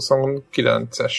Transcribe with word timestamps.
229-es. 0.00 1.14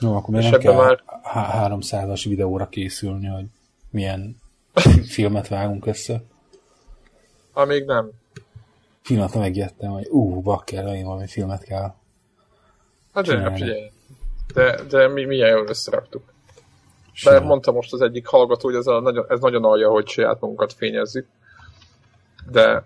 Jó, 0.00 0.16
akkor 0.16 0.34
még 0.34 0.50
nem 0.50 0.60
kell 0.60 0.74
már... 0.74 1.02
300-as 1.34 2.24
videóra 2.28 2.68
készülni, 2.68 3.26
hogy 3.26 3.44
milyen 3.90 4.36
filmet 5.14 5.48
vágunk 5.48 5.86
össze. 5.86 6.22
Amíg 7.52 7.84
nem. 7.84 8.10
Pillanatra 9.02 9.40
megjettem, 9.40 9.90
hogy 9.90 10.06
ú, 10.08 10.36
uh, 10.36 10.42
bakker, 10.42 10.86
én 10.86 11.04
valami 11.04 11.26
filmet 11.26 11.64
kell. 11.64 11.94
Hát 13.14 13.26
de, 13.26 13.52
figyelj. 13.52 13.90
De, 14.54 14.82
de 14.88 15.08
mi 15.08 15.24
milyen 15.24 15.50
jól 15.50 15.66
összeraktuk. 15.68 16.32
De 17.24 17.40
mondta 17.40 17.72
most 17.72 17.92
az 17.92 18.00
egyik 18.00 18.26
hallgató, 18.26 18.68
hogy 18.68 18.78
ez, 18.78 18.86
a 18.86 19.00
nagyon, 19.00 19.24
ez 19.28 19.40
nagyon 19.40 19.64
alja, 19.64 19.90
hogy 19.90 20.08
saját 20.08 20.40
magunkat 20.40 20.72
fényezzük. 20.72 21.26
De 22.50 22.84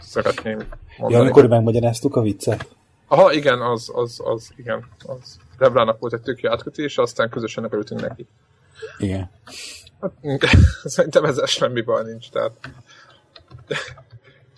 szeretném 0.00 0.56
mondani. 0.98 1.12
Ja, 1.14 1.18
amikor 1.18 1.48
megmagyaráztuk 1.48 2.16
a 2.16 2.20
viccet? 2.20 2.68
Aha, 3.12 3.32
igen, 3.32 3.60
az, 3.60 3.90
az, 3.94 4.20
az, 4.24 4.52
igen, 4.56 4.84
az. 5.06 5.36
Deblának 5.58 5.98
volt 5.98 6.12
egy 6.12 6.20
tök 6.20 6.40
jó 6.40 6.50
átkötés, 6.50 6.98
aztán 6.98 7.30
közösen 7.30 7.64
örültünk 7.64 8.00
neki. 8.00 8.26
Igen. 8.98 9.30
Hát, 10.00 10.12
szerintem 10.84 11.24
ezzel 11.24 11.46
semmi 11.46 11.80
baj 11.80 12.04
nincs, 12.04 12.30
tehát... 12.30 12.52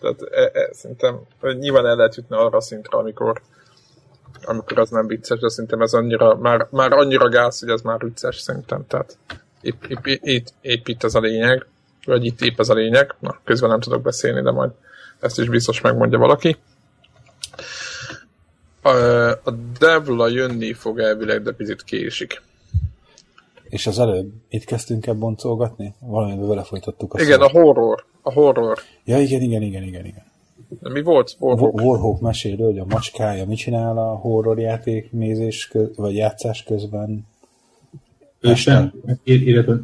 tehát 0.01 0.23
e, 0.23 0.51
e, 0.61 0.69
szerintem 0.73 1.21
nyilván 1.41 1.87
el 1.87 1.97
lehet 1.97 2.15
jutni 2.15 2.37
arra 2.37 2.57
a 2.57 2.61
szintre, 2.61 2.99
amikor 2.99 3.41
amikor 4.45 4.79
az 4.79 4.91
nem 4.91 5.07
vicces, 5.07 5.39
de 5.39 5.49
szerintem 5.49 5.81
ez 5.81 5.93
annyira, 5.93 6.37
már, 6.37 6.67
már 6.71 6.93
annyira 6.93 7.29
gáz, 7.29 7.61
hogy 7.61 7.69
ez 7.69 7.81
már 7.81 7.99
vicces 7.99 8.37
szerintem, 8.37 8.87
tehát 8.87 9.19
épp, 9.61 9.85
épp, 9.85 10.07
épp, 10.07 10.47
épp 10.61 10.87
itt 10.87 11.05
ez 11.05 11.15
a 11.15 11.21
lényeg, 11.21 11.67
vagy 12.05 12.25
itt 12.25 12.41
épp 12.41 12.59
ez 12.61 12.69
a 12.69 12.75
lényeg, 12.75 13.15
na 13.19 13.41
közben 13.45 13.71
nem 13.71 13.81
tudok 13.81 14.03
beszélni, 14.03 14.43
de 14.43 14.51
majd 14.51 14.71
ezt 15.21 15.39
is 15.39 15.49
biztos 15.49 15.81
megmondja 15.81 16.19
valaki. 16.19 16.57
A, 18.85 19.31
a 19.31 19.51
Devla 19.79 20.29
jönni 20.29 20.73
fog 20.73 20.99
elvileg, 20.99 21.43
de 21.43 21.53
picit 21.53 21.85
késik. 21.85 22.43
És 23.69 23.87
az 23.87 23.99
előbb 23.99 24.33
itt 24.49 24.65
kezdtünk 24.65 25.07
el 25.07 25.15
boncolgatni? 25.15 25.95
Valamiben 26.01 26.49
vele 26.49 26.63
folytattuk 26.63 27.15
a 27.15 27.21
Igen, 27.21 27.39
szót. 27.39 27.49
a 27.49 27.51
horror. 27.61 28.05
A 28.23 28.33
horror. 28.33 28.79
Ja, 29.05 29.19
igen, 29.21 29.41
igen, 29.43 29.63
igen, 29.63 29.83
igen, 29.83 30.05
igen. 30.05 30.23
De 30.81 30.91
mi 30.91 31.03
volt? 31.03 31.37
Warhawk. 31.39 31.81
Warhawk 31.81 32.21
mesél, 32.21 32.57
hogy 32.57 32.79
a 32.79 32.85
macskája 32.89 33.47
mit 33.47 33.57
csinál 33.57 33.99
a 33.99 34.15
horror 34.15 34.59
játék 34.59 35.13
nézés 35.13 35.69
köz, 35.69 35.97
vagy 35.97 36.15
játszás 36.15 36.63
közben. 36.63 37.27
Ősen, 38.41 38.93
illetve 39.25 39.81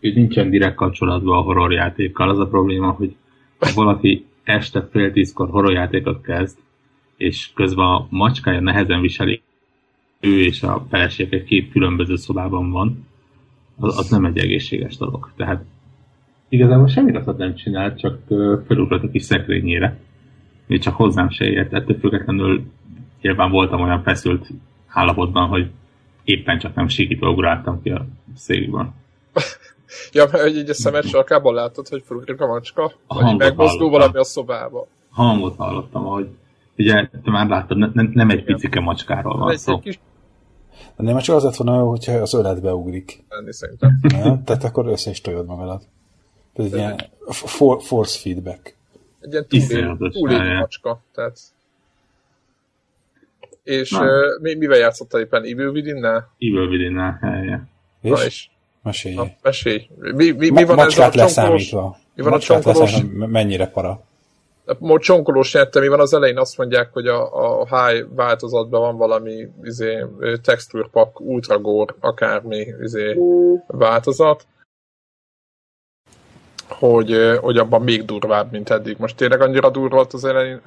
nincsen 0.00 0.50
direkt 0.50 0.76
kapcsolatban 0.76 1.38
a 1.38 1.42
horror 1.42 1.72
játékkal. 1.72 2.28
Az 2.30 2.38
a 2.38 2.46
probléma, 2.46 2.90
hogy 2.90 3.16
ha 3.58 3.70
valaki 3.74 4.26
este 4.44 4.88
fél 4.90 5.12
tízkor 5.12 5.48
horror 5.48 5.72
játékot 5.72 6.22
kezd, 6.22 6.58
és 7.20 7.50
közben 7.54 7.86
a 7.86 8.06
macskája 8.08 8.60
nehezen 8.60 9.00
viseli, 9.00 9.42
ő 10.20 10.40
és 10.40 10.62
a 10.62 10.86
felesége 10.90 11.44
két 11.44 11.70
különböző 11.70 12.16
szobában 12.16 12.70
van, 12.70 13.06
az, 13.78 13.98
az 13.98 14.08
nem 14.08 14.24
egy 14.24 14.38
egészséges 14.38 14.96
dolog. 14.96 15.32
Tehát 15.36 15.64
igazából 16.48 16.88
semmi 16.88 17.12
rosszat 17.12 17.38
nem 17.38 17.54
csinált, 17.54 17.98
csak 17.98 18.18
felugrott 18.66 19.02
a 19.02 19.10
kis 19.10 19.22
szekrényére, 19.22 19.98
még 20.66 20.80
csak 20.80 20.94
hozzám 20.94 21.30
se 21.30 21.44
ért. 21.44 21.72
Ettől 21.72 21.98
függetlenül 21.98 22.62
nyilván 23.20 23.50
voltam 23.50 23.80
olyan 23.80 24.02
feszült 24.02 24.48
állapotban, 24.86 25.48
hogy 25.48 25.70
éppen 26.24 26.58
csak 26.58 26.74
nem 26.74 26.88
sikítva 26.88 27.30
ugráltam 27.30 27.82
ki 27.82 27.90
a 27.90 28.06
székből. 28.36 28.92
ja, 30.12 30.24
mert 30.30 30.42
hogy 30.42 30.56
így 30.56 30.70
a 30.70 30.74
szemet 30.74 31.08
sarkában 31.08 31.54
látod, 31.54 31.88
hogy 31.88 32.02
felugrik 32.06 32.40
a 32.40 32.46
macska? 32.46 32.92
A 33.06 33.22
vagy 33.22 33.36
megmozdul 33.36 33.90
valami 33.90 34.18
a 34.18 34.24
szobába? 34.24 34.86
Hangot 35.10 35.56
hallottam, 35.56 36.04
hogy 36.04 36.28
ugye 36.80 37.08
te 37.24 37.30
már 37.30 37.48
láttad, 37.48 37.76
ne, 37.76 37.88
ne, 37.92 38.02
nem 38.12 38.30
egy 38.30 38.44
picike 38.44 38.80
macskáról 38.80 39.38
van 39.38 39.56
szó. 39.56 39.74
Egy 39.74 39.80
kis... 39.80 40.00
De 40.96 41.02
nem 41.02 41.18
csak 41.18 41.36
az 41.36 41.42
lett 41.42 41.56
volna, 41.56 41.82
hogyha 41.82 42.12
az 42.12 42.34
öletbe 42.34 42.74
ugrik. 42.74 43.24
Lenni 43.28 43.52
szerintem. 43.52 44.00
Ja? 44.12 44.42
Tehát 44.44 44.64
akkor 44.64 44.86
össze 44.86 45.10
is 45.10 45.20
tojod 45.20 45.46
magadat. 45.46 45.82
Ez 46.52 46.64
egy 46.64 46.74
ilyen 46.74 47.00
for, 47.28 47.82
force 47.82 48.18
feedback. 48.18 48.76
Egy 49.20 49.46
ilyen 49.50 49.96
túlégi 49.96 50.52
macska. 50.58 51.02
Tehát... 51.14 51.38
És 53.62 53.92
uh, 53.92 54.00
mi, 54.40 54.54
mivel 54.54 54.78
játszottál 54.78 55.20
éppen? 55.20 55.42
Evil 55.42 55.68
Within-nel? 55.68 56.30
Evil 56.38 56.68
Within-nel, 56.68 57.18
helye. 57.20 57.68
És? 58.00 58.10
Na, 58.10 58.24
és? 58.24 58.48
Mesélj. 58.82 59.14
Na, 59.14 59.26
mesélj. 59.42 59.88
Mi, 59.98 60.30
mi, 60.30 60.50
mi 60.50 60.64
van 60.64 60.78
ez 60.78 60.98
a 60.98 61.10
leszámítva. 61.12 61.96
Mi 62.14 62.22
van 62.22 62.32
a 62.32 62.38
csonkolós? 62.38 62.96
Mennyire 63.12 63.66
para? 63.66 64.04
Most 64.78 65.02
csonkolós 65.02 65.54
nyerte, 65.54 65.80
mi 65.80 65.88
van 65.88 66.00
az 66.00 66.14
elején 66.14 66.38
azt 66.38 66.58
mondják, 66.58 66.92
hogy 66.92 67.06
a, 67.06 67.60
a 67.60 67.66
high 67.66 68.06
változatban 68.14 68.80
van 68.80 68.96
valami 68.96 69.48
izé, 69.62 70.04
texture 70.42 70.88
pack, 70.92 71.20
ultra 71.20 71.58
gore, 71.58 71.94
akármi 72.00 72.66
izé, 72.80 73.16
változat 73.66 74.46
hogy, 76.78 77.38
hogy 77.40 77.58
abban 77.58 77.82
még 77.82 78.04
durvább, 78.04 78.50
mint 78.50 78.70
eddig. 78.70 78.96
Most 78.98 79.16
tényleg 79.16 79.40
annyira 79.40 79.70
durva 79.70 79.96
volt 79.96 80.12
az 80.12 80.24
elején, 80.24 80.60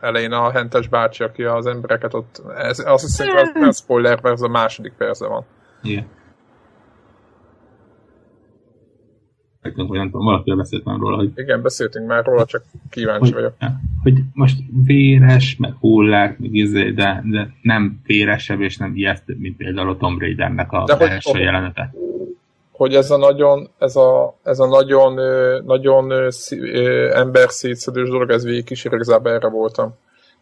elején 0.00 0.32
a 0.32 0.50
hentes 0.50 0.88
bácsi, 0.88 1.22
aki 1.22 1.44
az 1.44 1.66
embereket 1.66 2.14
ott... 2.14 2.42
Ez, 2.56 2.78
azt 2.78 3.04
hiszem, 3.04 3.28
hogy 3.28 3.36
ez 3.36 3.50
nem 3.54 3.72
spoiler, 3.72 4.20
mert 4.22 4.34
ez 4.34 4.42
a 4.42 4.48
második 4.48 4.92
persze 4.98 5.26
van. 5.26 5.44
Igen. 9.62 9.86
Hogy 9.86 9.98
nem 9.98 10.10
tudom, 10.10 10.24
valaki 10.24 10.54
beszélt 10.54 10.84
már 10.84 10.98
róla, 10.98 11.16
hogy... 11.16 11.32
Igen, 11.34 11.62
beszéltünk 11.62 12.06
már 12.06 12.24
róla, 12.24 12.44
csak 12.44 12.62
kíváncsi 12.90 13.32
hogy, 13.32 13.32
vagyok. 13.32 13.54
Hogy 14.02 14.18
most 14.32 14.58
véres, 14.84 15.56
meg 15.58 15.74
hullák, 15.80 16.38
meg 16.38 16.54
izé, 16.54 16.90
de, 16.90 17.22
de 17.24 17.54
nem 17.62 18.00
véresebb 18.06 18.60
és 18.60 18.76
nem 18.76 18.96
ijesztőbb, 18.96 19.38
mint 19.38 19.56
például 19.56 19.88
a 19.88 19.96
Tomb 19.96 20.20
Raidernek 20.20 20.72
a 20.72 20.84
de 20.84 20.96
első 20.96 21.30
hogy, 21.30 21.40
jelenete 21.40 21.92
hogy 22.80 22.94
ez 22.94 23.10
a 23.10 23.16
nagyon, 23.16 23.70
ez 23.78 23.96
a, 23.96 24.38
ez 24.42 24.58
a 24.58 24.66
nagyon, 24.66 25.14
nagyon 25.64 26.12
ember 27.12 27.50
szétszedős 27.50 28.08
dolog, 28.08 28.30
ez 28.30 28.44
végigkísér, 28.44 28.92
igazából 28.92 29.32
erre 29.32 29.48
voltam 29.48 29.94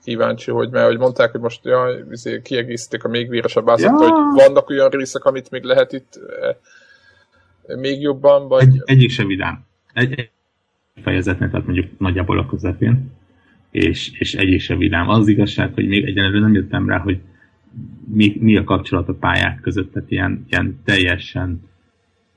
kíváncsi, 0.04 0.50
hogy 0.50 0.70
mert 0.70 0.86
hogy 0.86 0.98
mondták, 0.98 1.30
hogy 1.30 1.40
most 1.40 1.64
ja, 1.64 1.86
izé, 2.10 2.40
kiegészítik 2.42 3.04
a 3.04 3.08
még 3.08 3.28
véresebb 3.28 3.68
ázat, 3.68 4.00
ja. 4.00 4.08
hogy 4.08 4.42
vannak 4.42 4.68
olyan 4.68 4.88
részek, 4.88 5.24
amit 5.24 5.50
még 5.50 5.62
lehet 5.62 5.92
itt 5.92 6.20
még 7.76 8.00
jobban, 8.00 8.48
vagy... 8.48 8.62
Egy, 8.62 8.82
egyik 8.84 9.10
sem 9.10 9.26
vidám. 9.26 9.64
Egy, 9.92 10.12
egy 10.12 10.30
fejezetnek, 11.02 11.50
tehát 11.50 11.66
mondjuk 11.66 11.98
nagyjából 11.98 12.38
a 12.38 12.46
közepén, 12.46 13.10
és, 13.70 14.10
és 14.18 14.34
egyik 14.34 14.60
sem 14.60 14.78
vidám. 14.78 15.08
Az 15.08 15.28
igazság, 15.28 15.74
hogy 15.74 15.88
még 15.88 16.04
egyenlően 16.04 16.42
nem 16.42 16.54
jöttem 16.54 16.88
rá, 16.88 16.98
hogy 16.98 17.18
mi, 18.12 18.36
mi 18.40 18.56
a 18.56 18.64
kapcsolat 18.64 19.08
a 19.08 19.14
pályák 19.14 19.60
között, 19.60 19.92
tehát 19.92 20.10
ilyen, 20.10 20.46
ilyen 20.48 20.80
teljesen 20.84 21.60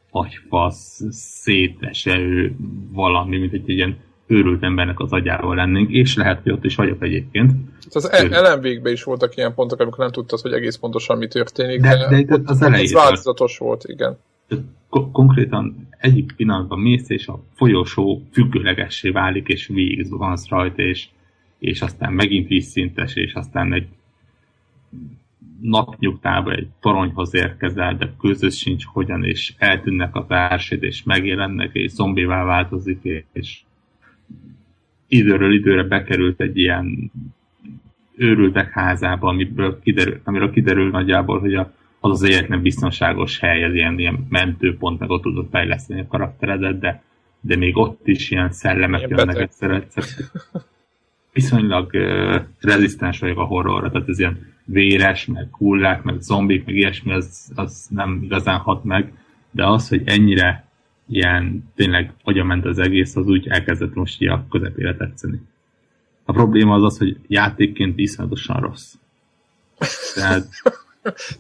agyfasz, 0.10 1.02
széteső 1.10 2.52
valami, 2.92 3.38
mint 3.38 3.54
egy 3.54 3.70
ilyen 3.70 3.98
őrült 4.28 4.64
embernek 4.64 5.00
az 5.00 5.12
agyával 5.12 5.56
lennénk, 5.56 5.90
és 5.90 6.16
lehet, 6.16 6.42
hogy 6.44 6.52
ott 6.52 6.64
is 6.64 6.76
vagyok 6.76 7.04
egyébként. 7.04 7.52
Az 7.90 8.10
LMV-kben 8.30 8.92
is 8.92 9.04
voltak 9.04 9.38
ilyen 9.38 9.54
pontok, 9.54 9.80
amikor 9.80 10.00
nem 10.00 10.12
tudtad, 10.12 10.40
hogy 10.40 10.54
egész 10.54 10.76
pontosan 10.76 11.18
mi 11.18 11.28
történik, 11.28 11.82
de, 11.82 12.08
de, 12.10 12.24
de 12.24 12.38
az. 12.46 12.62
Ez 12.62 12.94
változatos 12.94 13.58
volt, 13.58 13.84
igen. 13.88 14.18
Konkrétan 14.90 15.88
egyik 15.98 16.34
pillanatban 16.36 16.80
mész, 16.80 17.10
és 17.10 17.28
a 17.28 17.44
folyosó 17.54 18.22
függőlegessé 18.32 19.10
válik, 19.10 19.48
és 19.48 19.68
végig 19.68 20.04
zuhansz 20.04 20.48
rajta, 20.48 20.82
és, 20.82 21.08
és 21.60 21.82
aztán 21.82 22.14
megint 22.14 22.48
vízszintes, 22.48 23.16
és 23.16 23.34
aztán 23.34 23.74
egy 23.74 23.88
napnyugtába 25.62 26.52
egy 26.52 26.68
toronyhoz 26.80 27.34
érkezel, 27.34 27.96
de 27.96 28.14
közös 28.20 28.58
sincs 28.58 28.86
hogyan, 28.86 29.24
és 29.24 29.54
eltűnnek 29.58 30.16
a 30.16 30.26
társid, 30.26 30.84
és 30.84 31.04
megjelennek, 31.04 31.70
és 31.74 31.92
zombivá 31.92 32.44
változik, 32.44 33.26
és 33.34 33.60
időről 35.08 35.54
időre 35.54 35.84
bekerült 35.84 36.42
egy 36.42 36.58
ilyen 36.58 37.12
őrültek 38.16 38.70
házába, 38.72 39.28
amiből 39.28 39.80
kiderül, 39.80 40.20
amiről 40.24 40.52
kiderül 40.52 40.90
nagyjából, 40.90 41.40
hogy 41.40 41.56
a, 41.56 41.74
az 42.04 42.12
az 42.12 42.24
egyetlen 42.24 42.62
biztonságos 42.62 43.40
hely, 43.40 43.64
ez 43.64 43.74
ilyen, 43.74 44.00
ilyen 44.00 44.26
mentőpont, 44.30 45.00
meg 45.00 45.10
ott 45.10 45.22
tudod 45.22 45.48
fejleszteni 45.52 46.00
a 46.00 46.08
karakteredet, 46.08 46.80
de, 46.80 47.04
de 47.42 47.56
még 47.56 47.78
ott 47.78 48.08
is 48.08 48.32
ilyen 48.32 48.52
szellemek 48.52 49.08
jönnek 49.08 49.38
egyszer, 49.38 49.72
egyszer. 49.72 50.04
Viszonylag 51.34 51.90
uh, 51.94 52.42
rezisztens 52.60 53.20
vagyok 53.20 53.38
a 53.38 53.44
horrorra, 53.44 53.92
tehát 53.92 54.10
ez 54.10 54.20
ilyen 54.20 54.54
véres, 54.66 55.26
meg 55.26 55.48
hullák, 55.52 56.04
meg 56.04 56.22
zombik, 56.22 56.66
meg 56.66 56.76
ilyesmi, 56.76 57.14
az, 57.14 57.52
az 57.56 57.88
nem 57.90 58.20
igazán 58.24 58.60
hat 58.60 58.84
meg, 58.84 59.14
de 59.52 59.68
az, 59.68 59.90
hogy 59.90 60.02
ennyire 60.06 60.66
ilyen 61.08 61.72
tényleg 61.76 62.14
ment 62.24 62.66
az 62.66 62.80
egész, 62.80 63.16
az 63.16 63.28
úgy 63.28 63.48
elkezdett 63.48 63.94
most 63.94 64.22
így 64.22 64.28
a 64.28 64.46
közepére 64.50 64.96
tetszeni. 64.96 65.42
A 66.26 66.32
probléma 66.32 66.74
az 66.74 66.84
az, 66.84 66.98
hogy 66.98 67.18
játékként 67.28 68.00
iszonyatosan 68.00 68.60
rossz. 68.60 68.94
Tehát... 70.16 70.48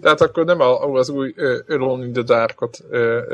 Tehát 0.02 0.22
akkor 0.22 0.46
nem 0.46 0.60
az 0.94 1.10
új 1.10 1.34
Alone 1.68 2.06
in 2.06 2.14
the 2.14 2.22
Dark-ot 2.22 2.84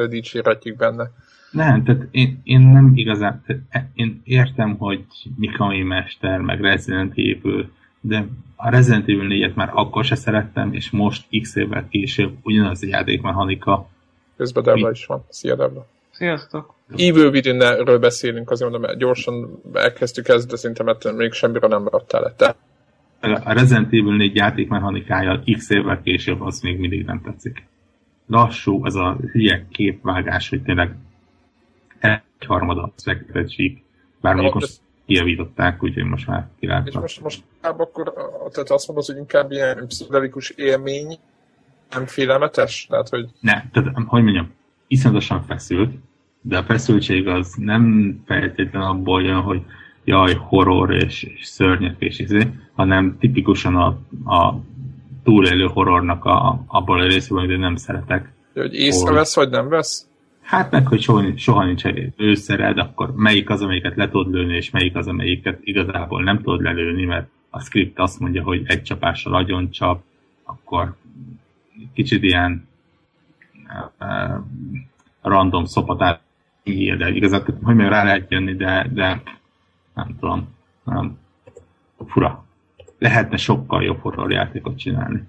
dicsérhetjük 0.10 0.78
benne. 0.78 1.12
Nem, 1.52 1.84
tehát 1.84 2.08
én, 2.12 2.42
én 2.44 2.60
nem 2.60 2.92
igazán, 2.96 3.44
tehát 3.46 3.88
én 3.94 4.22
értem, 4.24 4.78
hogy 4.78 5.06
Mikami 5.38 5.82
Mester, 5.84 6.40
meg 6.40 6.62
Resident 6.62 7.12
Evil, 7.12 7.70
de 8.02 8.28
a 8.56 8.70
Resident 8.70 9.04
Evil 9.04 9.28
4-et 9.30 9.54
már 9.54 9.70
akkor 9.74 10.04
se 10.06 10.16
szerettem, 10.16 10.74
és 10.74 10.90
most 10.90 11.28
x 11.42 11.56
évvel 11.56 11.88
később 11.90 12.34
ugyanaz 12.42 12.84
a 12.84 12.88
játékmechanika. 12.88 13.88
Közben 14.38 14.64
Debla 14.64 14.92
is 14.92 15.06
van. 15.06 15.26
Szia 15.30 15.56
Debla. 15.56 15.88
Sziasztok! 16.12 16.74
Evil 16.96 17.30
within 17.30 17.58
beszélünk, 18.00 18.52
azért 18.52 18.72
mondom, 18.72 18.90
mert 18.90 19.00
gyorsan 19.00 19.62
elkezdtük 19.74 20.28
ezt, 20.28 20.50
de 20.50 20.56
szinte 20.56 20.84
mert 20.84 21.16
még 21.16 21.32
semmire 21.32 21.68
nem 21.68 21.82
maradtál 21.82 22.22
le. 22.22 22.34
Te? 22.38 22.56
A 23.20 23.54
Resident 23.54 23.88
Evil 23.88 24.16
4 24.16 24.36
játékmechanikája 24.36 25.44
x 25.56 25.70
évvel 25.70 26.02
később 26.02 26.42
az 26.42 26.62
még 26.62 26.80
mindig 26.80 27.06
nem 27.06 27.22
tetszik. 27.22 27.66
Lassú, 28.28 28.86
az 28.86 28.96
a 28.96 29.18
hülye 29.32 29.66
képvágás, 29.72 30.50
hogy 30.50 30.62
tényleg 30.62 30.96
egyharmada 32.00 32.92
szekret 32.96 33.52
sík. 33.52 33.84
Bár 34.22 34.34
mondjuk 34.34 34.54
most 34.54 34.80
kijavították, 35.06 35.84
úgyhogy 35.84 36.04
most 36.04 36.28
már 36.28 36.48
kilátnak. 36.60 36.88
És 36.88 37.00
most, 37.00 37.22
most 37.22 37.44
akkor 37.62 38.14
tehát 38.52 38.70
azt 38.70 38.88
mondod, 38.88 39.06
hogy 39.06 39.18
inkább 39.18 39.52
ilyen 39.52 39.88
pszichedelikus 39.88 40.50
élmény, 40.50 41.18
nem 41.92 42.06
félelmetes? 42.06 42.88
Tehát, 42.90 43.10
hogy... 43.10 43.30
Ne, 43.40 43.64
tehát, 43.72 43.92
hogy 43.94 44.24
mondjam, 44.24 44.52
iszonyatosan 44.88 45.44
feszült, 45.44 45.94
de 46.42 46.58
a 46.58 46.64
feszültség 46.64 47.28
az 47.28 47.54
nem 47.58 48.16
feltétlenül 48.26 48.88
abból 48.88 49.24
jön, 49.24 49.42
hogy 49.42 49.62
jaj, 50.08 50.34
horror 50.34 50.94
és, 50.94 51.24
és 51.24 51.46
szörnyek 51.46 51.96
és 52.00 52.20
izé, 52.20 52.48
hanem 52.76 53.18
tipikusan 53.20 53.76
a, 53.76 53.88
a 54.26 54.60
túlélő 55.24 55.66
horrornak 55.66 56.26
a, 56.26 56.64
abból 56.68 57.00
a 57.00 57.06
részében, 57.06 57.46
hogy 57.46 57.60
nem 57.60 57.76
szeretek. 57.76 58.32
De, 58.54 58.62
hogy 58.62 58.74
észrevesz, 58.74 59.36
vagy 59.36 59.50
nem 59.50 59.70
vesz? 59.70 60.08
Hát 60.42 60.72
meg, 60.72 60.88
hogy 60.88 61.02
soha, 61.02 61.24
soha 61.36 61.66
nincs 61.66 61.84
őszered, 62.18 62.78
akkor 62.78 63.14
melyik 63.16 63.50
az, 63.50 63.62
amelyiket 63.62 63.96
le 63.96 64.10
tudod 64.10 64.34
lőni, 64.34 64.56
és 64.56 64.70
melyik 64.70 64.96
az, 64.96 65.08
amelyiket 65.08 65.60
igazából 65.64 66.24
nem 66.24 66.42
tudod 66.42 66.62
lelőni, 66.62 67.06
mert 67.06 67.28
a 67.50 67.60
script 67.60 68.00
azt 68.00 68.20
mondja, 68.20 68.44
hogy 68.44 68.62
egy 68.66 68.82
csapással 68.82 69.36
agyon 69.36 69.70
csap, 69.70 70.04
akkor 70.44 70.96
kicsit 71.94 72.24
ilyen 72.24 72.68
uh, 74.00 74.44
random 75.22 75.66
szopatát 75.66 76.22
ír, 76.64 76.98
de 76.98 77.10
igazából, 77.10 77.60
hogy 77.64 77.76
még 77.76 77.88
rá 77.88 78.04
lehet 78.04 78.32
jönni, 78.32 78.56
de, 78.56 78.90
de 78.94 79.22
nem 79.98 80.18
tudom, 80.20 80.56
nem, 80.84 81.20
fura. 82.08 82.46
Lehetne 83.00 83.38
sokkal 83.38 83.84
jobb 83.84 84.00
horror 84.00 84.32
játékot 84.32 84.78
csinálni. 84.78 85.28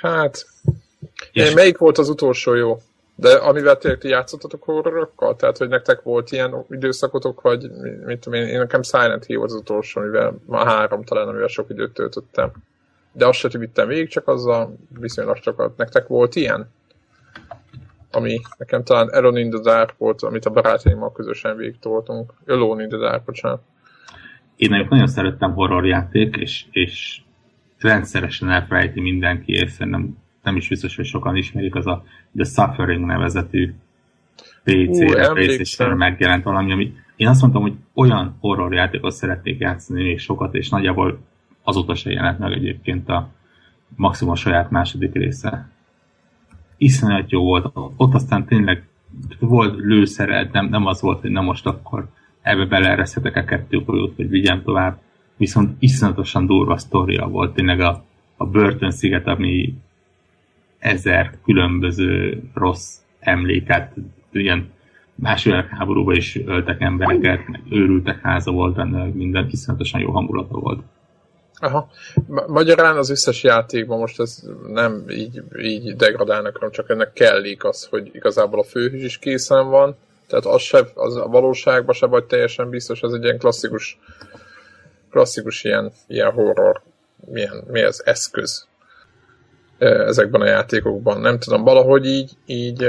Hát, 0.00 0.46
és... 1.32 1.54
melyik 1.54 1.78
volt 1.78 1.98
az 1.98 2.08
utolsó 2.08 2.54
jó? 2.54 2.78
De 3.14 3.32
amivel 3.32 3.76
tényleg 3.76 4.00
ti 4.00 4.08
játszottatok 4.08 4.62
horrorokkal? 4.62 5.36
Tehát, 5.36 5.56
hogy 5.56 5.68
nektek 5.68 6.02
volt 6.02 6.32
ilyen 6.32 6.64
időszakotok, 6.70 7.40
vagy 7.40 7.70
mit 8.04 8.20
tudom 8.20 8.40
én, 8.40 8.46
én 8.46 8.58
nekem 8.58 8.82
Silent 8.82 9.24
Hill 9.24 9.42
az 9.42 9.52
utolsó, 9.52 10.00
amivel 10.00 10.38
ma 10.46 10.64
három 10.64 11.04
talán, 11.04 11.28
amivel 11.28 11.48
sok 11.48 11.70
időt 11.70 11.92
töltöttem. 11.92 12.50
De 13.12 13.26
azt 13.26 13.38
se 13.38 13.48
vittem 13.48 13.88
végig, 13.88 14.08
csak 14.08 14.28
azzal 14.28 14.76
viszonylag 14.98 15.36
sokat. 15.36 15.76
Nektek 15.76 16.06
volt 16.06 16.34
ilyen? 16.34 16.70
Ami 18.10 18.40
nekem 18.58 18.84
talán 18.84 19.08
Alone 19.08 19.40
in 19.40 19.50
the 19.50 19.60
Dark 19.60 19.94
volt, 19.98 20.22
amit 20.22 20.44
a 20.44 20.50
barátaimmal 20.50 21.12
közösen 21.12 21.56
végigtoltunk. 21.56 22.32
Alone 22.46 22.82
in 22.82 22.88
the 22.88 22.98
Dark, 22.98 23.24
bocsánat. 23.24 23.60
Én 24.56 24.86
nagyon 24.88 25.06
szerettem 25.06 25.52
horrorjáték, 25.52 26.36
és, 26.36 26.64
és 26.70 27.20
rendszeresen 27.78 28.50
elfelejti 28.50 29.00
mindenki, 29.00 29.52
és 29.52 29.70
szerintem 29.70 30.16
nem 30.42 30.56
is 30.56 30.68
biztos, 30.68 30.96
hogy 30.96 31.04
sokan 31.04 31.36
ismerik, 31.36 31.74
az 31.74 31.86
a 31.86 32.04
The 32.36 32.44
Suffering 32.44 33.06
nevezetű 33.06 33.74
PC-re, 34.64 35.28
playstation 35.28 35.96
megjelent 35.96 36.44
valami, 36.44 36.72
ami 36.72 36.94
én 37.16 37.28
azt 37.28 37.40
mondtam, 37.40 37.62
hogy 37.62 37.74
olyan 37.94 38.36
horror 38.40 38.74
játékot 38.74 39.12
szeretnék 39.12 39.58
játszani 39.58 40.02
még 40.02 40.18
sokat, 40.18 40.54
és 40.54 40.68
nagyjából 40.68 41.18
azóta 41.62 41.94
se 41.94 42.10
jelent 42.10 42.38
meg 42.38 42.52
egyébként 42.52 43.08
a 43.08 43.28
maximum 43.96 44.32
a 44.32 44.36
saját 44.36 44.70
második 44.70 45.12
része. 45.12 45.68
Iszonyat 46.78 47.30
jó 47.30 47.42
volt. 47.42 47.72
Ott 47.96 48.14
aztán 48.14 48.44
tényleg 48.44 48.88
volt 49.38 49.76
lőszered, 49.76 50.52
nem, 50.52 50.68
nem 50.68 50.86
az 50.86 51.00
volt, 51.00 51.20
hogy 51.20 51.30
na 51.30 51.40
most 51.40 51.66
akkor 51.66 52.08
ebbe 52.42 52.64
beleereszhetek 52.64 53.36
a 53.36 53.44
kettő 53.44 53.82
folyót, 53.84 54.16
hogy 54.16 54.28
vigyem 54.28 54.62
tovább. 54.62 54.98
Viszont 55.36 55.76
iszonyatosan 55.78 56.46
durva 56.46 56.76
sztoria 56.76 57.26
volt 57.26 57.54
tényleg 57.54 57.80
a, 57.80 58.04
a 58.36 58.46
börtön 58.46 58.90
sziget, 58.90 59.26
ami 59.26 59.74
ezer 60.78 61.38
különböző 61.44 62.42
rossz 62.54 62.96
emléket, 63.20 63.94
ilyen 64.32 64.70
második 65.14 65.66
háborúban 65.70 66.14
is 66.14 66.36
öltek 66.44 66.80
embereket, 66.80 67.48
meg 67.48 67.60
őrültek 67.70 68.20
háza 68.20 68.50
volt 68.50 68.74
benne, 68.74 69.04
minden 69.04 69.48
iszonyatosan 69.50 70.00
jó 70.00 70.10
hangulata 70.10 70.58
volt. 70.58 70.82
Aha. 71.60 71.90
Magyarán 72.46 72.96
az 72.96 73.10
összes 73.10 73.42
játékban 73.42 73.98
most 73.98 74.20
ez 74.20 74.42
nem 74.66 75.04
így, 75.08 75.42
így 75.58 75.96
degradálnak, 75.96 76.54
hanem 76.54 76.70
csak 76.70 76.90
ennek 76.90 77.12
kellik 77.12 77.64
az, 77.64 77.84
hogy 77.84 78.10
igazából 78.12 78.60
a 78.60 78.64
főhős 78.64 79.02
is 79.02 79.18
készen 79.18 79.68
van, 79.68 79.96
tehát 80.26 80.46
az, 80.46 80.60
se, 80.60 80.86
az 80.94 81.16
a 81.16 81.26
valóságban 81.26 81.94
se 81.94 82.06
vagy 82.06 82.24
teljesen 82.24 82.70
biztos, 82.70 83.00
ez 83.00 83.12
egy 83.12 83.24
ilyen 83.24 83.38
klasszikus 83.38 83.98
klasszikus 85.10 85.64
ilyen, 85.64 85.92
ilyen 86.06 86.30
horror, 86.30 86.82
milyen, 87.26 87.64
mi 87.66 87.82
az 87.82 88.02
eszköz 88.06 88.66
ezekben 89.78 90.40
a 90.40 90.46
játékokban. 90.46 91.20
Nem 91.20 91.38
tudom, 91.38 91.64
valahogy 91.64 92.06
így, 92.06 92.32
így 92.46 92.88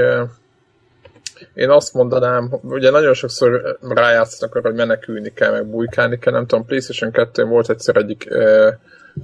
én 1.54 1.70
azt 1.70 1.94
mondanám, 1.94 2.50
ugye 2.62 2.90
nagyon 2.90 3.14
sokszor 3.14 3.78
rájátszanak 3.80 4.54
arra, 4.54 4.68
hogy 4.68 4.76
menekülni 4.78 5.32
kell, 5.32 5.50
meg 5.50 5.66
bujkálni 5.66 6.18
kell, 6.18 6.32
nem 6.32 6.46
tudom, 6.46 6.66
PlayStation 6.66 7.10
2 7.10 7.44
volt 7.44 7.70
egyszer 7.70 7.96
egyik 7.96 8.26
ö, 8.28 8.70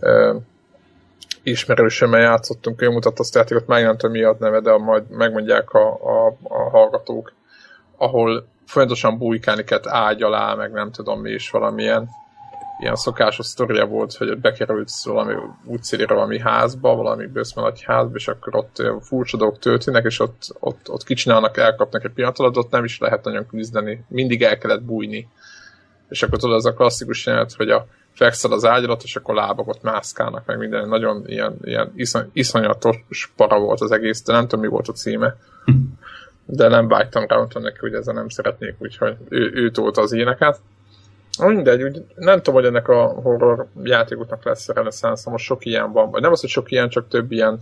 ö, 0.01 0.37
ismerősömmel 1.43 2.21
játszottunk, 2.21 2.83
ő 2.83 2.89
mutatta 2.89 3.21
azt 3.21 3.37
a 3.37 3.39
játékot, 3.39 3.67
meg 3.67 3.85
nem 3.85 3.97
tudom 3.97 4.17
mi 4.17 4.23
a 4.23 4.37
neve, 4.39 4.61
de 4.61 4.77
majd 4.77 5.11
megmondják 5.11 5.71
a, 5.71 5.89
a, 5.89 6.37
a 6.43 6.71
hallgatók, 6.71 7.33
ahol 7.97 8.47
folyamatosan 8.67 9.19
bujkálni 9.19 9.65
kellett 9.65 9.87
ágy 9.87 10.23
alá, 10.23 10.55
meg 10.55 10.73
nem 10.73 10.91
tudom 10.91 11.21
mi 11.21 11.31
is 11.31 11.51
valamilyen 11.51 12.09
ilyen 12.79 12.95
szokásos 12.95 13.47
sztoria 13.47 13.87
volt, 13.87 14.15
hogy 14.15 14.39
bekerülsz 14.39 15.05
valami 15.05 15.35
útszélére 15.65 16.15
valami 16.15 16.41
házba, 16.41 16.95
valami 16.95 17.27
bőszme 17.27 17.63
nagy 17.63 17.83
házba, 17.83 18.15
és 18.15 18.29
akkor 18.29 18.57
ott 18.57 18.83
furcsa 19.01 19.37
dolgok 19.37 19.59
történnek, 19.59 20.05
és 20.05 20.21
ott, 20.21 20.43
ott, 20.59 20.91
ott 20.91 21.05
kicsinálnak, 21.05 21.57
elkapnak 21.57 22.05
egy 22.05 22.13
pillanat 22.13 22.39
alatt, 22.39 22.57
ott 22.57 22.71
nem 22.71 22.85
is 22.85 22.99
lehet 22.99 23.25
nagyon 23.25 23.47
küzdeni, 23.47 24.05
mindig 24.09 24.43
el 24.43 24.59
kellett 24.59 24.83
bújni. 24.83 25.29
És 26.09 26.23
akkor 26.23 26.39
tudod, 26.39 26.57
ez 26.57 26.65
a 26.65 26.75
klasszikus 26.75 27.27
jelenet, 27.27 27.53
hogy 27.53 27.71
a 27.71 27.87
fekszel 28.13 28.53
az 28.53 28.65
ágyalat, 28.65 29.03
és 29.03 29.17
akkor 29.17 29.35
lábak 29.35 29.69
ott 29.69 29.83
mászkálnak, 29.83 30.47
meg 30.47 30.59
minden 30.59 30.89
nagyon 30.89 31.23
ilyen, 31.27 31.57
ilyen 31.63 31.93
iszony, 31.95 32.31
iszonyatos 32.33 33.33
para 33.37 33.59
volt 33.59 33.81
az 33.81 33.91
egész, 33.91 34.23
de 34.23 34.33
nem 34.33 34.43
tudom, 34.43 34.61
mi 34.61 34.71
volt 34.71 34.89
a 34.89 34.93
címe. 34.93 35.37
De 36.45 36.69
nem 36.69 36.89
vágytam 36.89 37.25
rá, 37.29 37.37
mondtam 37.37 37.63
neki, 37.63 37.79
hogy 37.81 37.95
ezzel 37.95 38.15
nem 38.15 38.29
szeretnék, 38.29 38.75
úgyhogy 38.79 39.17
ő, 39.29 39.51
ő 39.55 39.71
tolta 39.71 40.01
az 40.01 40.13
éneket. 40.13 40.61
Mindegy, 41.39 41.83
úgy 41.83 42.05
nem 42.15 42.37
tudom, 42.37 42.55
hogy 42.55 42.65
ennek 42.65 42.89
a 42.89 43.07
horror 43.07 43.69
játékoknak 43.83 44.45
lesz 44.45 44.69
reneszánsz, 44.69 45.27
most 45.27 45.45
sok 45.45 45.65
ilyen 45.65 45.93
van, 45.93 46.11
vagy 46.11 46.23
nem 46.23 46.33
az, 46.33 46.41
hogy 46.41 46.51
sok 46.51 46.71
ilyen, 46.71 46.89
csak 46.89 47.09
több 47.09 47.33
ilyen. 47.33 47.61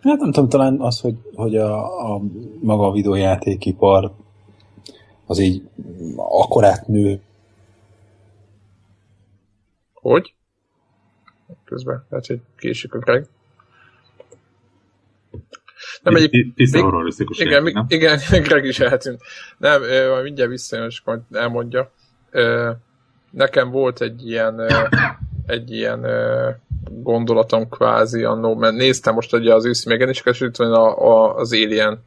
Hát 0.00 0.18
nem 0.18 0.32
tudom, 0.32 0.48
talán 0.48 0.80
az, 0.80 1.00
hogy, 1.00 1.16
hogy 1.34 1.56
a, 1.56 1.98
a 2.14 2.22
maga 2.60 2.86
a 2.86 2.92
videójátékipar 2.92 4.12
az 5.26 5.38
így 5.38 5.62
akkorát 6.16 6.86
nő. 6.86 7.20
Hogy? 9.94 10.34
Közben, 11.64 12.06
lehet, 12.08 12.26
hogy 12.26 12.40
késik 12.56 12.94
a 12.94 12.98
Greg. 12.98 13.26
Nem, 16.02 16.14
egy, 16.14 16.28
igen, 16.32 17.66
igen, 17.66 17.66
igen, 17.88 18.18
Greg 18.48 18.64
is 18.64 18.80
eltűnt. 18.80 19.20
Nem, 19.58 19.80
majd 20.10 20.22
mindjárt 20.22 20.50
visszajön, 20.50 20.86
és 20.86 21.02
majd 21.04 21.20
elmondja 21.30 21.90
nekem 23.30 23.70
volt 23.70 24.00
egy 24.00 24.26
ilyen 24.26 24.60
egy 25.46 25.70
ilyen 25.70 26.06
gondolatom 26.90 27.68
kvázi 27.68 28.24
annó, 28.24 28.54
mert 28.54 28.74
néztem 28.74 29.14
most 29.14 29.32
ugye 29.32 29.54
az 29.54 29.66
őszi 29.66 29.88
megjeleniseket, 29.88 30.34
és 30.34 30.40
itt 30.40 30.56
van 30.56 30.72
a, 30.72 31.36
az 31.36 31.52
Alien 31.52 32.02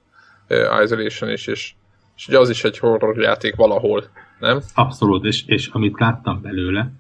Isolation 0.84 1.30
is, 1.30 1.48
és, 1.48 1.74
és 2.16 2.28
ugye 2.28 2.40
az 2.40 2.50
is 2.50 2.64
egy 2.64 2.78
horror 2.78 3.18
játék 3.18 3.56
valahol, 3.56 4.04
nem? 4.40 4.60
Abszolút, 4.76 5.26
és, 5.26 5.44
és 5.46 5.68
amit 5.68 6.00
láttam 6.00 6.42
belőle, 6.42 6.92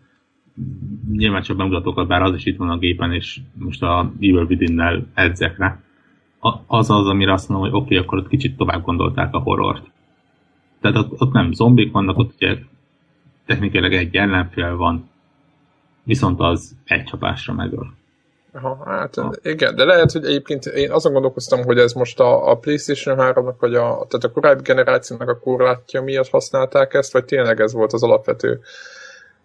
nyilván 1.11 1.41
csak 1.41 1.57
bemutatókat, 1.57 2.07
bár 2.07 2.21
az 2.21 2.33
is 2.33 2.45
itt 2.45 2.57
van 2.57 2.69
a 2.69 2.77
gépen, 2.77 3.13
és 3.13 3.39
most 3.53 3.81
a 3.81 4.11
Evil 4.15 4.45
Within-nel 4.49 5.05
edzek 5.13 5.57
rá, 5.57 5.79
az 6.67 6.89
az, 6.89 7.07
amire 7.07 7.33
azt 7.33 7.49
mondom, 7.49 7.69
hogy 7.69 7.79
oké, 7.81 7.95
okay, 7.95 8.05
akkor 8.05 8.17
ott 8.17 8.27
kicsit 8.27 8.57
tovább 8.57 8.83
gondolták 8.83 9.33
a 9.33 9.39
horrort. 9.39 9.91
Tehát 10.81 10.97
ott, 10.97 11.21
ott 11.21 11.33
nem 11.33 11.51
zombik 11.51 11.91
vannak, 11.91 12.17
ott 12.17 12.33
ugye 12.35 12.57
technikailag 13.45 13.93
egy 13.93 14.15
ellenfél 14.15 14.75
van, 14.75 15.09
viszont 16.03 16.39
az 16.39 16.71
egy 16.85 17.03
csapásra 17.03 17.53
megöl. 17.53 17.93
Aha, 18.55 18.83
hát 18.85 19.15
ha. 19.15 19.33
igen, 19.41 19.75
de 19.75 19.83
lehet, 19.83 20.11
hogy 20.11 20.25
egyébként 20.25 20.65
én 20.65 20.91
azon 20.91 21.11
gondolkoztam, 21.11 21.63
hogy 21.63 21.77
ez 21.77 21.93
most 21.93 22.19
a, 22.19 22.49
a 22.51 22.57
PlayStation 22.57 23.17
3-nak, 23.19 23.55
vagy 23.59 23.75
a, 23.75 23.81
tehát 23.81 24.23
a 24.23 24.31
korábbi 24.31 24.61
generációnak 24.61 25.29
a 25.29 25.39
korlátja 25.39 26.01
miatt 26.01 26.29
használták 26.29 26.93
ezt, 26.93 27.13
vagy 27.13 27.25
tényleg 27.25 27.59
ez 27.59 27.73
volt 27.73 27.93
az 27.93 28.03
alapvető, 28.03 28.59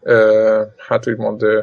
ö, 0.02 0.62
hát 0.76 1.08
úgymond 1.08 1.42
ö, 1.42 1.62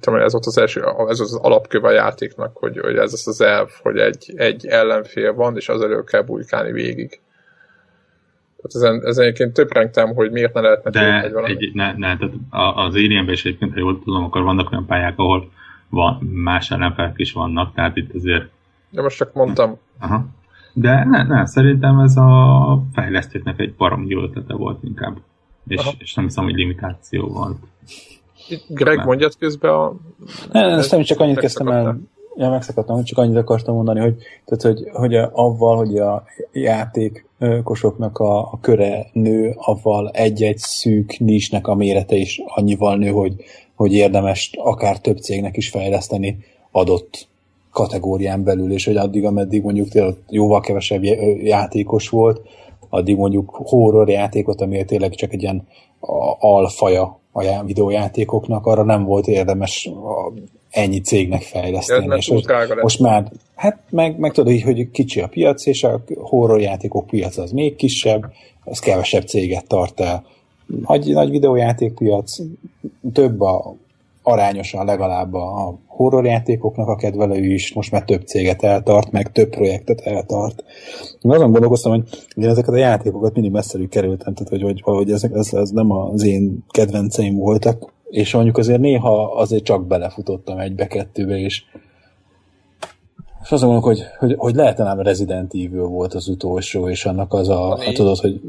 tudom, 0.00 0.20
ez 0.20 0.32
volt 0.32 0.46
az 0.46 0.58
első, 0.58 0.84
ez 1.08 1.20
az 1.20 1.34
alapköve 1.34 1.88
a 1.88 1.92
játéknak, 1.92 2.56
hogy, 2.56 2.78
hogy 2.78 2.96
ez 2.96 3.12
az 3.12 3.28
az 3.28 3.40
elv, 3.40 3.68
hogy 3.82 3.98
egy, 3.98 4.32
egy 4.36 4.66
ellenfél 4.66 5.34
van, 5.34 5.56
és 5.56 5.68
az 5.68 5.82
elő 5.82 6.04
kell 6.04 6.22
bujkálni 6.22 6.72
végig. 6.72 7.20
Ezen, 8.72 9.00
ezen 9.04 9.24
egyébként 9.24 9.52
több 9.52 9.72
rengtem, 9.72 10.14
hogy 10.14 10.30
miért 10.30 10.54
ne 10.54 10.60
lehetne 10.60 10.90
De 10.90 11.22
egy, 11.22 11.62
egy 11.62 11.74
ne, 11.74 11.92
ne, 11.96 12.16
tehát 12.16 12.34
az 12.86 12.94
alien 12.94 13.30
is 13.30 13.44
egyébként, 13.44 13.72
ha 13.72 13.78
jól 13.78 14.02
tudom, 14.04 14.24
akkor 14.24 14.42
vannak 14.42 14.70
olyan 14.70 14.86
pályák, 14.86 15.18
ahol 15.18 15.50
van, 15.88 16.18
más 16.32 16.70
ellenfelek 16.70 17.14
is 17.16 17.32
vannak, 17.32 17.74
tehát 17.74 17.96
itt 17.96 18.14
azért... 18.14 18.48
De 18.90 19.02
most 19.02 19.16
csak 19.16 19.32
mondtam. 19.32 19.78
Aha. 19.98 20.26
De 20.72 21.04
ne, 21.04 21.22
ne, 21.22 21.46
szerintem 21.46 21.98
ez 21.98 22.16
a 22.16 22.82
fejlesztőknek 22.92 23.60
egy 23.60 23.74
baromi 23.74 24.14
ötlete 24.14 24.54
volt 24.54 24.82
inkább. 24.82 25.16
És, 25.66 25.82
és 25.98 26.14
nem 26.14 26.24
hiszem, 26.24 26.44
hogy 26.44 26.54
limitáció 26.54 27.28
volt. 27.28 27.58
Greg, 28.68 29.04
mondjad 29.04 29.36
közben 29.38 29.72
a... 29.72 29.92
Ne, 30.52 30.60
ne, 30.60 30.82
nem 30.90 31.02
csak 31.02 31.20
annyit 31.20 31.38
kezdtem 31.38 31.68
el, 31.68 32.00
ja, 32.36 32.50
megszakadtam, 32.50 33.04
csak 33.04 33.18
annyit 33.18 33.36
akartam 33.36 33.74
mondani, 33.74 34.00
hogy, 34.00 34.16
tehát, 34.44 34.76
hogy, 34.76 34.90
hogy 34.92 35.14
avval, 35.32 35.76
hogy 35.76 35.96
a 35.96 36.24
játékosoknak 36.52 38.18
a, 38.18 38.38
a 38.38 38.58
köre 38.60 39.06
nő, 39.12 39.54
avval 39.56 40.10
egy-egy 40.10 40.58
szűk 40.58 41.18
nisnek 41.18 41.66
a 41.66 41.74
mérete 41.74 42.16
is 42.16 42.42
annyival 42.46 42.96
nő, 42.96 43.08
hogy, 43.08 43.34
hogy 43.74 43.92
érdemes 43.92 44.50
akár 44.56 44.98
több 45.00 45.16
cégnek 45.18 45.56
is 45.56 45.68
fejleszteni 45.68 46.38
adott 46.70 47.28
kategórián 47.72 48.44
belül, 48.44 48.72
és 48.72 48.84
hogy 48.84 48.96
addig, 48.96 49.24
ameddig 49.24 49.62
mondjuk 49.62 49.88
jóval 50.28 50.60
kevesebb 50.60 51.04
játékos 51.42 52.08
volt, 52.08 52.40
addig 52.88 53.16
mondjuk 53.16 53.50
horror 53.50 54.08
játékot, 54.08 54.60
ami 54.60 54.84
tényleg 54.84 55.14
csak 55.14 55.32
egy 55.32 55.42
ilyen 55.42 55.66
alfaja 56.38 57.20
a 57.32 57.64
videójátékoknak, 57.64 58.66
arra 58.66 58.82
nem 58.82 59.04
volt 59.04 59.26
érdemes 59.26 59.90
ennyi 60.74 61.00
cégnek 61.00 61.42
fejleszteni. 61.42 62.06
Ja, 62.06 62.14
és 62.14 62.28
most, 62.28 62.48
most 62.82 63.00
már, 63.00 63.32
hát 63.54 63.78
meg, 63.90 64.18
meg 64.18 64.32
tudod 64.32 64.52
így, 64.52 64.62
hogy 64.62 64.90
kicsi 64.90 65.20
a 65.20 65.26
piac, 65.26 65.66
és 65.66 65.84
a 65.84 66.02
horror 66.16 66.60
játékok 66.60 67.06
piac 67.06 67.36
az 67.36 67.50
még 67.50 67.76
kisebb, 67.76 68.32
az 68.64 68.78
kevesebb 68.78 69.26
céget 69.26 69.66
tart 69.66 70.00
el. 70.00 70.26
Nagy, 70.86 71.12
nagy 71.12 71.30
videójátékpiac, 71.30 72.36
több 73.12 73.40
a 73.40 73.74
arányosan 74.26 74.84
legalább 74.84 75.34
a 75.34 75.78
horrorjátékoknak 75.86 76.88
a 76.88 76.96
kedvelő 76.96 77.44
is, 77.44 77.72
most 77.72 77.90
már 77.90 78.04
több 78.04 78.26
céget 78.26 78.62
eltart, 78.62 79.10
meg 79.10 79.32
több 79.32 79.48
projektet 79.48 80.00
eltart. 80.00 80.64
Én 81.20 81.30
azon 81.30 81.50
gondolkoztam, 81.50 81.92
hogy 81.92 82.02
én 82.34 82.48
ezeket 82.48 82.74
a 82.74 82.76
játékokat 82.76 83.34
mindig 83.34 83.52
messzelű 83.52 83.86
kerültem, 83.86 84.34
tehát 84.34 84.50
hogy, 84.50 84.62
hogy, 84.62 84.80
hogy 84.82 85.10
ezek, 85.10 85.32
ez, 85.34 85.52
ez 85.52 85.70
nem 85.70 85.90
az 85.90 86.24
én 86.24 86.64
kedvenceim 86.68 87.36
voltak, 87.36 87.92
és 88.10 88.32
mondjuk 88.32 88.58
azért 88.58 88.80
néha 88.80 89.34
azért 89.34 89.64
csak 89.64 89.86
belefutottam 89.86 90.58
egybe-kettőbe, 90.58 91.38
és 91.38 91.62
és 93.42 93.50
azon 93.50 93.68
mondok, 93.68 93.84
hogy, 93.84 94.02
hogy, 94.18 94.34
hogy 94.38 94.54
lehet 94.54 94.78
nem 94.78 95.00
Resident 95.00 95.54
Evil 95.54 95.84
volt 95.84 96.14
az 96.14 96.28
utolsó, 96.28 96.88
és 96.88 97.04
annak 97.04 97.32
az 97.32 97.48
a, 97.48 97.72
a 97.72 97.92
tudod, 97.92 98.18
hogy 98.18 98.40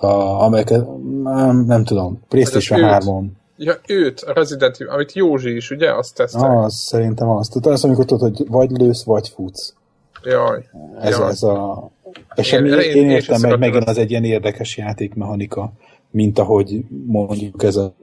a, 0.00 0.06
amelyeket, 0.42 0.86
nem, 1.22 1.64
nem 1.66 1.84
tudom, 1.84 2.22
PlayStation 2.28 2.80
3-on 2.82 3.24
Ja, 3.62 3.74
őt, 3.86 4.20
a 4.20 4.32
Resident 4.32 4.74
Evil, 4.74 4.92
amit 4.92 5.12
Józsi 5.12 5.54
is, 5.54 5.70
ugye? 5.70 5.94
Azt 5.94 6.14
tesztel. 6.14 6.50
Ah, 6.50 6.64
az, 6.64 6.74
szerintem 6.74 7.28
azt. 7.28 7.52
Tudod, 7.52 7.72
azt, 7.72 7.84
amikor 7.84 8.04
tudod, 8.04 8.36
hogy 8.36 8.48
vagy 8.48 8.70
lősz, 8.70 9.04
vagy 9.04 9.28
futsz. 9.28 9.74
Jaj. 10.22 10.64
Ez, 11.00 11.18
jaj. 11.18 11.28
ez 11.28 11.42
a... 11.42 11.90
És 12.34 12.52
én, 12.52 12.64
én, 12.64 12.78
én, 12.78 13.10
értem, 13.10 13.42
hogy 13.42 13.58
megint 13.58 13.88
az 13.88 13.98
egy 13.98 14.10
ilyen 14.10 14.24
érdekes 14.24 14.76
játékmechanika, 14.76 15.72
mint 16.10 16.38
ahogy 16.38 16.84
mondjuk 17.06 17.62
ez 17.62 17.76
a 17.76 17.94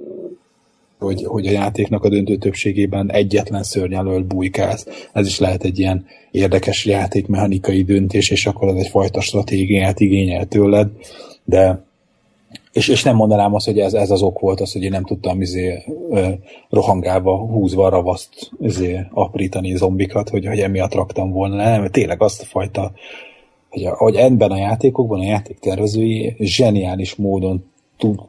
hogy, 1.00 1.24
hogy 1.24 1.48
a 1.48 1.52
játéknak 1.52 2.04
a 2.04 2.10
döntő 2.10 2.36
többségében 2.36 3.12
egyetlen 3.12 3.64
szörnyelől 3.64 4.24
bujkálsz. 4.24 4.88
Ez 5.14 5.28
is 5.28 5.40
lehet 5.40 5.64
egy 5.64 5.80
ilyen 5.80 6.06
érdekes 6.32 6.86
játékmechanikai 6.86 7.84
döntés, 7.84 8.30
és 8.30 8.46
akkor 8.46 8.68
ez 8.68 8.76
egyfajta 8.76 9.22
stratégiát 9.22 10.00
igényel 10.00 10.46
tőled, 10.46 10.90
de 11.44 11.86
és, 12.78 12.88
és 12.88 13.04
nem 13.04 13.16
mondanám 13.16 13.54
azt, 13.54 13.66
hogy 13.66 13.80
ez, 13.80 13.94
ez 13.94 14.12
az 14.12 14.22
ok 14.22 14.40
volt 14.40 14.62
az, 14.62 14.74
hogy 14.74 14.84
én 14.84 14.92
nem 14.92 15.04
tudtam 15.04 15.42
izé, 15.42 15.84
rohangálva, 16.70 17.38
húzva 17.38 17.86
a 17.86 17.90
ravaszt 17.90 18.52
izé, 18.62 19.06
aprítani 19.12 19.76
zombikat, 19.76 20.30
hogy, 20.30 20.46
hogy 20.46 20.60
emiatt 20.60 20.94
raktam 20.94 21.32
volna. 21.32 21.56
Nem, 21.56 21.88
tényleg 21.88 22.22
azt 22.22 22.42
a 22.42 22.46
fajta, 22.46 22.92
hogy, 23.70 23.86
hogy 23.86 24.16
ebben 24.16 24.52
a 24.52 24.58
játékokban 24.58 25.20
a 25.20 25.24
játéktervezői 25.24 26.36
zseniális 26.40 27.16
módon 27.16 27.64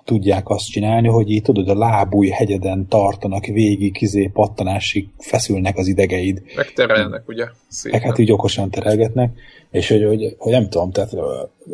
tudják 0.05 0.49
azt 0.49 0.71
csinálni, 0.71 1.09
hogy 1.09 1.31
így 1.31 1.43
tudod, 1.43 1.69
a 1.69 1.75
lábúj 1.75 2.29
hegyeden 2.29 2.87
tartanak 2.89 3.47
végig, 3.47 3.97
izé, 4.01 4.27
pattanásig 4.27 5.09
feszülnek 5.19 5.77
az 5.77 5.87
idegeid. 5.87 6.43
Megterelnek, 6.57 7.29
ugye? 7.29 7.45
Szépen. 7.69 8.01
Meg 8.01 8.09
hát 8.09 8.19
így 8.19 8.33
okosan 8.33 8.71
terelgetnek, 8.71 9.33
és 9.71 9.89
hogy, 9.89 10.05
hogy, 10.05 10.35
hogy, 10.39 10.53
nem 10.53 10.69
tudom, 10.69 10.91
tehát 10.91 11.17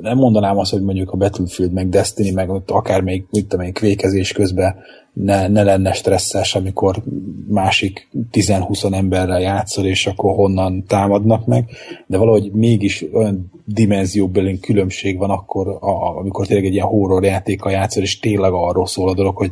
nem 0.00 0.16
mondanám 0.16 0.58
azt, 0.58 0.70
hogy 0.70 0.82
mondjuk 0.82 1.10
a 1.10 1.16
Battlefield, 1.16 1.72
meg 1.72 1.88
Destiny, 1.88 2.34
meg 2.34 2.50
akár 2.66 3.00
még, 3.00 3.24
mit 3.30 3.46
tudom 3.46 3.64
én, 3.64 3.72
kvékezés 3.72 4.32
közben 4.32 4.76
ne, 5.12 5.48
ne 5.48 5.62
lenne 5.62 5.92
stresszes, 5.92 6.54
amikor 6.54 7.02
másik 7.48 8.08
10-20 8.32 8.94
emberrel 8.94 9.40
játszol, 9.40 9.86
és 9.86 10.06
akkor 10.06 10.34
honnan 10.34 10.84
támadnak 10.86 11.46
meg, 11.46 11.70
de 12.06 12.18
valahogy 12.18 12.50
mégis 12.52 13.04
olyan 13.12 13.52
dimenzióbeli 13.64 14.58
különbség 14.58 15.18
van 15.18 15.30
akkor, 15.30 15.68
a, 15.68 16.18
amikor 16.18 16.46
tényleg 16.46 16.66
egy 16.66 16.72
ilyen 16.72 16.86
horror 16.86 17.24
játékkal 17.24 17.72
játszol, 17.72 18.02
és 18.02 18.18
tényleg 18.18 18.52
arról 18.52 18.86
szól 18.86 19.08
a 19.08 19.14
dolog, 19.14 19.36
hogy, 19.36 19.50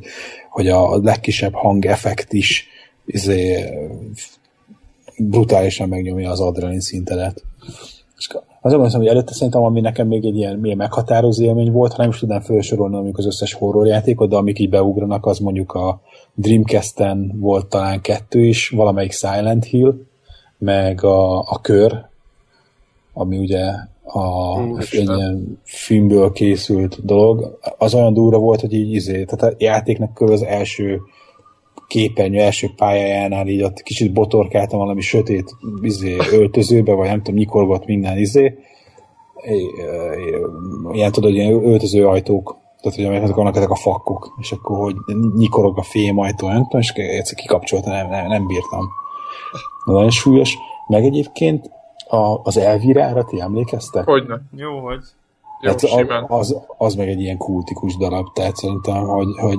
hogy 0.50 0.68
a 0.68 1.02
legkisebb 1.02 1.52
hangeffekt 1.54 2.32
is 2.32 2.66
izé, 3.06 3.64
brutálisan 5.18 5.88
megnyomja 5.88 6.30
az 6.30 6.40
adrenalin 6.40 6.80
szintedet. 6.80 7.42
És 8.28 8.36
azért 8.60 8.80
mondom, 8.80 9.00
hogy 9.00 9.08
előtte 9.08 9.32
szerintem, 9.32 9.62
ami 9.62 9.80
nekem 9.80 10.06
még 10.06 10.24
egy 10.24 10.36
ilyen 10.36 10.58
milyen 10.58 10.76
meghatározó 10.76 11.44
élmény 11.44 11.72
volt, 11.72 11.92
ha 11.92 12.02
nem 12.02 12.10
is 12.10 12.18
tudnám 12.18 12.40
felsorolni 12.40 12.94
mondjuk 12.94 13.18
az 13.18 13.26
összes 13.26 13.52
horrorjátékot, 13.52 14.28
de 14.28 14.36
amik 14.36 14.58
így 14.58 14.68
beugranak, 14.68 15.26
az 15.26 15.38
mondjuk 15.38 15.72
a 15.72 16.00
Dreamcast-en 16.34 17.32
volt 17.40 17.66
talán 17.66 18.00
kettő 18.00 18.44
is, 18.44 18.68
valamelyik 18.68 19.12
Silent 19.12 19.64
Hill, 19.64 19.94
meg 20.58 21.04
a, 21.04 21.38
a 21.38 21.58
Kör, 21.62 22.04
ami 23.12 23.38
ugye 23.38 23.64
a, 24.04 24.58
egy 24.78 24.88
ilyen 24.92 25.60
filmből 25.62 26.32
készült 26.32 27.04
dolog, 27.04 27.58
az 27.78 27.94
olyan 27.94 28.14
durva 28.14 28.38
volt, 28.38 28.60
hogy 28.60 28.72
így 28.72 28.92
izé, 28.92 29.24
tehát 29.24 29.54
a 29.54 29.56
játéknak 29.58 30.14
kb. 30.14 30.30
az 30.30 30.42
első 30.42 31.00
képernyő 31.92 32.40
első 32.40 32.70
pályájánál 32.76 33.46
így 33.46 33.62
ott 33.62 33.82
kicsit 33.82 34.12
botorkáltam 34.12 34.78
valami 34.78 35.00
sötét 35.00 35.56
izé, 35.80 36.16
öltözőbe, 36.32 36.92
vagy 36.92 37.08
nem 37.08 37.22
tudom, 37.22 37.38
nyikorgott 37.38 37.86
minden 37.86 38.18
izé. 38.18 38.58
Ilyen 40.92 41.12
tudod, 41.12 41.34
ilyen 41.34 41.52
öltöző 41.52 42.06
ajtók, 42.06 42.56
tehát 42.80 42.96
hogy 42.96 43.06
amelyek 43.06 43.34
vannak 43.34 43.56
ezek 43.56 43.70
a 43.70 43.74
fakkok, 43.74 44.34
és 44.40 44.52
akkor 44.52 44.78
hogy 44.78 44.94
nyikorog 45.36 45.78
a 45.78 45.82
fém 45.82 46.18
ajtó, 46.18 46.48
nem 46.48 46.62
tudom, 46.62 46.80
és 46.80 46.90
egyszer 46.90 47.36
kikapcsolta, 47.36 47.90
nem, 47.90 48.08
nem, 48.08 48.26
nem 48.26 48.46
bírtam. 48.46 48.88
Nagyon 49.84 50.10
súlyos. 50.10 50.58
Meg 50.86 51.04
egyébként 51.04 51.70
a, 52.08 52.40
az 52.42 52.56
Elvirára 52.56 53.24
ti 53.24 53.40
emlékeztek? 53.40 54.04
Hogyne. 54.04 54.40
Jó, 54.56 54.78
hogy. 54.78 55.00
Jó, 55.60 55.70
hát 55.70 55.82
az, 55.82 56.26
az, 56.28 56.56
az, 56.78 56.94
meg 56.94 57.08
egy 57.08 57.20
ilyen 57.20 57.36
kultikus 57.36 57.96
darab, 57.96 58.32
tehát 58.32 58.56
szerintem, 58.56 59.06
hogy, 59.06 59.38
hogy 59.38 59.58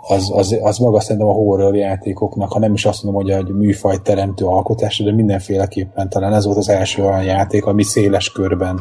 az, 0.00 0.30
az, 0.34 0.58
az 0.62 0.78
maga 0.78 1.00
szerintem 1.00 1.28
a 1.28 1.32
horror 1.32 1.76
játékoknak, 1.76 2.52
ha 2.52 2.58
nem 2.58 2.72
is 2.72 2.84
azt 2.84 3.02
mondom, 3.02 3.22
hogy 3.22 3.30
egy 3.30 3.54
műfaj 3.54 3.96
teremtő 4.02 4.44
alkotás, 4.44 4.98
de 4.98 5.12
mindenféleképpen 5.12 6.08
talán 6.08 6.34
ez 6.34 6.44
volt 6.44 6.56
az 6.56 6.68
első 6.68 7.02
olyan 7.02 7.24
játék, 7.24 7.64
ami 7.64 7.82
széles 7.82 8.32
körben 8.32 8.80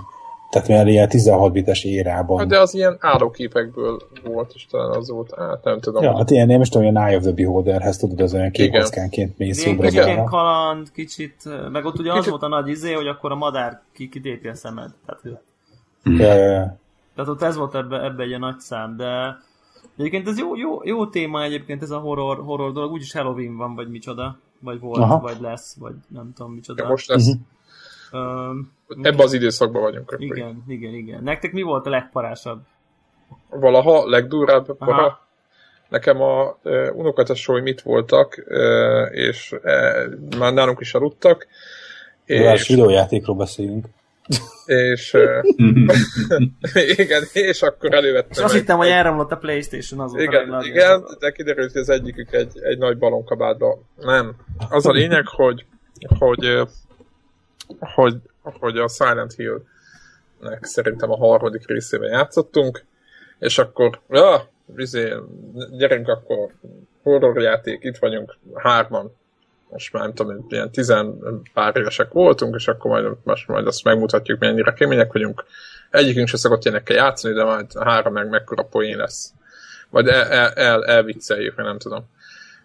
tehát 0.53 0.67
mert 0.67 0.87
ilyen 0.87 1.09
16 1.09 1.51
bites 1.51 1.83
érában. 1.83 2.37
Hát 2.37 2.47
de 2.47 2.59
az 2.59 2.73
ilyen 2.73 2.97
állóképekből 2.99 4.01
volt, 4.23 4.51
és 4.55 4.65
talán 4.65 4.97
az 4.97 5.09
volt, 5.09 5.33
hát 5.37 5.63
nem 5.63 5.79
tudom. 5.79 6.03
Ja, 6.03 6.17
hát 6.17 6.29
ilyen, 6.29 6.47
nem 6.47 6.61
is 6.61 6.69
tudom, 6.69 6.83
ilyen 6.83 7.05
Eye 7.05 7.17
of 7.17 7.23
the 7.23 7.31
Beholderhez 7.31 7.97
tudod, 7.97 8.19
az 8.19 8.33
olyan 8.33 8.51
kék 8.51 8.71
kockánként 8.71 9.37
mész 9.37 9.65
jobbra 9.65 10.23
kaland, 10.23 10.91
kicsit, 10.91 11.35
meg 11.71 11.85
ott 11.85 11.99
ugye 11.99 12.09
kicsit... 12.09 12.23
az 12.23 12.29
volt 12.29 12.43
a 12.43 12.47
nagy 12.47 12.67
izé, 12.67 12.93
hogy 12.93 13.07
akkor 13.07 13.31
a 13.31 13.35
madár 13.35 13.81
kidépi 13.93 14.47
a 14.47 14.55
szemed. 14.55 14.89
Tehát, 15.05 15.21
ja, 16.03 16.35
ja, 16.35 16.51
ja. 16.51 16.77
Tehát 17.15 17.31
ott 17.31 17.41
ez 17.41 17.57
volt 17.57 17.75
ebbe, 17.75 18.03
ebbe 18.03 18.23
egy 18.23 18.39
nagy 18.39 18.59
szám, 18.59 18.97
de 18.97 19.37
Egyébként 19.97 20.27
ez 20.27 20.39
jó, 20.39 20.55
jó, 20.55 20.83
jó 20.83 21.07
téma 21.07 21.43
egyébként 21.43 21.81
ez 21.81 21.89
a 21.89 21.97
horror, 21.97 22.37
horror 22.37 22.71
dolog, 22.71 22.91
úgyis 22.91 23.13
Halloween 23.13 23.57
van, 23.57 23.75
vagy 23.75 23.89
micsoda, 23.89 24.39
vagy 24.59 24.79
volt, 24.79 25.01
Aha. 25.01 25.19
vagy 25.19 25.39
lesz, 25.41 25.75
vagy 25.79 25.93
nem 26.07 26.33
tudom 26.35 26.53
micsoda. 26.53 26.83
Ja, 26.83 26.89
most 26.89 27.07
lesz. 27.07 27.27
Uh-huh. 27.27 27.41
Um, 28.49 28.71
Ebben 29.01 29.25
az 29.25 29.33
időszakban 29.33 29.81
vagyunk. 29.81 30.11
Akkor. 30.11 30.23
Igen, 30.23 30.63
igen, 30.67 30.93
igen. 30.93 31.23
Nektek 31.23 31.51
mi 31.51 31.61
volt 31.61 31.85
a 31.85 31.89
legparásabb? 31.89 32.61
Valaha, 33.49 34.09
legdurább 34.09 34.77
para? 34.77 35.19
Nekem 35.89 36.21
a 36.21 36.57
uh, 36.63 36.89
unokatesói 36.95 37.61
mit 37.61 37.81
voltak, 37.81 38.43
uh, 38.47 39.07
és 39.11 39.51
uh, 39.51 40.37
már 40.37 40.53
nálunk 40.53 40.79
is 40.79 40.93
aludtak. 40.93 41.47
És... 42.25 42.67
videójátékról 42.67 43.35
beszélünk. 43.35 43.85
És 44.65 45.17
igen, 46.95 47.23
és 47.33 47.61
akkor 47.61 47.93
elővettem. 47.93 48.31
És 48.31 48.39
azt 48.39 48.53
hittem, 48.53 48.77
hogy 48.77 48.87
elromlott 48.87 49.31
a 49.31 49.37
Playstation 49.37 49.99
az 49.99 50.13
Igen, 50.15 50.63
igen 50.63 51.05
de 51.19 51.31
kiderült, 51.31 51.71
hogy 51.71 51.81
az 51.81 51.89
egyikük 51.89 52.33
egy, 52.33 52.59
egy 52.61 52.77
nagy 52.77 52.97
balonkabátba. 52.97 53.79
Nem. 53.95 54.35
Az 54.69 54.85
a 54.85 54.91
lényeg, 54.91 55.27
hogy, 55.27 55.65
hogy, 56.19 56.61
hogy, 57.79 58.15
hogy 58.41 58.77
a 58.77 58.87
Silent 58.87 59.33
Hill 59.33 59.61
nek 60.39 60.65
szerintem 60.65 61.11
a 61.11 61.17
harmadik 61.17 61.67
részében 61.67 62.09
játszottunk, 62.09 62.83
és 63.39 63.57
akkor, 63.57 63.99
ja, 64.09 64.49
vizé, 64.65 65.13
gyerünk 65.77 66.07
akkor 66.07 66.51
horrorjáték, 67.03 67.83
itt 67.83 67.97
vagyunk 67.97 68.37
hárman, 68.53 69.15
most 69.73 69.93
már 69.93 70.03
nem 70.03 70.13
tudom, 70.13 70.45
ilyen 70.49 70.71
tizen 70.71 71.19
pár 71.53 71.77
évesek 71.77 72.11
voltunk, 72.11 72.55
és 72.55 72.67
akkor 72.67 72.91
majd, 72.91 73.15
most 73.23 73.47
majd 73.47 73.67
azt 73.67 73.83
megmutatjuk, 73.83 74.39
mennyire 74.39 74.73
kemények 74.73 75.11
vagyunk. 75.11 75.45
Egyikünk 75.89 76.27
se 76.27 76.37
szokott 76.37 76.65
ilyenekkel 76.65 76.95
játszani, 76.95 77.33
de 77.33 77.43
majd 77.43 77.73
három 77.79 78.13
meg 78.13 78.29
mekkora 78.29 78.63
poén 78.63 78.97
lesz. 78.97 79.33
Vagy 79.89 80.07
el, 80.07 80.27
el, 80.27 80.51
el, 80.51 80.85
elvicceljük, 80.85 81.55
nem 81.55 81.77
tudom. 81.77 82.05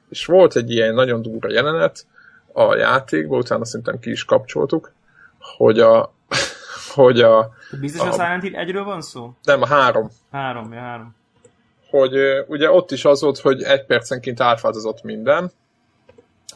És 0.09 0.27
volt 0.27 0.57
egy 0.57 0.71
ilyen 0.71 0.95
nagyon 0.95 1.23
durva 1.23 1.51
jelenet 1.51 2.07
a 2.53 2.75
játékból, 2.75 3.39
utána 3.39 3.65
szerintem 3.65 3.99
ki 3.99 4.11
is 4.11 4.25
kapcsoltuk, 4.25 4.93
hogy 5.39 5.81
a, 5.81 6.15
hogy 6.95 7.21
a... 7.21 7.51
Biztos 7.81 8.07
a, 8.07 8.09
a 8.09 8.13
Silent 8.13 8.43
Hill 8.43 8.55
egyről 8.55 8.85
van 8.85 9.01
szó? 9.01 9.35
Nem, 9.43 9.63
a 9.63 9.67
három. 9.67 10.11
Három, 10.31 10.73
ja, 10.73 10.81
három. 10.81 11.17
Hogy 11.91 12.15
ugye 12.47 12.71
ott 12.71 12.91
is 12.91 13.05
az 13.05 13.21
volt, 13.21 13.39
hogy 13.39 13.63
egy 13.63 13.85
percenként 13.85 14.41
átváltozott 14.41 15.03
minden, 15.03 15.51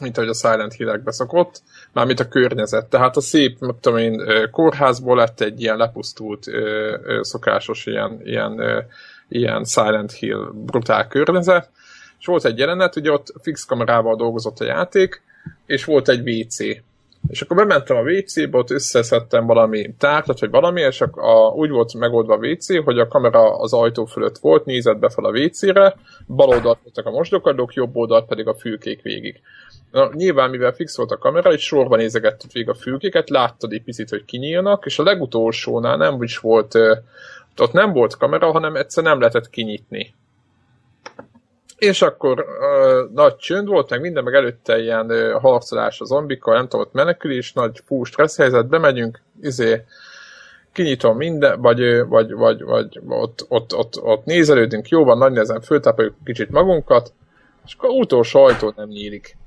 mint 0.03 0.17
ahogy 0.17 0.29
a 0.29 0.33
Silent 0.33 0.73
Hill-ekbe 0.73 1.11
szokott, 1.11 1.61
mármint 1.91 2.19
a 2.19 2.27
környezet. 2.27 2.85
Tehát 2.85 3.17
a 3.17 3.21
szép, 3.21 3.59
nem 3.59 3.75
tudom 3.81 3.99
én, 3.99 4.21
kórházból 4.51 5.15
lett 5.15 5.41
egy 5.41 5.61
ilyen 5.61 5.77
lepusztult, 5.77 6.45
szokásos 7.21 7.85
ilyen, 7.85 8.21
ilyen, 8.23 8.61
ilyen 9.27 9.63
Silent 9.63 10.11
Hill 10.11 10.51
brutál 10.53 11.07
környezet, 11.07 11.69
és 12.19 12.25
volt 12.25 12.45
egy 12.45 12.57
jelenet, 12.57 12.95
ugye 12.95 13.11
ott 13.11 13.33
fix 13.41 13.65
kamerával 13.65 14.15
dolgozott 14.15 14.59
a 14.59 14.65
játék, 14.65 15.21
és 15.65 15.85
volt 15.85 16.09
egy 16.09 16.29
WC. 16.29 16.57
És 17.27 17.41
akkor 17.41 17.57
bementem 17.57 17.97
a 17.97 18.01
WC-be, 18.01 18.57
ott 18.57 18.71
összeszedtem 18.71 19.45
valami 19.45 19.93
tárgyat, 19.97 20.39
vagy 20.39 20.49
valami, 20.49 20.81
és 20.81 21.01
a, 21.01 21.09
a, 21.13 21.49
úgy 21.49 21.69
volt 21.69 21.93
megoldva 21.93 22.33
a 22.33 22.47
WC, 22.47 22.83
hogy 22.83 22.99
a 22.99 23.07
kamera 23.07 23.59
az 23.59 23.73
ajtó 23.73 24.05
fölött 24.05 24.37
volt, 24.37 24.65
nézett 24.65 24.97
be 24.97 25.09
fel 25.09 25.25
a 25.25 25.39
WC-re, 25.39 25.95
bal 26.27 26.47
oldalt 26.47 26.79
voltak 26.83 27.05
a 27.05 27.11
mosdókadók, 27.11 27.73
jobb 27.73 27.95
oldalt 27.95 28.25
pedig 28.25 28.47
a 28.47 28.55
fülkék 28.55 29.01
végig. 29.01 29.41
Na, 29.93 30.09
nyilván, 30.13 30.49
mivel 30.49 30.71
fix 30.71 30.97
volt 30.97 31.11
a 31.11 31.17
kamera, 31.17 31.51
egy 31.51 31.59
sorban 31.59 31.97
nézegettük 31.97 32.51
végig 32.51 32.69
a 32.69 32.73
fülkéket, 32.73 33.29
láttad 33.29 33.73
egy 33.73 33.83
picit, 33.83 34.09
hogy 34.09 34.25
kinyílnak, 34.25 34.85
és 34.85 34.99
a 34.99 35.03
legutolsónál 35.03 35.97
nem 35.97 36.23
is 36.23 36.37
volt, 36.37 36.75
ott 37.57 37.71
nem 37.71 37.91
volt 37.93 38.17
kamera, 38.17 38.51
hanem 38.51 38.75
egyszer 38.75 39.03
nem 39.03 39.19
lehetett 39.19 39.49
kinyitni. 39.49 40.13
És 41.77 42.01
akkor 42.01 42.39
uh, 42.39 43.13
nagy 43.13 43.35
csönd 43.35 43.67
volt, 43.67 43.89
meg 43.89 44.01
minden, 44.01 44.23
meg 44.23 44.33
előtte 44.33 44.79
ilyen 44.79 45.11
uh, 45.11 45.31
harcolás 45.31 46.01
a 46.01 46.05
zombikkal, 46.05 46.53
nem 46.53 46.67
tudom, 46.67 46.85
ott 46.85 46.93
menekülés, 46.93 47.53
nagy 47.53 47.81
fú, 47.85 48.03
stressz 48.03 48.37
helyzet, 48.37 48.67
bemegyünk, 48.67 49.21
izé, 49.41 49.83
kinyitom 50.71 51.17
minden, 51.17 51.61
vagy, 51.61 52.07
vagy, 52.07 52.33
vagy, 52.33 52.63
vagy 52.63 52.99
ott, 53.07 53.45
ott, 53.47 53.75
ott, 53.75 54.01
ott 54.01 54.25
nézelődünk, 54.25 54.89
jó 54.89 55.03
van, 55.03 55.17
nagy 55.17 55.31
nehezen 55.31 55.61
föltápoljuk 55.61 56.15
kicsit 56.23 56.49
magunkat, 56.49 57.13
és 57.65 57.73
akkor 57.77 57.89
utolsó 57.89 58.43
ajtó 58.43 58.73
nem 58.75 58.87
nyílik. 58.87 59.37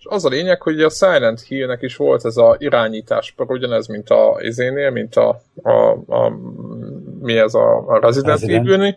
És 0.00 0.06
az 0.08 0.24
a 0.24 0.28
lényeg, 0.28 0.62
hogy 0.62 0.82
a 0.82 0.90
Silent 0.90 1.40
Hill-nek 1.40 1.82
is 1.82 1.96
volt 1.96 2.24
ez 2.24 2.36
a 2.36 2.56
irányítás, 2.58 3.34
ugyanez, 3.36 3.86
mint 3.86 4.08
a 4.08 4.36
izénél, 4.38 4.90
mint 4.90 5.16
a, 5.16 5.40
a, 5.62 5.90
a 6.06 6.32
mi 7.20 7.38
ez 7.38 7.54
a, 7.54 7.88
a 7.88 7.98
Resident 7.98 8.42
Evil 8.42 8.94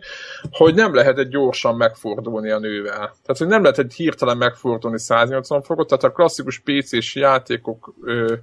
hogy 0.50 0.74
nem 0.74 0.94
lehet 0.94 1.18
egy 1.18 1.28
gyorsan 1.28 1.76
megfordulni 1.76 2.50
a 2.50 2.58
nővel. 2.58 2.96
Tehát, 2.96 3.38
hogy 3.38 3.46
nem 3.46 3.62
lehet 3.62 3.78
egy 3.78 3.92
hirtelen 3.94 4.36
megfordulni 4.36 4.98
180 4.98 5.62
fokot, 5.62 5.88
tehát 5.88 6.04
a 6.04 6.12
klasszikus 6.12 6.58
PC-s 6.58 7.14
játékok 7.14 7.94
ö, 8.02 8.34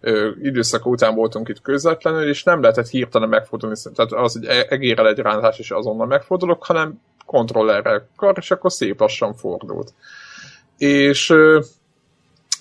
ö, 0.00 0.30
időszaka 0.42 0.88
után 0.88 1.14
voltunk 1.14 1.48
itt 1.48 1.60
közvetlenül, 1.60 2.28
és 2.28 2.42
nem 2.42 2.60
lehetett 2.60 2.88
hirtelen 2.88 3.28
megfordulni, 3.28 3.76
tehát 3.94 4.12
az, 4.12 4.32
hogy 4.32 4.44
e-, 4.44 4.66
egérel 4.68 5.08
egy 5.08 5.18
rántás, 5.18 5.58
és 5.58 5.70
azonnal 5.70 6.06
megfordulok, 6.06 6.64
hanem 6.64 7.00
kontrollerrel 7.26 8.08
kar, 8.16 8.34
és 8.36 8.50
akkor 8.50 8.72
szép 8.72 9.00
lassan 9.00 9.34
fordult. 9.34 9.92
És 10.78 11.30
ö, 11.30 11.60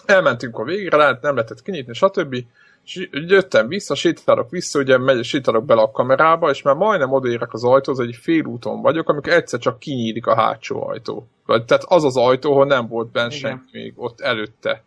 elmentünk 0.10 0.58
a 0.58 0.63
végre, 0.63 0.98
lehet, 0.98 1.22
nem 1.22 1.36
lehetett 1.36 1.62
kinyitni, 1.62 1.93
stb. 1.93 2.36
És 2.86 3.08
jöttem 3.12 3.67
vissza, 3.67 3.96
sétálok 3.96 4.50
vissza, 4.50 4.80
ugye 4.80 4.98
megy, 4.98 5.24
sétálok 5.24 5.65
bele 5.65 5.82
a 5.82 5.91
kamerába, 5.91 6.50
és 6.50 6.62
már 6.62 6.76
majdnem 6.76 7.12
odaérek 7.12 7.54
az 7.54 7.63
ajtóhoz, 7.63 8.00
egy 8.00 8.15
félúton 8.22 8.82
vagyok, 8.82 9.10
amikor 9.10 9.34
egyszer 9.34 9.60
csak 9.60 9.80
kinyílik 9.80 10.26
a 10.26 10.36
hátsó 10.36 10.88
ajtó. 10.88 11.28
Tehát 11.46 11.84
az 11.84 12.04
az 12.04 12.17
ajtó, 12.17 12.52
ahol 12.52 12.65
nem 12.65 12.88
volt 12.88 13.12
benne 13.12 13.30
senki 13.30 13.70
még 13.72 13.93
ott 13.96 14.22
előtte. 14.22 14.84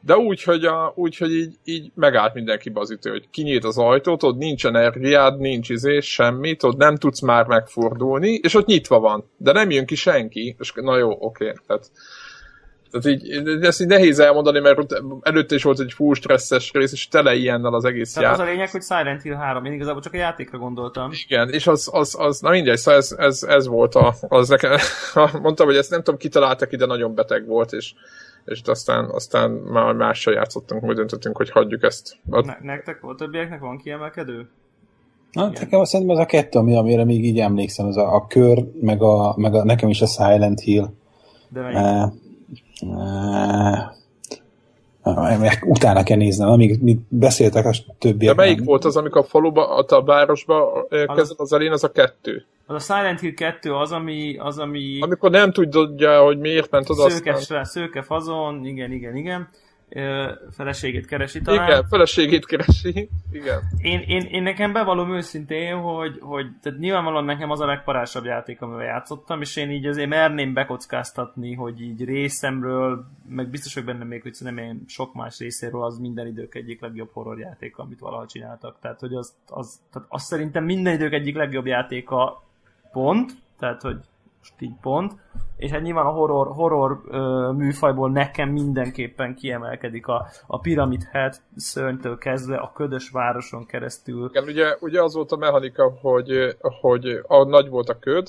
De 0.00 0.16
úgy, 0.16 0.42
hogy, 0.42 0.64
a, 0.64 0.92
úgy, 0.96 1.16
hogy 1.16 1.32
így, 1.34 1.54
így 1.64 1.90
megállt 1.94 2.34
mindenki 2.34 2.70
bazítő, 2.70 3.10
hogy 3.10 3.30
kinyílt 3.30 3.64
az 3.64 3.78
ajtót, 3.78 4.22
ott 4.22 4.36
nincs 4.36 4.66
energiád, 4.66 5.38
nincs 5.38 5.68
izé, 5.68 6.00
semmit, 6.00 6.62
ott 6.62 6.76
nem 6.76 6.96
tudsz 6.96 7.20
már 7.20 7.46
megfordulni, 7.46 8.30
és 8.42 8.54
ott 8.54 8.66
nyitva 8.66 9.00
van. 9.00 9.24
De 9.36 9.52
nem 9.52 9.70
jön 9.70 9.86
ki 9.86 9.94
senki, 9.94 10.56
és 10.58 10.72
na 10.74 10.96
jó, 10.96 11.10
oké. 11.10 11.44
Okay. 11.44 11.56
Tehát 11.66 11.90
tehát 12.90 13.06
így, 13.06 13.30
ezt 13.64 13.80
így 13.80 13.86
nehéz 13.86 14.18
elmondani, 14.18 14.60
mert 14.60 14.78
előtte 15.22 15.54
is 15.54 15.62
volt 15.62 15.80
egy 15.80 15.92
full 15.92 16.14
stresszes 16.14 16.72
rész, 16.72 16.92
és 16.92 17.08
tele 17.08 17.34
ilyennel 17.34 17.74
az 17.74 17.84
egész 17.84 18.12
Tehát 18.12 18.28
játék. 18.28 18.44
az 18.44 18.48
a 18.48 18.52
lényeg, 18.52 18.70
hogy 18.70 18.82
Silent 18.82 19.22
Hill 19.22 19.34
3, 19.34 19.64
én 19.64 19.72
igazából 19.72 20.02
csak 20.02 20.12
a 20.12 20.16
játékra 20.16 20.58
gondoltam. 20.58 21.10
Igen, 21.26 21.50
és 21.50 21.66
az, 21.66 21.88
az, 21.92 22.16
az 22.18 22.40
na 22.40 22.50
mindegy, 22.50 22.76
szóval 22.76 23.00
ez, 23.00 23.14
ez, 23.18 23.42
ez 23.42 23.66
volt 23.66 23.94
a, 23.94 24.14
az 24.28 24.48
nekem, 24.48 24.76
mondtam, 25.42 25.66
hogy 25.66 25.76
ezt 25.76 25.90
nem 25.90 26.02
tudom, 26.02 26.18
kitaláltak 26.18 26.72
ide, 26.72 26.86
nagyon 26.86 27.14
beteg 27.14 27.46
volt, 27.46 27.72
és, 27.72 27.92
és 28.44 28.60
aztán, 28.64 29.04
aztán 29.04 29.50
már 29.50 29.92
mással 29.92 30.34
játszottunk, 30.34 30.84
hogy 30.84 30.94
döntöttünk, 30.94 31.36
hogy 31.36 31.50
hagyjuk 31.50 31.82
ezt. 31.82 32.16
Ne, 32.24 32.56
nektek 32.60 33.00
volt, 33.00 33.16
többieknek 33.16 33.60
van 33.60 33.78
kiemelkedő? 33.78 34.48
Na, 35.32 35.46
nekem 35.46 35.80
azt 35.80 35.90
szerintem 35.90 36.16
ez 36.16 36.22
a 36.22 36.26
kettő, 36.26 36.58
ami, 36.58 36.76
amire 36.76 37.04
még 37.04 37.24
így 37.24 37.38
emlékszem, 37.38 37.86
az 37.86 37.96
a, 37.96 38.14
a 38.14 38.26
kör, 38.26 38.64
meg, 38.80 39.02
a, 39.02 39.34
meg 39.36 39.54
a, 39.54 39.64
nekem 39.64 39.88
is 39.88 40.02
a 40.02 40.06
Silent 40.06 40.60
Hill. 40.60 40.86
De 41.48 41.60
melyik? 41.60 42.24
Utána 45.62 46.02
kell 46.02 46.16
néznem, 46.16 46.48
amíg 46.48 46.82
mi 46.82 46.98
beszéltek 47.08 47.66
a 47.66 47.70
többi. 47.98 48.26
De 48.26 48.34
melyik 48.34 48.64
volt 48.64 48.84
az, 48.84 48.96
amikor 48.96 49.20
a 49.20 49.24
faluba, 49.24 49.76
a 49.76 50.02
városba 50.02 50.86
kezdett 50.88 51.38
az 51.38 51.52
elén, 51.52 51.72
az 51.72 51.84
a 51.84 51.92
kettő? 51.92 52.44
Az 52.66 52.74
a 52.74 52.78
Silent 52.78 53.20
Hill 53.20 53.32
2 53.34 53.74
az, 53.74 53.92
ami... 53.92 54.36
Az, 54.38 54.58
ami... 54.58 55.00
Amikor 55.00 55.30
nem 55.30 55.52
tudja, 55.52 56.22
hogy 56.22 56.38
miért 56.38 56.70
ment 56.70 56.90
oda. 56.90 57.10
Szőke, 57.10 57.32
aztán... 57.32 57.64
szőke 57.64 58.02
fazon, 58.02 58.64
igen, 58.64 58.92
igen, 58.92 59.16
igen 59.16 59.48
feleségét 60.50 61.06
keresi 61.06 61.40
talán. 61.40 61.68
Igen, 61.68 61.86
feleségét 61.88 62.46
keresi, 62.46 63.08
igen. 63.32 63.60
Én, 63.78 64.00
én, 64.00 64.20
én 64.20 64.42
nekem 64.42 64.72
bevallom 64.72 65.14
őszintén, 65.14 65.76
hogy, 65.76 66.18
hogy 66.20 66.46
tehát 66.62 66.78
nyilvánvalóan 66.78 67.24
nekem 67.24 67.50
az 67.50 67.60
a 67.60 67.66
legparásabb 67.66 68.24
játék, 68.24 68.60
amivel 68.60 68.84
játszottam, 68.84 69.40
és 69.40 69.56
én 69.56 69.70
így 69.70 69.86
azért 69.86 70.08
merném 70.08 70.52
bekockáztatni, 70.52 71.54
hogy 71.54 71.80
így 71.80 72.04
részemről, 72.04 73.06
meg 73.28 73.48
biztos, 73.48 73.74
hogy 73.74 73.84
benne 73.84 74.04
még, 74.04 74.22
hogy 74.22 74.36
nem 74.38 74.58
én 74.58 74.84
sok 74.86 75.14
más 75.14 75.38
részéről 75.38 75.84
az 75.84 75.98
minden 75.98 76.26
idők 76.26 76.54
egyik 76.54 76.80
legjobb 76.80 77.10
horrorjáték, 77.12 77.78
amit 77.78 77.98
valaha 77.98 78.26
csináltak. 78.26 78.76
Tehát, 78.80 79.00
hogy 79.00 79.14
az, 79.14 79.34
az, 79.48 79.80
tehát 79.92 80.08
az 80.10 80.22
szerintem 80.22 80.64
minden 80.64 80.94
idők 80.94 81.12
egyik 81.12 81.36
legjobb 81.36 81.66
játéka 81.66 82.42
pont, 82.92 83.32
tehát, 83.58 83.82
hogy 83.82 83.96
így 84.58 84.74
pont, 84.80 85.12
és 85.56 85.70
hát 85.70 85.82
nyilván 85.82 86.06
a 86.06 86.10
horror, 86.10 86.46
horror 86.46 87.00
ö, 87.08 87.50
műfajból 87.52 88.10
nekem 88.10 88.48
mindenképpen 88.48 89.34
kiemelkedik 89.34 90.06
a, 90.06 90.26
a 90.46 90.58
Pyramid 90.58 91.02
Head 91.12 91.34
szörnytől 91.56 92.18
kezdve 92.18 92.56
a 92.56 92.72
ködös 92.72 93.10
városon 93.10 93.66
keresztül. 93.66 94.28
Igen, 94.28 94.44
ugye, 94.44 94.76
ugye 94.80 95.02
az 95.02 95.14
volt 95.14 95.32
a 95.32 95.36
mechanika, 95.36 95.92
hogy, 96.00 96.56
hogy 96.80 97.20
a 97.26 97.44
nagy 97.44 97.68
volt 97.68 97.88
a 97.88 97.98
köd, 97.98 98.28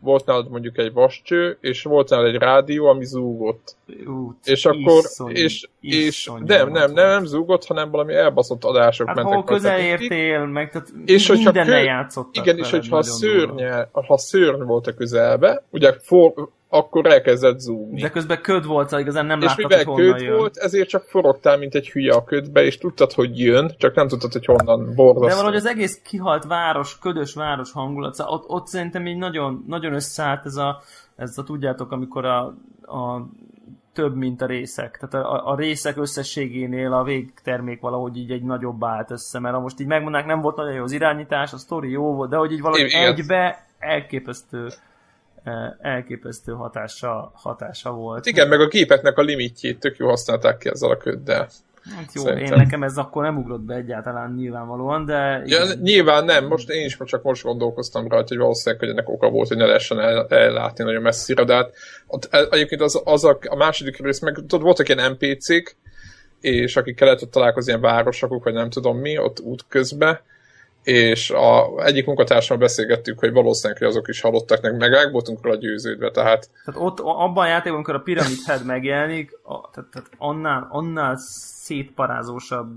volt 0.00 0.26
nálad 0.26 0.50
mondjuk 0.50 0.78
egy 0.78 0.92
vascső, 0.92 1.58
és 1.60 1.82
volt 1.82 2.08
nálad 2.08 2.26
egy 2.26 2.40
rádió, 2.40 2.86
ami 2.86 3.04
zúgott. 3.04 3.76
Út, 4.06 4.36
és 4.44 4.64
akkor, 4.64 4.98
iszony, 5.04 5.36
és, 5.36 5.68
és 5.80 6.30
nem, 6.44 6.44
nem, 6.46 6.70
nem, 6.70 6.92
nem 6.92 7.24
zúgott, 7.24 7.64
hanem 7.64 7.90
valami 7.90 8.14
elbaszott 8.14 8.64
adások 8.64 9.06
hát, 9.06 9.16
mentek. 9.16 9.34
Hát 9.34 9.44
közel 9.44 9.80
értél, 9.80 10.46
meg 10.46 10.70
tehát 10.70 10.88
és 11.04 11.28
minden 11.28 11.66
kö... 11.66 12.20
Igen, 12.32 12.58
és 12.58 12.70
hogyha 12.70 12.96
a 12.96 13.02
szörny, 13.02 13.62
ha 13.92 14.18
szörny 14.18 14.62
volt 14.62 14.86
a 14.86 14.94
közelbe, 14.94 15.64
ugye 15.70 15.92
for, 15.92 16.32
akkor 16.68 17.06
elkezdett 17.06 17.58
zoomni. 17.58 18.00
De 18.00 18.10
közben 18.10 18.40
köd 18.42 18.66
volt, 18.66 18.92
igazán 18.92 19.26
nem 19.26 19.40
és 19.40 19.44
láttad, 19.44 19.66
mivel 19.68 19.84
hogy 19.84 20.04
köd 20.04 20.20
jön. 20.20 20.36
volt, 20.36 20.56
ezért 20.56 20.88
csak 20.88 21.02
forogtál, 21.02 21.58
mint 21.58 21.74
egy 21.74 21.90
hülye 21.90 22.14
a 22.14 22.24
ködbe, 22.24 22.64
és 22.64 22.78
tudtad, 22.78 23.12
hogy 23.12 23.40
jön, 23.40 23.74
csak 23.78 23.94
nem 23.94 24.08
tudtad, 24.08 24.32
hogy 24.32 24.44
honnan 24.44 24.94
borzasztó. 24.94 25.28
De 25.28 25.34
valahogy 25.34 25.56
az 25.56 25.66
egész 25.66 26.00
kihalt 26.04 26.44
város, 26.44 26.98
ködös 26.98 27.34
város 27.34 27.72
hangulat, 27.72 28.14
szóval 28.14 28.32
ott, 28.32 28.48
ott 28.48 28.66
szerintem 28.66 29.06
így 29.06 29.16
nagyon, 29.16 29.64
nagyon 29.66 29.94
összeállt 29.94 30.46
ez 30.46 30.56
a, 30.56 30.82
ez 31.16 31.38
a 31.38 31.42
tudjátok, 31.42 31.92
amikor 31.92 32.24
a, 32.24 32.40
a 32.82 33.26
több, 33.92 34.16
mint 34.16 34.42
a 34.42 34.46
részek. 34.46 34.98
Tehát 35.00 35.26
a, 35.26 35.50
a 35.50 35.56
részek 35.56 35.96
összességénél 35.96 36.92
a 36.92 37.02
végtermék 37.02 37.80
valahogy 37.80 38.16
így 38.16 38.30
egy 38.30 38.42
nagyobb 38.42 38.84
állt 38.84 39.10
össze, 39.10 39.38
mert 39.38 39.54
ha 39.54 39.60
most 39.60 39.80
így 39.80 39.86
megmondnák, 39.86 40.26
nem 40.26 40.40
volt 40.40 40.56
nagyon 40.56 40.72
jó 40.72 40.82
az 40.82 40.92
irányítás, 40.92 41.52
a 41.52 41.56
sztori 41.56 41.90
jó 41.90 42.14
volt, 42.14 42.30
de 42.30 42.36
hogy 42.36 42.52
így 42.52 42.60
valahogy 42.60 42.90
egybe 42.92 43.66
elképesztő 43.78 44.68
elképesztő 45.80 46.52
hatása, 46.52 47.32
hatása 47.34 47.92
volt. 47.92 48.26
Igen, 48.26 48.48
meg 48.48 48.60
a 48.60 48.66
gépeknek 48.66 49.18
a 49.18 49.22
limitjét 49.22 49.80
tök 49.80 49.96
jó 49.96 50.08
használták 50.08 50.58
ki 50.58 50.68
ezzel 50.68 50.90
a 50.90 50.96
köddel. 50.96 51.48
Hát 51.96 52.12
jó, 52.14 52.22
Szerintem. 52.22 52.52
én 52.52 52.58
nekem 52.58 52.82
ez 52.82 52.96
akkor 52.96 53.22
nem 53.22 53.36
ugrott 53.36 53.60
be 53.60 53.74
egyáltalán 53.74 54.34
nyilvánvalóan, 54.34 55.04
de... 55.04 55.42
Ja, 55.46 55.64
nyilván 55.82 56.24
nem, 56.24 56.46
most 56.46 56.70
én 56.70 56.84
is 56.84 56.98
csak 57.04 57.22
most 57.22 57.42
gondolkoztam 57.42 58.08
rá, 58.08 58.16
hogy 58.26 58.36
valószínűleg, 58.36 58.84
hogy 58.84 58.92
ennek 58.92 59.08
oka 59.08 59.30
volt, 59.30 59.48
hogy 59.48 59.56
ne 59.56 59.66
lehessen 59.66 60.00
el, 60.00 60.26
ellátni 60.28 60.84
nagyon 60.84 61.02
messzire, 61.02 61.44
de 61.44 61.54
hát 61.54 61.74
ott, 62.06 62.28
egyébként 62.50 62.80
az, 62.80 63.00
az 63.04 63.24
a, 63.24 63.38
a 63.48 63.56
második 63.56 64.02
rész, 64.02 64.20
meg 64.20 64.34
tudod, 64.34 64.62
voltak 64.62 64.88
ilyen 64.88 65.12
NPC-k, 65.12 65.76
és 66.40 66.76
akik 66.76 66.96
kellett 66.96 67.30
találkozni 67.30 67.70
ilyen 67.70 67.82
városokok, 67.82 68.44
vagy 68.44 68.52
nem 68.52 68.70
tudom 68.70 68.98
mi, 68.98 69.18
ott 69.18 69.40
út 69.40 69.64
közben, 69.68 70.20
és 70.82 71.30
a, 71.30 71.82
egyik 71.84 72.06
munkatársammal 72.06 72.66
beszélgettük, 72.66 73.18
hogy 73.18 73.32
valószínűleg 73.32 73.78
hogy 73.78 73.88
azok 73.88 74.08
is 74.08 74.20
halottak, 74.20 74.62
meg, 74.62 74.76
meg 74.76 74.90
meg 74.90 75.12
voltunk 75.12 75.42
róla 75.42 75.56
győződve, 75.56 76.10
tehát... 76.10 76.50
Tehát 76.64 76.80
ott, 76.80 77.00
abban 77.00 77.44
a 77.44 77.48
játékban, 77.48 77.74
amikor 77.74 77.94
a 77.94 78.00
Pyramid 78.00 78.44
Head 78.46 78.64
megjelenik, 78.64 79.38
a, 79.42 79.70
tehát, 79.72 79.90
tehát 79.90 80.08
annál, 80.18 80.66
annál 80.70 81.16
szétparázósabb 81.62 82.76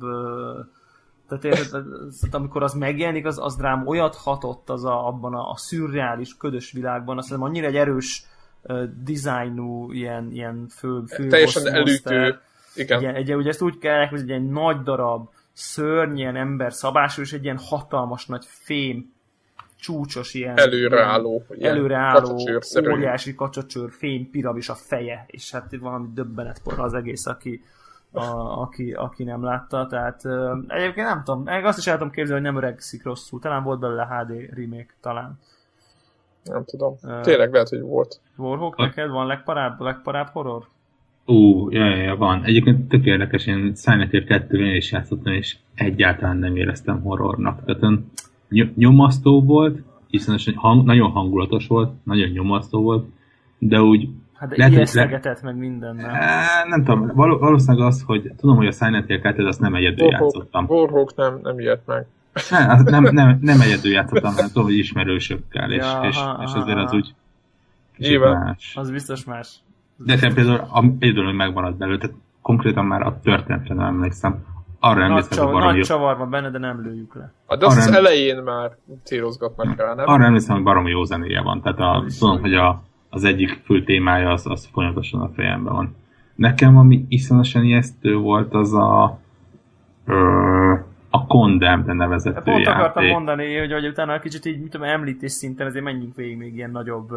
tehát 1.31 1.59
érted, 1.59 1.85
tehát 2.19 2.35
amikor 2.35 2.63
az 2.63 2.73
megjelenik, 2.73 3.25
az, 3.25 3.39
az 3.39 3.57
rám 3.59 3.87
olyat 3.87 4.15
hatott 4.15 4.69
az 4.69 4.85
a, 4.85 5.07
abban 5.07 5.33
a, 5.33 5.49
a 5.49 5.57
szürreális, 5.57 6.37
ködös 6.37 6.71
világban, 6.71 7.17
azt 7.17 7.27
hiszem 7.27 7.43
annyira 7.43 7.67
egy 7.67 7.75
erős 7.75 8.25
uh, 8.63 8.83
dizájnú 9.03 9.91
ilyen, 9.91 10.31
ilyen 10.31 10.67
fő, 10.69 11.03
fő 11.05 11.27
Teljesen 11.27 11.67
elütő. 11.67 12.39
Igen. 12.75 13.01
Ilyen, 13.01 13.15
egy, 13.15 13.35
ugye 13.35 13.49
ezt 13.49 13.61
úgy 13.61 13.77
kell 13.77 14.07
hogy 14.07 14.31
egy 14.31 14.49
nagy 14.49 14.81
darab, 14.81 15.29
szörny, 15.53 16.17
ilyen 16.17 16.35
ember 16.35 16.73
szabású, 16.73 17.21
és 17.21 17.33
egy 17.33 17.43
ilyen 17.43 17.57
hatalmas 17.57 18.25
nagy 18.25 18.45
fém 18.45 19.13
csúcsos 19.81 20.33
ilyen 20.33 20.57
előreálló, 20.57 21.45
ilyen 21.49 21.71
előreálló 21.71 22.37
óriási 22.91 23.35
kacsacsőr 23.35 23.91
fém 23.91 24.29
piramis 24.29 24.69
a 24.69 24.75
feje, 24.75 25.25
és 25.27 25.51
hát 25.51 25.75
valami 25.79 26.07
döbbenet 26.13 26.61
az 26.77 26.93
egész, 26.93 27.25
aki, 27.25 27.63
a, 28.11 28.23
aki, 28.61 28.91
aki 28.91 29.23
nem 29.23 29.43
látta, 29.43 29.87
tehát 29.87 30.21
uh, 30.25 30.57
egyébként 30.67 31.07
nem 31.07 31.23
tudom, 31.23 31.43
meg 31.43 31.65
azt 31.65 31.77
is 31.77 31.87
el 31.87 31.97
tudom 31.97 32.11
képzelni, 32.11 32.43
hogy 32.45 32.53
nem 32.53 32.63
öregszik 32.63 33.03
rosszul, 33.03 33.39
talán 33.39 33.63
volt 33.63 33.79
belőle 33.79 34.05
HD 34.05 34.55
remake, 34.55 34.93
talán. 35.01 35.39
Nem 36.43 36.63
tudom. 36.65 36.97
Tényleg 37.21 37.51
lehet, 37.51 37.69
hogy 37.69 37.81
volt. 37.81 38.19
Warhawk, 38.37 38.77
neked 38.77 39.09
van 39.09 39.25
legparább, 39.25 39.79
legparább 39.79 40.27
horror? 40.27 40.67
Ú, 41.31 41.69
ja, 41.69 41.95
ja, 41.95 42.15
van. 42.15 42.43
Egyébként 42.43 42.89
tök 42.89 43.05
érdekes, 43.05 43.45
én 43.45 43.75
Silent 43.75 44.11
Hill 44.11 44.23
2 44.23 44.65
én 44.65 44.75
is 44.75 44.91
játszottam, 44.91 45.33
és 45.33 45.55
egyáltalán 45.75 46.37
nem 46.37 46.55
éreztem 46.55 47.01
horrornak. 47.01 47.65
Tehát 47.65 47.99
ny- 48.47 48.75
nyomasztó 48.75 49.43
volt, 49.43 49.79
hiszen 50.07 50.39
hang, 50.55 50.85
nagyon 50.85 51.11
hangulatos 51.11 51.67
volt, 51.67 51.93
nagyon 52.03 52.29
nyomasztó 52.29 52.81
volt, 52.81 53.05
de 53.57 53.81
úgy 53.81 54.09
Hát 54.33 54.49
de 54.49 54.55
lehet, 54.57 54.73
ijesztegetett 54.73 55.41
le... 55.41 55.51
meg 55.51 55.57
minden, 55.57 55.95
nem? 55.95 56.11
nem 56.67 56.83
tudom, 56.83 57.11
való, 57.15 57.37
valószínűleg 57.37 57.87
az, 57.87 58.03
hogy 58.05 58.31
tudom, 58.37 58.55
hogy 58.55 58.67
a 58.67 58.71
Silent 58.71 59.07
Hill 59.07 59.19
2 59.19 59.45
azt 59.45 59.59
nem 59.59 59.75
egyedül 59.75 60.05
Warhawk, 60.05 60.33
játszottam. 60.33 60.65
Warhawk 60.67 61.15
nem, 61.15 61.39
nem 61.43 61.59
ilyet 61.59 61.81
meg. 61.85 62.05
Nem, 62.49 62.83
nem, 62.83 63.03
nem, 63.03 63.37
nem 63.41 63.61
egyedül 63.61 63.91
játszottam, 63.91 64.33
hanem 64.33 64.47
tudom, 64.47 64.63
hogy 64.63 64.77
ismerősökkel, 64.77 65.71
és, 65.71 65.83
ja, 65.83 66.07
és, 66.07 66.17
és 66.43 66.53
azért 66.53 66.77
az 66.77 66.93
úgy 66.93 67.13
más. 68.19 68.73
Az 68.75 68.91
biztos 68.91 69.23
más. 69.23 69.55
De 70.05 70.17
szerintem 70.17 70.43
például, 70.43 70.67
a, 70.69 70.83
például, 70.99 71.25
hogy 71.25 71.35
megmaradt 71.35 71.77
belőle, 71.77 71.97
tehát 71.97 72.15
konkrétan 72.41 72.85
már 72.85 73.01
a 73.01 73.19
történetre 73.23 73.75
nem 73.75 73.85
emlékszem. 73.85 74.45
Arra 74.79 75.03
emlékszem, 75.03 75.43
hogy 75.43 75.53
baromi... 75.53 75.77
Nagy 75.77 75.85
csavar 75.85 76.17
van 76.17 76.29
benne, 76.29 76.49
de 76.49 76.57
nem 76.57 76.81
lőjük 76.81 77.15
le. 77.15 77.31
Hát 77.47 77.59
de 77.59 77.65
azt 77.65 77.77
az 77.77 77.93
elején 77.93 78.37
már 78.37 78.71
célozgatnak 79.03 79.77
rá, 79.77 79.93
nem? 79.93 80.07
Arra 80.07 80.23
emlékszem, 80.23 80.55
hogy 80.55 80.63
baromi 80.63 80.89
jó 80.89 81.03
zenéje 81.03 81.41
van. 81.41 81.61
Tehát 81.61 81.79
a, 81.79 82.03
tudom, 82.19 82.39
hogy 82.39 82.53
a, 82.53 82.83
az 83.09 83.23
egyik 83.23 83.61
fő 83.63 83.83
témája 83.83 84.29
az, 84.29 84.45
az 84.47 84.69
folyamatosan 84.73 85.21
a 85.21 85.29
fejemben 85.35 85.73
van. 85.73 85.95
Nekem, 86.35 86.77
ami 86.77 87.05
iszonyatosan 87.09 87.63
ijesztő 87.63 88.15
volt, 88.15 88.53
az 88.53 88.73
a 88.73 89.19
ö, 90.05 90.73
a 91.09 91.25
Condemned 91.25 91.95
nevezető 91.95 92.41
Pont 92.41 92.65
játék. 92.65 92.81
akartam 92.81 93.05
mondani, 93.05 93.57
hogy, 93.57 93.71
hogy 93.71 93.87
utána 93.87 94.19
kicsit 94.19 94.45
így, 94.45 94.61
mit 94.61 94.71
tudom, 94.71 94.87
említés 94.87 95.31
szinten, 95.31 95.67
ezért 95.67 95.83
menjünk 95.83 96.15
végig 96.15 96.37
még 96.37 96.55
ilyen 96.55 96.71
nagyobb 96.71 97.09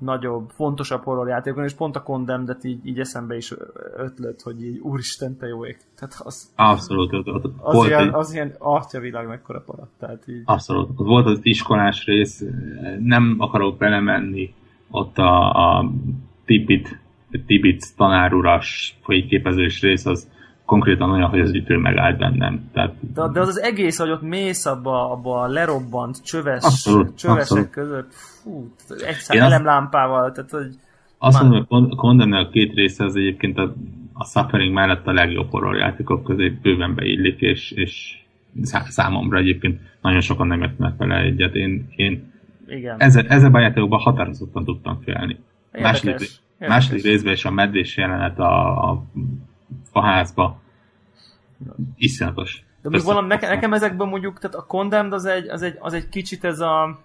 nagyobb, 0.00 0.50
fontosabb 0.50 1.02
horrorjátékon, 1.02 1.64
és 1.64 1.72
pont 1.72 1.96
a 1.96 2.02
Condemned-et 2.02 2.64
így, 2.64 2.86
így 2.86 2.98
eszembe 2.98 3.36
is 3.36 3.54
ötlött, 3.96 4.42
hogy 4.42 4.64
így 4.64 4.78
úristen, 4.78 5.36
te 5.36 5.46
jó 5.46 5.66
ég. 5.66 5.78
Tehát 5.96 6.14
az, 6.18 6.52
Abszolút. 6.56 7.12
Ott, 7.12 7.26
ott 7.26 7.44
az, 7.58 7.74
volt 7.74 7.88
ilyen, 7.88 8.02
egy... 8.02 8.14
az 8.14 8.32
ilyen 8.32 8.54
atyavilág 8.58 9.26
mekkora 9.26 9.60
parat. 9.60 9.88
Tehát 9.98 10.28
így... 10.28 10.42
Abszolút. 10.44 10.88
Ott 10.96 11.06
volt 11.06 11.26
az 11.26 11.38
iskolás 11.42 12.04
rész, 12.04 12.44
nem 13.00 13.34
akarok 13.38 13.78
belemenni, 13.78 14.54
ott 14.90 15.18
a, 15.18 15.50
a 15.78 15.90
Tibit, 16.44 17.00
Tibit 17.46 17.96
tanáruras 17.96 18.98
fényképezős 19.02 19.80
rész, 19.80 20.06
az 20.06 20.28
konkrétan 20.70 21.10
olyan, 21.10 21.28
hogy 21.28 21.40
az 21.40 21.54
ütő 21.54 21.76
megállt 21.76 22.18
bennem. 22.18 22.70
Tehát... 22.72 22.94
De, 23.14 23.28
de 23.32 23.40
az 23.40 23.48
az 23.48 23.60
egész, 23.60 23.98
hogy 23.98 24.10
ott 24.10 24.22
mész 24.22 24.66
abba, 24.66 25.10
abba 25.12 25.40
a 25.40 25.46
lerobbant 25.46 26.24
csöves, 26.24 26.64
abszolút, 26.64 27.18
csövesek 27.18 27.40
abszolút. 27.40 27.70
között, 27.70 28.12
fú, 28.12 28.72
egy 29.28 29.36
elemlámpával, 29.36 30.32
tehát 30.32 30.50
hogy... 30.50 30.74
Azt 31.18 31.42
mondom, 31.42 31.64
hogy 31.68 31.86
a 31.90 31.94
condemn 31.94 32.32
a 32.32 32.48
két 32.48 32.74
része 32.74 33.04
az 33.04 33.16
egyébként 33.16 33.58
a, 33.58 33.74
a 34.12 34.24
Suffering 34.24 34.72
mellett 34.72 35.06
a 35.06 35.12
legjobb 35.12 35.50
horror 35.50 35.76
játékok 35.76 36.24
közé 36.24 36.48
bőven 36.48 36.94
beillik, 36.94 37.40
és, 37.40 37.70
és 37.70 38.18
számomra 38.88 39.38
egyébként 39.38 39.80
nagyon 40.00 40.20
sokan 40.20 40.46
nem 40.46 40.62
értenek 40.62 40.96
vele 40.96 41.16
egyet. 41.16 41.54
Én, 41.54 41.88
én 41.96 42.32
Igen. 42.66 42.96
Ezzel, 42.98 43.26
ezzel 43.26 43.54
a 43.54 43.60
játékokban 43.60 44.00
határozottan 44.00 44.64
tudtam 44.64 45.00
félni. 45.04 45.38
Érdekes. 45.72 46.02
Második, 46.02 46.12
Érdekes. 46.12 46.68
második 46.68 47.02
részben 47.02 47.32
is 47.32 47.44
a 47.44 47.50
medvés 47.50 47.96
jelenet 47.96 48.38
a, 48.38 48.82
a 48.90 49.04
faházba. 49.90 50.59
Iszonyatos. 51.96 52.64
De 52.82 52.88
még 52.88 53.02
valami, 53.02 53.26
nekem, 53.26 53.50
nekem 53.50 53.72
ezekben 53.72 54.08
mondjuk, 54.08 54.38
tehát 54.38 54.56
a 54.56 54.66
Condemned 54.66 55.12
az 55.12 55.24
egy, 55.24 55.48
az 55.48 55.62
egy, 55.62 55.76
az 55.78 55.92
egy 55.92 56.08
kicsit 56.08 56.44
ez 56.44 56.60
a, 56.60 56.98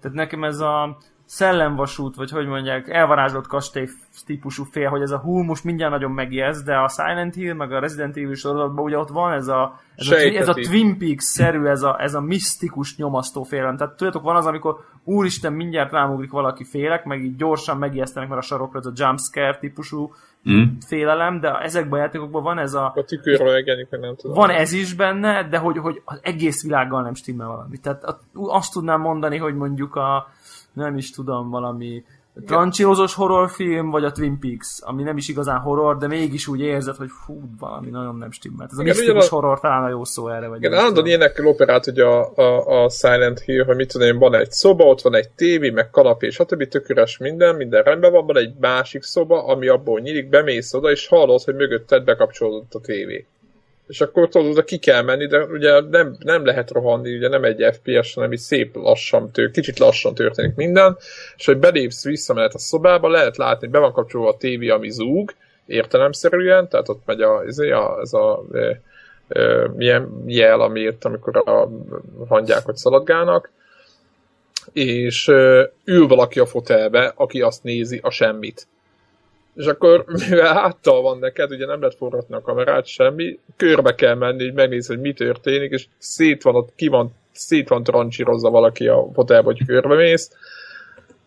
tehát 0.00 0.16
nekem 0.16 0.44
ez 0.44 0.60
a 0.60 0.96
szellemvasút, 1.24 2.16
vagy 2.16 2.30
hogy 2.30 2.46
mondják, 2.46 2.88
elvarázsolt 2.88 3.46
kastély 3.46 3.88
típusú 4.26 4.64
fél, 4.64 4.88
hogy 4.88 5.02
ez 5.02 5.10
a 5.10 5.18
hú, 5.18 5.42
most 5.42 5.64
mindjárt 5.64 5.92
nagyon 5.92 6.10
megjesz, 6.10 6.62
de 6.62 6.76
a 6.76 6.88
Silent 6.88 7.34
Hill, 7.34 7.54
meg 7.54 7.72
a 7.72 7.78
Resident 7.78 8.16
Evil 8.16 8.34
sorozatban 8.34 8.84
ugye 8.84 8.98
ott 8.98 9.08
van 9.08 9.32
ez 9.32 9.48
a, 9.48 9.80
ez 9.94 10.10
a, 10.10 10.16
ez 10.16 10.48
a 10.48 10.54
Twin 10.54 10.98
Peaks-szerű, 10.98 11.64
ez 11.64 11.82
a, 11.82 12.02
ez 12.02 12.14
a 12.14 12.20
misztikus 12.20 12.96
nyomasztó 12.96 13.42
félelem. 13.42 13.76
Tehát 13.76 13.96
tudjátok, 13.96 14.22
van 14.22 14.36
az, 14.36 14.46
amikor 14.46 14.76
úristen, 15.04 15.52
mindjárt 15.52 15.92
rámugrik 15.92 16.30
valaki 16.30 16.64
félek, 16.64 17.04
meg 17.04 17.24
így 17.24 17.36
gyorsan 17.36 17.78
megijesztenek, 17.78 18.28
mert 18.28 18.40
a 18.40 18.44
sarokra 18.44 18.78
ez 18.78 18.86
a 18.86 18.92
jumpscare 18.94 19.58
típusú 19.58 20.12
mm. 20.50 20.62
félelem, 20.86 21.40
de 21.40 21.58
ezekben 21.58 21.98
a 22.00 22.02
játékokban 22.02 22.42
van 22.42 22.58
ez 22.58 22.74
a... 22.74 22.92
A 22.96 23.04
tükörről 23.04 23.52
megjelenik, 23.52 23.90
nem 23.90 24.16
tudom. 24.16 24.36
Van 24.36 24.50
ez 24.50 24.72
is 24.72 24.94
benne, 24.94 25.48
de 25.48 25.58
hogy, 25.58 25.78
hogy 25.78 26.02
az 26.04 26.18
egész 26.22 26.62
világgal 26.62 27.02
nem 27.02 27.14
stimmel 27.14 27.46
valami. 27.46 27.78
Tehát 27.78 28.16
azt 28.34 28.72
tudnám 28.72 29.00
mondani, 29.00 29.36
hogy 29.36 29.54
mondjuk 29.54 29.94
a 29.94 30.26
nem 30.72 30.96
is 30.96 31.10
tudom, 31.10 31.50
valami 31.50 32.04
trancsírozós 32.46 33.14
horrorfilm, 33.14 33.90
vagy 33.90 34.04
a 34.04 34.12
Twin 34.12 34.38
Peaks, 34.38 34.80
ami 34.80 35.02
nem 35.02 35.16
is 35.16 35.28
igazán 35.28 35.58
horror, 35.58 35.96
de 35.98 36.06
mégis 36.06 36.46
úgy 36.46 36.60
érzed, 36.60 36.96
hogy 36.96 37.08
fú, 37.24 37.40
valami 37.58 37.90
nagyon 37.90 38.16
nem 38.16 38.30
stimmelt. 38.30 38.72
Ez 38.72 38.78
a 38.78 38.82
misztikus 38.82 39.30
a... 39.30 39.34
horror 39.34 39.60
talán 39.60 39.84
a 39.84 39.88
jó 39.88 40.04
szó 40.04 40.28
erre. 40.28 40.48
Vagy 40.48 40.58
igen, 40.58 40.74
állandóan 40.74 41.06
ilyenekkel 41.06 41.46
operált, 41.46 41.84
hogy 41.84 42.00
a, 42.00 42.36
a, 42.36 42.84
a 42.84 42.88
Silent 42.88 43.40
Hill, 43.40 43.64
hogy 43.64 43.76
mit 43.76 43.92
tudom 43.92 44.18
van 44.18 44.34
egy 44.34 44.50
szoba, 44.50 44.84
ott 44.84 45.00
van 45.00 45.14
egy 45.14 45.28
tévé, 45.30 45.70
meg 45.70 45.90
kanapé, 45.90 46.30
stb. 46.30 46.68
tök 46.68 46.88
üres 46.88 47.18
minden, 47.18 47.54
minden 47.54 47.82
rendben 47.82 48.12
van, 48.12 48.26
van 48.26 48.36
egy 48.36 48.54
másik 48.60 49.02
szoba, 49.02 49.46
ami 49.46 49.68
abból 49.68 50.00
nyílik, 50.00 50.28
bemész 50.28 50.74
oda, 50.74 50.90
és 50.90 51.06
hallod, 51.06 51.42
hogy 51.42 51.54
mögötted 51.54 52.04
bekapcsolódott 52.04 52.74
a 52.74 52.80
tévé 52.80 53.26
és 53.92 54.00
akkor 54.00 54.28
tudod, 54.28 54.50
oda 54.50 54.64
ki 54.64 54.78
kell 54.78 55.02
menni, 55.02 55.26
de 55.26 55.44
ugye 55.44 55.80
nem, 55.80 56.16
nem 56.18 56.44
lehet 56.44 56.70
rohanni, 56.70 57.16
ugye 57.16 57.28
nem 57.28 57.44
egy 57.44 57.68
FPS, 57.72 58.14
hanem 58.14 58.32
így 58.32 58.38
szép 58.38 58.74
lassan, 58.74 59.30
tő, 59.30 59.50
kicsit 59.50 59.78
lassan 59.78 60.14
történik 60.14 60.54
minden, 60.54 60.96
és 61.36 61.46
hogy 61.46 61.58
belépsz 61.58 62.04
visszamenet 62.04 62.54
a 62.54 62.58
szobába, 62.58 63.08
lehet 63.08 63.36
látni, 63.36 63.66
be 63.66 63.78
van 63.78 63.92
kapcsolva 63.92 64.28
a 64.28 64.36
tévé, 64.36 64.68
ami 64.68 64.90
zúg, 64.90 65.34
értelemszerűen, 65.66 66.68
tehát 66.68 66.88
ott 66.88 67.02
megy 67.04 67.20
a, 67.20 67.42
ez 67.46 67.58
a, 67.58 67.98
ez 68.00 68.12
a 68.12 68.44
e, 68.52 68.80
e, 69.28 69.68
milyen 69.76 70.22
jel, 70.26 70.60
ami 70.60 70.80
írt, 70.80 71.04
amikor 71.04 71.36
a 71.36 71.68
hangyák 72.28 72.64
hogy 72.64 72.76
szaladgálnak, 72.76 73.50
és 74.72 75.28
e, 75.28 75.72
ül 75.84 76.06
valaki 76.06 76.40
a 76.40 76.46
fotelbe, 76.46 77.12
aki 77.16 77.40
azt 77.40 77.62
nézi 77.62 78.00
a 78.02 78.10
semmit 78.10 78.66
és 79.54 79.66
akkor, 79.66 80.04
mivel 80.28 80.54
háttal 80.54 81.02
van 81.02 81.18
neked, 81.18 81.50
ugye 81.50 81.66
nem 81.66 81.80
lehet 81.80 81.96
forgatni 81.96 82.34
a 82.34 82.40
kamerát, 82.40 82.86
semmi, 82.86 83.38
körbe 83.56 83.94
kell 83.94 84.14
menni, 84.14 84.44
hogy 84.44 84.54
megnézni, 84.54 84.94
hogy 84.94 85.02
mi 85.02 85.12
történik, 85.12 85.70
és 85.70 85.86
szét 85.98 86.42
van 86.42 86.54
ott, 86.54 86.72
ki 86.76 86.88
van, 86.88 87.14
szét 87.32 87.68
van 87.68 87.82
trancsírozza 87.82 88.50
valaki 88.50 88.88
a 88.88 89.06
fotelba, 89.14 89.44
hogy 89.44 89.66
körbe 89.66 89.94
mész. 89.94 90.30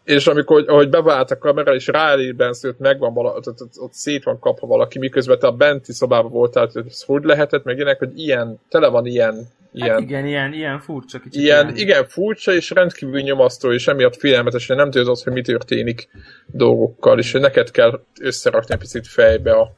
és 0.03 0.27
amikor, 0.27 0.63
ahogy 0.67 0.89
bevált 0.89 1.31
a 1.31 1.38
kamera, 1.38 1.73
és 1.75 1.88
ráelér 1.88 2.35
bennszült, 2.35 2.79
megvan 2.79 3.13
vala, 3.13 3.33
ott, 3.33 3.47
ott, 3.47 3.59
ott, 3.77 3.93
szét 3.93 4.23
van 4.23 4.39
kapva 4.39 4.67
valaki, 4.67 4.99
miközben 4.99 5.39
te 5.39 5.47
a 5.47 5.51
benti 5.51 5.93
szobában 5.93 6.31
voltál, 6.31 6.69
hogy 6.73 6.85
ez 6.88 7.03
hogy 7.03 7.23
lehetett, 7.23 7.63
meg 7.63 7.75
ilyenek, 7.75 7.99
hogy 7.99 8.19
ilyen, 8.19 8.59
tele 8.69 8.88
van 8.88 9.05
ilyen, 9.05 9.47
ilyen 9.75 9.91
Hát 9.91 10.01
igen, 10.01 10.25
ilyen, 10.25 10.53
ilyen 10.53 10.79
furcsa 10.79 11.19
kicsit. 11.19 11.41
ilyen, 11.41 11.75
igen, 11.75 12.05
furcsa 12.05 12.53
és 12.53 12.69
rendkívül 12.69 13.21
nyomasztó, 13.21 13.71
és 13.71 13.88
emiatt 13.88 14.15
félelmetes, 14.15 14.67
hogy 14.67 14.75
nem 14.75 14.91
tudod 14.91 15.07
azt, 15.07 15.23
hogy 15.23 15.33
mi 15.33 15.41
történik 15.41 16.09
dolgokkal, 16.45 17.19
és 17.19 17.31
hogy 17.31 17.41
neked 17.41 17.71
kell 17.71 18.03
összerakni 18.21 18.73
egy 18.73 18.79
picit 18.79 19.07
fejbe 19.07 19.51
a 19.51 19.73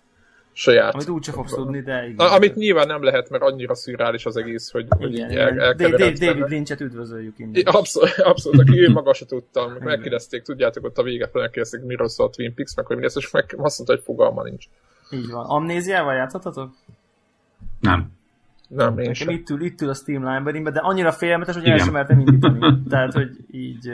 saját. 0.53 0.93
Amit 0.93 1.09
úgyse 1.09 1.31
fogsz 1.31 1.53
tudni, 1.53 1.81
de 1.81 2.03
igen. 2.07 2.27
A, 2.27 2.33
amit 2.33 2.55
nyilván 2.55 2.87
nem 2.87 3.03
lehet, 3.03 3.29
mert 3.29 3.43
annyira 3.43 3.75
szürreális 3.75 4.25
az 4.25 4.37
egész, 4.37 4.71
hogy, 4.71 4.85
hogy 4.89 5.13
igen, 5.13 5.25
így 5.25 5.31
igen. 5.31 5.47
el, 5.47 5.61
elkeveredsz 5.61 6.19
David. 6.19 6.51
Lynchet 6.51 6.81
üdvözöljük 6.81 7.39
innen. 7.39 7.61
Abszolút, 7.65 8.09
abszolút, 8.09 8.59
aki 8.59 8.79
ő 8.79 8.89
maga 8.89 9.13
se 9.13 9.25
tudtam, 9.25 9.73
megkérdezték, 9.79 10.41
tudjátok, 10.41 10.83
ott 10.83 10.97
a 10.97 11.03
vége 11.03 11.27
felé 11.27 11.43
megkérdezték, 11.43 11.81
miről 11.81 12.09
szól 12.09 12.27
a 12.27 12.29
Twin 12.29 12.53
Peaks, 12.53 12.75
meg 12.75 12.85
hogy 12.85 12.95
mi 12.95 13.01
lesz, 13.01 13.15
és 13.15 13.31
meg 13.31 13.55
azt 13.57 13.77
mondta, 13.77 13.95
hogy 13.95 14.03
fogalma 14.03 14.43
nincs. 14.43 14.65
Így 15.11 15.29
van. 15.31 15.45
Amnéziával 15.45 16.13
játszottatok? 16.13 16.69
Nem. 17.79 18.16
Nem, 18.67 18.97
én 18.97 19.13
sem. 19.13 19.29
itt 19.29 19.49
ül, 19.49 19.61
itt 19.61 19.81
ül 19.81 19.89
a 19.89 19.93
Steam 19.93 20.33
Library-ben, 20.33 20.73
de 20.73 20.79
annyira 20.79 21.11
félelmetes, 21.11 21.53
hogy 21.55 21.63
Igen. 21.63 21.77
el 21.77 21.83
sem 21.83 21.93
mertem 21.93 22.19
indítani. 22.19 22.59
Tehát, 22.89 23.13
hogy 23.13 23.29
így, 23.51 23.91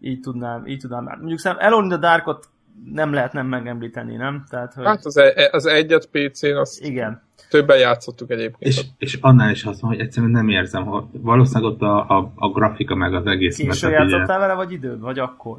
így 0.00 0.20
tudnám, 0.20 0.66
így 0.66 0.78
tudnám. 0.78 1.04
Mondjuk 1.04 1.38
szerintem 1.38 1.66
Alone 1.66 1.82
in 1.94 2.00
the 2.00 2.08
Darkot 2.08 2.48
nem 2.92 3.12
lehet 3.12 3.32
nem 3.32 3.46
megemlíteni, 3.46 4.16
nem? 4.16 4.44
Tehát, 4.50 4.74
hogy 4.74 4.84
Hát 4.84 5.04
az, 5.04 5.16
e- 5.16 5.48
az 5.52 5.66
egyet 5.66 6.08
PC-n, 6.12 6.56
azt 6.56 6.84
igen. 6.84 7.22
többen 7.50 7.78
játszottuk 7.78 8.30
egyébként. 8.30 8.72
És, 8.72 8.84
és 8.98 9.18
annál 9.20 9.50
is 9.50 9.64
azt 9.64 9.82
mondom, 9.82 9.98
hogy 9.98 10.08
egyszerűen 10.08 10.32
nem 10.32 10.48
érzem, 10.48 10.84
hogy 10.84 11.04
valószínűleg 11.12 11.72
ott 11.72 11.80
a, 11.80 12.18
a, 12.18 12.32
a 12.34 12.48
grafika 12.48 12.94
meg 12.94 13.14
az 13.14 13.26
egész. 13.26 13.56
Késő 13.56 13.68
mert 13.68 13.80
hát 13.80 14.10
játszottál 14.10 14.38
vele, 14.38 14.54
vagy 14.54 14.72
időd? 14.72 15.00
Vagy 15.00 15.18
akkor? 15.18 15.58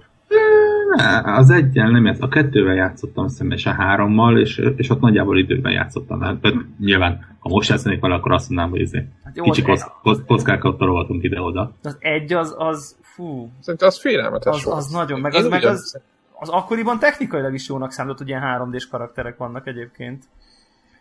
Ne, 0.95 1.33
Az 1.35 1.49
egyen 1.49 1.91
nem 1.91 2.05
játsz, 2.05 2.21
a 2.21 2.27
kettővel 2.27 2.75
játszottam 2.75 3.27
szemben, 3.27 3.57
és 3.57 3.65
a 3.65 3.71
hárommal, 3.71 4.39
és, 4.39 4.57
és 4.75 4.89
ott 4.89 4.99
nagyjából 4.99 5.37
időben 5.37 5.71
játszottam. 5.71 6.21
Hát, 6.21 6.35
nyilván, 6.79 7.35
ha 7.39 7.49
most 7.49 7.69
játszanék 7.69 7.99
vele, 7.99 8.15
akkor 8.15 8.31
azt 8.31 8.47
mondanám, 8.49 8.71
hogy 8.71 8.81
izé, 8.81 9.05
Hát 9.23 9.35
jó, 9.35 9.43
kicsi 9.43 9.61
kock, 9.61 9.91
kock, 10.01 10.25
kockákat 10.25 10.77
tologatunk 10.77 11.23
ide-oda. 11.23 11.71
az 11.83 11.97
egy 11.99 12.33
az, 12.33 12.55
az 12.57 12.95
fú, 13.01 13.49
Szerintem 13.61 13.87
az 13.87 13.99
félelmetes 13.99 14.55
Az- 14.55 14.63
volt. 14.63 14.77
az 14.77 14.85
nagyon, 14.87 15.19
meg 15.19 15.33
Én 15.33 15.39
az- 15.43 15.49
meg 15.49 15.59
ugyan- 15.59 15.73
az- 15.73 16.01
az 16.39 16.49
akkoriban 16.49 16.99
technikailag 16.99 17.53
is 17.53 17.67
jónak 17.69 17.91
számított, 17.91 18.17
hogy 18.17 18.27
ilyen 18.27 18.41
3D-s 18.41 18.87
karakterek 18.87 19.37
vannak 19.37 19.67
egyébként. 19.67 20.23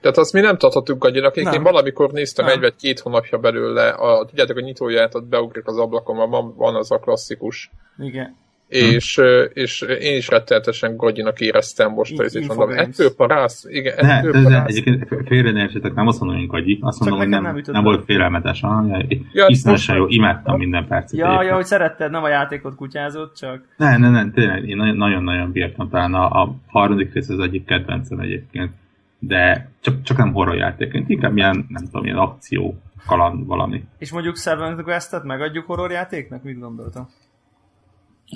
Tehát 0.00 0.16
azt 0.16 0.32
mi 0.32 0.40
nem 0.40 0.56
tartottuk 0.56 1.04
agyinak, 1.04 1.36
én, 1.36 1.46
én 1.46 1.62
valamikor 1.62 2.10
néztem 2.10 2.44
Nem. 2.44 2.54
egy 2.54 2.60
vagy 2.60 2.76
két 2.76 3.00
hónapja 3.00 3.38
belőle, 3.38 3.88
a, 3.88 4.24
tudjátok, 4.24 4.56
a 4.56 4.60
nyitóját 4.60 5.14
ott 5.14 5.24
beugrik 5.26 5.66
az 5.66 5.78
ablakon, 5.78 6.30
van, 6.30 6.54
van 6.56 6.74
az 6.74 6.90
a 6.90 6.98
klasszikus, 6.98 7.70
Igen. 7.98 8.36
És, 8.68 9.18
ö, 9.18 9.42
és 9.42 9.80
én 9.80 10.16
is 10.16 10.28
rettenetesen 10.28 10.96
gagyinak 10.96 11.40
éreztem 11.40 11.92
most, 11.92 12.10
In- 12.12 12.20
és 12.22 12.46
mondom, 12.46 12.70
ettől 12.70 13.14
parász, 13.16 13.64
igen, 13.68 13.94
De, 13.96 14.12
ettől 14.12 14.32
de 14.32 14.42
parász. 14.42 14.68
egyébként 14.68 15.08
félre 15.26 15.50
ne 15.52 15.60
értsetek, 15.60 15.94
nem 15.94 16.06
azt 16.06 16.20
mondom, 16.20 16.46
hogy 16.48 16.60
agyi, 16.60 16.78
azt 16.80 17.00
mondom, 17.00 17.18
hogy 17.18 17.28
nem, 17.28 17.42
nem 17.42 17.60
nem, 17.66 17.82
volt 17.82 18.04
félelmetes. 18.04 18.62
Ah, 18.62 19.04
ja, 19.32 19.46
iszonyatosan 19.48 19.96
jó, 19.96 20.06
imádtam 20.08 20.56
minden 20.58 20.86
percet. 20.86 21.18
Ja, 21.18 21.42
ja, 21.42 21.54
hogy 21.54 21.64
szeretted, 21.64 22.10
nem 22.10 22.22
a 22.22 22.28
játékot 22.28 22.74
kutyázott, 22.74 23.36
csak... 23.36 23.62
Ne, 23.76 23.96
ne, 23.96 24.10
ne, 24.10 24.30
tényleg, 24.30 24.68
én 24.68 24.76
nagyon- 24.76 24.96
nagyon-nagyon 24.96 25.52
bírtam, 25.52 25.88
talán 25.88 26.14
a, 26.14 26.42
a 26.42 26.54
harmadik 26.66 27.12
rész 27.12 27.28
az 27.28 27.38
egyik 27.38 27.64
kedvencem 27.64 28.18
egyébként, 28.18 28.70
de 29.18 29.70
csak, 29.80 30.02
csak 30.02 30.16
nem 30.16 30.32
horror 30.32 30.56
játékként, 30.56 31.08
inkább 31.08 31.36
ilyen, 31.36 31.66
nem 31.68 31.84
tudom, 31.84 32.04
ilyen 32.04 32.16
akció, 32.16 32.78
kaland 33.06 33.46
valami. 33.46 33.84
És 33.98 34.12
mondjuk 34.12 34.36
Seven 34.36 34.82
Quest-et 34.82 35.24
megadjuk 35.24 35.66
horror 35.66 35.90
játéknak? 35.90 36.42
Mit 36.42 36.58
gondoltam? 36.60 37.08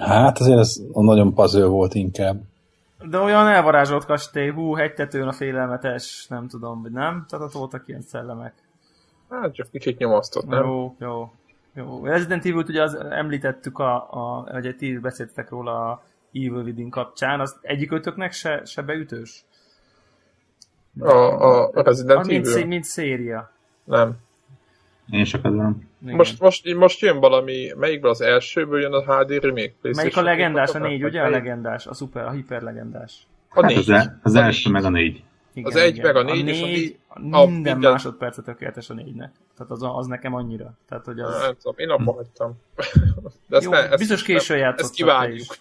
Hát 0.01 0.39
azért 0.39 0.59
ez 0.59 0.83
nagyon 0.93 1.35
puzzle 1.35 1.65
volt 1.65 1.95
inkább. 1.95 2.41
De 3.11 3.19
olyan 3.19 3.49
elvarázsolt 3.49 4.05
kastély, 4.05 4.51
hú, 4.51 4.75
hegytetőn 4.75 5.29
a 5.29 5.33
félelmetes, 5.33 6.27
nem 6.29 6.49
tudom, 6.49 6.83
vagy 6.83 6.93
nem? 6.93 7.25
Tehát 7.29 7.47
ott 7.47 7.53
voltak 7.53 7.89
ilyen 7.89 8.03
szellemek. 8.03 8.55
Hát 9.31 9.55
csak 9.55 9.71
kicsit 9.71 9.99
nyomasztott, 9.99 10.47
nem? 10.47 10.65
Jó, 10.65 10.95
jó. 10.99 11.31
Jó. 11.75 12.05
Resident 12.05 12.45
Evil-t 12.45 12.69
ugye 12.69 12.83
az, 12.83 12.95
említettük, 12.95 13.79
a, 13.79 13.95
a, 14.11 14.47
hogy 14.53 14.77
ti 14.77 14.99
beszéltek 14.99 15.51
róla 15.51 15.91
a 15.91 16.03
Evil 16.33 16.63
Within 16.63 16.91
kapcsán, 16.91 17.41
az 17.41 17.57
egyik 17.61 17.93
ötöknek 17.93 18.33
se, 18.33 18.65
se 18.65 18.83
beütős? 18.83 19.45
A, 21.01 21.13
a 21.73 21.83
Resident 21.83 22.19
A, 22.19 22.25
mint, 22.27 22.47
Evil? 22.47 22.67
mint 22.67 22.85
széria. 22.85 23.51
Nem. 23.85 24.17
Én 25.11 25.25
se 25.25 25.41
kedvelem. 25.41 25.89
Most, 25.99 26.41
most, 26.41 26.75
most 26.75 27.01
jön 27.01 27.19
valami, 27.21 27.73
melyikből 27.77 28.11
az 28.11 28.21
elsőből 28.21 28.81
jön 28.81 28.93
a 28.93 29.01
HD 29.23 29.31
remake? 29.31 29.73
Melyik 29.83 30.17
a 30.17 30.23
legendás? 30.23 30.71
A 30.75 30.79
négy, 30.79 30.91
négy, 30.91 31.05
ugye? 31.05 31.21
A 31.23 31.29
legendás, 31.31 31.87
a 31.87 31.95
szuper, 31.95 32.25
a 32.27 32.31
hiperlegendás. 32.31 33.27
A 33.49 33.61
Hát 33.63 33.71
négy. 33.71 33.79
az, 33.79 33.89
el, 33.91 34.21
az 34.23 34.35
A 34.35 34.41
első 34.43 34.71
négy. 34.71 34.73
meg 34.83 34.85
a 34.85 34.89
négy. 34.97 35.23
Igen, 35.55 35.71
Az 35.71 35.77
egy 35.77 35.97
igen. 35.97 36.13
meg 36.13 36.17
a 36.17 36.23
négy, 36.33 36.47
és 36.49 36.61
a 36.63 36.65
négy 36.65 36.75
négy- 36.75 36.99
a 37.09 37.19
a 37.39 37.47
minden, 37.47 37.73
minden- 37.73 37.91
másodperc 37.91 38.43
tökéletes 38.45 38.91
a 38.91 38.95
négynek. 38.95 39.33
Tehát 39.57 39.73
az, 39.73 39.83
az 39.83 40.07
nekem 40.07 40.35
annyira. 40.35 40.73
Tehát, 40.89 41.05
hogy 41.05 41.21
az... 41.21 41.41
Nem 41.41 41.55
tudom, 41.63 41.75
én 41.77 41.89
abba 41.89 42.13
hagytam. 42.13 42.61
De 43.49 43.57
ezt 43.57 43.65
Jó, 43.65 43.71
ne, 43.71 43.79
ezt 43.89 43.99
biztos 43.99 44.23
későn 44.23 44.57
nem- 44.57 44.67
játszottad 44.67 44.85
Ezt 44.85 44.95
kivágjuk. 44.95 45.57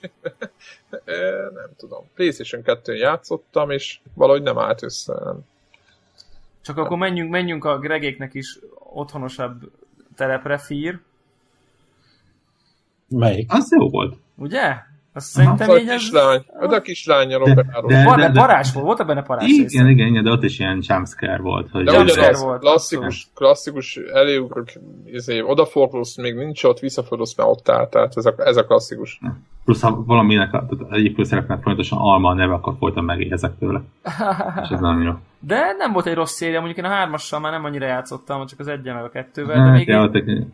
Ö, 1.05 1.47
nem 1.53 1.69
tudom. 1.77 2.09
PlayStation 2.15 2.61
2-n 2.65 2.97
játszottam, 2.97 3.69
és 3.71 3.99
valahogy 4.13 4.41
nem 4.41 4.57
állt 4.57 4.83
össze. 4.83 5.13
Nem. 5.23 5.39
Csak 6.61 6.77
akkor 6.77 6.97
menjünk, 6.97 7.31
menjünk 7.31 7.65
a 7.65 7.79
Gregéknek 7.79 8.33
is 8.33 8.59
otthonosabb 8.93 9.71
telepre, 10.15 10.57
Fear, 10.57 10.99
Melyik? 13.07 13.51
Az 13.53 13.71
jó 13.79 13.89
volt. 13.89 14.15
ugye? 14.35 14.75
Azt 15.13 15.37
Aha. 15.37 15.45
szerintem 15.45 15.69
Az 15.69 15.75
a 15.75 15.79
így 15.79 15.87
ez... 15.87 15.97
kislány, 15.99 16.45
az 16.59 16.71
a 16.71 16.81
kislányjal 16.81 17.43
De- 17.43 17.51
operálós. 17.51 18.15
de- 18.21 18.31
parás 18.31 18.73
volt, 18.73 18.85
voltak 18.85 19.07
benne 19.07 19.21
parás 19.23 19.47
Igen, 19.47 19.61
részek. 19.61 19.87
igen, 19.89 20.07
igen, 20.07 20.23
de 20.23 20.29
ott 20.31 20.43
is 20.43 20.59
ilyen 20.59 20.79
jumpscare 20.87 21.37
volt. 21.37 21.69
Hogy 21.69 21.83
De 21.83 21.91
Jumpscare 21.91 22.21
ugyanaz, 22.21 22.43
volt, 22.43 22.59
klasszikus, 22.59 23.27
klasszikus 23.35 23.95
eléugrok, 23.95 24.67
izé, 25.05 25.41
odafordulsz, 25.41 26.17
még 26.17 26.35
nincs 26.35 26.63
ott, 26.63 26.79
visszafordulsz, 26.79 27.35
már 27.35 27.47
ott 27.47 27.69
áll, 27.69 27.87
tehát 27.89 28.17
ez 28.17 28.25
a, 28.25 28.33
ez 28.37 28.57
a 28.57 28.65
klasszikus. 28.65 29.19
Plusz 29.65 29.81
ha 29.81 30.03
valaminek, 30.03 30.49
tehát 30.51 30.71
egyik 30.89 31.15
főszerepnek 31.15 31.61
folyamatosan 31.61 31.97
alma 31.99 32.29
a 32.29 32.33
neve, 32.33 32.53
akkor 32.53 32.75
folyton 32.79 33.03
megéhezek 33.03 33.57
tőle. 33.57 33.81
És 34.63 34.69
ez 34.69 34.79
nem 34.79 35.01
jó. 35.01 35.13
De 35.39 35.73
nem 35.77 35.91
volt 35.91 36.05
egy 36.05 36.13
rossz 36.13 36.33
széria, 36.33 36.57
mondjuk 36.61 36.85
én 36.85 36.91
a 36.91 36.93
hármassal 36.93 37.39
már 37.39 37.51
nem 37.51 37.63
annyira 37.65 37.85
játszottam, 37.85 38.45
csak 38.45 38.59
az 38.59 38.67
egyen 38.67 38.95
meg 38.95 39.03
a 39.03 39.09
kettővel, 39.09 39.55
de 39.55 39.61
Hát, 39.61 39.77
még 39.77 39.87
ja, 39.87 40.09
egy- 40.11 40.45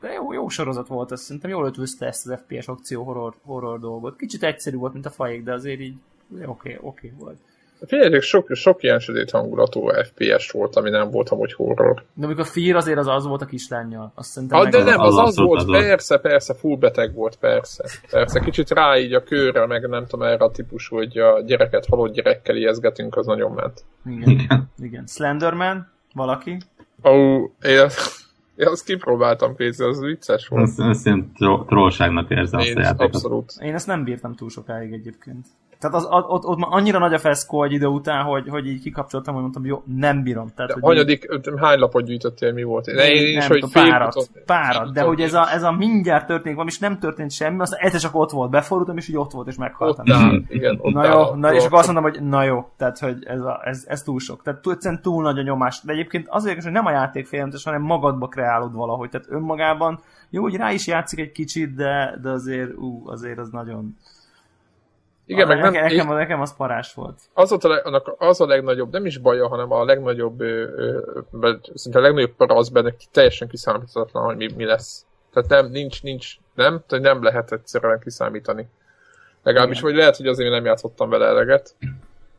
de 0.00 0.12
jó, 0.12 0.32
jó 0.32 0.48
sorozat 0.48 0.86
volt, 0.86 1.12
ez 1.12 1.20
szerintem 1.20 1.50
jól 1.50 1.66
ötvözte 1.66 2.06
ezt 2.06 2.26
az 2.26 2.40
FPS 2.46 2.68
akció 2.68 3.02
horror, 3.04 3.34
horror 3.44 3.80
dolgot. 3.80 4.16
Kicsit 4.16 4.42
egyszerű 4.42 4.76
volt, 4.76 4.92
mint 4.92 5.06
a 5.06 5.10
fajék, 5.10 5.44
de 5.44 5.52
azért 5.52 5.80
így 5.80 5.94
oké, 6.34 6.44
okay, 6.46 6.72
oké 6.72 6.78
okay 6.82 7.12
volt. 7.18 7.38
Figyeljetek, 7.86 8.22
sok, 8.22 8.48
sok 8.54 8.82
ilyen 8.82 8.98
sötét 8.98 9.30
hangulatú 9.30 9.88
FPS 9.88 10.50
volt, 10.50 10.76
ami 10.76 10.90
nem 10.90 11.10
volt 11.10 11.28
amúgy 11.28 11.52
horror. 11.52 12.04
De 12.14 12.24
amikor 12.26 12.42
a 12.42 12.46
Fear 12.46 12.76
azért 12.76 12.98
az 12.98 13.06
az 13.06 13.26
volt 13.26 13.42
a 13.42 13.46
kislányjal. 13.46 14.12
Azt 14.14 14.30
szerintem 14.30 14.58
Ah, 14.60 14.68
de 14.68 14.78
az- 14.78 14.84
nem, 14.84 15.00
az 15.00 15.16
az 15.18 15.28
az 15.28 15.36
volt, 15.38 15.60
az 15.60 15.70
persze, 15.70 16.18
persze, 16.18 16.54
full 16.54 16.76
beteg 16.76 17.14
volt, 17.14 17.36
persze. 17.36 17.84
Persze, 18.10 18.40
kicsit 18.40 18.70
rá 18.70 18.98
így 18.98 19.12
a 19.12 19.22
körrel, 19.22 19.66
meg 19.66 19.88
nem 19.88 20.06
tudom, 20.06 20.26
erre 20.26 20.44
a 20.44 20.50
típusú, 20.50 20.96
hogy 20.96 21.18
a 21.18 21.40
gyereket 21.40 21.86
halott 21.86 22.12
gyerekkel 22.12 22.56
ijeszgetünk, 22.56 23.16
az 23.16 23.26
nagyon 23.26 23.52
ment. 23.52 23.84
Igen, 24.06 24.28
Igen. 24.30 24.70
igen. 24.78 25.04
Slenderman, 25.06 25.92
valaki. 26.14 26.56
Ó, 27.04 27.36
én, 27.62 27.86
én 28.56 28.66
azt 28.66 28.84
kipróbáltam 28.84 29.56
kézzel, 29.56 29.88
az 29.88 30.00
vicces 30.00 30.48
volt. 30.48 30.62
Azt, 30.62 30.80
azt 30.80 31.08
tro- 31.34 31.66
trollságnak 31.66 32.30
érzem 32.30 32.60
azt 32.60 32.68
Én 32.68 32.76
a 32.76 32.80
is, 32.80 32.86
játékot. 32.86 33.14
abszolút. 33.14 33.52
Én 33.60 33.74
ezt 33.74 33.86
nem 33.86 34.04
bírtam 34.04 34.34
túl 34.34 34.50
sokáig 34.50 34.92
egyébként. 34.92 35.46
Tehát 35.78 35.96
az, 35.96 36.06
ott, 36.10 36.28
ott, 36.28 36.44
ott 36.44 36.58
már 36.58 36.68
annyira 36.70 36.98
nagy 36.98 37.14
a 37.14 37.18
feszkó 37.18 37.62
egy 37.64 37.72
idő 37.72 37.86
után, 37.86 38.24
hogy, 38.24 38.48
hogy 38.48 38.66
így 38.66 38.80
kikapcsoltam, 38.80 39.32
hogy 39.34 39.42
mondtam, 39.42 39.64
jó, 39.64 39.82
nem 39.96 40.22
bírom. 40.22 40.46
Tehát, 40.56 40.72
De 40.72 40.78
hogy 40.80 40.82
hanyadik, 40.82 41.28
hány 41.56 41.78
lapot 41.78 42.04
gyűjtöttél, 42.04 42.52
mi 42.52 42.62
volt? 42.62 42.88
így, 42.88 42.94
Ne, 42.94 43.10
én 43.10 43.26
is, 43.26 43.34
nem 43.38 43.48
hogy 43.48 43.60
tudom, 43.60 43.84
párat, 43.88 44.12
félfutott- 44.12 44.44
párat, 44.46 44.92
de 44.92 45.02
hogy 45.02 45.20
ez 45.20 45.34
a, 45.34 45.52
ez 45.52 45.62
a 45.62 45.72
mindjárt 45.72 46.26
történik 46.26 46.52
valami, 46.52 46.70
és 46.70 46.78
nem 46.78 46.98
történt 46.98 47.30
semmi, 47.32 47.60
aztán 47.60 47.80
egyszer 47.80 48.00
csak 48.00 48.14
ott 48.14 48.30
volt, 48.30 48.50
befordultam, 48.50 48.96
és 48.96 49.08
így 49.08 49.16
ott 49.16 49.32
volt, 49.32 49.46
és 49.48 49.56
meghaltam. 49.56 50.04
Ott 50.08 50.12
áll, 50.14 50.40
igen, 50.48 50.78
ott 50.80 50.92
Na 50.92 51.04
jó, 51.06 51.18
a 51.18 51.36
na, 51.36 51.54
és 51.54 51.64
akkor 51.64 51.78
azt 51.78 51.92
mondom, 51.92 52.12
hogy 52.12 52.22
na 52.22 52.42
jó, 52.42 52.68
tehát 52.76 52.98
hogy 52.98 53.24
ez, 53.26 53.40
a, 53.40 53.60
ez, 53.64 53.84
ez 53.86 54.02
túl 54.02 54.18
sok. 54.18 54.42
Tehát 54.42 54.60
túl, 54.60 54.72
egyszerűen 54.72 55.02
túl 55.02 55.22
nagy 55.22 55.38
a 55.38 55.42
nyomás. 55.42 55.80
De 55.82 55.92
egyébként 55.92 56.26
az 56.28 56.42
érdekes, 56.42 56.64
hogy 56.64 56.72
nem 56.72 56.86
a 56.86 56.90
játék 56.90 57.26
félelmetes, 57.26 57.64
hanem 57.64 57.82
magadba 57.82 58.28
kreálod 58.44 58.72
valahogy. 58.72 59.10
Tehát 59.10 59.26
önmagában 59.30 60.02
jó, 60.30 60.42
hogy 60.42 60.56
rá 60.56 60.72
is 60.72 60.86
játszik 60.86 61.18
egy 61.18 61.32
kicsit, 61.32 61.74
de, 61.74 62.18
de 62.22 62.30
azért, 62.30 62.74
ú, 62.76 63.02
azért 63.06 63.38
az 63.38 63.48
nagyon... 63.50 63.96
Igen, 65.26 65.48
meg 65.48 65.60
nem, 65.60 65.72
nekem, 65.72 65.96
nekem, 65.96 66.14
nekem 66.14 66.40
az 66.40 66.56
parás 66.56 66.94
volt. 66.94 67.20
az, 67.34 67.48
volt 67.48 67.64
a 67.64 67.68
leg, 67.68 67.86
annak 67.86 68.14
az 68.18 68.40
a 68.40 68.46
legnagyobb, 68.46 68.92
nem 68.92 69.06
is 69.06 69.18
baja, 69.18 69.48
hanem 69.48 69.72
a 69.72 69.84
legnagyobb, 69.84 70.40
ö, 70.40 70.62
ö, 70.76 71.20
ö, 71.40 71.54
szinte 71.74 71.98
a 71.98 72.02
legnagyobb 72.02 72.34
para 72.36 72.54
az 72.54 72.68
benne, 72.68 72.94
teljesen 73.10 73.48
kiszámíthatatlan, 73.48 74.24
hogy 74.24 74.36
mi, 74.36 74.48
mi 74.56 74.64
lesz. 74.64 75.06
Tehát 75.32 75.48
nem, 75.48 75.70
nincs, 75.70 76.02
nincs, 76.02 76.36
nem, 76.54 76.82
tehát 76.86 77.04
nem 77.04 77.22
lehet 77.22 77.52
egyszerűen 77.52 78.00
kiszámítani. 78.00 78.68
Legalábbis, 79.42 79.78
Igen. 79.78 79.90
vagy 79.90 79.98
lehet, 79.98 80.16
hogy 80.16 80.26
azért 80.26 80.50
nem 80.50 80.64
játszottam 80.64 81.08
vele 81.08 81.26
eleget, 81.26 81.74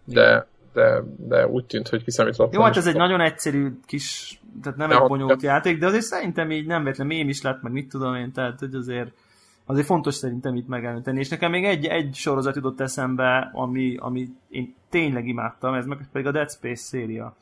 de, 0.03 0.47
de, 0.75 1.03
de 1.17 1.47
úgy 1.47 1.65
tűnt, 1.65 1.87
hogy 1.87 2.03
kiszámíthatatlan. 2.03 2.61
Jó, 2.61 2.67
hát 2.67 2.77
ez 2.77 2.87
egy 2.87 2.95
nagyon 2.95 3.21
egyszerű 3.21 3.79
kis, 3.85 4.39
tehát 4.61 4.77
nem 4.77 4.89
Ja, 4.89 5.01
egy 5.01 5.07
bonyolult 5.07 5.41
játék, 5.41 5.79
de 5.79 5.85
azért 5.85 6.03
szerintem 6.03 6.51
így 6.51 6.65
nem 6.65 6.83
véletlen 6.83 7.07
mém 7.07 7.29
is 7.29 7.41
lett, 7.41 7.61
meg 7.61 7.71
mit 7.71 7.89
tudom 7.89 8.15
én, 8.15 8.31
tehát 8.31 8.59
hogy 8.59 8.75
azért 8.75 9.11
azért 9.65 9.85
fontos 9.85 10.13
szerintem 10.15 10.55
itt 10.55 10.67
megemlíteni. 10.67 11.19
És 11.19 11.29
nekem 11.29 11.51
még 11.51 11.65
egy, 11.65 11.85
egy 11.85 12.15
sorozat 12.15 12.55
jutott 12.55 12.79
eszembe, 12.79 13.49
ami, 13.53 13.95
ami 13.99 14.27
én 14.49 14.75
tényleg 14.89 15.27
imádtam, 15.27 15.73
ez 15.73 15.85
meg 15.85 16.07
pedig 16.11 16.27
a 16.27 16.31
Dead 16.31 16.51
Space 16.51 16.83
széria. 16.83 17.35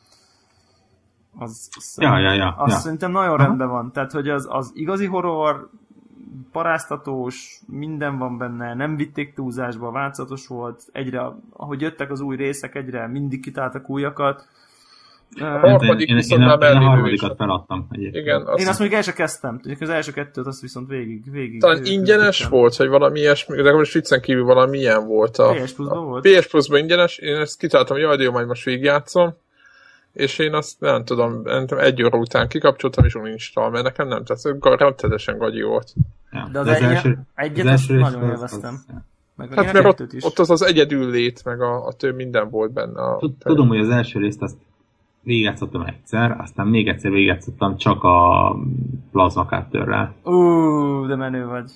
Az, 1.38 1.70
az, 1.76 1.96
Ja, 2.00 2.20
ja, 2.20 2.34
ja, 2.34 2.56
azt 2.58 2.74
ja. 2.74 2.80
szerintem 2.80 3.12
nagyon 3.12 3.34
Aha. 3.34 3.44
rendben 3.44 3.70
van. 3.70 3.92
Tehát, 3.92 4.12
hogy 4.12 4.30
az, 4.30 4.48
az 4.50 4.72
igazi 4.74 5.06
horror, 5.06 5.70
paráztatós, 6.52 7.60
minden 7.68 8.18
van 8.18 8.38
benne, 8.38 8.74
nem 8.74 8.96
vitték 8.96 9.34
túlzásba, 9.34 9.92
változatos 9.92 10.48
volt, 10.48 10.82
egyre, 10.92 11.22
ahogy 11.54 11.82
jöttek 11.82 12.12
az 12.12 12.22
új 12.22 12.36
részek, 12.36 12.76
egyre 12.76 13.08
mindig 13.08 13.42
kitáltak 13.42 13.90
újakat. 13.90 14.48
A 15.36 15.44
Ö, 15.44 15.46
harmadik 15.46 16.08
én, 16.08 16.08
én, 16.08 16.16
viszont 16.16 16.42
én, 16.42 16.48
már 16.48 16.62
a, 16.62 16.66
én 16.66 16.72
a 16.72 16.74
mellé 16.74 16.86
harmadikat 16.86 17.36
feladtam 17.36 17.88
egyébként. 17.92 18.26
Igen, 18.26 18.40
Én 18.40 18.48
azt, 18.48 18.68
azt 18.68 18.80
mondjuk 18.80 19.00
el 19.00 19.02
sem 19.06 19.14
kezdtem. 19.14 19.60
Tudjuk, 19.60 19.82
az 19.82 19.90
első 19.90 20.12
kettőt 20.12 20.46
azt 20.46 20.62
viszont 20.62 20.88
végig, 20.88 21.32
végig. 21.32 21.60
talán 21.60 21.78
végig 21.78 21.92
ingyenes 21.92 22.38
követtem. 22.38 22.60
volt, 22.60 22.76
vagy 22.76 22.88
valami 22.88 23.20
ilyesmi, 23.20 23.62
de 23.62 23.74
most 23.74 23.94
viccen 23.94 24.22
kívül 24.22 24.44
valami 24.44 24.78
ilyen 24.78 25.08
volt. 25.08 25.38
A, 25.38 25.54
PS 25.64 25.74
Plus-ban 25.74 26.06
volt? 26.06 26.28
PS 26.30 26.48
Plus-ban 26.48 26.80
ingyenes, 26.80 27.18
én 27.18 27.36
ezt 27.36 27.58
kitaláltam, 27.58 27.98
jaj, 27.98 28.18
de 28.18 28.24
jó, 28.24 28.32
majd 28.32 28.48
most 28.48 28.64
végigjátszom, 28.64 29.34
és 30.14 30.38
én 30.40 30.54
azt 30.54 30.80
nem 30.80 31.04
tudom, 31.06 31.42
nem 31.44 31.66
tudom, 31.68 31.84
egy 31.84 32.04
óra 32.04 32.18
után 32.18 32.48
kikapcsoltam, 32.48 33.06
és 33.06 33.16
uninstall, 33.16 33.70
mert 33.70 33.84
nekem 33.84 34.08
nem 34.08 34.24
tetszett, 34.24 34.66
rettenetesen 34.66 35.38
gagyi 35.38 35.62
volt. 35.62 35.94
Ja. 36.32 36.50
De 36.52 36.60
az, 36.60 36.68
az 36.68 36.74
egy, 36.76 36.84
első, 36.84 37.20
egyet 37.36 37.66
az 37.66 37.72
első 37.72 37.98
nagyon 37.98 38.22
az- 38.22 38.30
élveztem. 38.30 38.74
az- 38.88 38.94
Meg 39.36 39.54
Hát 39.54 39.74
mert 39.74 39.86
ott, 40.02 40.14
is. 40.14 40.24
ott 40.26 40.40
az 40.40 40.50
az 40.50 40.62
egyedül 40.62 41.10
lét, 41.10 41.44
meg 41.46 41.62
a, 41.62 41.86
a 41.86 41.94
több 41.94 42.16
minden 42.16 42.50
volt 42.50 42.74
benne. 42.74 43.02
A, 43.02 43.18
Tud- 43.18 43.38
Tudom, 43.44 43.68
hogy 43.68 43.80
az 43.80 43.90
első 43.90 44.20
részt 44.20 44.42
azt 44.42 44.58
végigjátszottam 45.22 45.82
egyszer, 45.82 46.32
aztán 46.40 46.68
még 46.68 46.88
egyszer 46.88 47.12
végigjátszottam 47.12 47.78
csak 47.78 48.04
a 48.04 48.56
Plasma 49.12 49.46
Cutterrel. 49.46 50.14
Ú, 50.24 51.06
de 51.06 51.16
menő 51.16 51.46
vagy. 51.46 51.72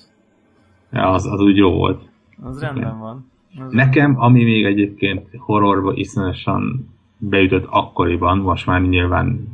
Ja, 0.92 1.10
az, 1.10 1.26
az 1.26 1.40
úgy 1.40 1.56
jó 1.56 1.70
volt. 1.70 2.02
Az 2.42 2.60
rendben 2.60 2.98
van. 2.98 3.30
Az 3.66 3.72
Nekem, 3.72 4.20
ami 4.20 4.44
még 4.44 4.64
egyébként 4.64 5.28
horrorba 5.38 5.92
iszonyosan 5.94 6.88
beütött 7.18 7.66
akkoriban, 7.68 8.38
most 8.38 8.66
már 8.66 8.80
nyilván 8.80 9.48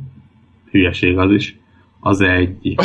hülyeség 0.71 1.17
az 1.17 1.31
is, 1.31 1.57
az 1.99 2.21
egy 2.21 2.75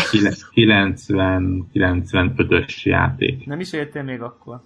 90-95-ös 0.55 2.83
játék. 2.83 3.47
Nem 3.47 3.61
is 3.61 3.73
értél 3.73 4.03
még 4.03 4.21
akkor. 4.21 4.61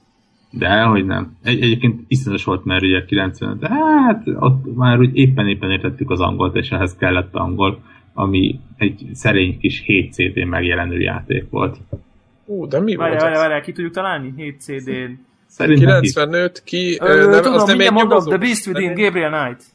De 0.50 0.82
hogy 0.82 1.06
nem. 1.06 1.36
Egy, 1.42 1.62
egyébként 1.62 2.00
iszonyatos 2.08 2.44
volt, 2.44 2.64
mert 2.64 2.82
ugye 2.82 3.04
95, 3.04 3.58
de 3.58 3.68
hát 3.68 4.22
ott 4.26 4.76
már 4.76 4.98
úgy 4.98 5.16
éppen-éppen 5.16 5.70
értettük 5.70 6.10
az 6.10 6.20
angolt, 6.20 6.56
és 6.56 6.70
ehhez 6.70 6.96
kellett 6.96 7.34
angol, 7.34 7.82
ami 8.12 8.60
egy 8.76 9.06
szerény 9.12 9.58
kis 9.58 9.82
7 9.86 10.12
CD 10.12 10.46
megjelenő 10.46 11.00
játék 11.00 11.50
volt. 11.50 11.76
Ú, 12.46 12.66
de 12.66 12.80
mi 12.80 12.94
Várjál, 12.94 13.08
volt 13.08 13.20
várjál, 13.20 13.32
ez? 13.32 13.40
várjál, 13.40 13.60
ki 13.60 13.72
tudjuk 13.72 13.92
találni? 13.92 14.32
7 14.36 14.60
CD-n. 14.60 15.12
Szerintem 15.46 16.02
is 16.02 16.12
95, 16.12 16.62
ki... 16.64 16.98
Ö, 17.00 17.06
ö, 17.06 17.30
nem, 17.30 17.42
tudom, 17.42 17.58
az 17.58 17.74
nem 17.74 17.94
mondom? 17.94 18.24
The 18.24 18.38
Beast 18.38 18.66
Within, 18.66 18.94
Gabriel 18.94 19.30
Knight. 19.30 19.73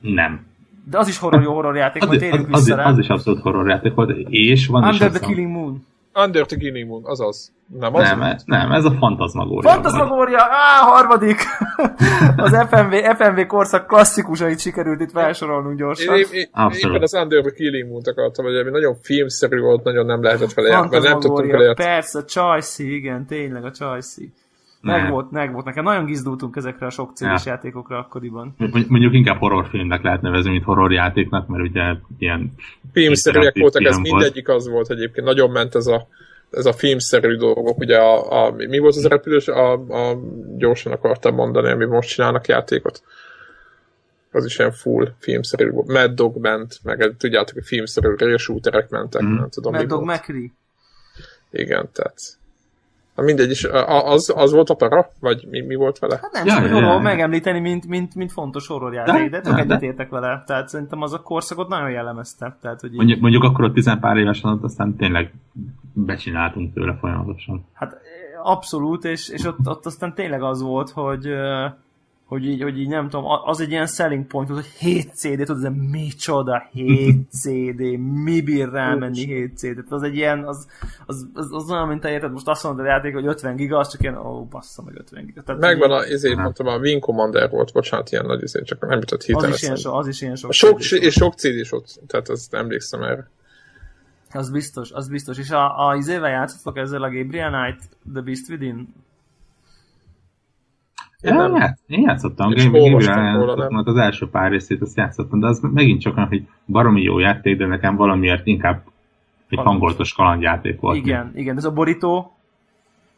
Nem. 0.00 0.46
De 0.90 0.98
az 0.98 1.08
is 1.08 1.18
horror, 1.18 1.42
jó 1.42 1.52
horror 1.54 1.76
játék, 1.76 2.02
Az, 2.02 2.08
majd 2.08 2.20
az, 2.22 2.28
térjünk 2.28 2.54
az, 2.54 2.64
vissza 2.64 2.76
rá. 2.76 2.84
az 2.84 2.98
is 2.98 3.08
abszolút 3.08 3.40
horror 3.40 3.68
játék 3.68 3.94
volt, 3.94 4.16
és 4.28 4.66
van 4.66 4.82
is 4.88 4.92
Under 4.92 5.08
az 5.08 5.14
the 5.14 5.26
a- 5.26 5.28
Killing 5.28 5.50
Moon. 5.50 5.86
Under 6.24 6.46
the 6.46 6.56
Killing 6.56 6.88
Moon, 6.88 7.02
azaz. 7.04 7.52
Nem, 7.80 7.94
az 7.94 8.02
Nem, 8.08 8.22
ez- 8.22 8.42
nem, 8.44 8.72
ez 8.72 8.84
a 8.84 8.90
Fantasmagoria. 8.90 9.70
volt. 9.70 9.74
Fantasmagoria! 9.74 10.38
Á, 10.38 10.80
harmadik! 10.82 11.36
az 12.36 12.66
FMV, 12.70 12.92
FMV 13.16 13.46
korszak 13.46 13.86
klasszikusait 13.86 14.60
sikerült 14.60 15.00
itt 15.00 15.10
felsorolnunk 15.10 15.78
gyorsan. 15.78 16.16
én, 16.16 16.24
én 16.32 16.46
Abszolút. 16.52 16.94
éppen 16.96 17.02
az 17.02 17.14
Under 17.14 17.40
the 17.42 17.50
Killing 17.50 17.88
Moon-t 17.88 18.06
akartam, 18.08 18.44
hogy 18.44 18.56
ami 18.56 18.70
nagyon 18.70 18.94
filmszerű 19.02 19.60
volt, 19.60 19.84
nagyon 19.84 20.06
nem 20.06 20.22
lehetett 20.22 20.52
vele 20.52 20.80
mert 20.80 21.02
nem 21.02 21.20
tudtunk 21.20 21.50
vele 21.50 21.74
persze, 21.74 22.18
a 22.18 22.24
Csajci, 22.24 22.94
igen, 22.94 23.26
tényleg 23.26 23.64
a 23.64 23.70
Csajci. 23.70 24.32
Meg 24.80 25.02
Nem. 25.02 25.10
volt, 25.10 25.30
meg 25.30 25.52
volt. 25.52 25.64
Nekem 25.64 25.84
nagyon 25.84 26.04
gizdultunk 26.04 26.56
ezekre 26.56 26.86
a 26.86 26.90
sok 26.90 27.16
céges 27.16 27.44
Ja. 27.44 27.50
játékokra 27.52 27.98
akkoriban. 27.98 28.54
Mondjuk 28.58 28.88
mondjuk 28.88 29.12
inkább 29.14 29.38
horrorfilmnek 29.38 30.02
lehet 30.02 30.20
nevezni, 30.22 30.50
mint 30.50 30.64
horrorjátéknak, 30.64 31.46
mert 31.48 31.62
ugye 31.62 31.82
ilyen 32.18 32.52
Filmszerűek 32.92 33.58
voltak, 33.58 33.82
ez 33.82 33.94
volt. 33.96 34.02
mindegyik 34.08 34.48
az 34.48 34.68
volt 34.68 34.90
egyébként, 34.90 35.26
nagyon 35.26 35.50
ment 35.50 35.74
ez 35.74 35.86
a 35.86 36.06
ez 36.50 36.66
a 36.66 36.72
filmszerű 36.72 37.36
dolgok, 37.36 37.78
ugye 37.78 37.98
a, 37.98 38.44
a, 38.46 38.50
mi 38.52 38.78
volt 38.78 38.96
az 38.96 39.06
repülős, 39.06 39.48
a, 39.48 39.72
a, 39.72 40.18
gyorsan 40.56 40.92
akartam 40.92 41.34
mondani, 41.34 41.70
ami 41.70 41.84
most 41.84 42.08
csinálnak 42.08 42.46
játékot. 42.46 43.02
Az 44.32 44.44
is 44.44 44.58
ilyen 44.58 44.72
full 44.72 45.12
filmszerű 45.18 45.70
volt. 45.70 45.86
Mad 45.88 46.10
Dog 46.10 46.36
ment, 46.36 46.78
meg 46.82 47.14
tudjátok, 47.18 47.54
hogy 47.54 47.64
filmszerű 47.64 48.14
rail 48.16 48.36
shooterek 48.36 48.88
mentek, 48.88 49.22
Mm. 49.22 49.34
nem 49.34 49.48
tudom 49.48 49.72
Mad 49.72 49.80
mi 49.82 49.86
Dog 49.88 50.04
volt. 50.04 50.16
McCree. 50.18 50.50
Igen, 51.50 51.88
tehát. 51.92 52.18
Mindegy 53.24 53.50
is, 53.50 53.64
a- 53.64 54.06
az, 54.10 54.32
az 54.36 54.52
volt 54.52 54.70
a 54.70 54.74
para? 54.74 55.10
Vagy 55.20 55.46
mi, 55.50 55.60
mi 55.60 55.74
volt 55.74 55.98
vele? 55.98 56.18
Hát 56.22 56.32
nem 56.32 56.46
Ja, 56.46 56.54
csak 56.54 56.68
ja, 56.68 56.78
ja, 56.92 56.98
megemlíteni, 56.98 57.60
mint, 57.60 57.86
mint, 57.86 58.14
mint 58.14 58.32
fontos 58.32 58.66
horrorjáték, 58.66 59.14
De- 59.14 59.28
de 59.28 59.40
tök 59.40 59.54
de- 59.54 59.60
egyet 59.62 59.80
de- 59.80 59.86
értek 59.86 60.08
vele. 60.10 60.42
Tehát 60.46 60.68
szerintem 60.68 61.02
az 61.02 61.12
a 61.12 61.20
korszakot 61.22 61.68
nagyon 61.68 61.90
jellemezte. 61.90 62.56
Tehát, 62.60 62.80
hogy 62.80 62.90
így, 62.90 62.96
Mondjuk, 62.96 63.20
mondjuk 63.20 63.42
akkor 63.42 63.64
a 63.64 63.72
tizenpár 63.72 64.16
évesen 64.16 64.50
ott 64.50 64.62
aztán 64.62 64.96
tényleg 64.96 65.32
becsináltunk 65.92 66.74
tőle 66.74 66.96
folyamatosan. 67.00 67.66
Hát 67.72 67.96
abszolút, 68.42 69.04
és, 69.04 69.28
és 69.28 69.44
ott, 69.44 69.58
ott 69.68 69.86
aztán 69.86 70.14
tényleg 70.14 70.42
az 70.42 70.62
volt, 70.62 70.90
hogy 70.90 71.28
hogy 72.26 72.46
így, 72.46 72.62
hogy 72.62 72.78
így 72.78 72.88
nem 72.88 73.08
tudom, 73.08 73.24
az 73.44 73.60
egy 73.60 73.70
ilyen 73.70 73.86
selling 73.86 74.26
point 74.26 74.48
hogy 74.48 74.64
7 74.64 75.14
CD, 75.14 75.44
tudod, 75.44 75.64
ez 75.64 75.72
micsoda 75.90 76.68
7 76.72 77.30
CD, 77.30 77.80
mi 77.98 78.40
bír 78.40 78.68
rámenni 78.68 79.24
7 79.24 79.58
CD, 79.58 79.84
az 79.88 80.02
egy 80.02 80.14
ilyen, 80.14 80.44
az, 80.44 80.66
az, 81.06 81.26
az, 81.34 81.48
az 81.52 81.70
olyan, 81.70 81.88
mint 81.88 82.00
te 82.00 82.10
érted, 82.10 82.32
most 82.32 82.48
azt 82.48 82.64
mondod 82.64 82.84
a 82.84 82.88
játék, 82.88 83.14
hogy 83.14 83.26
50 83.26 83.56
giga, 83.56 83.78
az 83.78 83.88
csak 83.88 84.02
ilyen, 84.02 84.16
ó, 84.16 84.44
bassza 84.44 84.82
meg 84.82 84.94
50 84.98 85.24
giga. 85.26 85.42
Tehát 85.42 85.60
Megvan 85.60 85.90
így- 85.90 85.96
a, 85.96 86.12
ezért 86.12 86.34
Aha. 86.34 86.42
mondtam, 86.42 86.66
a 86.66 86.76
Wing 86.78 87.02
Commander 87.02 87.50
volt, 87.50 87.72
bocsánat, 87.72 88.10
ilyen 88.10 88.26
nagy 88.26 88.42
ezért, 88.42 88.64
csak 88.64 88.86
nem 88.88 88.98
jutott 88.98 89.18
az 89.18 89.26
hirtelen 89.26 89.52
is, 89.52 89.62
ilyen 89.62 89.76
so, 89.76 89.92
az 89.92 90.06
is 90.08 90.20
ilyen 90.20 90.36
sok. 90.36 90.52
Sok, 90.52 90.80
CD 90.80 91.02
és 91.02 91.12
sok 91.14 91.34
CD 91.34 91.54
is 91.54 91.72
ott, 91.72 92.00
tehát 92.06 92.28
azt 92.28 92.54
emlékszem 92.54 93.02
erre. 93.02 93.30
Az 94.32 94.50
biztos, 94.50 94.90
az 94.90 95.08
biztos. 95.08 95.38
És 95.38 95.50
a, 95.50 95.88
a 95.88 95.96
izével 95.96 96.30
játszottak 96.30 96.76
ezzel 96.76 97.02
a 97.02 97.10
Gabriel 97.10 97.50
Knight, 97.50 97.88
The 98.12 98.20
Beast 98.22 98.48
Within? 98.48 98.94
Én 101.26 101.34
nem. 101.34 101.54
Ját, 101.54 101.78
én 101.86 102.00
játszottam, 102.00 102.52
És 102.52 102.70
Game 102.70 102.78
róla, 102.78 103.02
játszottam, 103.02 103.74
hát 103.74 103.86
az 103.86 103.96
első 103.96 104.28
pár 104.28 104.50
részét 104.50 104.82
azt 104.82 104.96
játszottam, 104.96 105.40
de 105.40 105.46
az 105.46 105.60
megint 105.60 106.00
csak 106.00 106.16
olyan, 106.16 106.28
hogy 106.28 106.46
baromi 106.66 107.02
jó 107.02 107.18
játék, 107.18 107.56
de 107.56 107.66
nekem 107.66 107.96
valamiért 107.96 108.46
inkább 108.46 108.82
egy 109.48 109.58
hangoltos 109.58 110.12
kalandjáték 110.12 110.80
volt. 110.80 110.96
Igen, 110.96 111.32
igen, 111.34 111.56
ez 111.56 111.64
a 111.64 111.72
borító, 111.72 112.36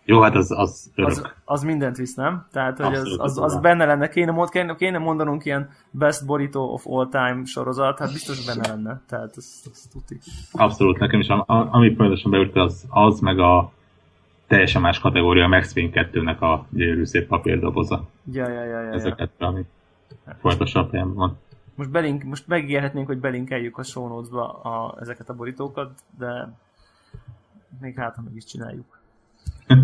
Jó, 0.04 0.20
hát 0.20 0.34
az, 0.34 0.50
az 0.50 0.90
örök. 0.94 1.10
az, 1.10 1.22
az 1.44 1.62
mindent 1.62 1.96
visz, 1.96 2.14
nem? 2.14 2.46
Tehát, 2.52 2.78
hogy 2.78 2.94
az, 2.94 3.16
az, 3.18 3.38
az 3.38 3.60
benne 3.60 3.84
lenne, 3.84 4.08
kéne, 4.08 4.30
mond, 4.30 4.48
kéne, 4.48 4.74
kéne 4.74 4.98
mondanunk 4.98 5.44
ilyen 5.44 5.70
Best 5.90 6.26
Burrito 6.26 6.60
of 6.60 6.86
All 6.86 7.08
Time 7.08 7.44
sorozat, 7.44 7.98
hát 7.98 8.12
biztos 8.12 8.46
benne 8.46 8.68
lenne, 8.68 9.00
tehát 9.08 9.32
ez, 9.36 9.62
ez 9.72 9.82
tuti. 9.92 10.18
Abszolút, 10.52 10.98
nekem 10.98 11.20
is, 11.20 11.28
ami 11.46 11.90
pontosan 11.90 12.30
beült, 12.30 12.56
az, 12.56 12.86
az 12.88 13.20
meg 13.20 13.38
a 13.38 13.72
teljesen 14.48 14.82
más 14.82 14.98
kategória, 14.98 15.44
a 15.44 15.48
Max 15.48 15.72
Payne 15.72 16.08
2-nek 16.12 16.38
a 16.38 16.66
gyönyörű 16.70 17.04
szép 17.04 17.26
papírdoboza. 17.26 18.08
Ja, 18.32 18.48
ja, 18.48 18.64
ja, 18.64 18.82
ja, 18.82 18.92
Ez 18.92 19.04
a 19.04 19.14
ja. 19.18 19.46
ami 19.46 19.62
fontosabb 20.40 20.90
helyen 20.90 21.14
van. 21.14 21.38
Most, 21.74 21.90
belink, 21.90 22.22
most 22.22 22.46
megígérhetnénk, 22.46 23.06
hogy 23.06 23.18
belinkeljük 23.18 23.78
a 23.78 23.82
show 23.82 24.08
notes-ba 24.08 24.50
a, 24.52 24.96
ezeket 25.00 25.28
a 25.28 25.34
borítókat, 25.34 25.90
de 26.18 26.48
még 27.80 27.96
hát, 27.96 28.14
ha 28.14 28.22
meg 28.22 28.36
is 28.36 28.44
csináljuk. 28.44 28.98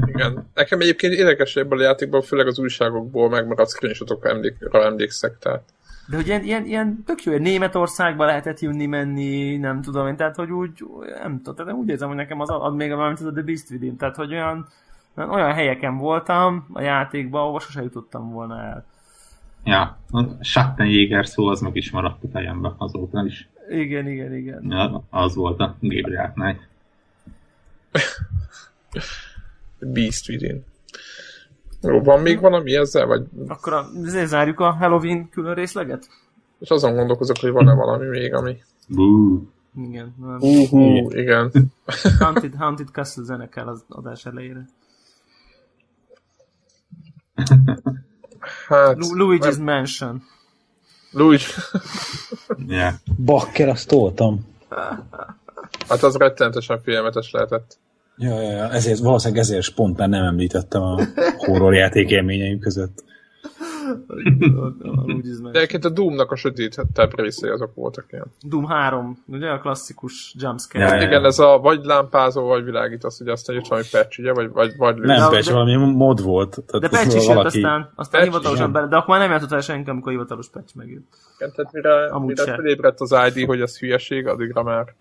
Igen. 0.06 0.46
Nekem 0.54 0.80
egyébként 0.80 1.12
érdekes 1.12 1.56
ebből 1.56 1.78
a 1.78 1.82
játékban, 1.82 2.22
főleg 2.22 2.46
az 2.46 2.58
újságokból 2.58 3.28
megmaradt 3.28 3.70
screenshotokra 3.70 4.30
emlék, 4.30 4.56
emlékszek, 4.72 5.38
tehát 5.38 5.62
De 6.08 6.16
hogy 6.16 6.26
ilyen, 6.26 6.42
ilyen, 6.42 6.64
ilyen 6.64 7.02
tök 7.06 7.22
jó, 7.22 7.36
Németországba 7.36 8.24
lehetett 8.24 8.60
jönni, 8.60 8.86
menni, 8.86 9.56
nem 9.56 9.82
tudom 9.82 10.06
én, 10.06 10.16
tehát 10.16 10.36
hogy 10.36 10.50
úgy, 10.50 10.84
nem 11.22 11.40
tudom, 11.42 11.54
tehát 11.54 11.80
úgy 11.80 11.88
érzem, 11.88 12.08
hogy 12.08 12.16
nekem 12.16 12.40
az 12.40 12.48
ad 12.48 12.74
még 12.74 12.90
valamit 12.90 13.20
az 13.20 13.26
a 13.26 13.32
The 13.32 13.42
Beast 13.42 13.70
Within, 13.70 13.96
tehát 13.96 14.16
hogy 14.16 14.32
olyan, 14.32 14.68
olyan 15.16 15.52
helyeken 15.52 15.96
voltam 15.96 16.66
a 16.72 16.80
játékban, 16.80 17.40
ahova 17.40 17.60
sose 17.60 17.82
jutottam 17.82 18.30
volna 18.30 18.62
el. 18.62 18.84
Ja, 19.64 19.98
a 20.10 20.22
Schattenjäger 20.40 21.26
szó 21.26 21.46
az 21.46 21.60
meg 21.60 21.76
is 21.76 21.90
maradt 21.90 22.24
a 22.24 22.28
fejembe 22.32 22.72
azóta 22.76 23.24
is. 23.24 23.48
Igen, 23.70 24.08
igen, 24.08 24.34
igen. 24.34 24.66
Ja, 24.70 25.02
az 25.10 25.34
volt 25.34 25.60
a 25.60 25.76
Gabriel 25.80 26.32
Knight. 26.32 26.68
Beast 29.94 30.28
Within. 30.28 30.64
Jó, 31.86 32.02
van 32.02 32.20
még 32.20 32.40
valami 32.40 32.74
ezzel? 32.76 33.06
Vagy, 33.06 33.26
Akkor 33.48 33.72
a, 33.72 33.86
ezért 34.04 34.28
zárjuk 34.28 34.60
a 34.60 34.72
Halloween 34.72 35.28
külön 35.28 35.54
részleget? 35.54 36.08
és 36.64 36.70
azon 36.70 36.94
gondolkozok, 36.94 37.38
hogy 37.38 37.50
van-e 37.50 37.74
valami 37.74 38.06
még, 38.06 38.34
ami... 38.34 38.56
Bú. 38.88 39.42
Igen. 39.76 40.14
nem. 40.18 40.38
Igen. 41.10 41.52
Haunted, 42.18 42.54
Haunted 42.54 42.88
Castle 42.88 43.24
zenekel 43.24 43.68
az 43.68 43.84
adás 43.88 44.26
elejére. 44.26 44.68
Hát... 48.68 48.96
Lu- 48.96 49.12
Luigi's 49.14 49.62
Mansion. 49.62 50.22
Luigi. 51.10 51.44
Yeah. 52.66 52.94
Bakker, 53.24 53.68
azt 53.68 53.88
toltam. 53.88 54.46
Hát 55.88 56.02
az 56.02 56.16
rettenetesen 56.16 56.80
félelmetes 56.80 57.30
lehetett. 57.30 57.78
Ja, 58.16 58.42
ja, 58.42 58.50
ja, 58.50 58.70
ezért, 58.70 58.98
valószínűleg 58.98 59.42
ezért 59.42 59.62
spontán 59.62 60.08
nem 60.08 60.24
említettem 60.24 60.82
a 60.82 61.00
horror 61.36 61.74
játék 61.74 62.10
élményeim 62.10 62.58
között. 62.58 63.04
De 65.52 65.58
egyébként 65.58 65.84
a 65.84 65.88
Doom-nak 65.88 66.30
a 66.30 66.36
sötétebb 66.36 67.20
részei 67.20 67.50
azok 67.50 67.74
voltak 67.74 68.04
ilyen. 68.10 68.26
Doom 68.42 68.66
3, 68.66 69.18
ugye 69.26 69.48
a 69.48 69.58
klasszikus 69.58 70.34
jumpscare. 70.38 70.84
Ja, 70.84 70.94
ja, 70.94 71.02
igen, 71.02 71.24
ez 71.24 71.38
a 71.38 71.58
vagy 71.58 71.84
lámpázó, 71.84 72.46
vagy 72.46 72.64
világítasz, 72.64 73.20
ugye 73.20 73.32
aztán 73.32 73.56
jött 73.56 73.66
valami 73.66 73.86
patch, 73.90 74.18
ugye? 74.18 74.32
Vagy, 74.32 74.50
vagy, 74.52 74.76
vagy 74.76 74.96
nem 74.96 75.30
patch, 75.30 75.50
valami 75.50 75.76
mod 75.76 76.22
volt. 76.22 76.62
Tehát 76.66 76.90
de 76.90 76.98
patch 76.98 77.16
is 77.16 77.26
jött 77.26 77.44
aztán, 77.44 77.92
aztán 77.94 78.22
hivatalosan 78.22 78.72
bele, 78.72 78.86
de 78.86 78.96
akkor 78.96 79.08
már 79.08 79.18
nem 79.18 79.30
játszott 79.30 79.52
el 79.52 79.60
senki, 79.60 79.90
amikor 79.90 80.12
hivatalos 80.12 80.48
patch 80.48 80.76
megjött. 80.76 81.16
Igen, 81.38 81.52
tehát 81.54 81.72
mire, 81.72 82.18
mire 82.18 82.54
felébredt 82.54 83.00
az 83.00 83.16
ID, 83.34 83.46
hogy 83.46 83.60
ez 83.60 83.78
hülyeség, 83.78 84.26
addigra 84.26 84.62
már 84.62 84.94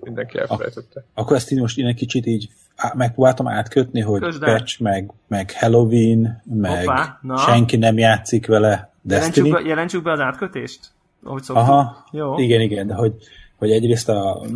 mindenki 0.00 0.38
elfelejtette. 0.38 1.04
Akkor 1.14 1.36
ezt 1.36 1.50
így 1.50 1.60
most 1.60 1.78
én 1.78 1.86
egy 1.86 1.94
kicsit 1.94 2.26
így 2.26 2.48
megpróbáltam 2.94 3.48
átkötni, 3.48 4.00
hogy 4.00 4.38
patch, 4.38 4.80
meg, 4.80 5.12
meg 5.28 5.52
Halloween, 5.52 6.42
meg 6.44 6.78
Hoppá, 6.78 7.20
senki 7.36 7.76
nem 7.76 7.98
játszik 7.98 8.46
vele 8.46 8.92
Destiny. 9.02 9.44
Jelentsük 9.44 9.64
be, 9.64 9.68
jelentsük 9.68 10.02
be 10.02 10.12
az 10.12 10.20
átkötést? 10.20 10.80
Ahogy 11.22 11.42
Aha, 11.46 12.06
Jó. 12.10 12.38
igen, 12.38 12.60
igen, 12.60 12.86
de 12.86 12.94
hogy, 12.94 13.14
hogy 13.56 13.70
egyrészt 13.70 14.08
a, 14.08 14.46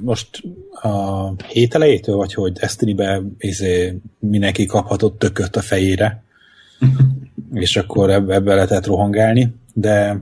most 0.00 0.42
a 0.82 1.28
hét 1.46 1.74
elejétől, 1.74 2.16
vagy 2.16 2.34
hogy 2.34 2.52
Destiny-be 2.52 3.22
izé, 3.38 3.98
mindenki 4.18 4.66
kaphatott 4.66 5.18
tököt 5.18 5.56
a 5.56 5.60
fejére, 5.60 6.22
és 7.52 7.76
akkor 7.76 8.10
ebbe 8.10 8.54
lehetett 8.54 8.86
rohangálni, 8.86 9.54
de 9.72 10.16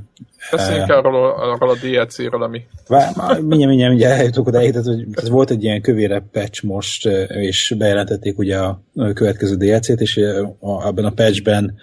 Beszéljünk 0.50 0.90
arról, 0.90 1.30
arról 1.30 1.70
a 1.70 1.74
DLC-ről, 1.74 2.42
ami... 2.42 2.62
Mindjárt, 2.88 3.40
mindjárt, 3.40 3.90
mindjárt 3.90 4.18
eljutok 4.18 4.46
oda, 4.46 4.58
tehát, 4.58 4.84
hogy 4.84 5.06
ez 5.12 5.28
volt 5.28 5.50
egy 5.50 5.64
ilyen 5.64 5.82
kövére 5.82 6.24
patch 6.32 6.64
most, 6.64 7.06
és 7.28 7.74
bejelentették 7.78 8.38
ugye 8.38 8.58
a 8.58 8.82
következő 9.14 9.56
DLC-t, 9.56 10.00
és 10.00 10.20
abban 10.60 11.04
a 11.04 11.10
patchben 11.10 11.74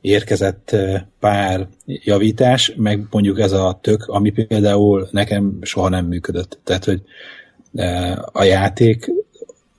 érkezett 0.00 0.76
pár 1.20 1.66
javítás, 1.84 2.72
meg 2.76 3.06
mondjuk 3.10 3.40
ez 3.40 3.52
a 3.52 3.78
tök, 3.82 4.04
ami 4.06 4.30
például 4.30 5.08
nekem 5.10 5.58
soha 5.62 5.88
nem 5.88 6.06
működött. 6.06 6.58
Tehát, 6.64 6.84
hogy 6.84 7.02
a 8.32 8.42
játék, 8.42 9.10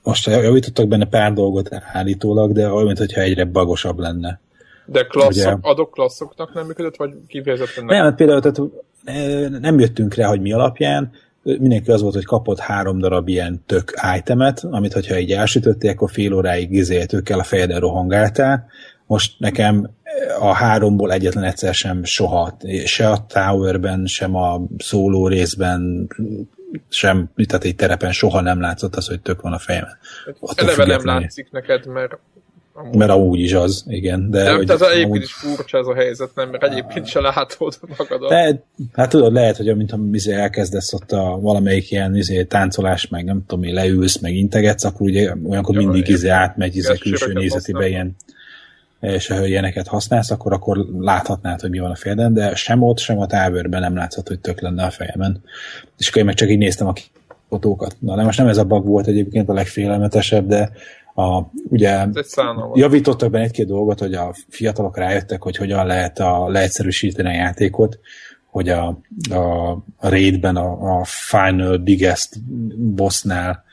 most 0.04 0.28
javítottak 0.28 0.88
benne 0.88 1.06
pár 1.06 1.34
dolgot 1.34 1.70
állítólag, 1.94 2.52
de 2.52 2.72
olyan, 2.72 2.86
mintha 2.86 3.22
egyre 3.22 3.46
bagosabb 3.46 4.00
lenne. 4.00 4.40
De 4.86 5.04
klasszok, 5.04 5.58
Ugye, 5.58 5.70
adok 5.70 5.92
klasszoknak 5.92 6.54
nem 6.54 6.66
működött, 6.66 6.96
vagy 6.96 7.14
kifejezetten 7.28 7.86
nem? 7.86 7.96
Nem, 7.96 8.06
hát 8.06 8.16
például 8.16 8.42
tehát, 8.42 8.62
nem 9.60 9.80
jöttünk 9.80 10.14
rá, 10.14 10.28
hogy 10.28 10.42
mi 10.42 10.54
alapján, 10.54 11.12
mindenki 11.44 11.92
az 11.92 12.02
volt, 12.02 12.14
hogy 12.14 12.26
kapott 12.26 12.60
három 12.60 13.00
darab 13.00 13.28
ilyen 13.28 13.64
tök 13.66 13.94
itemet, 14.18 14.64
amit 14.64 14.94
hogyha 14.94 15.20
így 15.20 15.32
elsütötték, 15.32 15.92
akkor 15.92 16.12
fél 16.12 16.34
óráig 16.34 16.70
gizéltőkkel 16.70 17.40
a 17.40 17.44
fejeden 17.44 17.80
rohangáltál. 17.80 18.70
Most 19.06 19.40
nekem 19.40 19.90
a 20.40 20.54
háromból 20.54 21.12
egyetlen 21.12 21.44
egyszer 21.44 21.74
sem 21.74 22.04
soha, 22.04 22.58
se 22.86 23.10
a 23.10 23.26
Towerben, 23.28 24.06
sem 24.06 24.36
a 24.36 24.62
szóló 24.78 25.28
részben, 25.28 26.08
sem, 26.90 27.30
tehát 27.46 27.64
egy 27.64 27.76
terepen 27.76 28.12
soha 28.12 28.42
nem 28.42 28.62
látszott 28.62 28.96
az, 28.96 29.08
hogy 29.08 29.22
tök 29.22 29.42
van 29.42 29.54
a 29.54 29.58
fejemen. 29.58 29.98
Eleve 30.56 30.86
nem 30.86 31.06
látszik 31.06 31.52
neked, 31.52 31.86
mert 31.86 32.18
Amúgy. 32.82 32.96
Mert 32.96 33.12
amúgy 33.12 33.40
is 33.40 33.54
az, 33.54 33.84
igen. 33.88 34.30
De 34.30 34.44
nem, 34.44 34.56
hogy 34.56 34.66
tehát 34.66 34.82
egyébként 34.82 35.06
amúgy... 35.06 35.22
is 35.22 35.34
furcsa 35.34 35.78
ez 35.78 35.88
a 35.88 35.94
helyzet, 35.94 36.30
nem? 36.36 36.50
Mert 36.50 36.64
egyébként 36.64 37.06
se 37.06 37.20
látod 37.20 37.80
magadat. 37.98 38.30
De, 38.30 38.64
hát 38.94 39.10
tudod, 39.10 39.34
lehet, 39.34 39.58
hogy 39.58 39.70
amint 39.70 39.94
izé 40.12 40.34
elkezdesz 40.34 40.94
ott 40.94 41.12
a 41.12 41.40
valamelyik 41.42 41.92
ilyen 41.92 42.16
izé, 42.16 42.44
táncolás, 42.44 43.08
meg 43.08 43.24
nem 43.24 43.44
tudom, 43.48 43.64
én 43.64 43.74
leülsz, 43.74 44.20
meg 44.20 44.36
integetsz, 44.36 44.84
akkor 44.84 45.02
ugye 45.02 45.34
olyankor 45.44 45.76
ja, 45.76 45.82
mindig 45.82 46.08
izé 46.08 46.28
átmegy 46.28 46.76
izé 46.76 46.98
külső 46.98 47.34
nézetibe 47.34 47.88
ilyen 47.88 48.16
és 49.02 49.28
ha 49.28 49.46
ilyeneket 49.46 49.88
használsz, 49.88 50.32
akkor, 50.32 50.54
akkor 50.54 50.86
láthatnád, 51.00 51.62
hogy 51.62 51.70
mi 51.70 51.80
van 51.80 51.92
a 51.92 51.96
fejeden, 51.96 52.34
de 52.34 52.56
sem 52.56 52.82
ott, 52.82 52.98
sem 52.98 53.20
a 53.20 53.26
távolban 53.26 53.82
nem 53.82 53.96
látszott, 53.96 54.28
hogy 54.28 54.40
tök 54.40 54.62
lenne 54.62 54.84
a 54.84 54.90
fejemen. 54.90 55.44
És 55.98 56.08
akkor 56.08 56.20
én 56.20 56.26
meg 56.26 56.36
csak 56.36 56.50
így 56.50 56.58
néztem 56.58 56.88
a 56.88 56.94
fotókat. 57.50 57.96
Na, 58.00 58.16
de 58.16 58.24
most 58.24 58.38
nem 58.38 58.48
ez 58.48 58.58
a 58.58 58.64
bug 58.64 58.86
volt 58.86 59.08
egyébként 59.08 59.50
a 59.50 59.54
legfélelmetesebb, 59.54 60.48
de 60.48 60.72
a, 61.14 61.43
ugye 61.70 62.07
javítottak 62.74 63.32
benne 63.32 63.43
egy-két 63.43 63.68
dolgot, 63.68 63.99
hogy 63.99 64.14
a 64.14 64.36
fiatalok 64.49 64.97
rájöttek, 64.97 65.41
hogy 65.41 65.55
hogyan 65.55 65.86
lehet 65.86 66.20
a, 66.20 66.49
leegyszerűsíteni 66.49 67.30
a 67.30 67.32
játékot, 67.32 67.99
hogy 68.45 68.70
a, 68.70 68.99
a, 69.30 69.72
a 69.97 70.09
raidben 70.09 70.55
a, 70.55 70.99
a 70.99 71.03
final 71.03 71.78
biggest 71.78 72.43
bossnál 72.78 73.64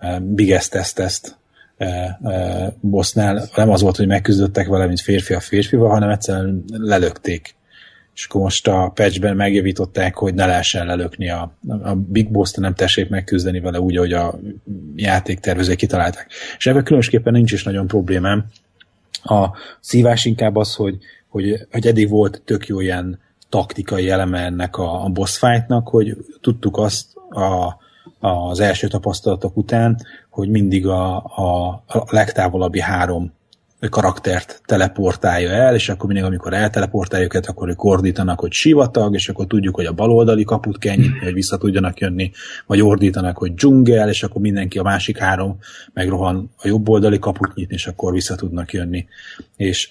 uh, 0.00 0.20
biggest 0.20 0.94
test 0.94 1.38
uh, 1.78 1.88
uh, 2.20 2.72
bossnál 2.80 3.48
nem 3.54 3.70
az 3.70 3.80
volt, 3.82 3.96
hogy 3.96 4.06
megküzdöttek 4.06 4.66
vele, 4.66 4.86
mint 4.86 5.00
férfi 5.00 5.34
a 5.34 5.40
férfival, 5.40 5.88
hanem 5.88 6.10
egyszerűen 6.10 6.64
lelökték 6.66 7.54
és 8.16 8.26
akkor 8.26 8.40
most 8.40 8.68
a 8.68 8.90
patchben 8.94 9.36
megjavították, 9.36 10.14
hogy 10.14 10.34
ne 10.34 10.46
lehessen 10.46 10.86
lelökni 10.86 11.30
a, 11.30 11.52
a 11.82 11.94
Big 11.94 12.30
Boss-t, 12.30 12.56
nem 12.56 12.74
tessék 12.74 13.08
megküzdeni 13.08 13.60
vele 13.60 13.80
úgy, 13.80 13.96
ahogy 13.96 14.12
a 14.12 14.38
játéktervezők 14.94 15.76
kitalálták. 15.76 16.30
És 16.58 16.66
ebben 16.66 16.84
különösképpen 16.84 17.32
nincs 17.32 17.52
is 17.52 17.64
nagyon 17.64 17.86
problémám. 17.86 18.46
A 19.22 19.48
szívás 19.80 20.24
inkább 20.24 20.56
az, 20.56 20.74
hogy, 20.74 20.98
hogy, 21.28 21.66
hogy 21.70 21.86
eddig 21.86 22.08
volt 22.08 22.42
tök 22.44 22.66
jó 22.66 22.80
ilyen 22.80 23.20
taktikai 23.48 24.10
eleme 24.10 24.44
ennek 24.44 24.76
a, 24.76 25.04
a 25.04 25.08
boss 25.08 25.38
fightnak, 25.38 25.88
hogy 25.88 26.16
tudtuk 26.40 26.76
azt 26.76 27.06
a, 27.30 27.76
az 28.28 28.60
első 28.60 28.88
tapasztalatok 28.88 29.56
után, 29.56 30.00
hogy 30.30 30.48
mindig 30.48 30.86
a, 30.86 31.16
a, 31.16 31.68
a 31.86 32.04
legtávolabbi 32.10 32.80
három 32.80 33.32
karaktert 33.88 34.60
teleportálja 34.64 35.50
el, 35.50 35.74
és 35.74 35.88
akkor 35.88 36.06
mindig, 36.06 36.24
amikor 36.24 36.52
elteleportálja 36.52 37.24
őket, 37.24 37.46
akkor 37.46 37.68
ők 37.68 37.84
ordítanak, 37.84 38.40
hogy 38.40 38.52
sivatag, 38.52 39.14
és 39.14 39.28
akkor 39.28 39.46
tudjuk, 39.46 39.74
hogy 39.74 39.86
a 39.86 39.92
baloldali 39.92 40.44
kaput 40.44 40.78
kell 40.78 40.96
nyitni, 40.96 41.18
hogy 41.24 41.34
vissza 41.34 41.56
tudjanak 41.56 42.00
jönni, 42.00 42.30
vagy 42.66 42.82
ordítanak, 42.82 43.38
hogy 43.38 43.54
dzsungel, 43.54 44.08
és 44.08 44.22
akkor 44.22 44.40
mindenki 44.40 44.78
a 44.78 44.82
másik 44.82 45.18
három 45.18 45.58
megrohan 45.92 46.50
a 46.56 46.68
jobb 46.68 46.88
oldali 46.88 47.18
kaput 47.18 47.54
nyitni, 47.54 47.74
és 47.74 47.86
akkor 47.86 48.12
vissza 48.12 48.34
tudnak 48.34 48.72
jönni. 48.72 49.06
És 49.56 49.90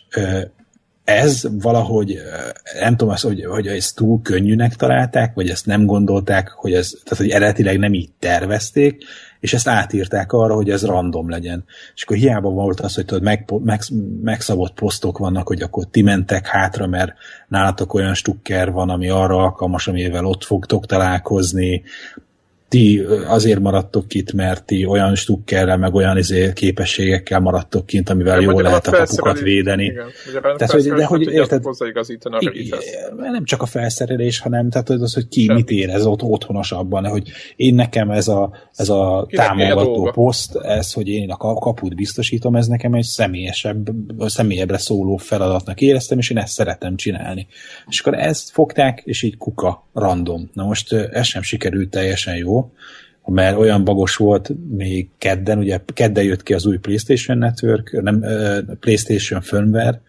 ez 1.04 1.48
valahogy, 1.62 2.18
nem 2.80 2.96
tudom 2.96 3.14
azt, 3.14 3.24
hogy, 3.24 3.46
hogy 3.46 3.68
ezt 3.68 3.96
túl 3.96 4.22
könnyűnek 4.22 4.76
találták, 4.76 5.34
vagy 5.34 5.50
ezt 5.50 5.66
nem 5.66 5.86
gondolták, 5.86 6.50
hogy 6.50 6.74
ez, 6.74 6.94
tehát 7.04 7.24
hogy 7.24 7.30
eredetileg 7.30 7.80
nem 7.80 7.94
így 7.94 8.10
tervezték, 8.20 9.04
és 9.46 9.54
ezt 9.54 9.68
átírták 9.68 10.34
arra, 10.34 10.56
hogy 10.56 10.70
ez 10.70 10.86
random 10.86 11.30
legyen. 11.30 11.64
És 11.96 12.04
akkor 12.04 12.18
hiába 12.18 12.50
volt 12.50 12.80
az, 12.80 12.96
hogy 12.96 13.06
tudod, 13.06 13.24
meg, 13.24 13.54
meg, 13.64 13.82
megszabott 14.22 14.74
posztok 14.74 15.18
vannak, 15.18 15.48
hogy 15.48 15.62
akkor 15.62 15.86
ti 15.92 16.02
mentek 16.02 16.48
hátra, 16.48 16.88
mert 16.88 17.14
nálatok 17.48 17.94
olyan 17.94 18.14
stukker 18.14 18.72
van, 18.72 18.90
ami 18.90 19.10
arra 19.10 19.38
alkalmas, 19.38 19.88
amivel 19.88 20.26
ott 20.26 20.44
fogtok 20.44 20.86
találkozni, 20.86 21.84
ti 22.68 23.06
azért 23.28 23.60
maradtok 23.60 24.14
itt, 24.14 24.34
mert 24.34 24.66
ti 24.66 24.86
olyan 24.86 25.16
stukkerrel, 25.16 25.78
meg 25.78 25.94
olyan 25.94 26.18
izé 26.18 26.54
képességekkel 26.54 27.40
maradtok 27.40 27.86
kint, 27.86 28.10
amivel 28.10 28.42
jól 28.42 28.62
lehet 28.62 28.88
a 28.88 28.92
kapukat 28.92 29.40
védeni. 29.40 29.84
Igen, 29.84 30.12
tehát, 30.42 30.72
hogy, 30.72 30.90
de 30.90 31.06
hogy 31.06 31.22
érted, 31.32 31.64
nem 33.32 33.44
csak 33.44 33.62
a 33.62 33.66
felszerelés, 33.66 34.40
hanem 34.40 34.70
tehát 34.70 34.90
az, 34.90 35.14
hogy 35.14 35.28
ki 35.28 35.44
Sem. 35.44 35.56
mit 35.56 35.70
érez 35.70 36.06
ott 36.06 36.22
otthonosabban, 36.22 37.06
hogy 37.06 37.32
én 37.56 37.76
nekem 37.76 38.12
ez 38.12 38.28
a, 38.28 38.52
ez 38.76 38.90
a 38.90 39.28
támogató 39.30 40.12
poszt, 40.14 40.56
ez, 40.56 40.94
hogy 40.94 41.08
én 41.08 41.30
a 41.30 41.38
kaput 41.38 41.96
biztosítom, 41.96 42.56
ez 42.56 42.68
nekem 42.68 42.94
egy 42.94 43.04
személyesebb, 43.04 43.90
személyebbre 44.20 44.78
szóló 44.78 45.18
feladatnak 45.18 45.82
éreztem, 45.82 46.18
és 46.18 46.30
én 46.30 46.38
ezt 46.38 46.54
szeretem 46.54 46.96
csinálni. 46.96 47.48
És 47.88 48.00
akkor 48.00 48.14
ezt 48.14 48.50
fogták, 48.52 49.02
és 49.04 49.24
így 49.24 49.38
kuka, 49.38 49.88
random. 49.94 50.50
Na 50.54 50.66
most 50.66 50.94
ez 50.94 51.26
sem 51.26 51.42
sikerült 51.42 51.90
teljesen 51.90 52.36
jó, 52.36 52.55
mert 53.26 53.58
olyan 53.58 53.84
bagos 53.84 54.16
volt 54.16 54.52
még 54.70 55.10
kedden, 55.18 55.58
ugye 55.58 55.80
kedden 55.94 56.24
jött 56.24 56.44
ki 56.44 56.54
az 56.54 56.66
új 56.66 56.78
PlayStation 56.78 57.38
Network, 57.38 58.02
nem, 58.02 58.26
PlayStation 58.80 59.42
firmware, 59.42 60.02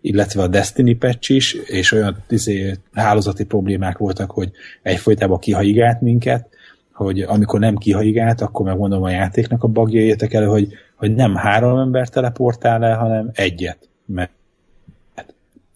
illetve 0.00 0.42
a 0.42 0.46
Destiny 0.46 0.98
patch 0.98 1.30
is, 1.30 1.54
és 1.54 1.92
olyan 1.92 2.16
izé, 2.28 2.74
hálózati 2.92 3.44
problémák 3.44 3.98
voltak, 3.98 4.30
hogy 4.30 4.50
egyfolytában 4.82 5.38
kihaigált 5.38 6.00
minket, 6.00 6.48
hogy 6.92 7.20
amikor 7.20 7.60
nem 7.60 7.76
kihaigált, 7.76 8.40
akkor 8.40 8.66
megmondom 8.66 9.02
a 9.02 9.10
játéknak 9.10 9.62
a 9.62 9.68
bagja 9.68 10.00
jöttek 10.00 10.32
elő, 10.32 10.46
hogy, 10.46 10.72
hogy 10.94 11.14
nem 11.14 11.34
három 11.34 11.78
ember 11.78 12.08
teleportál 12.08 12.84
el, 12.84 12.96
hanem 12.96 13.30
egyet. 13.32 13.88
Mert, 14.06 14.30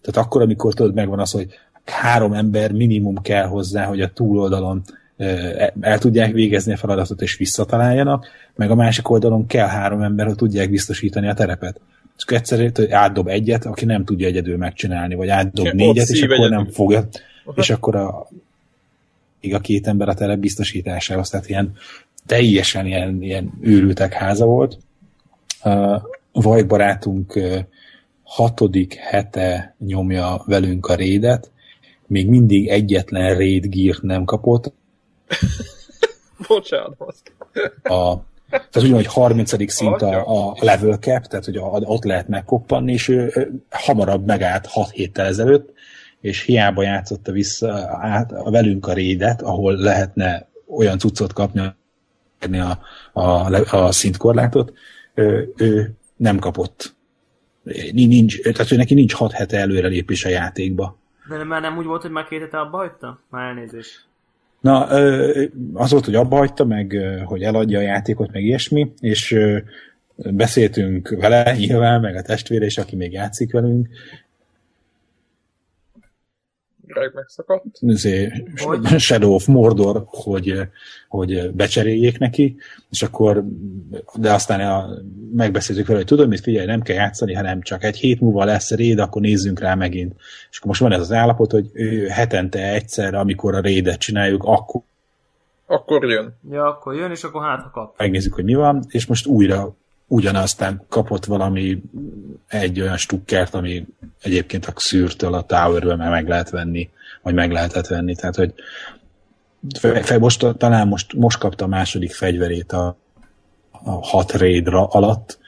tehát 0.01 0.27
akkor, 0.27 0.41
amikor 0.41 0.73
tudod, 0.73 0.93
megvan 0.93 1.19
az, 1.19 1.31
hogy 1.31 1.59
három 1.85 2.33
ember 2.33 2.71
minimum 2.71 3.21
kell 3.21 3.45
hozzá, 3.45 3.85
hogy 3.85 4.01
a 4.01 4.13
túloldalon 4.13 4.81
el 5.81 5.97
tudják 5.99 6.31
végezni 6.31 6.73
a 6.73 6.77
feladatot 6.77 7.21
és 7.21 7.37
visszataláljanak, 7.37 8.27
meg 8.55 8.71
a 8.71 8.75
másik 8.75 9.09
oldalon 9.09 9.45
kell 9.45 9.67
három 9.67 10.01
ember, 10.01 10.25
hogy 10.25 10.35
tudják 10.35 10.69
biztosítani 10.69 11.27
a 11.27 11.33
terepet. 11.33 11.79
És 12.17 12.23
akkor 12.23 12.37
egyszerűen 12.37 12.71
hogy 12.75 12.91
átdob 12.91 13.27
egyet, 13.27 13.65
aki 13.65 13.85
nem 13.85 14.05
tudja 14.05 14.27
egyedül 14.27 14.57
megcsinálni, 14.57 15.15
vagy 15.15 15.27
átdob 15.27 15.67
négyet, 15.67 16.09
és 16.09 16.21
akkor 16.21 16.49
nem 16.49 16.67
fogja. 16.67 17.07
És 17.55 17.69
akkor 17.69 17.95
a, 17.95 18.27
a 19.51 19.59
két 19.59 19.87
ember 19.87 20.09
a 20.09 20.13
telep 20.13 20.39
biztosításához, 20.39 21.29
tehát 21.29 21.49
ilyen 21.49 21.71
teljesen 22.25 22.85
ilyen, 22.85 23.21
ilyen 23.21 23.51
őrültek 23.61 24.13
háza 24.13 24.45
volt. 24.45 24.77
Uh, 25.63 26.01
Vaj 26.31 26.63
barátunk 26.63 27.35
uh, 27.35 27.57
hatodik 28.23 28.93
hete 28.93 29.75
nyomja 29.79 30.43
velünk 30.45 30.85
a 30.85 30.95
rédet, 30.95 31.51
még 32.07 32.27
mindig 32.27 32.67
egyetlen 32.67 33.35
raid 33.35 33.65
gírt 33.65 34.01
nem 34.01 34.23
kapott. 34.23 34.73
Bocsánat. 36.47 37.23
A, 37.83 38.15
tehát 38.49 38.75
ugyan, 38.75 38.93
hogy 38.93 39.05
30. 39.05 39.71
szint 39.71 40.01
a, 40.01 40.49
a 40.49 40.55
level 40.59 40.97
cap, 40.97 41.25
tehát 41.25 41.45
hogy 41.45 41.55
a, 41.55 41.65
ott 41.65 42.03
lehet 42.03 42.27
megkoppanni, 42.27 42.91
és 42.91 43.07
ő, 43.07 43.31
ő 43.35 43.51
hamarabb 43.69 44.25
megállt 44.25 44.65
6 44.65 44.89
héttel 44.89 45.25
ezelőtt, 45.25 45.73
és 46.21 46.41
hiába 46.41 46.83
játszotta 46.83 47.31
vissza 47.31 47.97
át 48.01 48.31
a 48.31 48.51
velünk 48.51 48.87
a 48.87 48.93
rédet, 48.93 49.41
ahol 49.41 49.75
lehetne 49.75 50.47
olyan 50.67 50.97
cuccot 50.97 51.33
kapni 51.33 51.73
a, 52.59 52.79
a, 53.13 53.21
a 53.75 53.91
szintkorlátot, 53.91 54.73
ő, 55.13 55.53
ő 55.57 55.93
nem 56.15 56.39
kapott. 56.39 56.95
Nincs, 57.91 58.41
tehát 58.41 58.71
ő 58.71 58.75
neki 58.75 58.93
nincs 58.93 59.13
6 59.13 59.31
hete 59.31 59.57
előrelépés 59.57 60.25
a 60.25 60.29
játékba. 60.29 60.97
De 61.29 61.43
már 61.43 61.61
nem 61.61 61.77
úgy 61.77 61.85
volt, 61.85 62.01
hogy 62.01 62.11
már 62.11 62.27
két 62.27 62.39
hete 62.39 62.59
abba 62.59 62.77
hagyta? 62.77 63.19
Már 63.29 63.47
elnézést. 63.47 64.08
Na, 64.59 64.83
az 65.73 65.91
volt, 65.91 66.05
hogy 66.05 66.15
abba 66.15 66.37
hagyta, 66.37 66.65
meg 66.65 66.97
hogy 67.25 67.41
eladja 67.43 67.79
a 67.79 67.81
játékot, 67.81 68.31
meg 68.31 68.43
ilyesmi, 68.43 68.91
és 68.99 69.37
beszéltünk 70.15 71.15
vele 71.19 71.55
nyilván, 71.57 72.01
meg 72.01 72.15
a 72.15 72.21
testvére 72.21 72.65
is, 72.65 72.77
aki 72.77 72.95
még 72.95 73.11
játszik 73.11 73.51
velünk, 73.51 73.87
Greg 76.93 77.11
megszakadt. 77.13 77.79
Shadow 78.97 79.33
of 79.33 79.45
Mordor, 79.45 80.03
hogy, 80.05 80.53
hogy 81.07 81.51
becseréljék 81.51 82.17
neki, 82.17 82.55
és 82.89 83.01
akkor, 83.01 83.43
de 84.15 84.33
aztán 84.33 84.59
a, 84.59 84.89
megbeszéltük 85.35 85.85
vele, 85.85 85.97
hogy 85.97 86.07
tudom, 86.07 86.27
mit 86.27 86.39
figyelj, 86.39 86.65
nem 86.65 86.81
kell 86.81 86.95
játszani, 86.95 87.33
hanem 87.33 87.61
csak 87.61 87.83
egy 87.83 87.97
hét 87.97 88.19
múlva 88.19 88.43
lesz 88.43 88.71
réd, 88.71 88.99
akkor 88.99 89.21
nézzünk 89.21 89.59
rá 89.59 89.75
megint. 89.75 90.13
És 90.49 90.57
akkor 90.57 90.67
most 90.67 90.81
van 90.81 90.91
ez 90.91 90.99
az 90.99 91.11
állapot, 91.11 91.51
hogy 91.51 91.69
ő 91.73 92.07
hetente 92.07 92.73
egyszer, 92.73 93.13
amikor 93.13 93.55
a 93.55 93.59
rédet 93.59 93.99
csináljuk, 93.99 94.43
akkor 94.43 94.81
akkor 95.71 96.09
jön. 96.09 96.37
Ja, 96.51 96.65
akkor 96.65 96.95
jön, 96.95 97.11
és 97.11 97.23
akkor 97.23 97.43
hát 97.43 97.61
ha 97.61 97.69
kap. 97.69 97.97
Megnézzük, 97.97 98.33
hogy 98.33 98.43
mi 98.43 98.53
van, 98.53 98.83
és 98.87 99.05
most 99.05 99.25
újra 99.25 99.75
ugyanaztán 100.09 100.85
kapott 100.89 101.25
valami 101.25 101.81
egy 102.47 102.81
olyan 102.81 102.97
stukkert, 102.97 103.53
ami 103.53 103.85
egyébként 104.21 104.65
a 104.65 104.73
szűrtől 104.75 105.33
a 105.33 105.41
tower 105.41 105.83
már 105.83 106.09
meg 106.09 106.27
lehet 106.27 106.49
venni, 106.49 106.89
vagy 107.21 107.33
meg 107.33 107.51
lehetett 107.51 107.87
venni. 107.87 108.15
Tehát, 108.15 108.35
hogy 108.35 108.53
most, 110.19 110.45
talán 110.57 110.87
most, 110.87 111.13
most 111.13 111.37
kapta 111.37 111.65
a 111.65 111.67
második 111.67 112.13
fegyverét 112.13 112.71
a, 112.71 112.97
a 113.71 113.91
hat 113.91 114.31
raidra 114.31 114.85
alatt, 114.85 115.39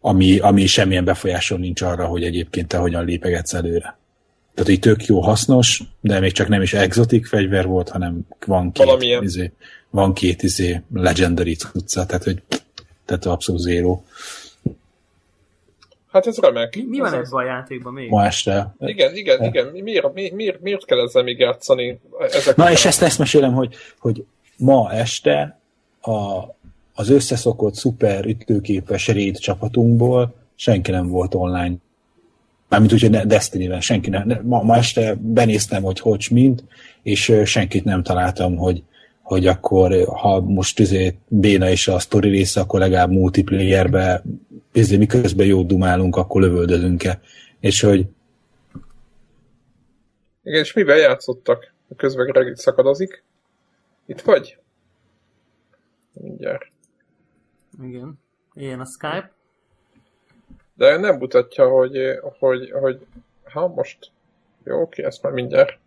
ami, 0.00 0.38
ami 0.38 0.66
semmilyen 0.66 1.04
befolyáson 1.04 1.60
nincs 1.60 1.80
arra, 1.80 2.06
hogy 2.06 2.22
egyébként 2.22 2.68
te 2.68 2.76
hogyan 2.76 3.04
lépegetsz 3.04 3.54
előre. 3.54 3.98
Tehát 4.54 4.70
így 4.70 4.80
tök 4.80 5.06
jó, 5.06 5.20
hasznos, 5.20 5.82
de 6.00 6.20
még 6.20 6.32
csak 6.32 6.48
nem 6.48 6.62
is 6.62 6.72
exotik 6.72 7.26
fegyver 7.26 7.66
volt, 7.66 7.88
hanem 7.88 8.20
van 8.46 8.72
két, 8.72 9.22
izé, 9.22 9.52
van 9.90 10.14
két 10.14 10.42
izé 10.42 10.82
legendary 10.92 11.54
cucca, 11.54 12.06
tehát 12.06 12.24
hogy 12.24 12.42
tehát 13.06 13.24
abszolút 13.26 13.60
zéró. 13.60 14.04
Hát 16.12 16.26
ez 16.26 16.38
remek. 16.38 16.76
Mi, 16.76 16.84
mi 16.88 16.98
van 16.98 17.14
ebben 17.14 17.30
a 17.30 17.44
játékban 17.44 17.92
még? 17.92 18.10
Ma 18.10 18.24
este. 18.24 18.74
Igen, 18.78 19.16
igen, 19.16 19.44
igen. 19.44 19.66
Miért, 19.66 20.12
miért, 20.12 20.32
miért, 20.32 20.60
miért 20.60 20.84
kell 20.84 21.00
ezzel 21.00 21.22
még 21.22 21.38
játszani? 21.38 22.00
Ezek 22.32 22.56
Na, 22.56 22.70
és 22.70 22.84
ezt, 22.84 23.02
ezt 23.02 23.18
mesélem, 23.18 23.52
hogy, 23.52 23.74
hogy 23.98 24.24
ma 24.56 24.92
este 24.92 25.58
a, 26.00 26.44
az 26.94 27.10
összeszokott 27.10 27.74
szuper 27.74 28.24
ütőképes 28.24 29.08
raid 29.08 29.38
csapatunkból 29.38 30.34
senki 30.54 30.90
nem 30.90 31.08
volt 31.08 31.34
online. 31.34 31.74
Mármint 32.68 32.92
úgy, 32.92 33.00
hogy 33.00 33.10
Destiny-ben 33.10 33.80
senki 33.80 34.10
nem. 34.10 34.40
Ma, 34.42 34.62
ma 34.62 34.76
este 34.76 35.14
benéztem, 35.20 35.82
hogy 35.82 36.00
hogy 36.00 36.26
mint, 36.30 36.64
és 37.02 37.32
senkit 37.44 37.84
nem 37.84 38.02
találtam, 38.02 38.56
hogy, 38.56 38.82
hogy 39.26 39.46
akkor, 39.46 40.06
ha 40.06 40.40
most 40.40 40.78
izé 40.78 41.14
béna 41.28 41.68
is 41.68 41.88
a 41.88 41.98
sztori 41.98 42.28
része, 42.28 42.60
akkor 42.60 42.80
legalább 42.80 43.10
multiplayerbe 43.10 44.22
izé, 44.72 44.96
miközben 44.96 45.46
jó 45.46 45.62
dumálunk, 45.62 46.16
akkor 46.16 46.40
lövöldözünk-e. 46.40 47.20
És 47.60 47.80
hogy 47.80 48.06
igen, 50.42 50.60
és 50.60 50.72
mivel 50.72 50.96
játszottak? 50.96 51.72
Közben 51.96 52.26
Greg 52.26 52.56
szakadozik. 52.56 53.22
Itt 54.06 54.20
vagy? 54.20 54.58
Mindjárt. 56.12 56.66
Igen. 57.82 58.18
Ilyen 58.54 58.80
a 58.80 58.84
Skype. 58.84 59.32
De 60.74 60.96
nem 60.96 61.16
mutatja, 61.16 61.68
hogy, 61.68 61.98
hogy, 62.38 62.70
hogy 62.70 63.06
ha 63.44 63.68
most 63.68 64.10
jó, 64.64 64.80
oké, 64.80 65.04
ezt 65.04 65.22
már 65.22 65.32
mindjárt. 65.32 65.78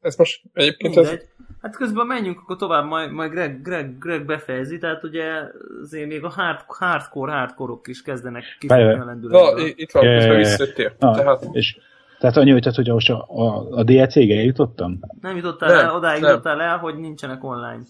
Ez 0.00 0.16
most 0.16 0.42
egyébként 0.52 0.94
Mindegy. 0.94 1.14
ez... 1.14 1.24
Hát 1.62 1.76
közben 1.76 2.06
menjünk 2.06 2.40
akkor 2.40 2.56
tovább, 2.56 2.84
majd, 2.84 3.10
majd 3.10 3.30
Greg, 3.30 3.62
Greg, 3.62 3.98
Greg 3.98 4.24
befejezi, 4.24 4.78
tehát 4.78 5.04
ugye 5.04 5.42
azért 5.82 6.08
még 6.08 6.24
a 6.24 6.28
hard, 6.28 6.60
hardcore 6.66 7.32
hardcore 7.32 7.72
is 7.84 8.02
kezdenek 8.02 8.44
kiszedni 8.58 9.00
a 9.00 9.04
lendületből. 9.04 9.62
Na, 9.62 9.72
itt 9.76 9.90
van, 9.90 10.02
közben 10.02 10.36
visszatér. 10.36 10.94
Tehát... 10.98 11.48
És, 11.52 11.78
tehát 12.18 12.36
annyi, 12.36 12.50
hogy, 12.50 12.60
tehát, 12.60 12.76
hogy 12.76 12.88
most 12.88 13.10
a, 13.10 13.26
a, 13.28 13.70
a 13.70 13.82
DLC-ge 13.82 14.42
jutottam? 14.42 14.98
Nem 15.20 15.36
jutottál 15.36 15.68
nem, 15.68 15.86
el, 15.86 15.94
odáig 15.94 16.20
nem. 16.20 16.30
jutottál 16.30 16.60
el, 16.60 16.78
hogy 16.78 16.98
nincsenek 16.98 17.44
online. 17.44 17.82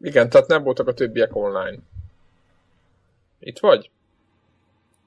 Igen, 0.00 0.28
tehát 0.28 0.48
nem 0.48 0.62
voltak 0.62 0.88
a 0.88 0.94
többiek 0.94 1.36
online. 1.36 1.78
Itt 3.38 3.58
vagy? 3.58 3.90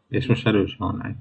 És 0.10 0.26
most 0.26 0.48
erős 0.48 0.76
online 0.80 1.16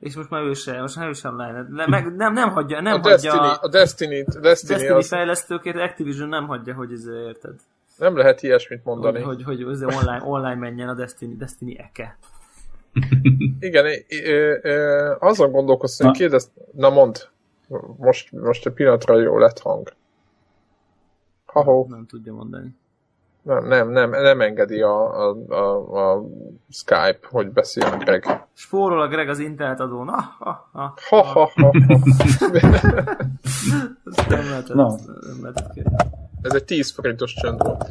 és 0.00 0.16
most 0.16 0.30
már 0.30 0.42
ő 0.42 0.52
sem, 0.52 0.80
most 0.80 0.96
már 0.96 1.08
ő 1.08 1.12
sem 1.12 1.32
online. 1.32 1.86
Meg, 1.86 2.16
nem, 2.16 2.32
nem 2.32 2.50
hagyja, 2.50 2.80
nem 2.80 2.94
a 2.94 2.98
hagyja 2.98 3.10
Destiny, 3.10 3.58
a 3.60 3.68
Destiny, 3.68 4.24
a 4.26 4.40
Destiny, 4.40 4.76
Destiny 4.76 4.96
az... 4.96 5.08
fejlesztőkét 5.08 5.76
Activision 5.76 6.28
nem 6.28 6.46
hagyja, 6.46 6.74
hogy 6.74 6.92
ez 6.92 7.06
érted. 7.06 7.54
Nem 7.96 8.16
lehet 8.16 8.42
ilyesmit 8.42 8.84
mondani. 8.84 9.20
Hogy, 9.20 9.42
hogy, 9.42 9.62
hogy 9.62 9.84
online, 9.84 10.22
online 10.24 10.54
menjen 10.54 10.88
a 10.88 10.94
Destiny, 10.94 11.36
Destiny 11.36 11.76
eke. 11.78 12.18
Igen, 13.60 13.84
ö, 14.24 14.56
ö, 14.62 15.14
azon 15.18 15.50
gondolkoztam, 15.50 16.06
hogy 16.06 16.16
kérdezt, 16.16 16.50
na 16.72 16.90
mond, 16.90 17.28
most, 17.96 18.32
most 18.32 18.66
egy 18.66 18.72
pillanatra 18.72 19.20
jó 19.20 19.38
lett 19.38 19.58
hang. 19.58 19.92
Ha-ho. 21.46 21.86
Nem 21.88 22.06
tudja 22.06 22.32
mondani. 22.32 22.76
Nem, 23.48 23.66
nem, 23.66 23.90
nem, 23.90 24.10
nem 24.10 24.40
engedi 24.40 24.80
a, 24.80 25.28
a, 25.28 25.36
a, 25.48 26.14
a 26.14 26.24
Skype, 26.70 27.18
hogy 27.30 27.50
beszéljen 27.50 27.98
Greg. 27.98 28.46
Spórol 28.54 29.00
a 29.00 29.08
Greg 29.08 29.28
az 29.28 29.38
internet 29.38 29.80
adón. 29.80 30.08
Ah, 30.08 30.24
ha, 30.38 30.68
ha, 30.72 31.22
ha, 31.22 31.50
ha. 31.54 31.70
nem 34.28 34.44
lehetett, 34.48 34.74
no. 34.74 34.86
nem 34.86 35.38
lehetett 35.42 35.72
Ez 36.42 36.54
egy 36.54 36.64
10 36.64 36.92
forintos 36.92 37.34
csönd 37.34 37.62
volt. 37.62 37.88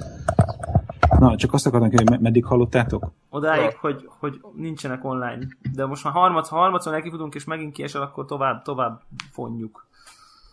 Na, 1.20 1.36
csak 1.36 1.54
azt 1.54 1.66
akartam 1.66 1.92
hogy 1.92 2.20
meddig 2.20 2.46
hallottátok? 2.46 3.12
Odáig, 3.30 3.62
ja. 3.62 3.78
hogy, 3.80 4.10
hogy 4.20 4.42
nincsenek 4.56 5.06
online. 5.06 5.48
De 5.76 5.86
most 5.86 6.04
már 6.04 6.14
harmad, 6.14 6.48
ha 6.48 6.56
harmadszor 6.56 6.94
nekifudunk, 6.94 7.36
és 7.36 7.44
megint 7.44 7.74
kiesel, 7.74 8.02
akkor 8.02 8.26
tovább, 8.26 8.62
tovább 8.62 9.02
fonjuk. 9.32 9.87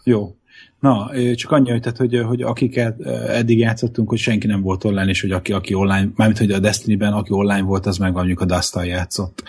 Jó. 0.05 0.37
Na, 0.81 1.11
csak 1.35 1.51
annyi, 1.51 1.71
hogy, 1.71 1.81
tehát, 1.81 1.99
hogy, 1.99 2.21
hogy 2.27 2.43
akiket 2.43 3.01
eddig 3.07 3.59
játszottunk, 3.59 4.09
hogy 4.09 4.19
senki 4.19 4.47
nem 4.47 4.61
volt 4.61 4.85
online, 4.85 5.11
és 5.11 5.21
hogy 5.21 5.31
aki, 5.33 5.53
aki 5.53 5.75
online, 5.75 6.09
mármint, 6.15 6.39
hogy 6.39 6.51
a 6.51 6.59
Destiny-ben, 6.59 7.13
aki 7.13 7.33
online 7.33 7.63
volt, 7.63 7.87
az 7.87 7.97
meg 7.97 8.13
mondjuk 8.13 8.41
a 8.41 8.45
dust 8.45 8.77
játszott. 8.85 9.43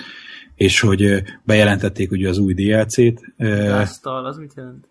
És 0.56 0.80
hogy 0.80 1.24
bejelentették 1.44 2.12
ugye 2.12 2.30
az 2.30 2.38
új 2.38 2.54
DLC-t. 2.54 3.22
dust 3.38 4.06
az 4.06 4.38
mit 4.38 4.54
jelent? 4.56 4.88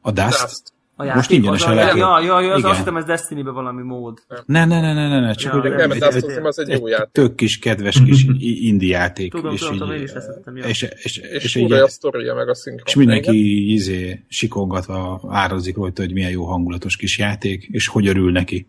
A 0.00 0.10
Dust? 0.10 0.42
Dust. 0.42 0.72
A 0.98 1.14
Most 1.14 1.30
ingyenesen 1.30 1.74
lehet. 1.74 1.96
Ja, 1.96 2.20
ja, 2.20 2.40
ja, 2.40 2.52
az 2.52 2.64
azt 2.64 2.78
hittem, 2.78 2.96
ez 2.96 3.04
Destiny-be 3.04 3.50
valami 3.50 3.82
mód. 3.82 4.18
Ne, 4.46 4.64
ne, 4.64 4.80
ne, 4.80 4.92
ne, 4.92 5.08
ne, 5.08 5.20
ne 5.20 5.32
csak 5.32 5.52
ja, 5.52 5.60
hogy 5.60 5.70
nem, 5.70 5.90
egy, 5.90 6.02
egy, 6.02 6.24
egy, 6.30 6.38
az 6.42 6.58
egy 6.58 6.68
jó 6.68 6.86
játék. 6.86 7.12
Tök 7.12 7.34
kis, 7.34 7.58
kedves 7.58 8.02
kis 8.04 8.26
indie 8.68 8.96
játék. 8.96 9.30
Tudom, 9.30 9.52
és 9.52 9.60
tudom, 9.60 9.90
így, 9.90 9.96
én 9.96 10.02
is 10.02 10.12
leszettem, 10.12 10.56
És, 10.56 10.82
és, 10.82 11.16
és, 11.16 11.54
és, 11.54 11.70
a 11.70 11.88
sztoria, 11.88 12.34
meg 12.34 12.48
a 12.48 12.54
szinkron. 12.54 12.86
És 12.86 12.94
mindenki 12.94 13.72
izé, 13.72 14.24
sikongatva 14.28 15.20
árazik 15.28 15.76
rajta, 15.76 16.02
hogy 16.02 16.12
milyen 16.12 16.30
jó 16.30 16.44
hangulatos 16.44 16.96
kis 16.96 17.18
játék, 17.18 17.68
és 17.70 17.88
hogy 17.88 18.06
örül 18.06 18.32
neki. 18.32 18.68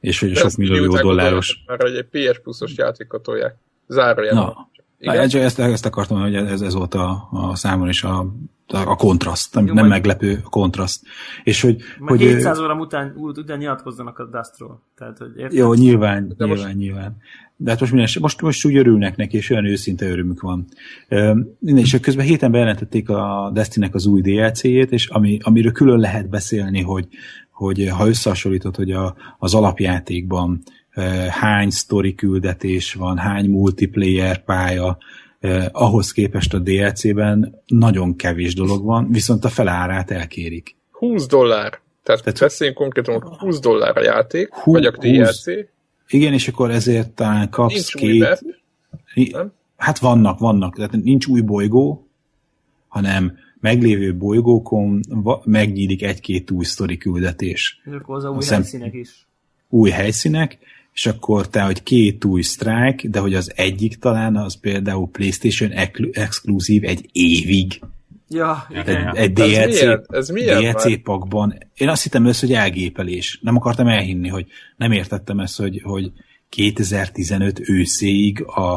És 0.00 0.20
hogy 0.20 0.36
sok 0.36 0.56
millió 0.56 0.96
dolláros. 0.96 1.62
Mert 1.66 1.82
egy 1.82 2.06
PS 2.10 2.38
Plus-os 2.38 2.72
játékot 2.76 3.22
tolják. 3.22 3.56
Zárójelben. 3.86 4.68
Igen? 5.00 5.28
Na, 5.32 5.38
ezt, 5.38 5.58
ezt 5.58 5.86
akartam, 5.86 6.20
hogy 6.20 6.34
ez, 6.34 6.60
ez 6.60 6.74
volt 6.74 6.94
a, 6.94 7.28
a 7.30 7.56
számon 7.56 7.88
is 7.88 8.02
a, 8.02 8.26
a 8.66 8.96
kontraszt, 8.96 9.54
nem, 9.54 9.66
Jó, 9.66 9.74
nem 9.74 9.86
meglepő 9.86 10.40
kontraszt. 10.50 11.02
És 11.44 11.60
hogy, 11.60 11.76
hogy 11.98 12.18
200 12.18 12.58
óra 12.58 12.74
után, 12.74 13.12
után 13.16 13.58
nyilatkozzanak 13.58 14.18
a 14.18 14.24
Dustról. 14.24 14.82
Tehát, 14.96 15.18
hogy 15.18 15.52
Jó, 15.54 15.74
nyilván, 15.74 16.28
De 16.36 16.44
nyilván, 16.44 16.64
most... 16.64 16.76
nyilván. 16.76 17.16
De 17.56 17.70
hát 17.70 17.80
most, 17.80 17.92
minden, 17.92 18.10
most, 18.20 18.40
most 18.40 18.64
úgy 18.64 18.76
örülnek 18.76 19.16
neki, 19.16 19.36
és 19.36 19.50
olyan 19.50 19.66
őszinte 19.66 20.06
örömük 20.06 20.40
van. 20.40 20.66
Minden, 21.58 21.84
és 21.84 21.98
közben 22.00 22.26
héten 22.26 22.50
bejelentették 22.50 23.08
a 23.08 23.50
Destiny-nek 23.54 23.94
az 23.94 24.06
új 24.06 24.20
DLC-jét, 24.20 24.92
és 24.92 25.08
ami, 25.08 25.38
amiről 25.42 25.72
külön 25.72 25.98
lehet 25.98 26.28
beszélni, 26.28 26.82
hogy, 26.82 27.08
hogy 27.50 27.88
ha 27.88 28.08
összehasonlítod, 28.08 28.76
hogy 28.76 28.90
a, 28.90 29.14
az 29.38 29.54
alapjátékban 29.54 30.62
hány 31.28 31.70
story 31.70 32.14
küldetés 32.14 32.94
van, 32.94 33.18
hány 33.18 33.50
multiplayer 33.50 34.44
pálya, 34.44 34.98
eh, 35.40 35.66
ahhoz 35.72 36.12
képest 36.12 36.54
a 36.54 36.58
DLC-ben 36.58 37.62
nagyon 37.66 38.16
kevés 38.16 38.54
dolog 38.54 38.84
van, 38.84 39.08
viszont 39.10 39.44
a 39.44 39.48
felárát 39.48 40.10
elkérik. 40.10 40.76
20 40.90 41.26
dollár. 41.26 41.80
Tehát, 42.02 42.22
Tehát 42.22 42.38
beszéljünk 42.38 42.78
konkrétan, 42.78 43.36
20 43.38 43.60
dollár 43.60 43.96
a 43.96 44.02
játék, 44.02 44.54
20, 44.54 44.74
vagy 44.74 44.84
a 44.84 44.90
DLC. 44.90 45.44
20, 45.44 45.56
igen, 46.08 46.32
és 46.32 46.48
akkor 46.48 46.70
ezért 46.70 47.10
talán 47.10 47.50
kapsz 47.50 47.72
nincs 47.72 47.94
két... 47.94 48.20
Map, 48.20 49.28
nem? 49.32 49.52
Hát 49.76 49.98
vannak, 49.98 50.38
vannak. 50.38 50.76
Tehát 50.76 50.92
nincs 50.92 51.26
új 51.26 51.40
bolygó, 51.40 52.08
hanem 52.88 53.38
meglévő 53.60 54.16
bolygókon 54.16 55.00
megnyílik 55.44 56.02
egy-két 56.02 56.50
új 56.50 56.64
sztori 56.64 56.96
küldetés. 56.96 57.80
És 57.84 57.92
akkor 57.92 58.16
az 58.16 58.24
a 58.24 58.28
új 58.28 58.44
helyszínek 58.44 58.94
is. 58.94 59.26
Új 59.68 59.90
helyszínek, 59.90 60.58
és 60.94 61.06
akkor 61.06 61.48
te, 61.48 61.60
hogy 61.60 61.82
két 61.82 62.24
új 62.24 62.42
strike, 62.42 63.08
de 63.08 63.18
hogy 63.18 63.34
az 63.34 63.52
egyik 63.56 63.98
talán 63.98 64.36
az 64.36 64.60
például 64.60 65.08
PlayStation 65.08 65.70
exkluzív 66.12 66.84
egy 66.84 67.08
évig. 67.12 67.80
Ja, 68.28 68.66
igen. 68.70 69.16
Egy, 69.16 69.16
egy 69.16 69.32
DLC, 69.32 69.46
ez 69.48 69.80
milyen? 69.80 70.04
Ez 70.08 70.28
milyen 70.28 70.60
DLC 70.60 71.02
pakban. 71.02 71.58
Én 71.74 71.88
azt 71.88 72.02
hittem 72.02 72.24
össze, 72.24 72.46
hogy 72.46 72.54
elgépelés. 72.54 73.38
Nem 73.42 73.56
akartam 73.56 73.86
elhinni, 73.86 74.28
hogy 74.28 74.46
nem 74.76 74.92
értettem 74.92 75.40
ezt, 75.40 75.58
hogy, 75.58 75.80
hogy 75.84 76.12
2015 76.48 77.68
őszéig 77.68 78.42
a, 78.42 78.74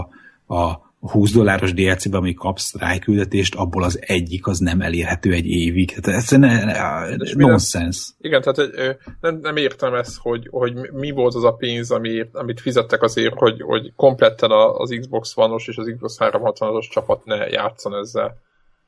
a 0.55 0.92
20 1.11 1.31
dolláros 1.31 1.73
DLC-ben, 1.73 2.19
ami 2.19 2.33
kapsz 2.33 2.75
rájküldetést, 2.75 3.55
abból 3.55 3.83
az 3.83 3.99
egyik 4.01 4.47
az 4.47 4.59
nem 4.59 4.81
elérhető 4.81 5.31
egy 5.31 5.45
évig. 5.45 5.99
Tehát 5.99 6.21
ez 6.21 6.29
nonsense. 7.33 8.01
Igen, 8.17 8.41
tehát 8.41 8.97
nem, 9.21 9.39
nem 9.41 9.57
értem 9.57 9.93
ezt, 9.93 10.17
hogy, 10.17 10.47
hogy 10.51 10.73
mi 10.91 11.11
volt 11.11 11.35
az 11.35 11.43
a 11.43 11.51
pénz, 11.51 11.91
ami, 11.91 12.25
amit 12.31 12.61
fizettek 12.61 13.01
azért, 13.01 13.33
hogy, 13.37 13.61
hogy 13.61 13.93
kompletten 13.95 14.51
az 14.51 14.95
Xbox 14.99 15.37
One-os 15.37 15.67
és 15.67 15.77
az 15.77 15.91
Xbox 15.93 16.17
360-os 16.19 16.89
csapat 16.89 17.25
ne 17.25 17.35
játszon 17.35 17.95
ezzel. 17.95 18.37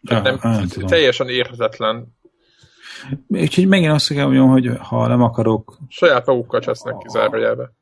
Tehát 0.07 0.25
ja, 0.25 0.37
nem, 0.41 0.51
nem 0.51 0.87
teljesen 0.87 1.29
érhetetlen. 1.29 2.15
Úgyhogy 3.27 3.67
megint 3.67 3.91
azt 3.91 4.13
kell 4.13 4.23
mondjam, 4.23 4.49
hogy 4.49 4.69
ha 4.79 5.07
nem 5.07 5.21
akarok... 5.21 5.77
Saját 5.87 6.25
magukkal 6.25 6.59
csesznek 6.59 6.97
ki 6.97 7.09
zárójelbe 7.09 7.73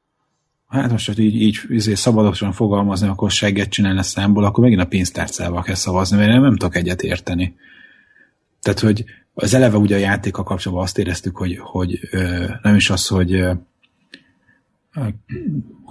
hát 0.82 0.92
most, 0.92 1.08
hogy 1.08 1.20
így, 1.20 1.42
így 1.42 1.60
így 1.70 1.96
szabadosan 1.96 2.52
fogalmazni, 2.52 3.08
akkor 3.08 3.32
segget 3.32 3.70
csinálni 3.70 4.00
a 4.00 4.04
számból, 4.04 4.44
akkor 4.44 4.64
megint 4.64 4.82
a 4.82 4.86
pénztárcával 4.86 5.62
kell 5.62 5.76
szavazni, 5.76 6.18
mert 6.18 6.32
én 6.32 6.42
nem 6.42 6.58
tudok 6.58 6.76
egyet 6.76 7.02
érteni. 7.02 7.56
Tehát, 8.62 8.80
hogy 8.80 9.06
az 9.34 9.54
eleve 9.54 9.78
ugye 9.78 9.96
a 9.96 10.00
játéka 10.00 10.44
kapcsolatban 10.44 10.86
azt 10.86 10.98
éreztük, 10.98 11.38
hogy, 11.38 11.58
hogy 11.60 12.00
ö, 12.12 12.46
nem 12.62 12.76
is 12.76 12.90
az, 12.90 13.08
hogy 13.08 13.34
ö, 13.34 13.54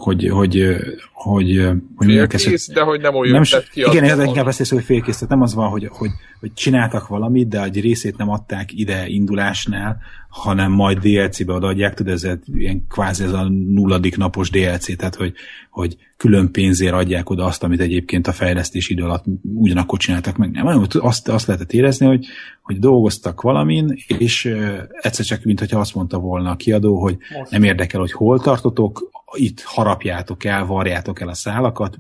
hogy, 0.03 0.29
hogy, 0.29 0.77
hogy, 1.13 1.69
hogy 1.97 2.07
félkész, 2.07 2.69
de 2.69 2.81
hogy 2.81 3.01
nem 3.01 3.15
olyan 3.15 3.33
nem 3.33 3.43
is, 3.43 3.57
ki 3.71 3.81
Igen, 3.81 4.05
ez 4.05 4.19
inkább 4.19 4.47
ezt 4.47 4.71
hogy 4.71 4.85
félkész, 4.85 5.15
tehát 5.15 5.29
nem 5.29 5.43
az 5.43 5.55
van, 5.55 5.69
hogy, 5.69 5.89
hogy, 5.91 6.11
hogy 6.41 6.53
csináltak 6.53 7.09
valamit, 7.09 7.49
de 7.49 7.63
egy 7.63 7.81
részét 7.81 8.17
nem 8.17 8.31
adták 8.31 8.73
ide 8.73 9.07
indulásnál, 9.07 10.01
hanem 10.29 10.73
majd 10.73 10.99
DLC-be 10.99 11.53
odaadják, 11.53 11.95
tudod, 11.95 12.13
ez 12.13 12.29
ilyen 12.55 12.87
kvázi 12.89 13.25
ez 13.25 13.33
a 13.33 13.49
nulladik 13.49 14.17
napos 14.17 14.51
DLC, 14.51 14.97
tehát 14.97 15.15
hogy, 15.15 15.33
hogy 15.71 15.97
külön 16.17 16.51
pénzért 16.51 16.95
adják 16.95 17.31
oda 17.31 17.45
azt, 17.45 17.63
amit 17.63 17.81
egyébként 17.81 18.27
a 18.27 18.33
fejlesztés 18.33 18.89
idő 18.89 19.03
alatt 19.03 19.25
ugyanakkor 19.55 19.99
csináltak 19.99 20.37
meg. 20.37 20.51
Nem, 20.51 20.87
azt, 20.99 21.29
azt 21.29 21.47
lehetett 21.47 21.73
érezni, 21.73 22.07
hogy, 22.07 22.27
hogy 22.63 22.79
dolgoztak 22.79 23.41
valamin, 23.41 23.95
és 24.07 24.55
egyszer 25.01 25.25
csak, 25.25 25.45
mint 25.45 25.59
hogyha 25.59 25.81
azt 25.81 25.95
mondta 25.95 26.19
volna 26.19 26.51
a 26.51 26.57
kiadó, 26.57 27.01
hogy 27.01 27.17
Most. 27.39 27.51
nem 27.51 27.63
érdekel, 27.63 28.01
hogy 28.01 28.13
hol 28.13 28.41
tartotok, 28.41 29.11
itt 29.33 29.61
harapjátok 29.61 30.45
el, 30.45 30.67
varjátok 30.67 31.21
el 31.21 31.29
a 31.29 31.35
szálakat, 31.35 31.99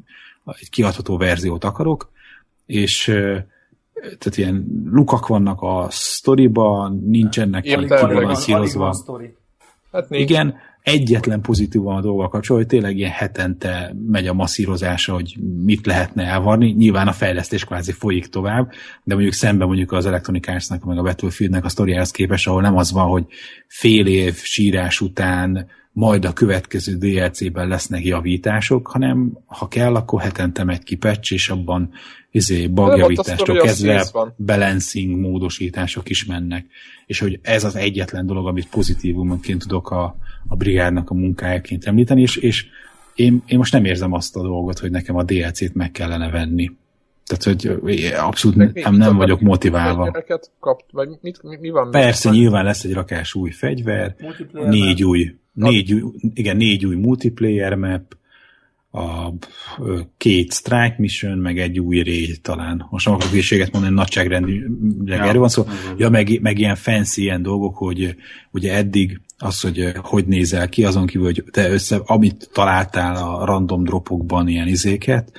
egy 0.60 0.70
kiadható 0.70 1.16
verziót 1.16 1.64
akarok, 1.64 2.10
és 2.66 3.04
tehát 3.94 4.36
ilyen 4.36 4.84
lukak 4.90 5.26
vannak 5.26 5.62
a 5.62 5.86
sztoriban, 5.90 7.02
nincsenek 7.06 7.62
kibalanszírozva. 7.62 8.96
Hát 9.92 10.06
Igen, 10.10 10.54
egyetlen 10.82 11.40
pozitív 11.40 11.82
van 11.82 11.96
a 11.96 12.00
dolga 12.00 12.28
kapcsolatban, 12.28 12.56
hogy 12.56 12.66
tényleg 12.66 12.96
ilyen 12.96 13.10
hetente 13.10 13.94
megy 14.06 14.26
a 14.26 14.32
masszírozása, 14.32 15.12
hogy 15.12 15.36
mit 15.64 15.86
lehetne 15.86 16.24
elvarni. 16.24 16.70
Nyilván 16.70 17.08
a 17.08 17.12
fejlesztés 17.12 17.64
kvázi 17.64 17.92
folyik 17.92 18.26
tovább, 18.26 18.70
de 19.04 19.14
mondjuk 19.14 19.34
szemben 19.34 19.66
mondjuk 19.66 19.92
az 19.92 20.06
Electronic 20.06 20.48
Arts-nak, 20.48 20.84
meg 20.84 20.98
a 20.98 21.02
Battlefieldnek 21.02 21.64
a 21.64 21.68
sztoriához 21.68 22.10
képest, 22.10 22.46
ahol 22.46 22.62
nem 22.62 22.76
az 22.76 22.92
van, 22.92 23.06
hogy 23.06 23.24
fél 23.66 24.06
év 24.06 24.34
sírás 24.34 25.00
után 25.00 25.66
majd 25.92 26.24
a 26.24 26.32
következő 26.32 26.96
DLC-ben 26.96 27.68
lesznek 27.68 28.04
javítások, 28.04 28.86
hanem 28.86 29.38
ha 29.46 29.68
kell, 29.68 29.94
akkor 29.94 30.20
hetente 30.20 30.64
megy 30.64 30.82
ki 30.82 30.96
patch, 30.96 31.32
és 31.32 31.48
abban 31.48 31.90
izé, 32.30 32.66
bugjavítástól 32.66 33.56
kezdve 33.56 34.06
balancing 34.36 35.20
módosítások 35.20 36.10
is 36.10 36.24
mennek. 36.24 36.66
És 37.06 37.18
hogy 37.18 37.38
ez 37.42 37.64
az 37.64 37.76
egyetlen 37.76 38.26
dolog, 38.26 38.46
amit 38.46 38.68
pozitívumként 38.68 39.60
tudok 39.60 39.90
a, 39.90 40.16
a 40.48 40.56
brigádnak 40.56 41.10
a 41.10 41.14
munkájaként 41.14 41.84
említeni, 41.84 42.20
és, 42.20 42.36
és 42.36 42.66
én, 43.14 43.42
én 43.46 43.58
most 43.58 43.72
nem 43.72 43.84
érzem 43.84 44.12
azt 44.12 44.36
a 44.36 44.42
dolgot, 44.42 44.78
hogy 44.78 44.90
nekem 44.90 45.16
a 45.16 45.22
DLC-t 45.22 45.74
meg 45.74 45.90
kellene 45.90 46.30
venni. 46.30 46.70
Tehát, 47.36 47.80
hogy 47.80 48.12
abszolút 48.16 48.56
nem, 48.56 48.70
nem, 48.74 48.94
nem 48.94 49.16
vagyok 49.16 49.40
motiválva. 49.40 50.24
Kapt, 50.60 50.84
vagy 50.90 51.08
mit, 51.20 51.42
mi, 51.42 51.56
mi 51.60 51.70
van? 51.70 51.90
Persze, 51.90 52.30
mit 52.30 52.38
nyilván 52.38 52.64
lesz 52.64 52.84
egy 52.84 52.92
rakás 52.92 53.34
új 53.34 53.50
fegyver, 53.50 54.14
négy 54.52 55.04
új, 55.04 55.34
négy 55.52 55.92
új, 55.92 56.12
igen, 56.34 56.56
négy 56.56 56.86
új 56.86 56.96
multiplayer 56.96 57.74
map, 57.74 58.16
a 58.94 59.32
két 60.16 60.52
strike 60.52 60.94
mission, 60.98 61.38
meg 61.38 61.58
egy 61.58 61.78
új 61.78 62.02
raid 62.02 62.40
talán. 62.42 62.86
Most 62.90 63.04
nem 63.04 63.14
akarok 63.14 63.32
hülyeséget 63.32 63.72
mondani, 63.72 63.94
nagyságrendileg 63.94 65.18
ja, 65.18 65.24
erről 65.24 65.40
van 65.40 65.48
szó. 65.48 65.64
Ja, 65.96 66.08
meg, 66.08 66.40
meg 66.40 66.58
ilyen 66.58 66.74
fancy 66.74 67.20
ilyen 67.20 67.42
dolgok, 67.42 67.76
hogy 67.76 68.16
ugye 68.50 68.74
eddig 68.74 69.20
az, 69.38 69.60
hogy 69.60 69.92
hogy 69.96 70.26
nézel 70.26 70.68
ki, 70.68 70.84
azon 70.84 71.06
kívül, 71.06 71.26
hogy 71.26 71.44
te 71.50 71.70
össze, 71.70 72.00
amit 72.04 72.48
találtál 72.52 73.16
a 73.16 73.44
random 73.44 73.84
dropokban 73.84 74.48
ilyen 74.48 74.68
izéket, 74.68 75.32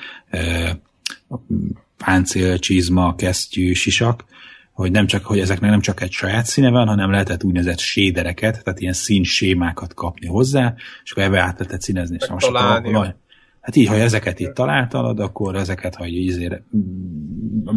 páncél, 2.05 2.59
csizma, 2.59 3.15
kesztyű, 3.15 3.73
sisak, 3.73 4.23
hogy 4.71 4.91
nem 4.91 5.07
csak, 5.07 5.25
hogy 5.25 5.39
ezeknek 5.39 5.69
nem 5.69 5.81
csak 5.81 6.01
egy 6.01 6.11
saját 6.11 6.45
színe 6.45 6.69
van, 6.69 6.87
hanem 6.87 7.11
lehetett 7.11 7.43
úgynevezett 7.43 7.79
sédereket, 7.79 8.63
tehát 8.63 8.79
ilyen 8.79 8.93
színsémákat 8.93 9.93
kapni 9.93 10.27
hozzá, 10.27 10.73
és 11.03 11.11
akkor 11.11 11.23
ebbe 11.23 11.39
át 11.39 11.59
lehetett 11.59 11.81
színezni. 11.81 12.17
És 12.19 12.27
most 12.27 12.45
akkor, 12.45 13.15
Hát 13.61 13.75
így, 13.75 13.87
ha 13.87 13.95
ezeket 13.95 14.39
itt 14.39 14.53
találtalad, 14.53 15.19
akkor 15.19 15.55
ezeket, 15.55 15.95
ha 15.95 16.05
így 16.05 16.61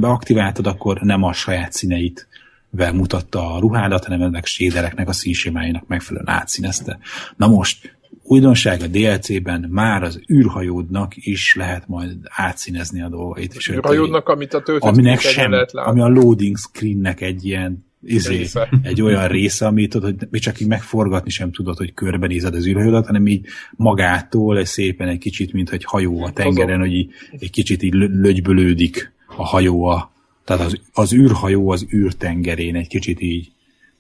beaktiváltad, 0.01 0.67
akkor 0.67 1.01
nem 1.01 1.23
a 1.23 1.33
saját 1.33 1.73
színeit 1.73 2.29
vel 2.71 2.93
mutatta 2.93 3.55
a 3.55 3.59
ruhádat, 3.59 4.05
hanem 4.05 4.23
ennek 4.23 4.47
sédereknek 4.47 5.09
a 5.09 5.13
színsémáinak 5.13 5.87
megfelelően 5.87 6.35
átszínezte. 6.35 6.99
Na 7.37 7.47
most, 7.47 7.96
újdonság 8.23 8.83
a 8.83 8.87
DLC-ben 8.87 9.67
már 9.71 10.03
az 10.03 10.21
űrhajódnak 10.33 11.13
is 11.17 11.55
lehet 11.55 11.89
majd 11.89 12.17
átszínezni 12.29 13.03
a 13.03 13.09
dolgait. 13.09 13.55
Az 13.57 13.71
űrhajódnak, 13.71 14.29
amit 14.29 14.55
a 14.55 14.63
aminek 14.79 15.21
sem, 15.21 15.51
lehet 15.51 15.75
ami 15.75 16.01
a 16.01 16.09
loading 16.09 16.57
screennek 16.57 17.21
egy 17.21 17.45
ilyen 17.45 17.85
izé, 18.03 18.47
egy 18.83 19.03
olyan 19.03 19.29
része, 19.29 19.67
amit 19.67 19.91
tudod, 19.91 20.19
hogy 20.19 20.29
még 20.31 20.41
csak 20.41 20.61
így 20.61 20.67
megforgatni 20.67 21.31
sem 21.31 21.53
tudod, 21.53 21.77
hogy 21.77 21.95
körbenézed 21.95 22.55
az 22.55 22.67
űrhajódat, 22.67 23.07
hanem 23.07 23.27
így 23.27 23.47
magától 23.77 24.59
egy 24.59 24.67
szépen 24.67 25.09
egy 25.09 25.19
kicsit, 25.19 25.53
mint 25.53 25.71
egy 25.71 25.85
hajó 25.85 26.25
a 26.25 26.33
tengeren, 26.33 26.79
hogy 26.79 26.93
így, 26.93 27.11
egy 27.39 27.51
kicsit 27.51 27.83
így 27.83 27.95
lögybölődik 27.95 29.13
a 29.37 29.45
hajó 29.45 29.85
a, 29.85 30.13
tehát 30.45 30.67
az, 30.67 30.81
az 30.93 31.13
űrhajó 31.13 31.71
az 31.71 31.87
űrtengerén 31.93 32.75
egy 32.75 32.89
kicsit 32.89 33.21
így 33.21 33.51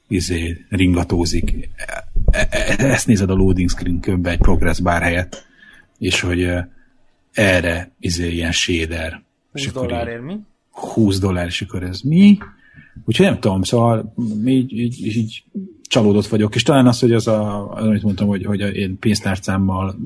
izé, 0.08 0.64
ringatózik. 0.68 1.68
E, 2.30 2.48
e, 2.50 2.74
ezt 2.78 3.06
nézed 3.06 3.30
a 3.30 3.34
loading 3.34 3.68
screen 3.68 4.00
könyvbe 4.00 4.30
egy 4.30 4.38
progress 4.38 4.80
bar 4.80 5.02
helyett, 5.02 5.46
és 5.98 6.20
hogy 6.20 6.48
erre 7.32 7.90
izé 8.00 8.32
ilyen 8.32 8.52
shader. 8.52 9.22
20 9.52 9.72
dollárért 9.72 10.22
mi? 10.22 10.36
20 10.70 11.18
dollár, 11.18 11.46
és 11.46 11.62
akkor 11.62 11.82
ez 11.82 12.00
mi? 12.00 12.38
Úgyhogy 13.04 13.26
nem 13.26 13.40
tudom, 13.40 13.62
szóval 13.62 14.14
így, 14.46 14.72
így, 14.72 15.16
így 15.16 15.44
csalódott 15.82 16.26
vagyok, 16.26 16.54
és 16.54 16.62
talán 16.62 16.86
az, 16.86 17.00
hogy 17.00 17.12
az, 17.12 17.26
a, 17.26 17.70
az 17.70 17.84
amit 17.84 18.02
mondtam, 18.02 18.28
hogy, 18.28 18.44
hogy 18.44 18.60
én 18.60 18.98
pénztárcámmal 18.98 19.96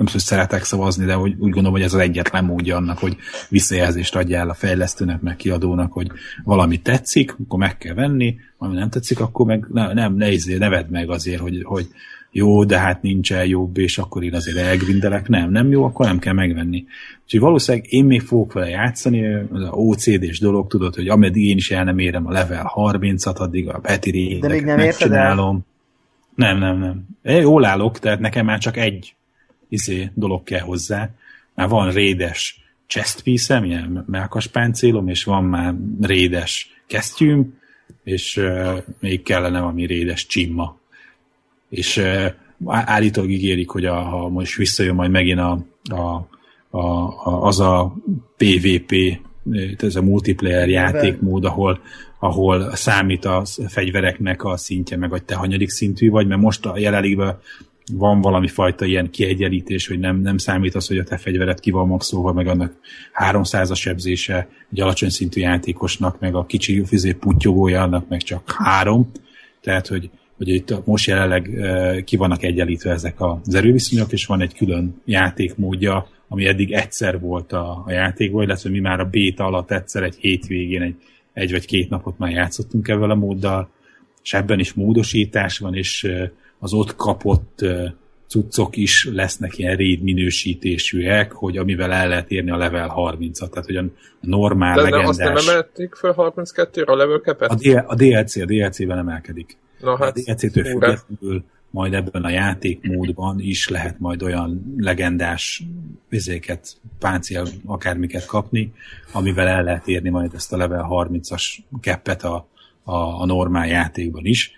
nem 0.00 0.12
hogy 0.12 0.20
szeretek 0.20 0.64
szavazni, 0.64 1.04
de 1.04 1.14
hogy 1.14 1.30
úgy 1.30 1.50
gondolom, 1.50 1.72
hogy 1.72 1.82
ez 1.82 1.94
az 1.94 2.00
egyetlen 2.00 2.44
módja 2.44 2.76
annak, 2.76 2.98
hogy 2.98 3.16
visszajelzést 3.48 4.16
adjál 4.16 4.48
a 4.48 4.54
fejlesztőnek, 4.54 5.20
meg 5.20 5.36
kiadónak, 5.36 5.92
hogy 5.92 6.10
valami 6.44 6.80
tetszik, 6.80 7.36
akkor 7.44 7.58
meg 7.58 7.78
kell 7.78 7.94
venni, 7.94 8.36
ami 8.58 8.74
nem 8.74 8.90
tetszik, 8.90 9.20
akkor 9.20 9.46
meg 9.46 9.66
ne, 9.72 9.92
nem, 9.92 10.14
ne, 10.14 10.30
izé, 10.30 10.56
ne 10.56 10.68
vedd 10.68 10.90
meg 10.90 11.10
azért, 11.10 11.40
hogy, 11.40 11.62
hogy 11.62 11.86
jó, 12.30 12.64
de 12.64 12.78
hát 12.78 13.02
nincsen 13.02 13.46
jobb, 13.46 13.78
és 13.78 13.98
akkor 13.98 14.22
én 14.22 14.34
azért 14.34 14.56
elgrindelek. 14.56 15.28
Nem, 15.28 15.50
nem 15.50 15.70
jó, 15.70 15.84
akkor 15.84 16.06
nem 16.06 16.18
kell 16.18 16.34
megvenni. 16.34 16.84
Úgyhogy 17.22 17.40
valószínűleg 17.40 17.92
én 17.92 18.04
még 18.04 18.20
fogok 18.20 18.52
vele 18.52 18.68
játszani, 18.68 19.34
az 19.34 19.68
OCD-s 19.70 20.38
dolog, 20.38 20.66
tudod, 20.66 20.94
hogy 20.94 21.08
ameddig 21.08 21.44
én 21.44 21.56
is 21.56 21.70
el 21.70 21.84
nem 21.84 21.98
érem 21.98 22.26
a 22.26 22.32
level 22.32 22.72
30-at, 22.74 23.36
addig 23.36 23.68
a 23.68 23.78
Peti 23.78 24.10
rédeket 24.10 24.76
megcsinálom. 24.76 25.66
Nem, 26.34 26.58
nem, 26.58 26.78
nem. 26.78 27.06
Én 27.22 27.40
jól 27.40 27.64
állok, 27.64 27.98
tehát 27.98 28.20
nekem 28.20 28.44
már 28.44 28.58
csak 28.58 28.76
egy 28.76 29.14
izé, 29.70 30.10
dolog 30.14 30.42
kell 30.42 30.60
hozzá. 30.60 31.10
Már 31.54 31.68
van 31.68 31.92
rédes 31.92 32.60
chest 32.86 33.22
piece 33.22 33.62
ilyen 33.64 34.04
melkaspáncélom, 34.06 35.08
és 35.08 35.24
van 35.24 35.44
már 35.44 35.74
rédes 36.00 36.82
kesztyűm, 36.86 37.58
és 38.04 38.36
uh, 38.36 38.78
még 39.00 39.22
kellene 39.22 39.60
valami 39.60 39.86
rédes 39.86 40.26
csimma. 40.26 40.78
És 41.68 41.96
uh, 41.96 42.26
állítólag 42.66 43.30
ígérik, 43.30 43.68
hogy 43.70 43.84
a, 43.84 43.94
ha 43.94 44.28
most 44.28 44.56
visszajön 44.56 44.94
majd 44.94 45.10
megint 45.10 45.38
a, 45.38 45.66
a, 45.90 46.28
a, 46.70 46.78
a, 46.78 47.46
az 47.46 47.60
a 47.60 47.94
PvP, 48.36 49.20
ez 49.78 49.96
a 49.96 50.02
multiplayer 50.02 50.68
játékmód, 50.68 51.44
ahol, 51.44 51.80
ahol 52.18 52.76
számít 52.76 53.24
a 53.24 53.42
fegyvereknek 53.68 54.44
a 54.44 54.56
szintje, 54.56 54.96
meg 54.96 55.10
hogy 55.10 55.24
te 55.24 55.34
hanyadik 55.34 55.68
szintű 55.68 56.10
vagy, 56.10 56.26
mert 56.26 56.40
most 56.40 56.66
a 56.66 56.78
jelenlegben 56.78 57.38
van 57.92 58.20
valami 58.20 58.48
fajta 58.48 58.84
ilyen 58.84 59.10
kiegyenlítés, 59.10 59.86
hogy 59.86 59.98
nem, 59.98 60.20
nem 60.20 60.38
számít 60.38 60.74
az, 60.74 60.86
hogy 60.86 60.98
a 60.98 61.04
te 61.04 61.16
fegyveret 61.16 61.60
ki 61.60 61.70
van 61.70 61.86
maxolva, 61.86 62.32
meg 62.32 62.46
annak 62.46 62.72
300-as 63.30 63.76
sebzése 63.76 64.48
egy 64.72 64.80
alacsony 64.80 65.08
szintű 65.08 65.40
játékosnak, 65.40 66.20
meg 66.20 66.34
a 66.34 66.46
kicsi 66.46 66.84
fizé 66.84 67.12
putyogója 67.12 67.82
annak 67.82 68.08
meg 68.08 68.22
csak 68.22 68.54
három. 68.58 69.10
Tehát, 69.60 69.86
hogy, 69.86 70.10
hogy 70.36 70.48
itt 70.48 70.86
most 70.86 71.06
jelenleg 71.06 71.50
ki 72.04 72.16
vannak 72.16 72.42
egyenlítve 72.42 72.90
ezek 72.90 73.20
az 73.20 73.54
erőviszonyok, 73.54 74.12
és 74.12 74.26
van 74.26 74.40
egy 74.40 74.54
külön 74.54 75.02
játékmódja, 75.04 76.08
ami 76.28 76.46
eddig 76.46 76.72
egyszer 76.72 77.20
volt 77.20 77.52
a, 77.52 77.82
a 77.86 77.92
játékban, 77.92 78.42
illetve 78.42 78.70
mi 78.70 78.80
már 78.80 79.00
a 79.00 79.04
béta 79.04 79.44
alatt 79.44 79.70
egyszer 79.70 80.02
egy 80.02 80.16
hétvégén 80.18 80.82
egy, 80.82 80.96
egy 81.32 81.50
vagy 81.50 81.66
két 81.66 81.90
napot 81.90 82.18
már 82.18 82.30
játszottunk 82.30 82.88
ezzel 82.88 83.10
a 83.10 83.14
móddal, 83.14 83.70
és 84.22 84.34
ebben 84.34 84.58
is 84.58 84.72
módosítás 84.72 85.58
van, 85.58 85.74
és 85.74 86.08
az 86.60 86.72
ott 86.72 86.96
kapott 86.96 87.64
cuccok 88.30 88.76
is 88.76 89.08
lesznek 89.12 89.58
ilyen 89.58 89.76
raid 89.76 90.02
minősítésűek, 90.02 91.32
hogy 91.32 91.56
amivel 91.56 91.92
el 91.92 92.08
lehet 92.08 92.30
érni 92.30 92.50
a 92.50 92.56
level 92.56 92.92
30-at, 92.96 93.48
tehát 93.48 93.64
hogy 93.66 93.76
a 93.76 93.84
normál 94.20 94.74
De 94.74 94.82
legendás... 94.82 95.16
De 95.16 95.30
azt 95.30 95.44
nem 95.44 95.54
emelték 95.54 95.94
fel 95.94 96.14
32-re 96.16 96.92
a 96.92 96.96
level 96.96 97.18
cap-et? 97.18 97.50
A, 97.50 97.54
D- 97.54 97.84
a 97.86 97.94
DLC, 97.94 98.36
a 98.36 98.44
DLC-ben 98.44 98.98
emelkedik. 98.98 99.56
Na 99.80 99.96
hát, 99.96 100.16
a 100.16 100.20
DLC-től 100.20 100.64
függetlenül 100.64 101.44
majd 101.70 101.94
ebben 101.94 102.22
a 102.22 102.30
játékmódban 102.30 103.40
is 103.40 103.68
lehet 103.68 103.98
majd 103.98 104.22
olyan 104.22 104.74
legendás 104.76 105.62
vizéket, 106.08 106.76
páncél, 106.98 107.46
akármiket 107.66 108.26
kapni, 108.26 108.72
amivel 109.12 109.46
el 109.46 109.62
lehet 109.62 109.88
érni 109.88 110.08
majd 110.08 110.34
ezt 110.34 110.52
a 110.52 110.56
level 110.56 110.86
30-as 110.90 111.58
keppet 111.80 112.22
a, 112.22 112.46
a, 112.82 112.92
a 112.92 113.26
normál 113.26 113.66
játékban 113.66 114.24
is. 114.24 114.52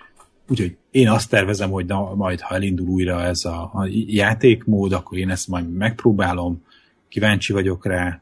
Úgyhogy 0.48 0.76
én 0.90 1.08
azt 1.08 1.30
tervezem, 1.30 1.70
hogy 1.70 1.86
na, 1.86 2.14
majd 2.14 2.40
ha 2.40 2.54
elindul 2.54 2.86
újra 2.86 3.22
ez 3.22 3.44
a, 3.44 3.62
a 3.62 3.88
játékmód, 4.06 4.92
akkor 4.92 5.18
én 5.18 5.30
ezt 5.30 5.48
majd 5.48 5.72
megpróbálom, 5.72 6.64
kíváncsi 7.08 7.52
vagyok 7.52 7.86
rá, 7.86 8.20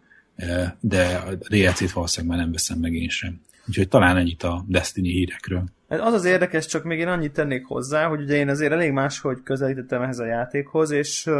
de 0.80 1.22
a 1.26 1.34
DLC-t 1.48 1.92
valószínűleg 1.92 2.36
már 2.36 2.44
nem 2.44 2.52
veszem 2.52 2.78
meg 2.78 2.94
én 2.94 3.08
sem. 3.08 3.40
Úgyhogy 3.68 3.88
talán 3.88 4.16
ennyit 4.16 4.42
a 4.42 4.64
Destiny 4.68 5.04
hírekről. 5.04 5.64
Hát 5.88 6.00
az 6.00 6.12
az 6.12 6.24
érdekes, 6.24 6.66
csak 6.66 6.84
még 6.84 6.98
én 6.98 7.08
annyit 7.08 7.32
tennék 7.32 7.64
hozzá, 7.66 8.06
hogy 8.06 8.20
ugye 8.20 8.36
én 8.36 8.48
azért 8.48 8.72
elég 8.72 8.92
máshogy 8.92 9.42
közelítettem 9.42 10.02
ehhez 10.02 10.18
a 10.18 10.24
játékhoz, 10.24 10.90
és 10.90 11.30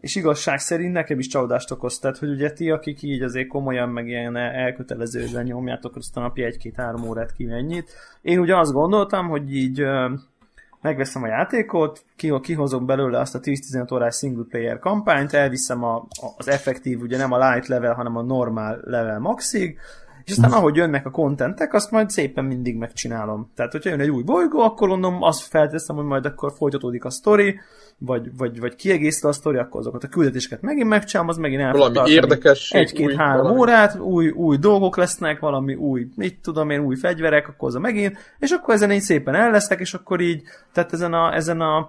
és 0.00 0.14
igazság 0.16 0.58
szerint 0.58 0.92
nekem 0.92 1.18
is 1.18 1.26
csalódást 1.26 1.70
okoz, 1.70 1.98
tehát 1.98 2.18
hogy 2.18 2.28
ugye 2.28 2.52
ti, 2.52 2.70
akik 2.70 3.02
így 3.02 3.22
azért 3.22 3.48
komolyan 3.48 3.88
meg 3.88 4.08
ilyen 4.08 4.36
elkötelezően 4.36 5.44
nyomjátok 5.44 5.96
azt 5.96 6.16
a 6.16 6.20
napi 6.20 6.42
egy-két-három 6.42 7.08
órát 7.08 7.32
ki 7.32 7.44
mennyit. 7.44 7.90
Én 8.22 8.38
ugye 8.38 8.56
azt 8.56 8.72
gondoltam, 8.72 9.28
hogy 9.28 9.54
így 9.54 9.84
megveszem 10.80 11.22
a 11.22 11.26
játékot, 11.26 12.04
kihozom 12.42 12.86
belőle 12.86 13.18
azt 13.18 13.34
a 13.34 13.40
10-15 13.40 13.92
órás 13.92 14.16
single 14.16 14.44
player 14.48 14.78
kampányt, 14.78 15.32
elviszem 15.32 15.84
a, 15.84 16.06
az 16.36 16.48
effektív, 16.48 17.00
ugye 17.00 17.16
nem 17.16 17.32
a 17.32 17.50
light 17.50 17.66
level, 17.66 17.94
hanem 17.94 18.16
a 18.16 18.22
normál 18.22 18.80
level 18.84 19.18
maxig, 19.18 19.78
és 20.28 20.34
aztán 20.34 20.52
ahogy 20.52 20.76
jönnek 20.76 21.06
a 21.06 21.10
kontentek, 21.10 21.74
azt 21.74 21.90
majd 21.90 22.10
szépen 22.10 22.44
mindig 22.44 22.76
megcsinálom. 22.76 23.50
Tehát, 23.54 23.72
hogyha 23.72 23.90
jön 23.90 24.00
egy 24.00 24.10
új 24.10 24.22
bolygó, 24.22 24.60
akkor 24.60 24.88
mondom, 24.88 25.22
azt 25.22 25.42
felteszem, 25.42 25.96
hogy 25.96 26.04
majd 26.04 26.24
akkor 26.24 26.52
folytatódik 26.56 27.04
a 27.04 27.10
sztori, 27.10 27.60
vagy, 27.98 28.36
vagy, 28.36 28.60
vagy 28.60 28.74
kiegészítő 28.74 29.28
a 29.28 29.32
sztori, 29.32 29.58
akkor 29.58 29.80
azokat 29.80 30.04
a 30.04 30.08
küldetéseket 30.08 30.62
megint 30.62 30.88
megcsinálom, 30.88 31.30
az 31.30 31.36
megint 31.36 31.60
el 31.60 31.72
Valami 31.72 32.10
érdekes. 32.10 32.70
Egy-két-három 32.70 33.58
órát, 33.58 33.98
új, 33.98 34.28
új 34.28 34.56
dolgok 34.56 34.96
lesznek, 34.96 35.38
valami 35.38 35.74
új, 35.74 36.08
mit 36.14 36.40
tudom 36.42 36.70
én, 36.70 36.80
új 36.80 36.96
fegyverek, 36.96 37.48
akkor 37.48 37.68
az 37.68 37.74
a 37.74 37.78
megint, 37.78 38.16
és 38.38 38.50
akkor 38.50 38.74
ezen 38.74 38.92
így 38.92 39.00
szépen 39.00 39.34
el 39.34 39.50
lesznek, 39.50 39.80
és 39.80 39.94
akkor 39.94 40.20
így, 40.20 40.42
tehát 40.72 40.92
ezen 40.92 41.12
a, 41.12 41.34
ezen 41.34 41.60
a 41.60 41.88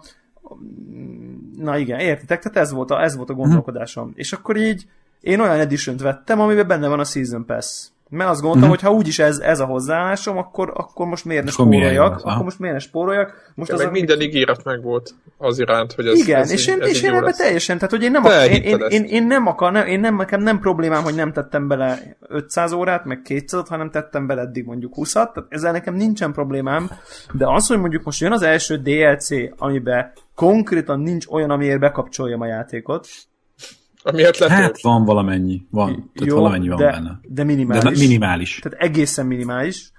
na 1.57 1.77
igen, 1.77 1.99
értitek, 1.99 2.41
tehát 2.41 2.57
ez 2.57 2.71
volt 2.71 2.91
a, 2.91 3.01
ez 3.01 3.15
volt 3.15 3.29
a 3.29 3.33
gondolkodásom. 3.33 4.03
Hmm. 4.03 4.13
És 4.15 4.33
akkor 4.33 4.57
így 4.57 4.85
én 5.21 5.39
olyan 5.39 5.59
edition 5.59 5.97
vettem, 5.97 6.39
amiben 6.39 6.67
benne 6.67 6.87
van 6.87 6.99
a 6.99 7.03
Season 7.03 7.45
Pass 7.45 7.87
mert 8.09 8.29
azt 8.29 8.41
gondoltam, 8.41 8.69
mm-hmm. 8.69 8.79
hogy 8.79 8.89
ha 8.89 8.95
úgyis 8.95 9.19
ez, 9.19 9.37
ez 9.37 9.59
a 9.59 9.65
hozzáállásom, 9.65 10.37
akkor, 10.37 10.71
akkor 10.75 11.07
most 11.07 11.25
miért 11.25 11.43
ne 11.43 11.51
spóroljak? 11.51 12.19
Akkor 12.23 12.43
most 12.43 12.59
miért 12.59 12.75
ne 12.75 12.81
spóroljak? 12.81 13.51
Most 13.55 13.71
az, 13.71 13.81
meg 13.81 13.91
minden 13.91 14.15
amit... 14.15 14.27
ígéret 14.27 14.63
meg 14.63 14.81
volt 14.81 15.13
az 15.37 15.59
iránt, 15.59 15.93
hogy 15.93 16.07
ez 16.07 16.19
Igen, 16.19 16.41
ez 16.41 16.51
és 16.51 16.67
én, 16.67 16.81
ez 16.81 16.89
és 16.89 17.01
én 17.01 17.13
ebben 17.13 17.33
teljesen, 17.37 17.75
tehát 17.75 17.91
hogy 17.91 18.03
én 18.03 18.11
nem, 18.11 18.25
akar, 18.25 18.51
én, 18.51 18.61
én, 18.61 18.79
én, 18.89 19.03
én, 19.03 19.27
nem 19.27 19.47
akar, 19.47 19.71
nem, 19.71 19.87
én 19.87 19.99
nem, 19.99 20.15
nekem 20.15 20.41
nem 20.41 20.59
problémám, 20.59 21.03
hogy 21.03 21.15
nem 21.15 21.31
tettem 21.31 21.67
bele 21.67 22.17
500 22.27 22.71
órát, 22.71 23.05
meg 23.05 23.21
200 23.21 23.67
hanem 23.67 23.89
tettem 23.89 24.27
bele 24.27 24.41
eddig 24.41 24.65
mondjuk 24.65 24.93
20 24.93 25.11
tehát 25.11 25.45
ezzel 25.49 25.71
nekem 25.71 25.93
nincsen 25.93 26.31
problémám, 26.31 26.89
de 27.31 27.45
az, 27.47 27.67
hogy 27.67 27.79
mondjuk 27.79 28.03
most 28.03 28.21
jön 28.21 28.31
az 28.31 28.41
első 28.41 28.77
DLC, 28.77 29.29
amiben 29.57 30.11
konkrétan 30.35 30.99
nincs 30.99 31.25
olyan, 31.27 31.49
amiért 31.49 31.79
bekapcsoljam 31.79 32.41
a 32.41 32.45
játékot, 32.45 33.07
Amiért 34.03 34.43
Hát 34.43 34.81
van 34.81 35.05
valamennyi, 35.05 35.65
van. 35.71 35.87
Tehát 35.87 36.31
Jó, 36.31 36.35
valamennyi 36.35 36.67
van 36.67 36.77
de, 36.77 36.91
benne. 36.91 37.19
De 37.23 37.43
minimális. 37.43 37.83
De 37.83 38.05
minimális. 38.05 38.59
Tehát 38.59 38.79
egészen 38.79 39.25
minimális. 39.25 39.91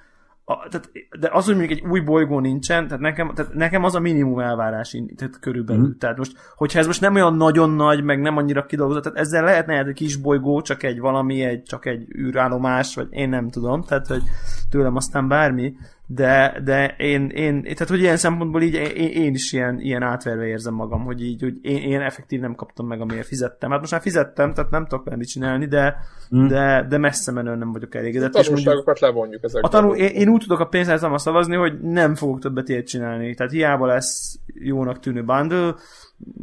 A, 0.44 0.68
tehát, 0.68 0.90
de 1.20 1.28
az, 1.32 1.44
hogy 1.44 1.57
mondjuk 1.57 1.78
egy 1.78 1.86
új 1.86 2.01
bolygó 2.01 2.40
nincsen, 2.40 2.86
tehát 2.86 3.01
nekem, 3.01 3.32
tehát 3.34 3.55
nekem 3.55 3.84
az 3.84 3.94
a 3.94 4.01
minimum 4.01 4.38
elvárás 4.38 4.96
tehát 5.16 5.38
körülbelül. 5.40 5.86
Mm. 5.86 5.90
Tehát 5.98 6.16
most, 6.16 6.32
hogyha 6.57 6.78
ez 6.78 6.86
most 6.86 7.01
nem 7.01 7.14
olyan 7.14 7.34
nagyon 7.34 7.70
nagy, 7.70 8.03
meg 8.03 8.20
nem 8.20 8.36
annyira 8.36 8.66
kidolgozott, 8.66 9.03
tehát 9.03 9.18
ezzel 9.18 9.44
lehetne 9.44 9.78
egy 9.78 9.92
kis 9.92 10.16
bolygó, 10.16 10.61
csak 10.61 10.82
egy 10.82 11.01
valami, 11.01 11.42
egy, 11.42 11.62
csak 11.62 11.86
egy 11.86 12.16
űrállomás, 12.16 12.94
vagy 12.94 13.07
én 13.11 13.28
nem 13.28 13.51
tudom, 13.51 13.82
tehát 13.82 14.07
hogy 14.07 14.22
tőlem 14.70 14.96
aztán 14.96 15.28
bármi, 15.28 15.74
de, 16.12 16.61
de 16.64 16.94
én, 16.98 17.28
én, 17.28 17.62
tehát 17.62 17.88
hogy 17.88 18.00
ilyen 18.00 18.16
szempontból 18.16 18.62
így 18.62 18.74
én, 18.74 19.08
én 19.08 19.34
is 19.34 19.52
ilyen, 19.52 19.80
ilyen 19.80 20.02
átverve 20.02 20.46
érzem 20.46 20.74
magam, 20.74 21.04
hogy 21.04 21.22
így, 21.22 21.42
hogy 21.42 21.58
én, 21.62 21.76
én 21.76 22.00
effektív 22.00 22.40
nem 22.40 22.54
kaptam 22.54 22.86
meg, 22.86 23.00
amiért 23.00 23.26
fizettem. 23.26 23.70
Hát 23.70 23.80
most 23.80 23.92
már 23.92 24.00
fizettem, 24.00 24.52
tehát 24.52 24.70
nem 24.70 24.86
tudok 24.86 25.16
mit 25.16 25.28
csinálni, 25.28 25.66
de, 25.66 25.96
mm. 26.36 26.46
de, 26.46 26.86
de 26.88 26.98
messze 26.98 27.32
menően 27.32 27.58
nem 27.58 27.72
vagyok 27.72 27.94
elégedett. 27.94 28.34
A 28.34 28.42
tanulságokat 28.42 29.00
levonjuk 29.00 29.44
ezekből. 29.44 29.70
A 29.70 29.72
tanul, 29.72 29.96
én, 29.96 30.08
én, 30.08 30.28
úgy 30.28 30.40
tudok 30.40 30.61
a 30.61 30.66
pénzzel 30.66 31.18
szavazni, 31.18 31.56
hogy 31.56 31.80
nem 31.80 32.14
fogok 32.14 32.40
többet 32.40 32.68
ilyet 32.68 32.86
csinálni. 32.86 33.34
Tehát 33.34 33.52
hiába 33.52 33.86
lesz 33.86 34.38
jónak 34.46 34.98
tűnő 34.98 35.24
bundle, 35.24 35.74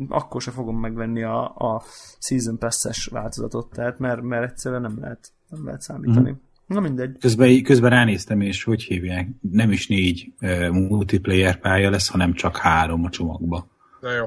akkor 0.09 0.41
se 0.41 0.51
fogom 0.51 0.79
megvenni 0.79 1.23
a, 1.23 1.43
a 1.45 1.81
Season 2.19 2.57
Pass-es 2.57 3.09
változatot, 3.11 3.69
tehát 3.73 3.99
mert, 3.99 4.21
mert 4.21 4.51
egyszerűen 4.51 4.81
nem 4.81 4.97
lehet, 4.99 5.31
nem 5.49 5.65
lehet 5.65 5.81
számítani. 5.81 6.29
Mm. 6.29 6.46
Na 6.67 6.79
mindegy. 6.79 7.17
Közben, 7.19 7.63
közben 7.63 7.89
ránéztem, 7.89 8.41
és 8.41 8.63
hogy 8.63 8.83
hívják, 8.83 9.27
nem 9.51 9.71
is 9.71 9.87
négy 9.87 10.31
uh, 10.41 10.69
multiplayer 10.69 11.59
pálya 11.59 11.89
lesz, 11.89 12.09
hanem 12.09 12.33
csak 12.33 12.57
három 12.57 13.05
a 13.05 13.09
csomagba. 13.09 13.67
Na 14.01 14.11
jó. 14.11 14.25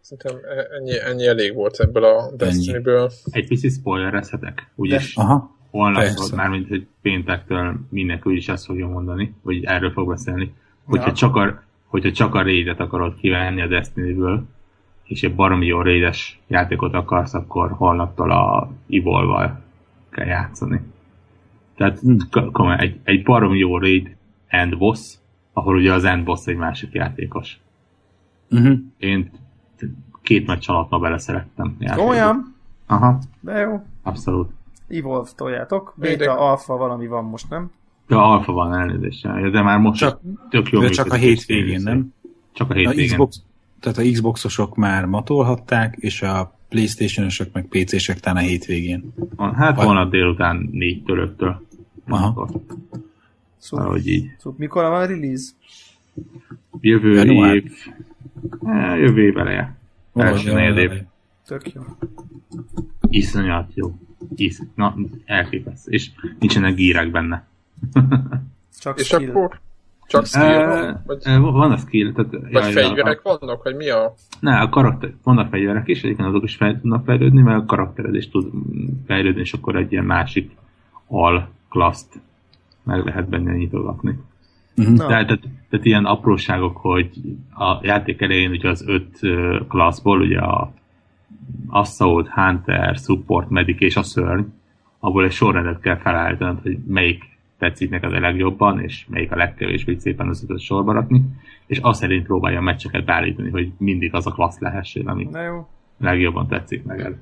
Szerintem 0.00 0.50
e- 0.56 0.76
ennyi, 0.76 1.00
ennyi 1.00 1.26
elég 1.26 1.54
volt 1.54 1.80
ebből 1.80 2.04
a 2.04 2.32
Destiny-ből. 2.36 3.10
Egy 3.30 3.46
picit 3.46 3.72
spoilerezhetek, 3.72 4.70
úgyis 4.74 5.16
Aha. 5.16 5.56
holnap, 5.70 6.04
mármint 6.34 6.68
hogy 6.68 6.86
péntektől 7.02 7.80
mindenki 7.90 8.28
úgyis 8.28 8.48
ezt 8.48 8.64
fogja 8.64 8.86
mondani, 8.86 9.34
hogy 9.42 9.64
erről 9.64 9.90
fog 9.90 10.08
beszélni. 10.08 10.54
Hogyha, 10.84 11.06
ja. 11.06 11.12
csak, 11.12 11.36
a, 11.36 11.62
hogyha 11.86 12.12
csak 12.12 12.34
a 12.34 12.42
raidet 12.42 12.80
akarod 12.80 13.16
kivenni 13.16 13.62
a 13.62 13.66
Destiny-ből, 13.66 14.44
és 15.04 15.22
egy 15.22 15.34
baromi 15.34 15.66
jó 15.66 15.82
raides 15.82 16.40
játékot 16.46 16.94
akarsz, 16.94 17.34
akkor 17.34 17.70
holnaptól 17.70 18.30
a 18.30 18.72
Evolve-val 18.90 19.62
kell 20.10 20.26
játszani. 20.26 20.80
Tehát 21.76 21.98
hm. 21.98 22.70
egy, 22.70 23.00
egy 23.04 23.22
barom 23.22 23.54
jó 23.54 23.78
raid 23.78 24.16
End 24.46 24.78
Boss, 24.78 25.14
ahol 25.52 25.76
ugye 25.76 25.92
az 25.92 26.04
End 26.04 26.24
Boss 26.24 26.46
egy 26.46 26.56
másik 26.56 26.92
játékos. 26.92 27.60
Uh-huh. 28.50 28.78
Én 28.98 29.30
két 30.22 30.46
meccs 30.46 30.68
alatt 30.68 30.90
ma 30.90 30.98
beleszerettem. 30.98 31.76
Olyan? 31.96 32.54
Aha. 32.86 33.18
De 33.40 33.58
jó. 33.58 33.82
Abszolút. 34.02 34.50
Evolve 34.88 35.28
toljátok. 35.36 35.94
Beta, 35.96 36.38
alfa 36.38 36.76
valami 36.76 37.06
van 37.06 37.24
most, 37.24 37.48
nem? 37.48 37.70
Ja, 38.08 38.24
alfa 38.24 38.52
van 38.52 38.74
elnézést, 38.74 39.50
de 39.50 39.62
már 39.62 39.78
most 39.78 39.98
csak, 39.98 40.20
tök 40.50 40.68
jó. 40.70 40.80
De 40.80 40.88
csak 40.88 41.12
a 41.12 41.14
hétvégén, 41.14 41.80
nem? 41.82 42.14
Csak 42.52 42.70
a 42.70 42.74
hétvégén. 42.74 43.04
A 43.04 43.06
Xbox, 43.06 43.42
tehát 43.80 43.98
a 43.98 44.10
Xboxosok 44.12 44.76
már 44.76 45.04
matolhatták, 45.04 45.96
és 45.98 46.22
a 46.22 46.58
Playstation-osok 46.68 47.52
meg 47.52 47.66
PC-sek 47.68 48.20
talán 48.20 48.44
a 48.44 48.46
hétvégén. 48.46 49.14
Hát 49.54 49.82
volna 49.82 50.04
délután 50.04 50.68
négy 50.72 51.02
töröktől. 51.02 51.65
Aha. 52.08 52.50
Szóval, 53.56 53.90
hogy 53.90 54.08
így. 54.08 54.34
Szóval 54.38 54.58
mikor 54.58 54.82
van 54.82 54.92
a 54.92 55.06
release? 55.06 55.52
Jövő 56.80 57.12
Január. 57.12 57.54
év. 57.54 57.72
Eh, 58.64 58.98
jövő 58.98 59.22
év 59.22 59.38
eleje. 59.38 59.76
Első 60.14 60.52
negyed 60.52 60.76
év. 60.76 61.02
Tök 61.46 61.72
jó. 61.72 61.82
Iszonyat 63.08 63.70
jó. 63.74 63.94
Isz, 64.34 64.62
na, 64.74 64.94
elképesz. 65.24 65.86
És 65.86 66.10
nincsenek 66.38 66.74
gírek 66.74 67.10
benne. 67.10 67.46
Csak 68.80 68.98
és 68.98 69.06
skill. 69.06 69.30
akkor 69.30 69.60
csak 70.06 70.26
skill 70.26 70.42
uh, 70.42 70.66
van? 70.66 71.02
Vagy... 71.06 71.22
Van 71.40 71.72
a 71.72 71.76
skill. 71.76 72.12
Tehát, 72.12 72.30
vagy 72.30 72.52
jaj, 72.52 72.72
fegyverek 72.72 73.20
a... 73.22 73.38
vannak, 73.38 73.62
vagy 73.62 73.76
mi 73.76 73.88
a... 73.88 74.14
Ne, 74.40 74.58
a 74.58 74.68
karakter, 74.68 75.14
vannak 75.22 75.50
fegyverek 75.50 75.88
is, 75.88 76.02
egyébként 76.02 76.28
azok 76.28 76.44
is 76.44 76.56
fel 76.56 76.80
tudnak 76.80 77.04
fejlődni, 77.04 77.42
mert 77.42 77.60
a 77.60 77.64
karaktered 77.64 78.14
is 78.14 78.28
tud 78.28 78.50
fejlődni, 79.06 79.40
és 79.40 79.52
akkor 79.52 79.76
egy 79.76 79.92
ilyen 79.92 80.04
másik 80.04 80.50
al 81.06 81.48
klaszt 81.76 82.20
meg 82.82 83.04
lehet 83.04 83.28
benne 83.28 83.56
nyitogatni. 83.56 84.18
Uh-huh. 84.76 84.96
Tehát, 84.96 85.26
tehát, 85.26 85.42
tehát 85.70 85.86
ilyen 85.86 86.04
apróságok, 86.04 86.76
hogy 86.76 87.10
a 87.54 87.78
játék 87.82 88.20
elején 88.20 88.50
ugye 88.50 88.68
az 88.68 88.84
öt 88.86 89.20
klasszból, 89.68 90.20
ugye 90.20 90.38
a 90.38 90.72
Assault, 91.68 92.28
Hunter, 92.28 92.96
Support, 92.96 93.50
Medic 93.50 93.80
és 93.80 93.96
a 93.96 94.02
Szörny, 94.02 94.44
abból 94.98 95.24
egy 95.24 95.32
sorrendet 95.32 95.80
kell 95.80 95.96
felállítanod, 95.96 96.62
hogy 96.62 96.78
melyik 96.86 97.24
tetszik 97.58 97.90
neked 97.90 98.12
a 98.12 98.20
legjobban, 98.20 98.80
és 98.80 99.06
melyik 99.08 99.32
a 99.32 99.36
legkevésbé 99.36 99.96
szépen 99.98 100.28
összetett 100.28 100.60
sorba 100.60 100.92
rakni, 100.92 101.24
és 101.66 101.78
azt 101.78 102.00
szerint 102.00 102.26
próbálja 102.26 102.58
a 102.58 102.62
meccseket 102.62 103.04
beállítani, 103.04 103.50
hogy 103.50 103.72
mindig 103.78 104.14
az 104.14 104.26
a 104.26 104.30
klassz 104.30 104.58
lehessél, 104.58 105.08
ami 105.08 105.28
legjobban 105.98 106.48
tetszik 106.48 106.84
neked. 106.84 107.16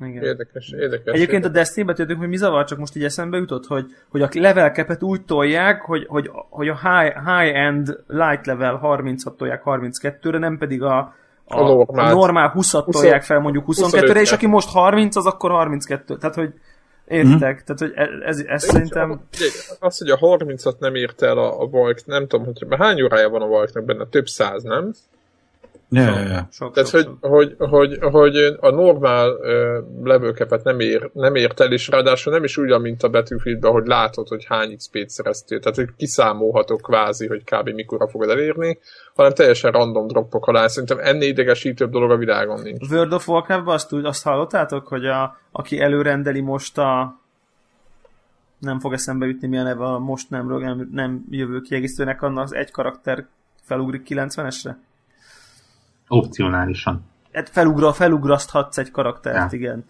Igen. 0.00 0.22
Érdekes, 0.22 0.70
érdekes. 0.70 1.14
Egyébként 1.14 1.44
a 1.44 1.48
Destiny-be 1.48 1.92
tudjuk, 1.92 2.18
hogy 2.18 2.28
mi 2.28 2.36
zavar, 2.36 2.64
csak 2.64 2.78
most 2.78 2.96
így 2.96 3.04
eszembe 3.04 3.36
jutott, 3.36 3.66
hogy, 3.66 3.86
hogy 4.08 4.22
a 4.22 4.28
level 4.32 4.70
cap 4.70 5.02
úgy 5.02 5.24
tolják, 5.24 5.80
hogy, 5.80 6.06
hogy, 6.08 6.30
hogy 6.50 6.68
a 6.68 6.78
high, 6.82 7.14
high-end 7.14 7.98
light 8.06 8.46
level 8.46 8.76
36 8.76 9.36
tolják 9.36 9.62
32-re, 9.64 10.38
nem 10.38 10.58
pedig 10.58 10.82
a, 10.82 11.14
a, 11.44 11.60
a 11.60 11.62
normál, 11.62 12.10
a 12.10 12.14
normál 12.14 12.52
20-at 12.56 12.90
tolják 12.90 13.22
fel 13.22 13.38
mondjuk 13.38 13.64
22-re, 13.66 14.20
és 14.20 14.32
aki 14.32 14.46
most 14.46 14.68
30, 14.68 15.16
az 15.16 15.26
akkor 15.26 15.50
32. 15.50 16.16
Tehát, 16.16 16.34
hogy 16.34 16.52
Értek, 17.08 17.64
hmm. 17.64 17.64
tehát 17.64 17.78
hogy 17.78 17.92
ez, 17.94 18.38
ez, 18.38 18.44
ez 18.46 18.64
szerintem... 18.64 19.20
Az, 19.80 19.98
hogy 19.98 20.10
a 20.10 20.16
30-at 20.16 20.78
nem 20.78 20.96
írt 20.96 21.22
el 21.22 21.38
a, 21.38 21.60
a 21.60 21.68
Valk, 21.68 22.06
nem 22.06 22.26
tudom, 22.26 22.46
hogy 22.46 22.66
hány 22.78 23.02
órája 23.02 23.28
van 23.28 23.42
a 23.42 23.46
Valknak 23.46 23.84
benne, 23.84 24.06
több 24.06 24.26
száz, 24.26 24.62
nem? 24.62 24.92
Ja, 25.90 26.02
ja, 26.02 26.28
ja. 26.28 26.48
Sok, 26.50 26.74
Tehát, 26.74 26.88
sok, 26.88 27.00
hogy, 27.00 27.04
sok. 27.04 27.30
Hogy, 27.30 27.56
hogy, 27.58 27.98
hogy 28.00 28.36
a 28.60 28.70
normál 28.70 29.30
uh, 29.30 30.06
level 30.06 30.34
nem, 30.62 30.80
ér, 30.80 31.10
nem 31.12 31.34
ért 31.34 31.60
el, 31.60 31.72
és 31.72 31.88
ráadásul 31.88 32.32
nem 32.32 32.44
is 32.44 32.56
úgy, 32.56 32.80
mint 32.80 33.02
a 33.02 33.08
Battlefieldben, 33.08 33.72
hogy 33.72 33.86
látod, 33.86 34.28
hogy 34.28 34.44
hány 34.48 34.76
XP-t 34.76 35.10
szereztél. 35.10 35.60
Tehát, 35.60 35.76
hogy 35.76 35.88
kiszámolhatok 35.96 36.80
kvázi, 36.80 37.26
hogy 37.26 37.44
kb. 37.44 37.68
mikorra 37.68 38.08
fogod 38.08 38.30
elérni, 38.30 38.78
hanem 39.14 39.32
teljesen 39.32 39.72
random 39.72 40.06
droppok 40.06 40.46
alá. 40.46 40.66
Szerintem 40.66 40.98
ennél 40.98 41.28
idegesítőbb 41.28 41.90
dolog 41.90 42.10
a 42.10 42.16
világon 42.16 42.60
nincs. 42.62 42.90
World 42.90 43.12
of 43.12 43.28
Warcraft-ban 43.28 43.74
azt, 43.74 43.92
azt 43.92 44.22
hallottátok, 44.22 44.86
hogy 44.86 45.06
a, 45.06 45.36
aki 45.52 45.80
előrendeli 45.80 46.40
most 46.40 46.78
a 46.78 47.20
nem 48.58 48.78
fog 48.80 48.92
eszembe 48.92 49.26
jutni, 49.26 49.48
milyen 49.48 49.64
neve 49.64 49.84
a 49.84 49.98
most 49.98 50.30
nem, 50.30 50.46
nem, 50.46 50.88
nem 50.92 51.24
jövő 51.30 51.60
kiegészítőnek, 51.60 52.22
annak 52.22 52.44
az 52.44 52.54
egy 52.54 52.70
karakter 52.70 53.26
felugrik 53.62 54.06
90-esre? 54.08 54.74
Opcionálisan. 56.08 57.04
Hát 57.32 57.48
felugra, 57.48 57.92
felugraszthatsz 57.92 58.78
egy 58.78 58.90
karaktert, 58.90 59.52
ja. 59.52 59.58
igen. 59.58 59.84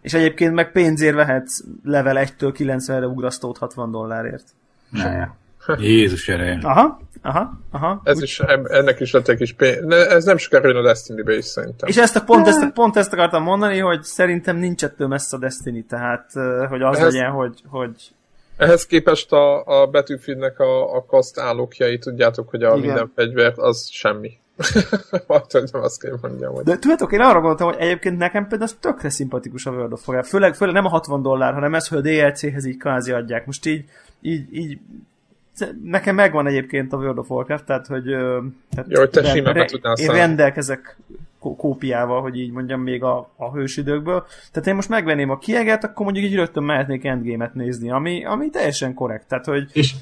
És 0.00 0.14
egyébként 0.14 0.54
meg 0.54 0.72
pénzért 0.72 1.14
vehetsz 1.14 1.64
level 1.84 2.26
1-től 2.26 2.54
90-re 2.58 3.06
ugrasztót 3.06 3.58
60 3.58 3.90
dollárért. 3.90 4.44
Ja. 4.92 5.36
Jézus 5.78 6.28
ereje. 6.28 6.58
Aha, 6.62 7.00
aha, 7.22 7.60
aha. 7.70 8.00
Ez 8.04 8.16
Úgy... 8.16 8.22
is, 8.22 8.40
ennek 8.64 9.00
is 9.00 9.12
lett 9.12 9.28
egy 9.28 9.36
kis 9.36 9.52
pénz. 9.52 9.94
Ez 9.94 10.24
nem 10.24 10.36
jön 10.50 10.76
a 10.76 10.82
Destiny-be 10.82 11.36
is 11.36 11.44
szerintem. 11.44 11.88
És 11.88 11.96
ezt 11.96 12.16
a 12.16 12.20
pont, 12.20 12.46
ezt, 12.46 12.72
pont 12.72 12.96
ezt 12.96 13.12
akartam 13.12 13.42
mondani, 13.42 13.78
hogy 13.78 14.02
szerintem 14.02 14.56
nincs 14.56 14.84
ettől 14.84 15.08
messze 15.08 15.36
a 15.36 15.38
Destiny, 15.38 15.86
tehát 15.86 16.32
hogy 16.68 16.82
az 16.82 16.96
ehhez, 16.96 17.12
legyen, 17.12 17.30
hogy, 17.30 17.62
hogy... 17.66 18.10
Ehhez 18.56 18.86
képest 18.86 19.32
a, 19.32 19.64
a 19.64 19.86
Battlefieldnek 19.86 20.58
a, 20.58 20.96
a 20.96 21.04
kaszt 21.04 21.38
állókjai, 21.38 21.98
tudjátok, 21.98 22.48
hogy 22.48 22.62
a 22.62 22.68
Igen. 22.68 22.80
minden 22.80 23.12
fegyvert 23.14 23.58
az 23.58 23.88
semmi. 23.90 24.38
hogy 25.26 25.64
nem 25.72 25.82
azt 25.82 26.00
kell 26.00 26.18
mondjam. 26.22 26.54
Hogy... 26.54 26.64
De 26.64 26.78
tudjátok, 26.78 27.12
én 27.12 27.20
arra 27.20 27.40
gondoltam, 27.40 27.66
hogy 27.66 27.76
egyébként 27.78 28.18
nekem 28.18 28.42
például 28.48 28.70
az 28.70 28.76
tökre 28.80 29.08
szimpatikus 29.08 29.66
a 29.66 29.70
World 29.70 29.92
of 29.92 30.08
Warcraft. 30.08 30.30
Főleg, 30.30 30.54
főleg 30.54 30.74
nem 30.74 30.84
a 30.84 30.88
60 30.88 31.22
dollár, 31.22 31.52
hanem 31.52 31.74
ez, 31.74 31.88
hogy 31.88 31.98
a 31.98 32.00
DLC-hez 32.00 32.64
így 32.64 32.76
kvázi 32.76 33.12
adják. 33.12 33.46
Most 33.46 33.66
így, 33.66 33.84
így, 34.20 34.46
így 34.56 34.78
nekem 35.82 36.14
megvan 36.14 36.46
egyébként 36.46 36.92
a 36.92 36.96
World 36.96 37.18
of 37.18 37.30
Warcraft, 37.30 37.64
tehát 37.64 37.86
hogy, 37.86 38.04
tehát 38.70 38.86
Jó, 38.88 38.98
hogy 39.00 39.10
te 39.10 39.24
simán 39.24 39.54
re, 39.54 39.66
Én 39.94 40.10
rendelkezek 40.10 40.96
kópiával, 41.38 42.20
hogy 42.20 42.38
így 42.38 42.50
mondjam, 42.50 42.80
még 42.80 43.02
a, 43.02 43.30
a 43.36 43.52
hősidőkből. 43.52 44.26
Tehát 44.52 44.68
én 44.68 44.74
most 44.74 44.88
megvenném 44.88 45.30
a 45.30 45.38
kieget, 45.38 45.84
akkor 45.84 46.04
mondjuk 46.04 46.24
így 46.24 46.34
rögtön 46.34 46.62
mehetnék 46.62 47.04
endgame-et 47.04 47.54
nézni, 47.54 47.90
ami, 47.90 48.24
ami 48.24 48.50
teljesen 48.50 48.94
korrekt. 48.94 49.28
Tehát, 49.28 49.44
hogy... 49.44 49.70
És 49.72 49.94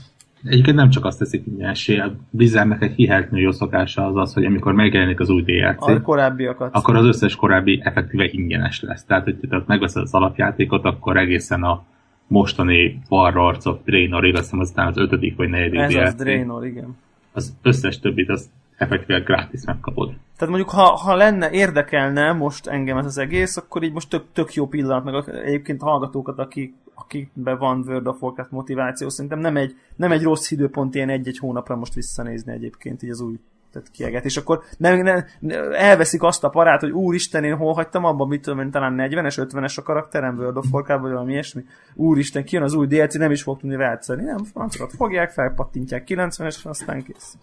Egyébként 0.44 0.76
nem 0.76 0.90
csak 0.90 1.04
azt 1.04 1.18
teszik 1.18 1.46
ingyenesé, 1.46 1.98
a 1.98 2.12
Blizzardnek 2.30 2.82
egy 2.82 2.94
hihetetlenül 2.94 3.44
jó 3.44 3.50
szokása 3.50 4.06
az 4.06 4.16
az, 4.16 4.34
hogy 4.34 4.44
amikor 4.44 4.72
megjelenik 4.72 5.20
az 5.20 5.30
új 5.30 5.42
DLC, 5.42 5.88
a 5.88 6.00
korábbiakat. 6.00 6.74
akkor 6.74 6.96
az 6.96 7.04
összes 7.04 7.36
korábbi 7.36 7.80
effektíve 7.84 8.28
ingyenes 8.30 8.80
lesz. 8.80 9.04
Tehát, 9.04 9.24
hogy 9.24 9.36
tehát 9.48 9.66
megveszed 9.66 10.02
az 10.02 10.14
alapjátékot, 10.14 10.84
akkor 10.84 11.16
egészen 11.16 11.62
a 11.62 11.84
mostani 12.26 13.02
Warlords 13.08 13.64
of 13.64 13.78
Draenor, 13.84 14.24
azt 14.24 14.36
hiszem 14.36 14.58
aztán 14.58 14.86
az 14.86 14.96
ötödik 14.96 15.36
vagy 15.36 15.48
negyedik 15.48 15.80
Ez 15.80 15.92
DLC. 15.92 16.06
az 16.06 16.14
Draenor, 16.14 16.66
igen. 16.66 16.96
Az 17.32 17.56
összes 17.62 17.98
többit 17.98 18.28
az 18.28 18.50
effektíve 18.76 19.18
gratis 19.18 19.64
megkapod. 19.64 20.08
Tehát 20.36 20.54
mondjuk, 20.54 20.70
ha, 20.70 20.82
ha 20.82 21.14
lenne, 21.16 21.50
érdekelne 21.50 22.32
most 22.32 22.66
engem 22.66 22.98
ez 22.98 23.04
az 23.04 23.18
egész, 23.18 23.56
akkor 23.56 23.82
így 23.82 23.92
most 23.92 24.08
tök, 24.08 24.24
tök 24.32 24.54
jó 24.54 24.66
pillanat, 24.66 25.04
meg 25.04 25.44
egyébként 25.44 25.82
hallgatókat, 25.82 26.38
akik, 26.38 26.74
akikben 26.94 27.58
van 27.58 27.84
World 27.86 28.06
of 28.06 28.22
Warcraft 28.22 28.50
motiváció, 28.50 29.08
szerintem 29.08 29.38
nem 29.38 29.56
egy, 29.56 29.76
nem 29.96 30.12
egy 30.12 30.22
rossz 30.22 30.50
időpont 30.50 30.94
ilyen 30.94 31.08
egy-egy 31.08 31.38
hónapra 31.38 31.76
most 31.76 31.94
visszanézni 31.94 32.52
egyébként 32.52 33.02
így 33.02 33.10
az 33.10 33.20
új 33.20 33.38
tehát 33.72 33.90
kieget, 33.90 34.24
és 34.24 34.36
akkor 34.36 34.62
nem, 34.78 35.00
nem, 35.00 35.24
elveszik 35.72 36.22
azt 36.22 36.44
a 36.44 36.48
parát, 36.48 36.80
hogy 36.80 36.90
úristen, 36.90 37.44
én 37.44 37.56
hol 37.56 37.72
hagytam 37.72 38.04
abban, 38.04 38.28
mit 38.28 38.42
tudom 38.42 38.60
én, 38.60 38.70
talán 38.70 38.94
40-es, 38.98 39.46
50-es 39.50 39.78
a 39.78 39.82
karakterem 39.82 40.36
World 40.36 40.56
of 40.56 40.66
Warcraft, 40.70 41.02
vagy 41.02 41.10
valami 41.10 41.32
ilyesmi. 41.32 41.64
Úristen, 41.94 42.44
kijön 42.44 42.64
az 42.64 42.74
új 42.74 42.86
DLC, 42.86 43.14
nem 43.14 43.30
is 43.30 43.42
fog 43.42 43.60
tudni 43.60 43.76
rátszani. 43.76 44.22
Nem, 44.22 44.44
francokat 44.44 44.92
fogják, 44.96 45.30
felpattintják 45.30 46.04
90-es, 46.08 46.64
aztán 46.64 47.02
kész. 47.02 47.36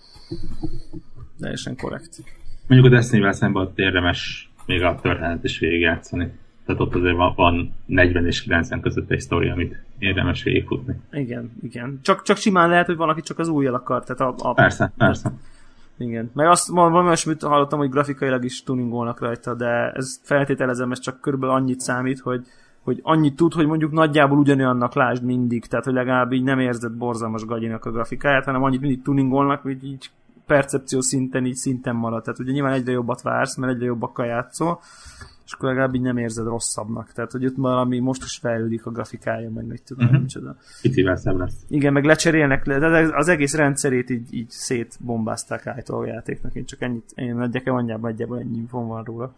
Teljesen 1.39 1.75
korrekt. 1.75 2.09
Mondjuk 2.67 2.91
a 2.91 2.95
Destiny-vel 2.95 3.31
szemben 3.31 3.61
ott 3.63 3.77
érdemes 3.77 4.51
még 4.65 4.83
a 4.83 4.99
történet 5.01 5.43
is 5.43 5.59
végigjátszani. 5.59 6.31
Tehát 6.69 6.83
ott 6.83 6.95
azért 6.95 7.15
van, 7.15 7.33
van 7.35 7.73
40 7.85 8.25
és 8.25 8.41
90 8.41 8.81
között 8.81 9.11
egy 9.11 9.19
sztori, 9.19 9.49
amit 9.49 9.83
érdemes 9.97 10.43
végigfutni. 10.43 10.95
Igen, 11.11 11.51
igen. 11.61 11.99
Csak, 12.01 12.21
csak 12.21 12.37
simán 12.37 12.69
lehet, 12.69 12.85
hogy 12.85 12.95
van, 12.95 13.09
aki 13.09 13.21
csak 13.21 13.39
az 13.39 13.47
újjal 13.47 13.73
akar. 13.73 14.03
Tehát 14.03 14.33
a, 14.33 14.49
a, 14.49 14.53
persze, 14.53 14.91
persze. 14.97 15.31
Igen. 15.97 16.31
Meg 16.33 16.47
azt 16.47 16.67
valami 16.67 17.07
olyasmit 17.07 17.41
hallottam, 17.41 17.79
hogy 17.79 17.89
grafikailag 17.89 18.43
is 18.43 18.63
tuningolnak 18.63 19.19
rajta, 19.19 19.53
de 19.53 19.91
ez 19.91 20.19
feltételezem, 20.23 20.91
ez 20.91 20.99
csak 20.99 21.21
körülbelül 21.21 21.55
annyit 21.55 21.79
számít, 21.79 22.19
hogy, 22.19 22.45
hogy 22.81 22.99
annyit 23.03 23.35
tud, 23.35 23.53
hogy 23.53 23.67
mondjuk 23.67 23.91
nagyjából 23.91 24.37
ugyanolyannak 24.37 24.93
lásd 24.93 25.23
mindig, 25.23 25.65
tehát 25.65 25.85
hogy 25.85 25.93
legalább 25.93 26.31
így 26.31 26.43
nem 26.43 26.59
érzed 26.59 26.93
borzalmas 26.93 27.45
gagyinak 27.45 27.85
a 27.85 27.91
grafikáját, 27.91 28.45
hanem 28.45 28.63
annyit 28.63 28.81
mindig 28.81 29.01
tuningolnak, 29.01 29.61
hogy 29.61 29.83
így 29.83 30.09
percepció 30.45 31.01
szinten 31.01 31.45
így 31.45 31.55
szinten 31.55 31.95
marad. 31.95 32.23
Tehát 32.23 32.39
ugye 32.39 32.51
nyilván 32.51 32.73
egyre 32.73 32.91
jobbat 32.91 33.21
vársz, 33.21 33.57
mert 33.57 33.73
egyre 33.73 33.85
jobbakkal 33.85 34.25
játszol, 34.25 34.79
és 35.49 35.55
akkor 35.55 35.69
legalább 35.69 35.95
így 35.95 36.01
nem 36.01 36.17
érzed 36.17 36.45
rosszabbnak. 36.45 37.11
Tehát, 37.11 37.31
hogy 37.31 37.45
ott 37.45 37.55
valami 37.55 37.99
most 37.99 38.23
is 38.23 38.37
fejlődik 38.41 38.85
a 38.85 38.91
grafikája, 38.91 39.49
meg 39.49 39.65
meg 39.65 39.81
tudom, 39.85 40.05
uh-huh. 40.05 40.21
micsoda. 40.21 40.55
Kicsivel 40.81 41.15
szebb 41.15 41.37
lesz. 41.37 41.53
Igen, 41.67 41.93
meg 41.93 42.03
lecserélnek, 42.03 42.65
de 42.65 43.09
az 43.15 43.27
egész 43.27 43.55
rendszerét 43.55 44.09
így, 44.09 44.33
így 44.33 44.49
szétbombázták 44.49 45.67
állítva 45.67 45.97
a 45.97 46.05
játéknak. 46.05 46.55
Én 46.55 46.65
csak 46.65 46.81
ennyit, 46.81 47.11
én 47.15 47.35
nagyjából 47.35 47.73
anyjában 47.73 48.11
egyébként 48.11 48.41
ennyi 48.41 48.57
infom 48.57 48.87
van 48.87 49.03
róla. 49.03 49.33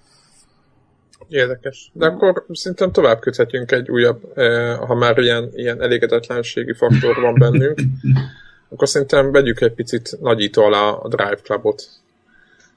Érdekes. 1.27 1.91
De 1.93 2.05
akkor 2.05 2.45
szerintem 2.51 2.91
tovább 2.91 3.19
köthetjünk 3.19 3.71
egy 3.71 3.89
újabb, 3.89 4.31
eh, 4.35 4.77
ha 4.77 4.95
már 4.95 5.17
ilyen, 5.17 5.49
ilyen 5.53 5.81
elégedetlenségi 5.81 6.73
faktor 6.73 7.21
van 7.21 7.33
bennünk, 7.33 7.79
akkor 8.71 8.89
szerintem 8.89 9.31
vegyük 9.31 9.61
egy 9.61 9.73
picit 9.73 10.17
nagyító 10.21 10.63
alá 10.63 10.89
a 10.89 11.07
Drive 11.07 11.39
Clubot. 11.43 11.89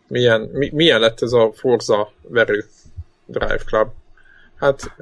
milyen, 0.06 0.40
mi, 0.52 0.70
milyen 0.74 1.00
lett 1.00 1.22
ez 1.22 1.32
a 1.32 1.50
Forza 1.54 2.12
verő 2.28 2.64
Drive 3.26 3.60
Club. 3.66 3.88
Hát 4.54 4.94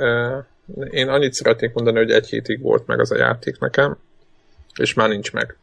én 0.91 1.09
annyit 1.09 1.33
szeretnék 1.33 1.73
mondani, 1.73 1.97
hogy 1.97 2.11
egy 2.11 2.29
hétig 2.29 2.61
volt 2.61 2.87
meg 2.87 3.01
az 3.01 3.11
a 3.11 3.17
játék 3.17 3.59
nekem, 3.59 3.97
és 4.79 4.95
már 4.95 5.09
nincs 5.09 5.33
meg. 5.33 5.57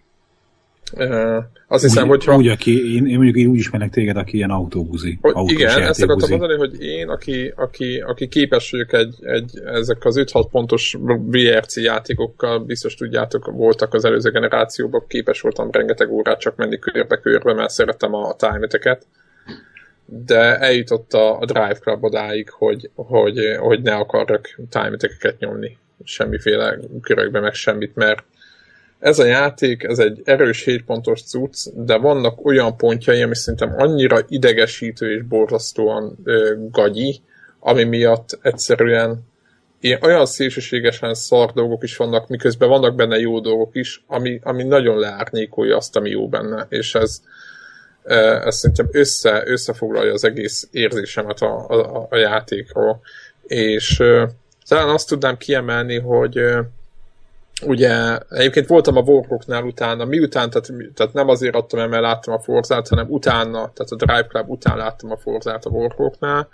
Uh, 0.93 1.43
azt 1.67 1.83
hiszem, 1.83 2.03
úgy, 2.03 2.09
hogyha... 2.09 2.35
Úgy, 2.35 2.47
aki, 2.47 2.95
én, 2.95 3.05
én 3.05 3.15
mondjuk 3.15 3.35
én 3.35 3.47
úgy 3.47 3.57
ismerek 3.57 3.89
téged, 3.89 4.17
aki 4.17 4.35
ilyen 4.35 4.49
autóbuzi. 4.49 5.17
Hogy 5.21 5.51
igen, 5.51 5.81
ezt 5.81 6.01
akartam 6.01 6.29
mondani, 6.29 6.57
hogy 6.57 6.81
én, 6.81 7.09
aki, 7.09 7.53
aki, 7.55 7.99
aki 7.99 8.27
képes 8.27 8.71
vagyok 8.71 8.93
egy, 8.93 9.15
egy, 9.21 9.59
ezek 9.65 10.05
az 10.05 10.15
5-6 10.19 10.47
pontos 10.51 10.97
VRC 11.25 11.77
játékokkal, 11.77 12.59
biztos 12.59 12.95
tudjátok, 12.95 13.51
voltak 13.51 13.93
az 13.93 14.05
előző 14.05 14.31
generációban, 14.31 15.03
képes 15.07 15.41
voltam 15.41 15.71
rengeteg 15.71 16.11
órát 16.11 16.39
csak 16.39 16.55
menni 16.55 16.79
körbe-körbe, 16.79 17.53
mert 17.53 17.69
szerettem 17.69 18.13
a, 18.13 18.29
a 18.29 18.35
time 18.35 18.67
de 20.11 20.57
eljutott 20.57 21.13
a, 21.13 21.39
a 21.39 21.45
Drive 21.45 21.77
Club 21.79 22.03
odáig, 22.03 22.49
hogy, 22.49 22.89
hogy, 22.95 23.55
hogy 23.59 23.81
ne 23.81 23.95
akarok 23.95 24.41
time 24.69 24.97
nyomni 25.39 25.77
semmiféle 26.03 26.77
körökbe, 27.01 27.39
meg 27.39 27.53
semmit, 27.53 27.95
mert 27.95 28.23
ez 28.99 29.19
a 29.19 29.25
játék, 29.25 29.83
ez 29.83 29.99
egy 29.99 30.21
erős 30.23 30.63
7 30.63 30.85
pontos 30.85 31.23
cucc, 31.23 31.67
de 31.75 31.97
vannak 31.97 32.45
olyan 32.45 32.77
pontjai, 32.77 33.21
ami 33.21 33.35
szerintem 33.35 33.73
annyira 33.77 34.19
idegesítő 34.27 35.13
és 35.13 35.21
borzasztóan 35.21 36.17
ö, 36.23 36.55
gagyi, 36.71 37.21
ami 37.59 37.83
miatt 37.83 38.39
egyszerűen 38.41 39.27
ilyen, 39.79 39.99
olyan 40.01 40.25
szélsőségesen 40.25 41.13
szar 41.13 41.51
dolgok 41.51 41.83
is 41.83 41.97
vannak, 41.97 42.27
miközben 42.27 42.69
vannak 42.69 42.95
benne 42.95 43.19
jó 43.19 43.39
dolgok 43.39 43.75
is, 43.75 44.03
ami, 44.07 44.39
ami 44.43 44.63
nagyon 44.63 44.97
leárnyékolja 44.97 45.77
azt, 45.77 45.95
ami 45.95 46.09
jó 46.09 46.29
benne, 46.29 46.65
és 46.69 46.95
ez, 46.95 47.21
ez 48.43 48.55
szerintem 48.55 48.89
össze, 48.91 49.43
összefoglalja 49.45 50.13
az 50.13 50.23
egész 50.23 50.67
érzésemet 50.71 51.41
a, 51.41 51.67
a, 51.67 52.07
a 52.09 52.15
játékról. 52.17 52.99
És 53.47 54.03
talán 54.67 54.89
azt 54.89 55.07
tudnám 55.07 55.37
kiemelni, 55.37 55.99
hogy 55.99 56.39
ugye 57.65 58.17
egyébként 58.29 58.67
voltam 58.67 58.97
a 58.97 59.01
Warhawknál 59.01 59.63
utána, 59.63 60.05
miután, 60.05 60.49
tehát, 60.49 60.71
tehát 60.93 61.13
nem 61.13 61.29
azért 61.29 61.55
adtam 61.55 61.79
el, 61.79 61.87
mert 61.87 62.01
láttam 62.01 62.33
a 62.33 62.39
Forzát, 62.39 62.87
hanem 62.87 63.05
utána, 63.09 63.51
tehát 63.51 63.91
a 63.91 63.95
Drive 63.95 64.27
Club 64.27 64.49
után 64.49 64.77
láttam 64.77 65.11
a 65.11 65.17
Forzát 65.17 65.65
a 65.65 65.69
Warhawknál, 65.69 66.47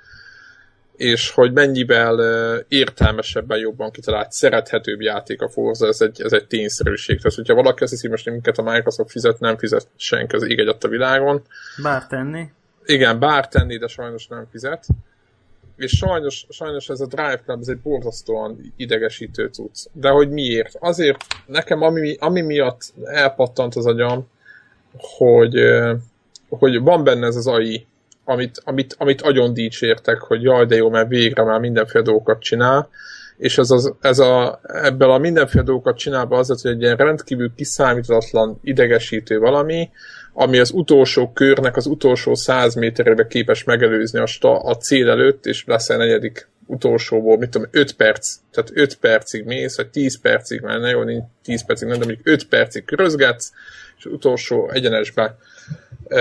és 0.97 1.31
hogy 1.31 1.53
mennyivel 1.53 2.19
értelmesebben 2.67 3.57
jobban 3.57 3.91
kitalált, 3.91 4.31
szerethetőbb 4.31 5.01
játék 5.01 5.41
a 5.41 5.49
Forza, 5.49 5.87
ez 5.87 6.01
egy, 6.01 6.21
ez 6.21 6.33
egy 6.33 6.47
tényszerűség. 6.47 7.17
Tehát, 7.17 7.37
hogyha 7.37 7.53
valaki 7.53 7.83
azt 7.83 7.91
hiszi, 7.91 8.07
most 8.07 8.29
minket 8.29 8.57
a 8.57 8.71
Microsoft 8.71 9.11
fizet, 9.11 9.39
nem 9.39 9.57
fizet 9.57 9.87
senki 9.95 10.35
az 10.35 10.43
ég 10.43 10.67
a 10.67 10.87
világon. 10.87 11.41
Bár 11.83 12.07
tenni. 12.07 12.49
Igen, 12.85 13.19
bár 13.19 13.47
tenni, 13.47 13.77
de 13.77 13.87
sajnos 13.87 14.27
nem 14.27 14.47
fizet. 14.51 14.85
És 15.77 15.91
sajnos, 15.91 16.45
sajnos 16.49 16.89
ez 16.89 16.99
a 16.99 17.05
Drive 17.05 17.41
Club, 17.45 17.59
ez 17.59 17.67
egy 17.67 17.79
borzasztóan 17.79 18.73
idegesítő 18.75 19.47
cucc. 19.47 19.85
De 19.91 20.09
hogy 20.09 20.29
miért? 20.29 20.75
Azért 20.79 21.25
nekem 21.45 21.81
ami, 21.81 22.15
ami 22.19 22.41
miatt 22.41 22.93
elpattant 23.03 23.75
az 23.75 23.85
agyam, 23.85 24.27
hogy, 24.97 25.59
hogy 26.49 26.79
van 26.79 27.03
benne 27.03 27.27
ez 27.27 27.35
az 27.35 27.47
AI 27.47 27.87
amit, 28.25 28.61
amit, 28.63 28.95
amit 28.97 29.21
agyon 29.21 29.53
dicsértek, 29.53 30.17
hogy 30.17 30.41
jaj, 30.41 30.65
de 30.65 30.75
jó, 30.75 30.89
mert 30.89 31.07
végre 31.07 31.43
már 31.43 31.59
mindenféle 31.59 32.03
dolgokat 32.03 32.41
csinál, 32.41 32.89
és 33.37 33.57
ez, 33.57 33.71
az, 33.71 33.93
ez 34.01 34.19
a, 34.19 34.59
ebből 34.63 35.11
a 35.11 35.17
mindenféle 35.17 35.63
dolgokat 35.63 35.97
csinálva 35.97 36.37
az, 36.37 36.61
hogy 36.61 36.71
egy 36.71 36.81
ilyen 36.81 36.97
rendkívül 36.97 37.51
kiszámítatlan, 37.55 38.59
idegesítő 38.63 39.39
valami, 39.39 39.89
ami 40.33 40.59
az 40.59 40.71
utolsó 40.71 41.31
körnek 41.31 41.75
az 41.75 41.85
utolsó 41.85 42.35
száz 42.35 42.75
méterébe 42.75 43.27
képes 43.27 43.63
megelőzni 43.63 44.19
a, 44.19 44.25
sta, 44.25 44.59
a 44.59 44.77
cél 44.77 45.09
előtt, 45.09 45.45
és 45.45 45.63
lesz 45.65 45.89
a 45.89 45.97
negyedik 45.97 46.49
utolsóból, 46.65 47.37
mit 47.37 47.49
tudom, 47.49 47.67
5 47.71 47.93
perc, 47.93 48.35
tehát 48.51 48.71
5 48.73 48.95
percig 48.95 49.45
mész, 49.45 49.77
vagy 49.77 49.89
10 49.89 50.21
percig, 50.21 50.61
ne 50.61 50.89
jó, 50.89 51.03
nincs 51.03 51.23
10 51.43 51.65
percig, 51.65 51.87
nem, 51.87 51.99
de 51.99 52.05
mondjuk 52.05 52.27
5 52.27 52.47
percig 52.47 52.85
körözgetsz, 52.85 53.51
és 53.97 54.05
utolsó 54.05 54.69
egyenesbe 54.69 55.37
uh, 56.03 56.19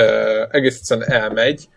egész 0.50 0.76
egyszerűen 0.76 1.10
elmegy, 1.10 1.68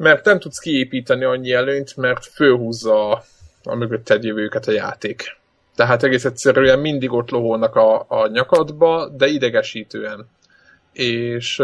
mert 0.00 0.24
nem 0.24 0.38
tudsz 0.38 0.58
kiépíteni 0.58 1.24
annyi 1.24 1.52
előnyt, 1.52 1.96
mert 1.96 2.26
fölhúzza 2.26 3.10
a, 3.10 3.24
a 3.62 3.74
mögötted 3.74 4.24
jövőket 4.24 4.66
a 4.66 4.72
játék. 4.72 5.36
Tehát 5.74 6.02
egész 6.02 6.24
egyszerűen 6.24 6.78
mindig 6.78 7.12
ott 7.12 7.30
loholnak 7.30 7.76
a, 7.76 8.04
a 8.08 8.26
nyakadba, 8.26 9.08
de 9.08 9.26
idegesítően. 9.26 10.28
És 10.92 11.62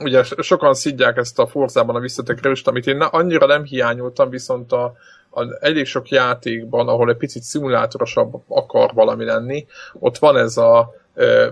ugye 0.00 0.22
sokan 0.22 0.74
szidják 0.74 1.16
ezt 1.16 1.38
a 1.38 1.46
Forzában 1.46 1.96
a 1.96 2.00
visszatekerést, 2.00 2.68
amit 2.68 2.86
én 2.86 3.00
annyira 3.00 3.46
nem 3.46 3.64
hiányoltam, 3.64 4.30
viszont 4.30 4.72
a, 4.72 4.94
a, 5.30 5.64
elég 5.64 5.86
sok 5.86 6.08
játékban, 6.08 6.88
ahol 6.88 7.10
egy 7.10 7.16
picit 7.16 7.42
szimulátorosabb 7.42 8.42
akar 8.48 8.90
valami 8.94 9.24
lenni, 9.24 9.66
ott 9.92 10.18
van 10.18 10.36
ez 10.36 10.56
a 10.56 10.94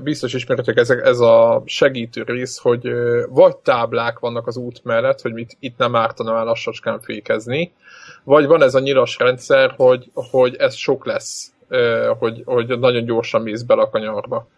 biztos 0.03 0.35
ismertek 0.35 0.77
ez, 0.77 0.91
ez 0.91 1.19
a 1.19 1.63
segítő 1.65 2.23
rész, 2.23 2.59
hogy 2.59 2.89
vagy 3.29 3.57
táblák 3.57 4.19
vannak 4.19 4.47
az 4.47 4.57
út 4.57 4.85
mellett, 4.85 5.21
hogy 5.21 5.33
mit, 5.33 5.57
itt 5.61 5.79
nem 5.79 5.97
ártana 5.97 6.37
el 6.37 6.45
lassacskán 6.45 7.01
fékezni, 7.01 7.73
vagy 8.25 8.47
van 8.47 8.63
ez 8.63 8.75
a 8.75 8.81
nyilas 8.81 9.19
rendszer, 9.19 9.75
hogy, 9.77 10.11
hogy 10.15 10.57
ez 10.57 10.75
sok 10.75 11.07
lesz, 11.07 11.53
hogy, 12.19 12.43
hogy 12.45 12.79
nagyon 12.79 13.05
gyorsan 13.05 13.43
mész 13.43 13.63
bele 13.63 13.83
a 13.83 13.91
kanyarba. 13.91 14.49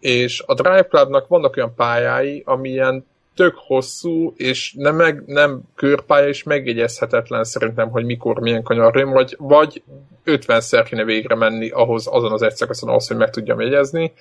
És 0.00 0.42
a 0.46 0.54
Drive 0.54 0.86
Clubnak 0.86 1.28
vannak 1.28 1.56
olyan 1.56 1.74
pályái, 1.74 2.42
amilyen 2.46 3.06
tök 3.38 3.54
hosszú, 3.56 4.32
és 4.36 4.72
nem, 4.76 4.96
meg, 4.96 5.22
nem 5.26 5.60
körpálya, 5.74 6.28
és 6.28 6.42
megjegyezhetetlen 6.42 7.44
szerintem, 7.44 7.90
hogy 7.90 8.04
mikor 8.04 8.40
milyen 8.40 8.62
kanyar 8.62 9.08
vagy, 9.08 9.36
vagy 9.38 9.82
50-szer 10.24 10.84
kéne 10.88 11.04
végre 11.04 11.34
menni 11.34 11.68
ahhoz, 11.68 12.06
azon 12.06 12.32
az 12.32 12.42
egy 12.42 12.54
ahhoz, 12.80 13.08
hogy 13.08 13.16
meg 13.16 13.30
tudjam 13.30 13.60
jegyezni, 13.60 14.12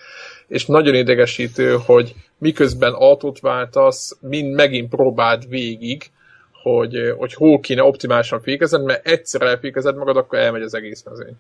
és 0.48 0.66
nagyon 0.66 0.96
idegesítő, 0.96 1.78
hogy 1.86 2.16
miközben 2.38 2.94
autót 2.94 3.40
váltasz, 3.40 4.18
mind 4.22 4.54
megint 4.54 4.90
próbáld 4.90 5.50
végig, 5.50 6.04
hogy, 6.64 7.14
hogy 7.18 7.34
hol 7.34 7.60
kéne 7.60 7.84
optimálisan 7.84 8.42
fékezed, 8.42 8.84
mert 8.84 9.08
egyszer 9.08 9.42
elfékezed 9.42 9.96
magad, 9.96 10.18
akkor 10.18 10.40
elmegy 10.40 10.62
az 10.62 10.74
egész 10.74 11.04
mezőny 11.04 11.38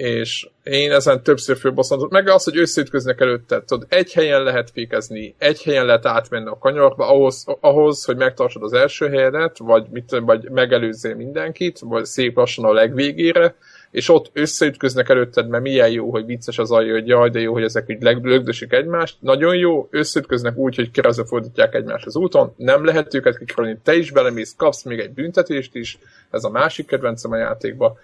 és 0.00 0.48
én 0.62 0.92
ezen 0.92 1.22
többször 1.22 1.56
fölbosszantott, 1.56 2.10
meg 2.10 2.28
az, 2.28 2.44
hogy 2.44 2.56
összeütköznek 2.56 3.20
előtte, 3.20 3.62
tudod, 3.64 3.86
egy 3.88 4.12
helyen 4.12 4.42
lehet 4.42 4.70
fékezni, 4.70 5.34
egy 5.38 5.62
helyen 5.62 5.84
lehet 5.84 6.06
átmenni 6.06 6.48
a 6.48 6.58
kanyarba, 6.58 7.08
ahhoz, 7.08 7.44
ahhoz 7.60 8.04
hogy 8.04 8.16
megtartsad 8.16 8.62
az 8.62 8.72
első 8.72 9.08
helyedet, 9.08 9.58
vagy, 9.58 9.86
mit, 9.90 10.20
vagy 10.20 10.50
megelőzzél 10.50 11.14
mindenkit, 11.14 11.78
vagy 11.78 12.04
szép 12.04 12.36
lassan 12.36 12.64
a 12.64 12.72
legvégére, 12.72 13.54
és 13.90 14.08
ott 14.08 14.30
összeütköznek 14.32 15.08
előtted, 15.08 15.48
mert 15.48 15.62
milyen 15.62 15.90
jó, 15.90 16.10
hogy 16.10 16.26
vicces 16.26 16.58
az 16.58 16.70
alja, 16.70 16.92
hogy 16.92 17.06
jaj, 17.06 17.30
de 17.30 17.40
jó, 17.40 17.52
hogy 17.52 17.62
ezek 17.62 17.84
így 17.88 18.02
lögdösik 18.02 18.72
egymást. 18.72 19.16
Nagyon 19.20 19.56
jó, 19.56 19.88
összeütköznek 19.90 20.56
úgy, 20.56 20.76
hogy 20.76 20.90
keresztül 20.90 21.24
fordítják 21.24 21.74
egymást 21.74 22.06
az 22.06 22.16
úton, 22.16 22.54
nem 22.56 22.84
lehet 22.84 23.14
őket 23.14 23.38
kikerülni, 23.38 23.78
te 23.82 23.94
is 23.94 24.10
belemész, 24.10 24.54
kapsz 24.56 24.82
még 24.82 24.98
egy 24.98 25.10
büntetést 25.10 25.74
is, 25.74 25.98
ez 26.30 26.44
a 26.44 26.50
másik 26.50 26.86
kedvencem 26.86 27.32
a 27.32 27.36
játékban 27.36 27.98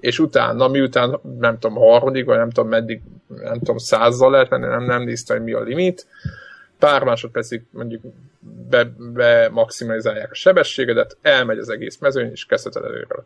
és 0.00 0.18
utána, 0.18 0.68
miután 0.68 1.20
nem 1.38 1.58
tudom, 1.58 1.76
harmadik, 1.76 2.24
vagy 2.24 2.36
nem 2.36 2.50
tudom 2.50 2.70
meddig, 2.70 3.00
nem 3.26 3.58
tudom, 3.58 3.78
százzal 3.78 4.30
lehet 4.30 4.50
menni, 4.50 4.66
nem, 4.66 4.84
nem 4.84 5.02
néztem, 5.02 5.36
hogy 5.36 5.44
mi 5.44 5.52
a 5.52 5.60
limit, 5.60 6.06
pár 6.78 7.04
másodpercig 7.04 7.62
mondjuk 7.70 8.02
be, 8.68 8.92
be 8.98 9.48
maximalizálják 9.52 10.30
a 10.30 10.34
sebességedet, 10.34 11.16
elmegy 11.22 11.58
az 11.58 11.68
egész 11.68 11.98
mezőny, 11.98 12.30
és 12.30 12.46
kezdheted 12.46 12.84
előre. 12.84 13.24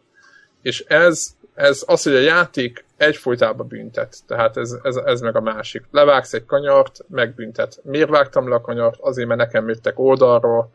És 0.62 0.84
ez, 0.88 1.36
ez 1.54 1.82
az, 1.86 2.02
hogy 2.02 2.14
a 2.14 2.20
játék 2.20 2.84
egyfolytában 2.96 3.66
büntet. 3.66 4.16
Tehát 4.26 4.56
ez, 4.56 4.76
ez, 4.82 4.96
ez 4.96 5.20
meg 5.20 5.36
a 5.36 5.40
másik. 5.40 5.84
Levágsz 5.90 6.32
egy 6.32 6.44
kanyart, 6.44 7.04
megbüntet. 7.08 7.80
Miért 7.82 8.08
vágtam 8.08 8.48
le 8.48 8.54
a 8.54 8.60
kanyart? 8.60 9.00
Azért, 9.00 9.28
mert 9.28 9.40
nekem 9.40 9.68
jöttek 9.68 9.98
oldalról, 9.98 10.70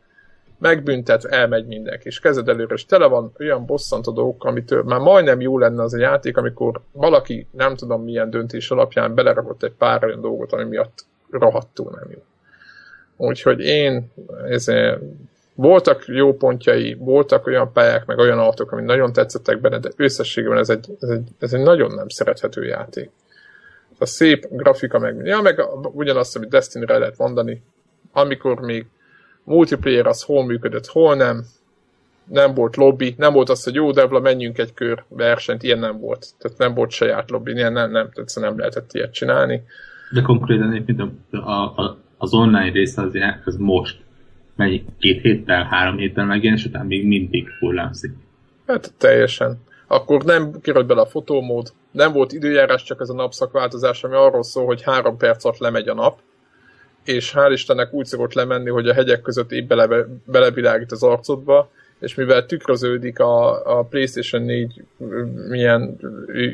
megbüntet, 0.60 1.26
elmegy 1.26 1.66
mindenki, 1.66 2.07
és 2.07 2.20
kezed 2.20 2.49
előre, 2.49 2.74
és 2.74 2.86
tele 2.86 3.05
van 3.05 3.32
olyan 3.39 3.66
bosszantó 3.66 4.12
dolgok, 4.12 4.43
amitől 4.43 4.84
már 4.84 4.99
majdnem 4.99 5.41
jó 5.41 5.57
lenne 5.57 5.84
az 5.84 5.93
a 5.93 5.97
játék, 5.97 6.38
amikor 6.38 6.82
valaki 6.91 7.47
nem 7.51 7.76
tudom 7.76 8.03
milyen 8.03 8.30
döntés 8.30 8.72
alapján 8.72 9.16
belerakott 9.16 9.64
egy 9.64 9.74
pár 9.78 10.03
olyan 10.03 10.22
dolgot, 10.22 10.53
ami 10.53 10.64
miatt 10.64 11.05
rohadtul 11.30 11.91
nem 11.99 12.12
jó. 12.12 12.20
Úgyhogy 13.28 13.60
én 13.60 14.12
ezért 14.47 14.99
voltak 15.55 16.03
jó 16.07 16.34
pontjai, 16.34 16.93
voltak 16.93 17.47
olyan 17.47 17.72
pályák, 17.74 18.05
meg 18.05 18.18
olyan 18.18 18.39
autók, 18.39 18.72
ami 18.72 18.82
nagyon 18.82 19.14
tetszettek 19.14 19.62
benne, 19.62 19.80
de 19.80 19.89
összességében 19.95 20.57
ez 20.57 20.70
egy, 20.70 20.97
ez 20.99 21.10
egy, 21.10 21.28
ez 21.39 21.53
egy 21.53 21.62
nagyon 21.62 21.91
nem 21.91 22.07
szerethető 22.07 22.66
játék. 22.66 23.10
A 23.97 24.05
szép 24.05 24.47
grafika 24.49 24.99
meg, 24.99 25.26
ja, 25.26 25.41
meg 25.41 25.62
ugyanazt, 25.82 26.36
amit 26.36 26.49
Destiny-re 26.49 26.97
lehet 26.97 27.18
mondani, 27.18 27.64
amikor 28.12 28.60
még 28.60 28.86
multiplayer 29.49 30.07
az 30.07 30.21
hol 30.21 30.45
működött, 30.45 30.85
hol 30.85 31.15
nem, 31.15 31.45
nem 32.23 32.53
volt 32.53 32.75
lobby, 32.75 33.15
nem 33.17 33.33
volt 33.33 33.49
az, 33.49 33.63
hogy 33.63 33.73
jó, 33.73 33.91
Devla, 33.91 34.19
menjünk 34.19 34.57
egy 34.57 34.73
kör 34.73 35.03
versenyt, 35.07 35.63
ilyen 35.63 35.79
nem 35.79 35.99
volt. 35.99 36.27
Tehát 36.37 36.57
nem 36.57 36.73
volt 36.73 36.91
saját 36.91 37.29
lobby, 37.29 37.51
ilyen 37.51 37.73
nem, 37.73 37.91
nem, 37.91 38.09
tehát 38.13 38.35
nem 38.35 38.57
lehetett 38.57 38.93
ilyet 38.93 39.13
csinálni. 39.13 39.63
De 40.11 40.21
konkrétan 40.21 40.71
egyébként 40.71 41.01
a, 41.31 41.37
a, 41.81 41.97
az 42.17 42.33
online 42.33 42.71
része 42.71 43.01
az, 43.01 43.13
az 43.45 43.55
most 43.55 43.97
mennyi, 44.55 44.85
két 44.99 45.21
héttel, 45.21 45.63
három 45.63 45.97
héttel 45.97 46.25
megjelenés 46.25 46.65
után 46.65 46.85
még 46.85 47.07
mindig 47.07 47.47
hullámzik. 47.59 48.11
Hát 48.67 48.93
teljesen. 48.97 49.57
Akkor 49.87 50.23
nem 50.23 50.51
került 50.61 50.85
bele 50.85 51.01
a 51.01 51.05
fotómód, 51.05 51.71
nem 51.91 52.11
volt 52.11 52.31
időjárás, 52.31 52.83
csak 52.83 53.01
ez 53.01 53.09
a 53.09 53.13
napszakváltozás, 53.13 54.03
ami 54.03 54.15
arról 54.15 54.43
szól, 54.43 54.65
hogy 54.65 54.81
három 54.83 55.17
perc 55.17 55.45
alatt 55.45 55.57
lemegy 55.57 55.87
a 55.87 55.93
nap, 55.93 56.19
és 57.03 57.33
hál' 57.35 57.51
Istennek 57.51 57.93
úgy 57.93 58.05
szokott 58.05 58.33
lemenni, 58.33 58.69
hogy 58.69 58.87
a 58.87 58.93
hegyek 58.93 59.21
között 59.21 59.51
épp 59.51 59.67
bele, 59.67 60.05
belevilágít 60.25 60.91
az 60.91 61.03
arcodba, 61.03 61.69
és 61.99 62.15
mivel 62.15 62.45
tükröződik 62.45 63.19
a, 63.19 63.65
a 63.79 63.83
PlayStation 63.83 64.41
4 64.41 64.83
milyen 65.49 65.97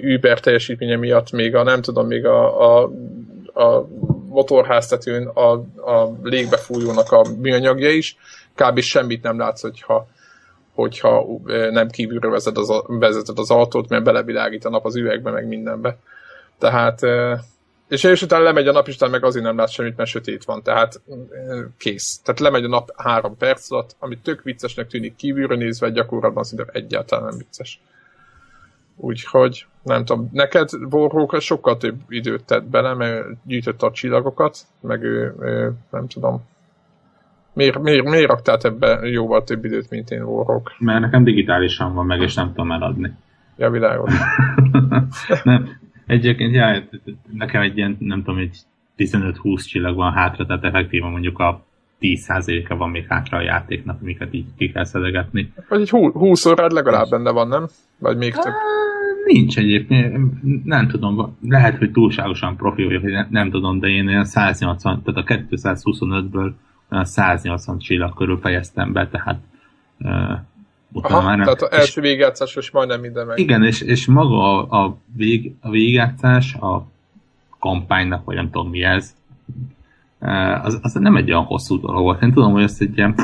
über 0.01 0.39
teljesítménye 0.39 0.95
miatt 0.95 1.31
még 1.31 1.55
a, 1.55 1.63
nem 1.63 1.81
tudom, 1.81 2.07
még 2.07 2.25
a, 2.25 2.61
a, 2.61 2.91
a 3.53 3.87
motorháztetőn 4.27 5.27
a, 5.27 5.51
a 5.91 6.17
légbe 6.23 6.57
fújónak 6.57 7.11
a 7.11 7.25
műanyagja 7.41 7.89
is, 7.89 8.17
kb. 8.55 8.79
semmit 8.79 9.23
nem 9.23 9.37
látsz, 9.37 9.61
hogyha, 9.61 10.07
hogyha 10.73 11.25
nem 11.71 11.89
kívülről 11.89 12.31
vezeted 12.31 12.57
az, 12.57 12.83
vezeted 12.87 13.39
az 13.39 13.51
autót, 13.51 13.89
mert 13.89 14.03
belevilágít 14.03 14.65
a 14.65 14.69
nap 14.69 14.85
az 14.85 14.95
üvegbe, 14.95 15.31
meg 15.31 15.47
mindenbe. 15.47 15.97
Tehát 16.59 16.99
és, 17.88 18.03
és 18.03 18.21
utána 18.21 18.43
lemegy 18.43 18.67
a 18.67 18.71
nap, 18.71 18.88
és 18.88 18.95
utána 18.95 19.11
meg 19.11 19.23
azért 19.23 19.45
nem 19.45 19.57
lát 19.57 19.69
semmit, 19.69 19.97
mert 19.97 20.09
sötét 20.09 20.43
van, 20.43 20.63
tehát 20.63 21.01
kész. 21.77 22.19
Tehát 22.23 22.39
lemegy 22.39 22.63
a 22.63 22.67
nap 22.67 22.91
három 22.95 23.38
perc 23.38 23.71
alatt, 23.71 23.95
ami 23.99 24.17
tök 24.17 24.43
viccesnek 24.43 24.88
tűnik 24.88 25.15
kívülről 25.15 25.57
nézve, 25.57 25.89
gyakorlatban 25.89 26.43
szinte 26.43 26.65
egyáltalán 26.71 27.25
nem 27.25 27.38
vicces. 27.38 27.81
Úgyhogy 28.95 29.65
nem 29.83 30.05
tudom, 30.05 30.29
neked 30.33 30.69
Warhawk 30.91 31.39
sokkal 31.39 31.77
több 31.77 31.95
időt 32.09 32.43
tett 32.43 32.63
bele, 32.63 32.93
mert 32.93 33.27
gyűjtötte 33.43 33.86
a 33.86 33.91
csillagokat, 33.91 34.57
meg 34.81 35.03
ő, 35.03 35.36
ő 35.39 35.73
nem 35.91 36.07
tudom, 36.07 36.43
Miért, 37.53 37.79
miért, 37.79 38.09
miért 38.09 38.27
raktál 38.27 38.57
ebbe 38.61 38.99
jóval 39.03 39.43
több 39.43 39.65
időt, 39.65 39.89
mint 39.89 40.11
én 40.11 40.21
Warhawk? 40.21 40.75
Mert 40.79 40.99
nekem 40.99 41.23
digitálisan 41.23 41.93
van 41.93 42.05
meg, 42.05 42.21
és 42.21 42.33
nem 42.33 42.47
tudom 42.47 42.71
eladni. 42.71 43.13
Ja, 43.57 43.69
világos. 43.69 44.13
nem, 45.43 45.84
Egyébként, 46.06 46.53
ja, 46.53 46.84
nekem 47.32 47.62
egy 47.62 47.78
ilyen, 47.78 47.97
nem 47.99 48.24
tudom, 48.24 48.39
egy 48.39 48.58
15-20 48.97 49.68
csillag 49.68 49.95
van 49.95 50.12
hátra, 50.12 50.45
tehát 50.45 50.64
effektívan 50.64 51.12
mondjuk 51.12 51.39
a 51.39 51.64
10%-a 51.99 52.76
van 52.76 52.89
még 52.89 53.06
hátra 53.08 53.38
a 53.38 53.41
játéknak, 53.41 54.01
amiket 54.01 54.34
így 54.34 54.45
ki 54.58 54.72
kell 54.72 54.84
szedegetni. 54.84 55.53
Vagy 55.70 55.82
egy 55.82 55.89
20 55.89 56.45
órád 56.45 56.72
legalább 56.72 57.10
benne 57.10 57.32
van, 57.32 57.47
nem? 57.47 57.66
Vagy 57.97 58.18
még 58.18 58.34
több? 58.34 58.53
Nincs 59.26 59.58
egyébként, 59.58 60.18
nem 60.66 60.88
tudom, 60.88 61.38
lehet, 61.41 61.78
hogy 61.78 61.91
túlságosan 61.91 62.56
profi 62.56 62.84
vagyok, 62.84 63.03
nem, 63.03 63.28
nem 63.30 63.49
tudom, 63.49 63.80
de 63.80 63.88
én 63.88 64.08
olyan 64.08 64.26
180, 64.26 65.01
tehát 65.03 65.30
a 65.30 65.34
225-ből 65.34 66.51
olyan 66.91 67.06
180 67.06 67.78
csillag 67.80 68.14
körül 68.14 68.39
fejeztem 68.39 68.91
be, 68.93 69.08
tehát 69.08 69.39
Utána 70.95 71.15
Aha, 71.15 71.25
már 71.25 71.37
nem. 71.37 71.45
Tehát 71.45 71.61
az 71.61 71.71
első 71.71 72.01
végjátszás 72.01 72.55
és 72.55 72.71
majdnem 72.71 72.99
minden 72.99 73.25
meg. 73.25 73.39
Igen, 73.39 73.63
és, 73.63 73.81
és 73.81 74.05
maga 74.05 74.67
a, 74.67 74.83
a, 74.83 74.97
vég, 75.15 75.53
a 75.61 75.69
végjátszás, 75.69 76.53
a 76.53 76.87
kampánynak, 77.59 78.25
vagy 78.25 78.35
nem 78.35 78.49
tudom 78.51 78.69
mi 78.69 78.83
ez, 78.83 79.15
e, 80.19 80.61
az, 80.61 80.79
az 80.81 80.93
nem 80.93 81.15
egy 81.15 81.31
olyan 81.31 81.43
hosszú 81.43 81.79
dolog 81.79 82.01
volt. 82.01 82.21
Én 82.21 82.33
tudom, 82.33 82.51
hogy 82.51 82.63
ezt 82.63 82.81
egy 82.81 82.97
ilyen 82.97 83.15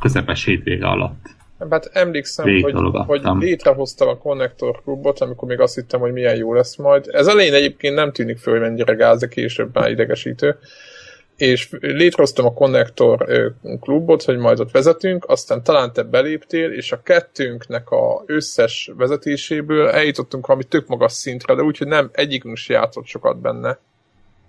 közepes 0.00 0.44
hétvége 0.44 0.86
alatt 0.86 1.34
Hát 1.70 1.90
emlékszem, 1.92 2.60
hogy, 2.60 2.74
hogy 3.06 3.22
létrehoztam 3.38 4.08
a 4.08 4.16
Connector 4.16 4.80
klubot, 4.82 5.20
amikor 5.20 5.48
még 5.48 5.60
azt 5.60 5.74
hittem, 5.74 6.00
hogy 6.00 6.12
milyen 6.12 6.36
jó 6.36 6.54
lesz 6.54 6.76
majd. 6.76 7.08
Ez 7.12 7.26
elején 7.26 7.54
egyébként 7.54 7.94
nem 7.94 8.12
tűnik 8.12 8.38
föl, 8.38 8.52
hogy 8.52 8.68
mennyire 8.68 8.94
gáz, 8.94 9.20
de 9.20 9.28
később 9.28 9.74
már 9.74 9.90
idegesítő 9.90 10.58
és 11.36 11.68
létrehoztam 11.80 12.46
a 12.46 12.52
Connector 12.52 13.26
klubot, 13.80 14.22
hogy 14.22 14.38
majd 14.38 14.60
ott 14.60 14.70
vezetünk, 14.70 15.24
aztán 15.28 15.62
talán 15.62 15.92
te 15.92 16.02
beléptél, 16.02 16.70
és 16.70 16.92
a 16.92 17.02
kettőnknek 17.02 17.90
a 17.90 18.22
összes 18.26 18.90
vezetéséből 18.96 19.88
eljutottunk 19.88 20.46
valami 20.46 20.64
tök 20.64 20.86
magas 20.86 21.12
szintre, 21.12 21.54
de 21.54 21.62
úgyhogy 21.62 21.86
nem, 21.86 22.10
egyikünk 22.12 22.56
se 22.56 22.72
játszott 22.72 23.06
sokat 23.06 23.40
benne. 23.40 23.78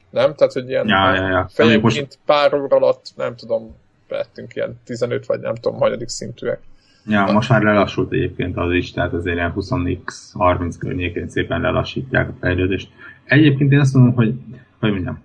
Nem? 0.09 0.35
Tehát, 0.35 0.53
hogy 0.53 0.69
ilyen 0.69 0.87
ja, 0.87 1.15
ja, 1.15 1.27
ja. 1.27 1.47
fejenként 1.49 1.83
most... 1.83 2.19
pár 2.25 2.53
óra 2.53 2.75
alatt, 2.75 3.05
nem 3.15 3.35
tudom, 3.35 3.75
lettünk 4.07 4.55
ilyen 4.55 4.79
15 4.85 5.25
vagy 5.25 5.39
nem 5.39 5.55
tudom, 5.55 5.79
hanyadik 5.79 6.07
szintűek. 6.07 6.59
Ja, 7.05 7.31
most 7.31 7.49
már 7.49 7.61
lelassult 7.61 8.11
egyébként 8.11 8.57
az 8.57 8.71
is, 8.71 8.91
tehát 8.91 9.13
azért 9.13 9.35
ilyen 9.35 9.53
20x, 9.55 10.13
30 10.33 10.77
környékén 10.77 11.29
szépen 11.29 11.61
lelassítják 11.61 12.29
a 12.29 12.33
fejlődést. 12.39 12.89
Egyébként 13.23 13.71
én 13.71 13.79
azt 13.79 13.93
mondom, 13.93 14.13
hogy, 14.13 14.33
hogy 14.79 14.91
mondjam, 14.91 15.19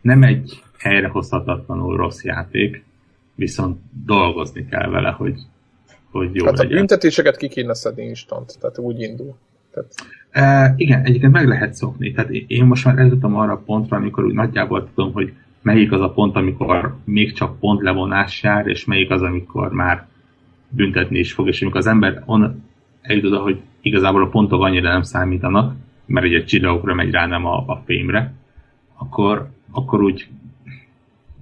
nem 0.00 0.22
egy 0.22 0.62
helyrehozhatatlanul 0.80 1.96
rossz 1.96 2.24
játék, 2.24 2.84
viszont 3.34 3.78
dolgozni 4.04 4.66
kell 4.68 4.90
vele, 4.90 5.10
hogy, 5.10 5.40
hogy 6.10 6.34
jó 6.34 6.44
hát 6.44 6.58
legyen. 6.58 6.72
a 6.72 6.76
büntetéseket 6.76 7.36
ki 7.36 7.48
kéne 7.48 7.74
szedni 7.74 8.02
instant, 8.02 8.58
tehát 8.60 8.78
úgy 8.78 9.00
indul. 9.00 9.36
Tehát... 9.72 9.94
E, 10.30 10.74
igen, 10.76 11.04
egyébként 11.04 11.32
meg 11.32 11.48
lehet 11.48 11.74
szokni. 11.74 12.12
Tehát 12.12 12.30
én 12.30 12.64
most 12.64 12.84
már 12.84 12.98
eljutottam 12.98 13.36
arra 13.36 13.52
a 13.52 13.62
pontra, 13.66 13.96
amikor 13.96 14.24
úgy 14.24 14.34
nagyjából 14.34 14.88
tudom, 14.94 15.12
hogy 15.12 15.32
melyik 15.62 15.92
az 15.92 16.00
a 16.00 16.10
pont, 16.10 16.36
amikor 16.36 16.96
még 17.04 17.32
csak 17.32 17.58
pont 17.58 17.82
levonás 17.82 18.42
jár, 18.42 18.66
és 18.66 18.84
melyik 18.84 19.10
az, 19.10 19.22
amikor 19.22 19.72
már 19.72 20.06
büntetni 20.68 21.18
is 21.18 21.32
fog, 21.32 21.48
és 21.48 21.62
amikor 21.62 21.80
az 21.80 21.86
ember 21.86 22.22
on, 22.26 22.62
eljut 23.00 23.24
oda, 23.24 23.38
hogy 23.38 23.60
igazából 23.80 24.22
a 24.22 24.28
pontok 24.28 24.62
annyira 24.62 24.90
nem 24.90 25.02
számítanak, 25.02 25.74
mert 26.06 26.26
egy 26.26 26.44
csillagokra 26.44 26.94
megy 26.94 27.10
rá, 27.10 27.26
nem 27.26 27.46
a, 27.46 27.64
a 27.66 27.82
fémre, 27.84 28.32
akkor, 28.96 29.48
akkor 29.70 30.02
úgy 30.02 30.28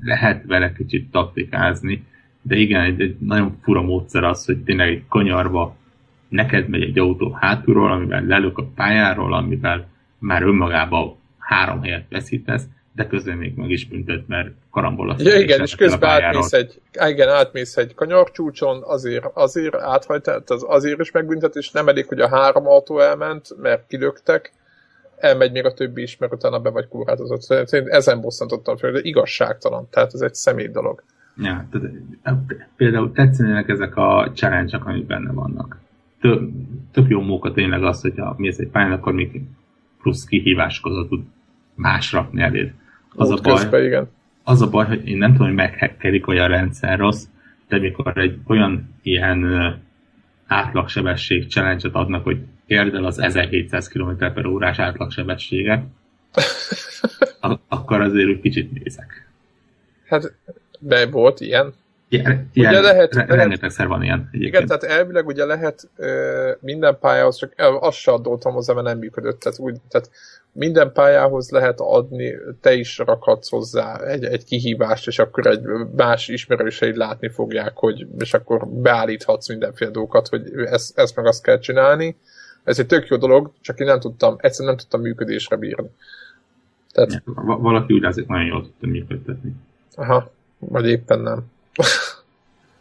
lehet 0.00 0.44
vele 0.46 0.72
kicsit 0.72 1.10
taktikázni, 1.10 2.04
de 2.42 2.56
igen, 2.56 2.82
egy, 2.82 3.00
egy 3.00 3.16
nagyon 3.20 3.58
fura 3.62 3.82
módszer 3.82 4.24
az, 4.24 4.44
hogy 4.44 4.58
tényleg 4.58 4.88
egy 4.88 5.02
kanyarba 5.08 5.76
neked 6.28 6.68
megy 6.68 6.82
egy 6.82 6.98
autó 6.98 7.30
hátulról, 7.40 7.92
amivel 7.92 8.24
lelök 8.24 8.58
a 8.58 8.68
pályáról, 8.74 9.34
amivel 9.34 9.88
már 10.18 10.42
önmagában 10.42 11.16
három 11.38 11.82
helyet 11.82 12.04
veszítesz, 12.10 12.64
de 12.92 13.06
közben 13.06 13.36
még 13.36 13.54
meg 13.56 13.70
is 13.70 13.88
büntet, 13.88 14.26
mert 14.26 14.48
karambol 14.70 15.16
Ja, 15.18 15.38
igen, 15.38 15.60
és 15.60 15.74
közben 15.74 16.10
átmész 16.10 16.52
egy, 16.52 16.80
igen, 17.06 17.28
átmész 17.28 17.76
egy 17.76 17.94
kanyarcsúcson, 17.94 18.82
azért, 18.82 19.24
azért 19.34 19.74
áthajt, 19.74 20.26
az 20.26 20.64
azért 20.68 21.00
is 21.00 21.10
megbüntet, 21.10 21.54
és 21.54 21.70
nem 21.70 21.88
elég, 21.88 22.06
hogy 22.06 22.20
a 22.20 22.28
három 22.28 22.66
autó 22.66 22.98
elment, 22.98 23.48
mert 23.60 23.86
kilöktek, 23.86 24.52
elmegy 25.20 25.52
még 25.52 25.64
a 25.64 25.74
többi 25.74 26.02
is, 26.02 26.16
mert 26.16 26.32
utána 26.32 26.58
be 26.60 26.70
vagy 26.70 26.88
kurvátozott. 26.88 27.40
Szerintem 27.40 27.84
ezen 27.86 28.20
bosszantottam 28.20 28.76
fel, 28.76 28.90
de 28.90 29.00
igazságtalan. 29.02 29.88
Tehát 29.90 30.14
ez 30.14 30.20
egy 30.20 30.34
személy 30.34 30.68
dolog. 30.68 31.02
Ja, 31.36 31.68
tehát, 32.22 32.40
például 32.76 33.12
tetszenének 33.12 33.68
ezek 33.68 33.96
a 33.96 34.30
challenge 34.34 34.78
amik 34.84 35.06
benne 35.06 35.32
vannak. 35.32 35.78
Tök, 36.20 36.48
tök 36.92 37.08
jó 37.08 37.20
móka 37.20 37.52
tényleg 37.52 37.84
az, 37.84 38.00
hogyha 38.00 38.34
mész 38.36 38.58
egy 38.58 38.68
pályán, 38.68 38.92
akkor 38.92 39.12
még 39.12 39.42
plusz 40.02 40.24
kihíváskozott 40.24 41.08
tud 41.08 41.24
más 41.74 42.12
rakni 42.12 42.42
eléd. 42.42 42.72
Az 43.14 43.30
a, 43.30 43.38
baj, 43.42 43.54
közben, 43.54 43.84
igen. 43.84 44.08
az 44.44 44.62
a 44.62 44.70
baj, 44.70 44.86
hogy 44.86 45.08
én 45.08 45.16
nem 45.16 45.32
tudom, 45.32 45.46
hogy 45.46 45.56
meghekkelik, 45.56 46.24
vagy 46.24 46.38
a 46.38 46.46
rendszer 46.46 46.98
rossz, 46.98 47.24
de 47.68 47.78
mikor 47.78 48.18
egy 48.18 48.38
olyan 48.46 48.94
ilyen 49.02 49.44
átlagsebesség 50.46 51.48
challenge 51.48 51.88
adnak, 51.92 52.24
hogy 52.24 52.38
érd 52.68 52.94
el 52.94 53.04
az 53.04 53.18
1700 53.18 53.88
km 53.88 54.16
per 54.16 54.46
órás 54.46 54.78
átlagsebességet, 54.78 55.82
akkor 57.68 58.00
azért 58.00 58.28
úgy 58.28 58.40
kicsit 58.40 58.82
nézek. 58.82 59.26
Hát, 60.06 60.32
de 60.78 61.06
volt 61.06 61.40
ilyen. 61.40 61.74
Ilyen, 62.10 62.50
ugye 62.54 62.80
lehet, 62.80 63.14
re- 63.14 63.26
rengetegszer 63.26 63.86
van 63.86 64.02
ilyen. 64.02 64.28
Egyébként. 64.32 64.64
Igen, 64.64 64.66
tehát 64.66 64.98
elvileg 64.98 65.26
ugye 65.26 65.44
lehet 65.44 65.88
ö, 65.96 66.50
minden 66.60 66.98
pályához, 67.00 67.36
csak 67.36 67.52
azt 67.80 67.96
se 67.96 68.12
adottam 68.12 68.52
hozzá, 68.52 68.74
mert 68.74 68.86
nem 68.86 68.98
működött. 68.98 69.40
Tehát, 69.40 69.58
úgy, 69.58 69.76
tehát 69.88 70.10
minden 70.52 70.92
pályához 70.92 71.50
lehet 71.50 71.80
adni, 71.80 72.34
te 72.60 72.72
is 72.72 72.98
rakhatsz 72.98 73.48
hozzá 73.48 73.96
egy, 73.96 74.24
egy 74.24 74.44
kihívást, 74.44 75.06
és 75.06 75.18
akkor 75.18 75.46
egy 75.46 75.60
más 75.96 76.28
ismerőseid 76.28 76.96
látni 76.96 77.28
fogják, 77.28 77.72
hogy, 77.74 78.06
és 78.18 78.34
akkor 78.34 78.68
beállíthatsz 78.68 79.48
mindenféle 79.48 79.90
dolgokat, 79.90 80.28
hogy 80.28 80.52
ezt, 80.54 80.98
ezt 80.98 81.16
meg 81.16 81.26
azt 81.26 81.42
kell 81.42 81.58
csinálni. 81.58 82.16
Ez 82.68 82.78
egy 82.78 82.86
tök 82.86 83.06
jó 83.06 83.16
dolog, 83.16 83.50
csak 83.60 83.78
én 83.78 83.86
nem 83.86 84.00
tudtam, 84.00 84.36
egyszerűen 84.38 84.74
nem 84.74 84.76
tudtam 84.76 85.00
működésre 85.00 85.56
bírni. 85.56 85.88
Tehát... 86.92 87.12
Ja, 87.12 87.22
valaki 87.42 87.94
úgy 87.94 88.02
látszik 88.02 88.26
nagyon 88.26 88.46
jól 88.46 88.62
tudta 88.62 88.86
működtetni. 88.86 89.54
Aha, 89.94 90.30
vagy 90.58 90.88
éppen 90.88 91.20
nem. 91.20 91.44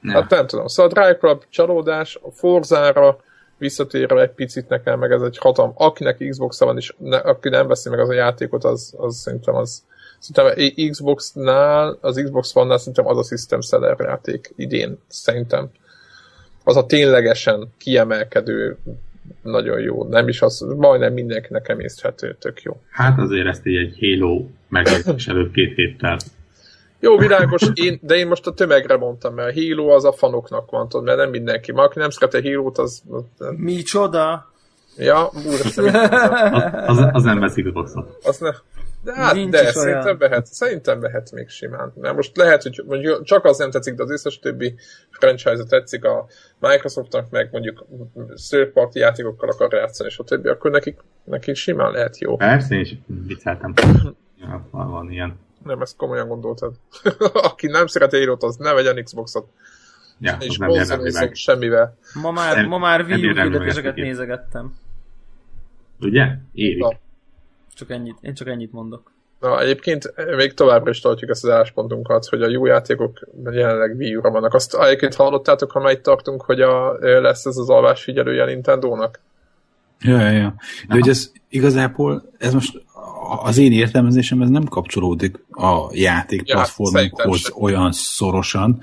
Ja. 0.02 0.12
hát 0.12 0.30
nem 0.30 0.48
tudom. 0.48 0.68
Szóval 0.68 0.92
a 0.92 0.94
Drive 0.94 1.18
Club 1.18 1.44
csalódás, 1.50 2.20
a 2.22 2.32
Forzára 2.32 3.20
visszatérve 3.58 4.22
egy 4.22 4.32
picit 4.32 4.70
nekem, 4.70 5.00
meg 5.00 5.12
ez 5.12 5.22
egy 5.22 5.38
hatalom, 5.38 5.72
akinek 5.76 6.24
Xbox 6.30 6.60
van, 6.60 6.78
és 6.78 6.94
ne, 6.98 7.18
aki 7.18 7.50
nem 7.50 7.68
veszi 7.68 7.90
meg 7.90 8.00
az 8.00 8.10
a 8.10 8.14
játékot, 8.14 8.64
az, 8.64 8.94
az 8.98 9.16
szerintem 9.16 9.56
az 9.56 9.84
Szerintem 10.20 10.90
Xbox-nál, 10.92 11.98
az 12.02 12.22
Xbox 12.24 12.56
One-nál 12.56 12.78
szerintem 12.78 13.08
az 13.08 13.18
a 13.18 13.24
System 13.24 13.62
Seller 13.62 14.00
játék 14.00 14.54
idén, 14.56 14.98
szerintem. 15.08 15.70
Az 16.64 16.76
a 16.76 16.86
ténylegesen 16.86 17.74
kiemelkedő, 17.78 18.78
nagyon 19.48 19.80
jó. 19.80 20.04
Nem 20.04 20.28
is 20.28 20.42
az, 20.42 20.66
majdnem 20.78 21.14
mindenkinek 21.14 21.70
emészthető, 21.70 22.36
tök 22.40 22.62
jó. 22.62 22.82
Hát 22.90 23.20
azért 23.20 23.48
ezt 23.48 23.66
így 23.66 23.76
egy 23.76 23.98
Halo 24.00 24.46
megjelenés 24.70 25.28
előtt 25.28 25.52
két 25.52 25.76
héttel 25.76 26.18
Jó, 27.00 27.18
világos, 27.18 27.62
én, 27.74 28.00
de 28.02 28.16
én 28.16 28.28
most 28.28 28.48
a 28.48 28.54
tömegre 28.54 28.98
mondtam, 28.98 29.34
mert 29.34 29.58
a 29.58 29.60
Halo 29.62 29.88
az 29.88 30.06
a 30.06 30.12
fanoknak 30.12 30.72
van, 30.72 30.90
tudod, 30.90 31.06
mert 31.06 31.18
nem 31.18 31.30
mindenki. 31.30 31.72
Ma 31.72 31.82
aki 31.82 32.00
nem 32.00 32.10
szereti 32.10 32.54
Halo-t, 32.54 32.78
az... 32.78 33.02
az 33.10 33.24
Micsoda? 33.58 34.52
Ja, 34.98 35.30
úristen, 35.48 35.96
Az, 36.92 37.08
az 37.12 37.24
nem 37.24 37.40
veszik 37.40 37.66
a 37.68 37.72
boxot. 37.72 38.18
az 38.24 38.38
ne... 38.38 38.50
De 39.08 39.14
hát, 39.16 39.34
Nincs 39.34 39.52
de 39.52 39.72
szerintem 39.72 40.04
olyan. 40.06 40.18
vehet, 40.18 40.46
szerintem 40.46 41.00
vehet 41.00 41.32
még 41.32 41.50
simán. 41.50 41.94
Mert 41.96 42.16
most 42.16 42.38
lehet, 42.38 42.62
hogy 42.64 42.84
mondjuk 42.86 43.24
csak 43.24 43.46
az 43.46 43.58
nem 43.58 43.72
tetszik, 43.72 43.94
de 43.94 44.04
az 44.04 44.12
összes 44.12 44.40
többi 44.40 44.76
franchise 45.10 45.64
tetszik 45.64 46.06
a 46.06 46.28
Microsoftnak, 46.60 47.30
meg 47.30 47.50
mondjuk 47.52 47.86
third 48.50 48.68
party 48.70 48.96
játékokkal 48.98 49.50
akar 49.50 49.74
játszani, 49.74 50.10
és 50.10 50.18
a 50.18 50.24
többi, 50.24 50.48
akkor 50.48 50.72
nekik, 50.72 51.00
nekik 51.24 51.56
simán 51.56 51.92
lehet 51.92 52.18
jó. 52.18 52.36
Persze, 52.36 52.76
én 52.76 52.82
is 52.82 52.96
vicceltem. 53.08 53.74
Ja, 54.40 54.68
van, 54.72 54.92
van 54.92 55.12
ilyen. 55.12 55.40
Nem, 55.64 55.82
ezt 55.82 55.96
komolyan 55.96 56.28
gondoltad. 56.28 56.74
Aki 57.50 57.68
nem 57.68 57.88
szereti 57.88 58.18
Halo-t, 58.20 58.44
az 58.44 58.56
ne 58.56 58.74
vegyen 58.74 59.04
Xboxot. 59.04 59.48
Ja, 60.20 60.38
És 60.40 60.58
nem 60.58 60.72
meg. 61.14 61.36
semmivel. 61.36 61.98
Ma 62.22 62.32
már, 62.32 62.66
ma 62.66 62.78
már 62.78 63.02
Wii 63.02 63.30
U 63.30 63.34
nézegettem. 63.96 64.76
Ugye? 66.00 66.28
Érik. 66.54 66.82
Na. 66.82 67.06
Csak 67.78 67.90
ennyit, 67.90 68.18
én 68.22 68.34
csak 68.34 68.48
ennyit 68.48 68.72
mondok. 68.72 69.12
Na, 69.40 69.60
egyébként 69.62 70.14
még 70.36 70.54
továbbra 70.54 70.90
is 70.90 71.00
tartjuk 71.00 71.30
ezt 71.30 71.44
az 71.44 71.50
álláspontunkat, 71.50 72.26
hogy 72.26 72.42
a 72.42 72.50
jó 72.50 72.66
játékok 72.66 73.20
jelenleg 73.52 73.96
Wii 73.96 74.16
U-ra 74.16 74.32
vannak. 74.32 74.54
Azt 74.54 74.76
egyébként 74.76 75.16
hallottátok, 75.16 75.72
ha 75.72 75.80
megy 75.80 76.02
tartunk, 76.02 76.42
hogy 76.42 76.62
a, 76.62 76.98
lesz 77.00 77.46
ez 77.46 77.58
az 77.58 77.70
alvás 77.70 78.04
figyelője 78.04 78.46
Nintendo-nak? 78.46 79.20
Ja, 80.00 80.20
ja, 80.20 80.32
ja. 80.32 80.54
De 80.88 80.94
hogy 80.94 81.10
ez 81.10 81.32
igazából, 81.50 82.32
ez 82.38 82.54
most 82.54 82.82
az 83.44 83.58
én 83.58 83.72
értelmezésem, 83.72 84.42
ez 84.42 84.50
nem 84.50 84.66
kapcsolódik 84.66 85.46
a 85.50 85.90
játék 85.92 86.48
Ja, 86.48 86.56
platformokhoz 86.56 87.52
olyan 87.60 87.92
szorosan. 87.92 88.82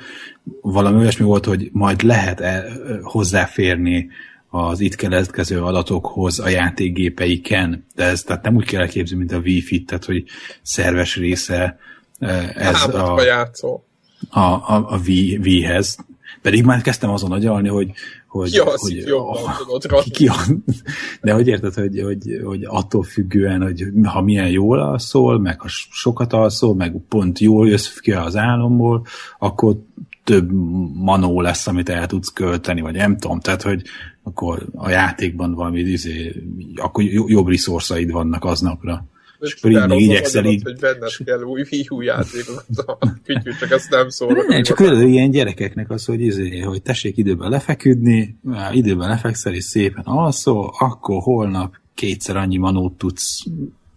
Valami 0.61 0.99
olyasmi 0.99 1.25
volt, 1.25 1.45
hogy 1.45 1.69
majd 1.73 2.03
lehet 2.03 2.41
-e 2.41 2.65
hozzáférni 3.03 4.11
az 4.55 4.81
itt 4.81 4.95
keletkező 4.95 5.63
adatokhoz 5.63 6.39
a 6.39 6.49
játékgépeiken, 6.49 7.85
de 7.95 8.05
ez 8.05 8.23
tehát 8.23 8.43
nem 8.43 8.55
úgy 8.55 8.65
kell 8.65 8.81
elképzelni, 8.81 9.25
mint 9.25 9.33
a 9.41 9.43
Wi-Fi, 9.49 9.83
tehát 9.83 10.05
hogy 10.05 10.25
szerves 10.63 11.17
része 11.17 11.79
eh, 12.19 12.57
ez 12.57 12.75
a, 12.75 12.77
Háborúba 12.77 13.23
játszó. 13.23 13.85
a, 14.31 14.41
a, 14.41 14.85
a 14.89 15.01
Wii- 15.07 15.39
Wii-hez. 15.39 15.97
Pedig 16.43 16.65
már 16.65 16.83
kezdtem 16.83 17.11
azon 17.11 17.33
agyalni, 17.33 17.69
hogy, 17.69 17.91
hogy, 18.27 18.51
Ki 18.51 18.59
az, 18.59 18.81
hogy 18.81 18.97
jobban 19.07 19.55
tudod 19.59 19.83
ki, 19.83 19.89
rakni. 19.89 20.11
ki, 20.11 20.31
de 21.23 21.33
hogy 21.33 21.47
érted, 21.49 21.75
hogy, 21.75 22.01
hogy, 22.03 22.41
hogy 22.45 22.65
attól 22.65 23.03
függően, 23.03 23.63
hogy 23.63 23.85
ha 24.05 24.23
milyen 24.23 24.51
jól 24.51 24.81
alszol, 24.81 25.39
meg 25.41 25.61
ha 25.61 25.69
sokat 25.91 26.33
alszol, 26.33 26.75
meg 26.75 26.97
pont 27.09 27.39
jól 27.39 27.69
jössz 27.69 27.97
ki 27.99 28.13
az 28.13 28.37
álomból, 28.37 29.07
akkor 29.39 29.77
több 30.25 30.51
manó 30.95 31.41
lesz, 31.41 31.67
amit 31.67 31.89
el 31.89 32.07
tudsz 32.07 32.33
költeni, 32.33 32.81
vagy 32.81 32.95
nem 32.95 33.19
tudom, 33.19 33.41
tehát, 33.41 33.63
hogy 33.63 33.83
akkor 34.25 34.67
a 34.75 34.91
játékban 34.91 35.55
valami 35.55 35.81
izé, 35.81 36.43
akkor 36.77 37.05
jo- 37.05 37.29
jobb 37.29 37.49
resourcaid 37.49 38.11
vannak 38.11 38.45
aznapra. 38.45 39.07
És 39.41 39.55
akkor 39.55 39.71
így 39.71 40.01
igyekszel 40.01 40.45
így- 40.45 40.63
hogy 40.63 40.79
benned 40.79 41.11
kell 41.25 41.43
új 41.43 41.65
Wii 41.71 41.87
U 41.91 42.01
játékokat. 42.01 42.65
A 42.87 42.99
Kütyű, 43.25 43.51
csak 43.61 43.71
ezt 43.71 43.91
nem 43.91 44.09
szól. 44.09 44.33
Nem, 44.49 44.63
csak 44.63 44.77
például 44.77 45.09
ilyen 45.09 45.31
gyerekeknek 45.31 45.91
az, 45.91 46.05
hogy, 46.05 46.21
izé, 46.21 46.61
hogy 46.61 46.83
tessék 46.83 47.17
időben 47.17 47.51
lefeküdni, 47.51 48.39
időben 48.73 49.09
lefekszel 49.09 49.55
és 49.55 49.65
szépen 49.65 50.05
alszol, 50.05 50.75
akkor 50.79 51.23
holnap 51.23 51.75
kétszer 51.95 52.37
annyi 52.37 52.57
manót 52.57 52.93
tudsz 52.93 53.43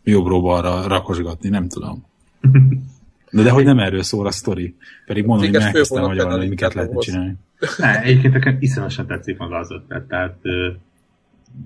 jobbról 0.03 0.41
balra 0.41 0.87
rakosgatni, 0.87 1.49
nem 1.49 1.67
tudom. 1.67 2.05
De, 3.31 3.43
de 3.43 3.49
hogy 3.49 3.65
nem 3.65 3.79
erről 3.79 4.03
szól 4.03 4.25
a 4.27 4.31
sztori. 4.31 4.75
Pedig 5.05 5.25
mondom, 5.25 5.51
hogy 5.53 5.63
fővonat 5.63 6.07
magyarul, 6.07 6.37
hogy 6.37 6.49
miket 6.49 6.73
lehetne 6.73 6.99
csinálni. 6.99 7.33
Ne, 7.77 8.01
egyébként 8.01 8.33
nekem 8.33 8.57
iszonyosan 8.59 9.07
tetszik 9.07 9.37
maga 9.37 9.57
az 9.57 9.71
ötlet, 9.71 10.03
tehát 10.07 10.35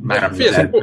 már 0.02 0.24
amit 0.24 0.50
lehet, 0.50 0.76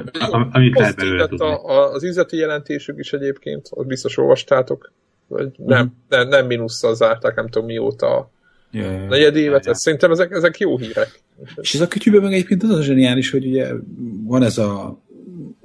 amit 0.53 0.79
lehet 0.79 0.97
belőle 0.97 1.27
tudni. 1.27 1.47
az 1.95 2.05
üzleti 2.05 2.37
jelentésük 2.37 2.99
is 2.99 3.13
egyébként, 3.13 3.69
azt 3.71 3.87
biztos 3.87 4.19
olvastátok. 4.19 4.93
Vagy 5.27 5.51
nem, 5.57 5.85
Mhm. 5.85 5.93
nem, 6.09 6.29
nem 6.29 6.47
mínusszal 6.47 6.95
zárták, 6.95 7.35
nem 7.35 7.49
tudom 7.49 7.67
mióta 7.69 8.17
a 8.17 8.31
Ja, 8.71 8.83
ja, 8.83 8.91
ja. 8.93 9.09
negyed 9.09 9.37
évet. 9.37 9.65
Ja. 9.65 9.71
Ez, 9.71 9.81
szerintem 9.81 10.11
ezek, 10.11 10.31
ezek 10.31 10.59
jó 10.59 10.79
hírek. 10.79 11.21
És 11.61 11.75
ez 11.75 11.81
a 11.81 11.89
kütyűben 11.89 12.23
meg 12.23 12.33
egyébként 12.33 12.63
az 12.63 12.71
a 12.71 12.83
zseniális, 12.83 13.31
hogy 13.31 13.47
ugye 13.47 13.73
van 14.25 14.43
ez 14.43 14.59
a 14.59 14.99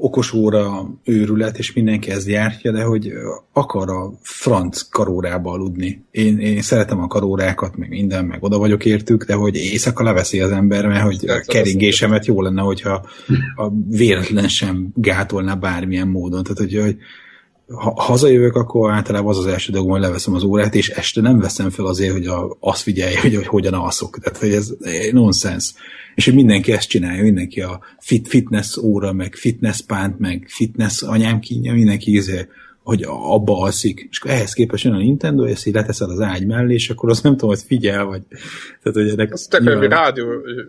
okos 0.04 0.34
óra 0.34 0.90
őrület, 1.04 1.58
és 1.58 1.74
mindenki 1.74 2.12
ezt 2.12 2.28
gyártja, 2.28 2.72
de 2.72 2.84
hogy 2.84 3.12
akar 3.54 3.90
a 3.90 4.12
franc 4.22 4.82
karórába 4.82 5.52
aludni. 5.52 6.06
Én, 6.12 6.40
én 6.40 6.62
szeretem 6.62 7.00
a 7.00 7.08
karórákat, 7.08 7.78
meg 7.78 7.90
minden, 7.90 8.26
meg 8.26 8.44
oda 8.44 8.58
vagyok 8.58 8.86
értük, 8.86 9.24
de 9.24 9.34
hogy 9.34 9.56
éjszaka 9.56 10.04
leveszi 10.04 10.42
az 10.42 10.52
ember, 10.52 10.88
mert 10.88 11.04
hogy 11.04 11.30
a 11.30 11.44
keringésemet 11.48 12.26
jó 12.26 12.42
lenne, 12.42 12.62
hogyha 12.62 13.06
a 13.56 13.70
véletlen 13.90 14.48
sem 14.48 14.92
gátolná 14.96 15.54
bármilyen 15.54 16.08
módon. 16.08 16.44
Tehát, 16.44 16.58
hogy, 16.58 16.80
hogy 16.82 16.98
ha 17.76 17.94
hazajövök, 17.96 18.56
akkor 18.56 18.92
általában 18.92 19.30
az 19.30 19.38
az 19.38 19.46
első 19.46 19.72
dolgom, 19.72 19.92
hogy 19.92 20.02
leveszem 20.02 20.34
az 20.34 20.44
órát, 20.44 20.76
és 20.76 20.90
este 20.90 21.22
nem 21.22 21.40
veszem 21.40 21.70
fel 21.70 21.86
azért, 21.86 22.12
hogy 22.12 22.26
a, 22.26 22.58
azt 22.60 22.82
figyelje, 22.82 23.22
hogy, 23.22 23.36
hogy 23.36 23.48
hogyan 23.48 23.74
alszok. 23.74 24.20
Tehát, 24.20 24.40
hogy 24.40 24.52
ez 24.52 24.74
nonsens. 25.12 25.74
És 26.16 26.26
hogy 26.26 26.34
mindenki 26.34 26.72
ezt 26.72 26.90
csinálja, 26.90 27.24
mindenki 27.24 27.62
a 27.62 27.80
fit, 28.00 28.28
fitness 28.28 28.78
óra, 28.78 29.14
meg 29.14 29.36
fitness 29.36 29.82
pánt, 29.82 30.20
meg 30.20 30.46
fitness 30.48 31.02
anyám 31.02 31.40
kínja, 31.40 31.74
mindenki 31.74 32.16
izé, 32.16 32.48
hogy 32.84 33.04
abba 33.08 33.60
alszik. 33.60 34.08
És 34.10 34.20
akkor 34.20 34.32
ehhez 34.32 34.54
képest 34.54 34.84
jön 34.84 34.94
a 34.94 34.98
Nintendo, 34.98 35.46
és 35.46 35.66
így 35.66 35.74
leteszed 35.74 36.10
az 36.10 36.20
ágy 36.20 36.46
mellé, 36.46 36.74
és 36.74 36.90
akkor 36.90 37.10
azt 37.10 37.24
nem 37.24 37.32
tudom, 37.32 37.50
hogy 37.50 37.64
figyel, 37.66 38.06
vagy... 38.06 38.22
Tehát, 38.84 38.98
hogy 39.00 39.10
ennek 39.10 39.34
Azt 39.34 39.50
tök, 39.50 39.78
hogy 39.78 39.88
rádió 39.88 40.26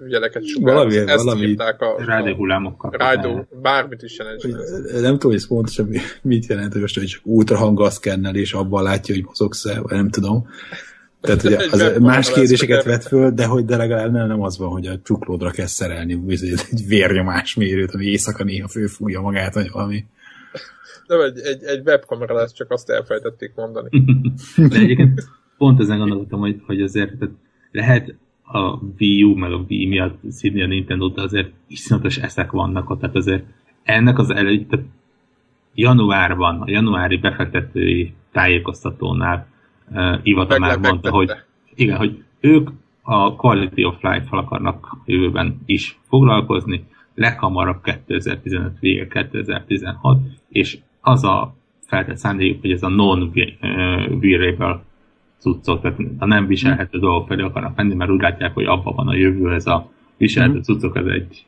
jeleket 0.09 0.47
sugároz. 0.47 0.95
Valami- 0.95 1.11
Ezt 1.11 1.24
valami- 1.24 1.47
írták 1.47 1.81
a, 1.81 2.05
Rádió 2.07 2.35
hullámokkal. 2.35 2.91
rádió, 2.91 3.47
bármit 3.62 4.03
is 4.03 4.16
jelentsen. 4.19 4.55
ez. 4.55 5.01
nem 5.01 5.12
tudom, 5.12 5.31
hogy 5.31 5.35
ez 5.35 5.47
pontosan 5.47 5.86
mi- 5.86 5.99
mit 6.23 6.47
jelent, 6.47 6.73
hogy 6.73 6.81
most 6.81 6.99
hogy 6.99 7.07
csak 7.07 7.20
ultrahanggal 7.24 7.91
szkennel, 7.91 8.35
és 8.35 8.53
abban 8.53 8.82
látja, 8.82 9.15
hogy 9.15 9.24
mozogsz-e, 9.24 9.81
vagy 9.81 9.97
nem 9.97 10.11
tudom. 10.11 10.47
Tehát, 11.20 11.43
hogy 11.43 11.53
az 11.81 11.93
más 12.01 12.32
kérdéseket 12.32 12.82
hogy 12.82 12.93
vet 12.93 13.05
föl, 13.07 13.31
de 13.31 13.45
hogy 13.47 13.65
de 13.65 13.77
legalább 13.77 14.12
nem, 14.12 14.27
nem 14.27 14.43
az 14.43 14.59
van, 14.59 14.69
hogy 14.69 14.86
a 14.86 15.01
csuklódra 15.05 15.51
kell 15.51 15.66
szerelni 15.66 16.20
egy 16.28 16.86
vérnyomásmérőt, 16.89 17.95
ami 17.95 18.05
éjszaka 18.05 18.45
néha 18.45 18.69
főfújja 18.69 19.20
magát, 19.20 19.55
vagy 19.55 19.70
valami. 19.70 20.05
Nem, 21.06 21.20
egy, 21.20 21.39
egy, 21.39 21.62
egy 21.62 21.86
webkamera 21.86 22.35
lesz, 22.35 22.52
csak 22.52 22.70
azt 22.70 22.90
elfelejtették 22.90 23.52
mondani. 23.55 23.89
De 24.68 24.78
egyébként 24.78 25.22
pont 25.56 25.81
ezen 25.81 25.98
gondolkodtam, 25.98 26.40
hogy, 26.40 26.60
hogy 26.66 26.82
azért 26.82 27.18
tehát 27.18 27.35
lehet 27.70 28.14
a 28.43 28.78
Wii 28.98 29.22
U 29.22 29.35
meg 29.35 29.52
a 29.52 29.64
Wii 29.68 29.86
miatt 29.86 30.18
szídni 30.28 30.62
a 30.62 30.66
nintendo 30.66 31.09
de 31.09 31.22
azért 31.22 31.51
iszonyatos 31.66 32.18
eszek 32.18 32.51
vannak 32.51 32.90
ott, 32.90 33.01
tehát 33.01 33.16
azért 33.16 33.44
ennek 33.82 34.18
az 34.18 34.31
elejét, 34.31 34.68
tehát 34.68 34.86
januárban, 35.74 36.60
a 36.60 36.70
januári 36.70 37.16
befektetői 37.16 38.14
tájékoztatónál 38.32 39.47
uh, 39.90 40.18
Ivata 40.22 40.59
már 40.59 40.78
mondta, 40.78 41.10
hogy 41.10 41.31
igen, 41.74 41.97
hogy 41.97 42.22
ők 42.40 42.70
a 43.02 43.35
Quality 43.35 43.85
of 43.85 44.02
Life-val 44.02 44.39
akarnak 44.39 44.97
jövőben 45.05 45.62
is 45.66 45.98
foglalkozni, 46.09 46.85
leghamarabb 47.14 47.82
2015 47.82 48.78
vége, 48.81 49.06
2016, 49.06 50.18
és 50.48 50.78
az 51.05 51.24
a 51.24 51.55
feltett 51.86 52.16
szándékuk, 52.16 52.60
hogy 52.60 52.70
ez 52.70 52.82
a 52.82 52.89
non-wearable 52.89 54.82
cuccok, 55.39 55.82
tehát 55.82 55.98
a 56.18 56.26
nem 56.26 56.47
viselhető 56.47 56.98
dolgok 56.98 57.26
felé 57.26 57.43
akarnak 57.43 57.76
menni, 57.76 57.94
mert 57.94 58.10
úgy 58.10 58.20
látják, 58.20 58.55
hogy 58.55 58.64
abban 58.64 58.94
van 58.94 59.09
a 59.09 59.14
jövő, 59.14 59.55
ez 59.55 59.66
a 59.66 59.90
viselhető 60.16 60.62
cuccok, 60.62 60.97
ez 60.97 61.06
egy 61.06 61.47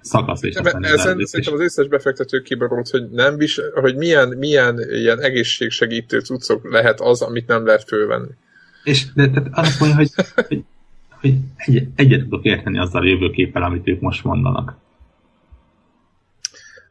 szakasz, 0.00 0.42
és 0.42 0.54
aztán 0.54 0.84
ez 0.84 0.92
Ezen 0.92 1.24
szerintem 1.24 1.54
az 1.54 1.60
összes 1.60 1.88
befektető 1.88 2.42
kiborult, 2.42 2.88
hogy, 2.88 3.10
nem 3.10 3.36
vis, 3.36 3.60
hogy 3.74 3.96
milyen, 3.96 4.28
milyen 4.28 4.78
ilyen 4.90 5.20
egészségsegítő 5.20 6.20
cuccok 6.20 6.70
lehet 6.70 7.00
az, 7.00 7.22
amit 7.22 7.46
nem 7.46 7.66
lehet 7.66 7.84
fölvenni. 7.84 8.30
És 8.84 9.12
de, 9.12 9.30
tehát 9.30 9.48
azt 9.52 9.80
mondja, 9.80 9.96
hogy, 9.96 10.10
hogy, 10.34 10.64
hogy 11.20 11.34
egy, 11.56 11.88
egyet 11.96 12.20
tudok 12.20 12.44
érteni 12.44 12.78
azzal 12.78 13.02
a 13.02 13.06
jövőképpel, 13.06 13.62
amit 13.62 13.88
ők 13.88 14.00
most 14.00 14.24
mondanak. 14.24 14.76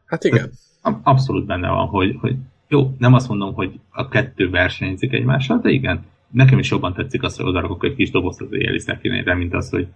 Hát 0.06 0.24
igen. 0.24 0.44
A- 0.44 0.65
Abszolút 1.02 1.46
benne 1.46 1.68
van, 1.68 1.86
hogy, 1.86 2.16
hogy 2.20 2.34
jó, 2.68 2.94
nem 2.98 3.14
azt 3.14 3.28
mondom, 3.28 3.54
hogy 3.54 3.80
a 3.90 4.08
kettő 4.08 4.50
versenyzik 4.50 5.12
egymással, 5.12 5.58
de 5.58 5.70
igen, 5.70 6.04
nekem 6.30 6.58
is 6.58 6.70
jobban 6.70 6.94
tetszik 6.94 7.22
az, 7.22 7.36
hogy 7.36 7.46
odarakok 7.46 7.84
egy 7.84 7.94
kis 7.94 8.10
dobozt 8.10 8.40
az 8.40 8.52
éjjeli 8.52 8.78
szekrényre, 8.78 9.34
mint 9.34 9.54
az, 9.54 9.70
hogy 9.70 9.86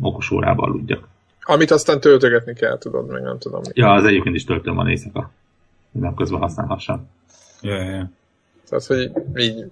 okos 0.00 0.30
órába 0.30 0.62
aludjak. 0.62 1.08
Amit 1.40 1.70
aztán 1.70 2.00
töltögetni 2.00 2.54
kell, 2.54 2.78
tudod, 2.78 3.10
meg 3.10 3.22
nem 3.22 3.38
tudom 3.38 3.60
mi. 3.60 3.68
Ja, 3.74 3.92
az 3.92 4.04
egyébként 4.04 4.34
is 4.34 4.44
töltőm 4.44 4.74
van 4.74 4.88
éjszaka. 4.88 5.30
Nem 5.90 6.14
közben 6.14 6.40
használhassam. 6.40 7.08
Ja, 7.62 7.74
ja, 7.74 7.90
ja. 7.90 8.10
Tehát, 8.68 8.84
hogy 8.86 9.12
így 9.36 9.70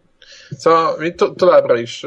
Szóval 0.51 0.97
mi 0.99 1.15
to- 1.15 1.37
továbbra 1.37 1.79
is, 1.79 2.05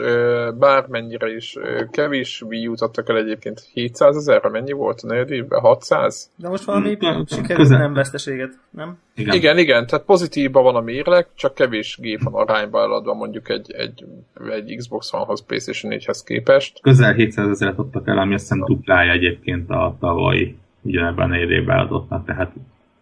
bármennyire 0.57 1.35
is 1.35 1.55
kevés 1.91 2.41
Wii 2.41 2.67
U-t 2.67 2.81
adtak 2.81 3.09
el 3.09 3.17
egyébként 3.17 3.69
700 3.73 4.15
ezerre, 4.15 4.49
mennyi 4.49 4.71
volt 4.71 5.01
a 5.01 5.07
negyed 5.07 5.31
évben? 5.31 5.59
600? 5.59 6.31
De 6.35 6.49
most 6.49 6.63
valami 6.63 6.97
sikerült 7.27 7.69
nem 7.69 7.93
veszteséget, 7.93 8.53
nem? 8.69 8.97
Igen. 9.15 9.35
igen, 9.35 9.57
igen, 9.57 9.87
tehát 9.87 10.05
pozitívban 10.05 10.63
van 10.63 10.75
a 10.75 10.81
mérleg, 10.81 11.27
csak 11.35 11.53
kevés 11.53 11.97
gép 12.01 12.23
van 12.23 12.33
arányba 12.33 12.79
eladva 12.79 13.13
mondjuk 13.13 13.49
egy, 13.49 13.71
egy, 13.71 14.05
egy 14.49 14.75
Xbox 14.77 15.13
One-hoz, 15.13 15.45
PlayStation 15.45 15.93
4-hez 15.95 16.21
képest. 16.25 16.81
Közel 16.81 17.13
700 17.13 17.49
ezeret 17.49 17.77
adtak 17.77 18.07
el, 18.07 18.17
ami 18.17 18.33
azt 18.33 18.43
hiszem 18.43 18.65
duplája 18.65 19.11
egyébként 19.11 19.69
a 19.69 19.95
tavalyi 19.99 20.57
ugyanebben 20.81 21.25
a 21.25 21.27
negyed 21.27 21.49
évben 21.49 21.79
adottnak, 21.79 22.25
tehát 22.25 22.51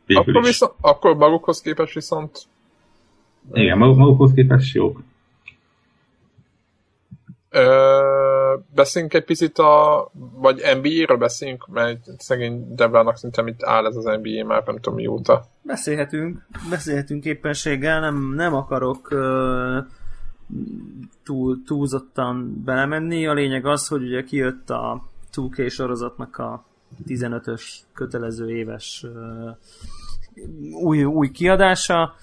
akkor, 0.07 0.43
viszont, 0.43 0.71
akkor 0.81 1.15
magukhoz 1.15 1.61
képest 1.61 1.93
viszont 1.93 2.47
igen, 3.53 3.77
magukhoz 3.77 4.33
képest 4.33 4.75
jók. 4.75 5.01
Ö, 7.55 8.55
beszéljünk 8.75 9.13
egy 9.13 9.23
picit 9.23 9.57
a, 9.57 10.11
vagy 10.13 10.61
NBA-ről 10.81 11.17
beszéljünk, 11.17 11.67
mert 11.67 11.99
szegény 12.17 12.75
Deblának 12.75 13.17
szinte 13.17 13.41
mit 13.41 13.63
áll 13.63 13.85
ez 13.85 13.95
az 13.95 14.03
NBA 14.03 14.45
már 14.45 14.63
nem 14.65 14.75
tudom 14.75 14.95
mióta. 14.95 15.45
Beszélhetünk, 15.61 16.45
beszélhetünk 16.69 17.25
éppenséggel, 17.25 17.99
nem, 17.99 18.33
nem 18.33 18.53
akarok 18.53 19.11
uh, 19.11 19.77
túl, 21.23 21.63
túlzottan 21.65 22.61
belemenni. 22.65 23.27
A 23.27 23.33
lényeg 23.33 23.65
az, 23.65 23.87
hogy 23.87 24.03
ugye 24.03 24.23
kijött 24.23 24.69
a 24.69 25.03
2K 25.35 25.71
sorozatnak 25.71 26.37
a 26.37 26.65
15-ös 27.07 27.63
kötelező 27.93 28.49
éves 28.49 29.05
uh, 29.07 29.57
új, 30.81 31.03
új 31.03 31.31
kiadása 31.31 32.15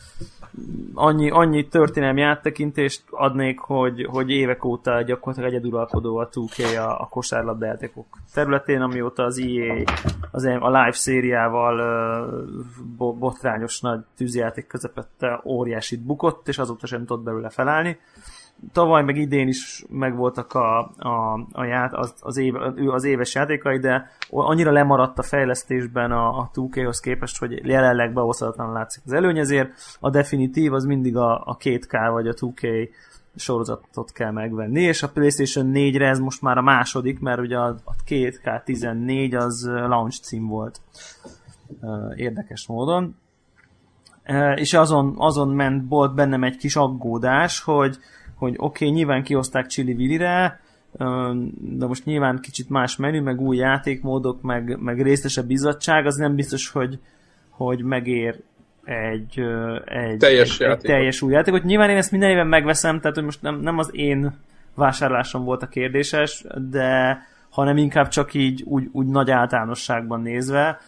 annyi, 0.95 1.31
annyi 1.31 1.69
történelmi 1.69 2.23
áttekintést 2.23 3.03
adnék, 3.11 3.59
hogy, 3.59 4.07
hogy 4.11 4.31
évek 4.31 4.65
óta 4.65 5.03
gyakorlatilag 5.03 5.53
egyeduralkodó 5.53 6.17
a 6.17 6.29
2K 6.29 6.77
a, 6.77 7.01
a 7.01 7.09
kosárlabdajátékok 7.11 8.07
területén, 8.33 8.81
amióta 8.81 9.23
az 9.23 9.39
EA 9.39 9.83
az 10.31 10.45
a 10.45 10.67
live 10.67 10.93
szériával 10.93 11.79
uh, 12.99 13.15
botrányos 13.15 13.81
nagy 13.81 14.01
tűzjáték 14.17 14.67
közepette 14.67 15.41
óriásit 15.45 16.01
bukott, 16.01 16.49
és 16.49 16.59
azóta 16.59 16.87
sem 16.87 17.07
tudott 17.07 17.25
belőle 17.25 17.51
felállni 17.51 17.99
tavaly 18.73 19.03
meg 19.03 19.17
idén 19.17 19.49
is 19.49 19.85
megvoltak 19.89 20.53
a, 20.53 20.79
a, 20.99 21.47
a 21.53 21.65
ját, 21.65 21.95
az, 21.95 22.15
az, 22.21 22.37
év, 22.37 22.55
az 22.87 23.05
éves 23.05 23.35
játékai, 23.35 23.79
de 23.79 24.11
annyira 24.31 24.71
lemaradt 24.71 25.19
a 25.19 25.23
fejlesztésben 25.23 26.13
a, 26.13 26.39
a 26.39 26.51
2K-hoz 26.55 27.01
képest, 27.01 27.39
hogy 27.39 27.67
jelenleg 27.67 28.13
beosztatlan 28.13 28.73
látszik 28.73 29.03
az 29.07 29.13
előny, 29.13 29.39
ezért 29.39 29.71
a 30.01 30.11
definitív 30.11 30.73
az 30.73 30.85
mindig 30.85 31.17
a, 31.17 31.43
a 31.45 31.57
2K 31.57 32.09
vagy 32.13 32.29
a 32.29 32.35
2K 32.35 32.89
sorozatot 33.37 34.13
kell 34.13 34.31
megvenni, 34.31 34.83
és 34.83 35.03
a 35.03 35.09
PlayStation 35.09 35.71
4-re 35.75 36.09
ez 36.09 36.19
most 36.19 36.43
már 36.43 36.59
a 36.59 36.63
második, 36.63 37.21
mert 37.21 37.41
ugye 37.41 37.59
a, 37.59 37.67
a 37.85 37.95
2K14 38.09 39.39
az 39.39 39.67
launch 39.67 40.21
cím 40.21 40.47
volt 40.47 40.81
érdekes 42.15 42.67
módon. 42.67 43.17
És 44.55 44.75
azon, 44.75 45.15
azon 45.19 45.49
ment, 45.49 45.89
volt 45.89 46.15
bennem 46.15 46.45
egy 46.45 46.57
kis 46.57 46.77
aggódás, 46.77 47.61
hogy, 47.61 47.99
hogy 48.43 48.55
oké, 48.57 48.85
okay, 48.85 48.97
nyilván 48.97 49.23
kihozták 49.23 49.67
Chili 49.67 49.95
Villire, 49.95 50.61
de 51.59 51.87
most 51.87 52.05
nyilván 52.05 52.39
kicsit 52.41 52.69
más 52.69 52.97
menü, 52.97 53.21
meg 53.21 53.41
új 53.41 53.57
játékmódok, 53.57 54.43
meg, 54.43 54.79
meg 54.81 55.03
részesebb 55.03 55.47
bizottság, 55.47 56.07
az 56.07 56.17
nem 56.17 56.35
biztos, 56.35 56.69
hogy, 56.69 56.99
hogy 57.49 57.83
megér 57.83 58.41
egy, 58.85 59.41
egy, 59.85 60.17
teljes, 60.17 60.61
egy, 60.61 60.71
egy 60.71 60.79
teljes 60.79 61.23
új 61.23 61.33
játékot. 61.33 61.63
Nyilván 61.63 61.91
én 61.91 61.97
ezt 61.97 62.11
minden 62.11 62.31
éven 62.31 62.47
megveszem, 62.47 63.01
tehát 63.01 63.17
hogy 63.17 63.25
most 63.25 63.43
nem, 63.43 63.61
nem 63.61 63.79
az 63.79 63.91
én 63.93 64.33
vásárlásom 64.75 65.45
volt 65.45 65.63
a 65.63 65.69
kérdéses, 65.69 66.45
de 66.71 67.19
hanem 67.51 67.77
inkább 67.77 68.09
csak 68.09 68.35
így 68.35 68.63
úgy, 68.67 68.89
úgy 68.93 69.07
nagy 69.07 69.31
általánosságban 69.31 70.21
nézve. 70.21 70.81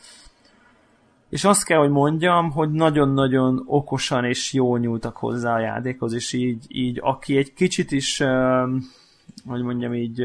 És 1.35 1.45
azt 1.45 1.65
kell, 1.65 1.79
hogy 1.79 1.91
mondjam, 1.91 2.51
hogy 2.51 2.71
nagyon-nagyon 2.71 3.63
okosan 3.67 4.25
és 4.25 4.53
jól 4.53 4.79
nyúltak 4.79 5.17
hozzá 5.17 5.55
a 5.55 5.61
játékhoz, 5.61 6.13
és 6.13 6.33
így, 6.33 6.65
így 6.69 6.99
aki 7.03 7.37
egy 7.37 7.53
kicsit 7.53 7.93
is, 7.93 8.23
hogy 9.47 9.63
mondjam 9.63 9.95
így, 9.95 10.25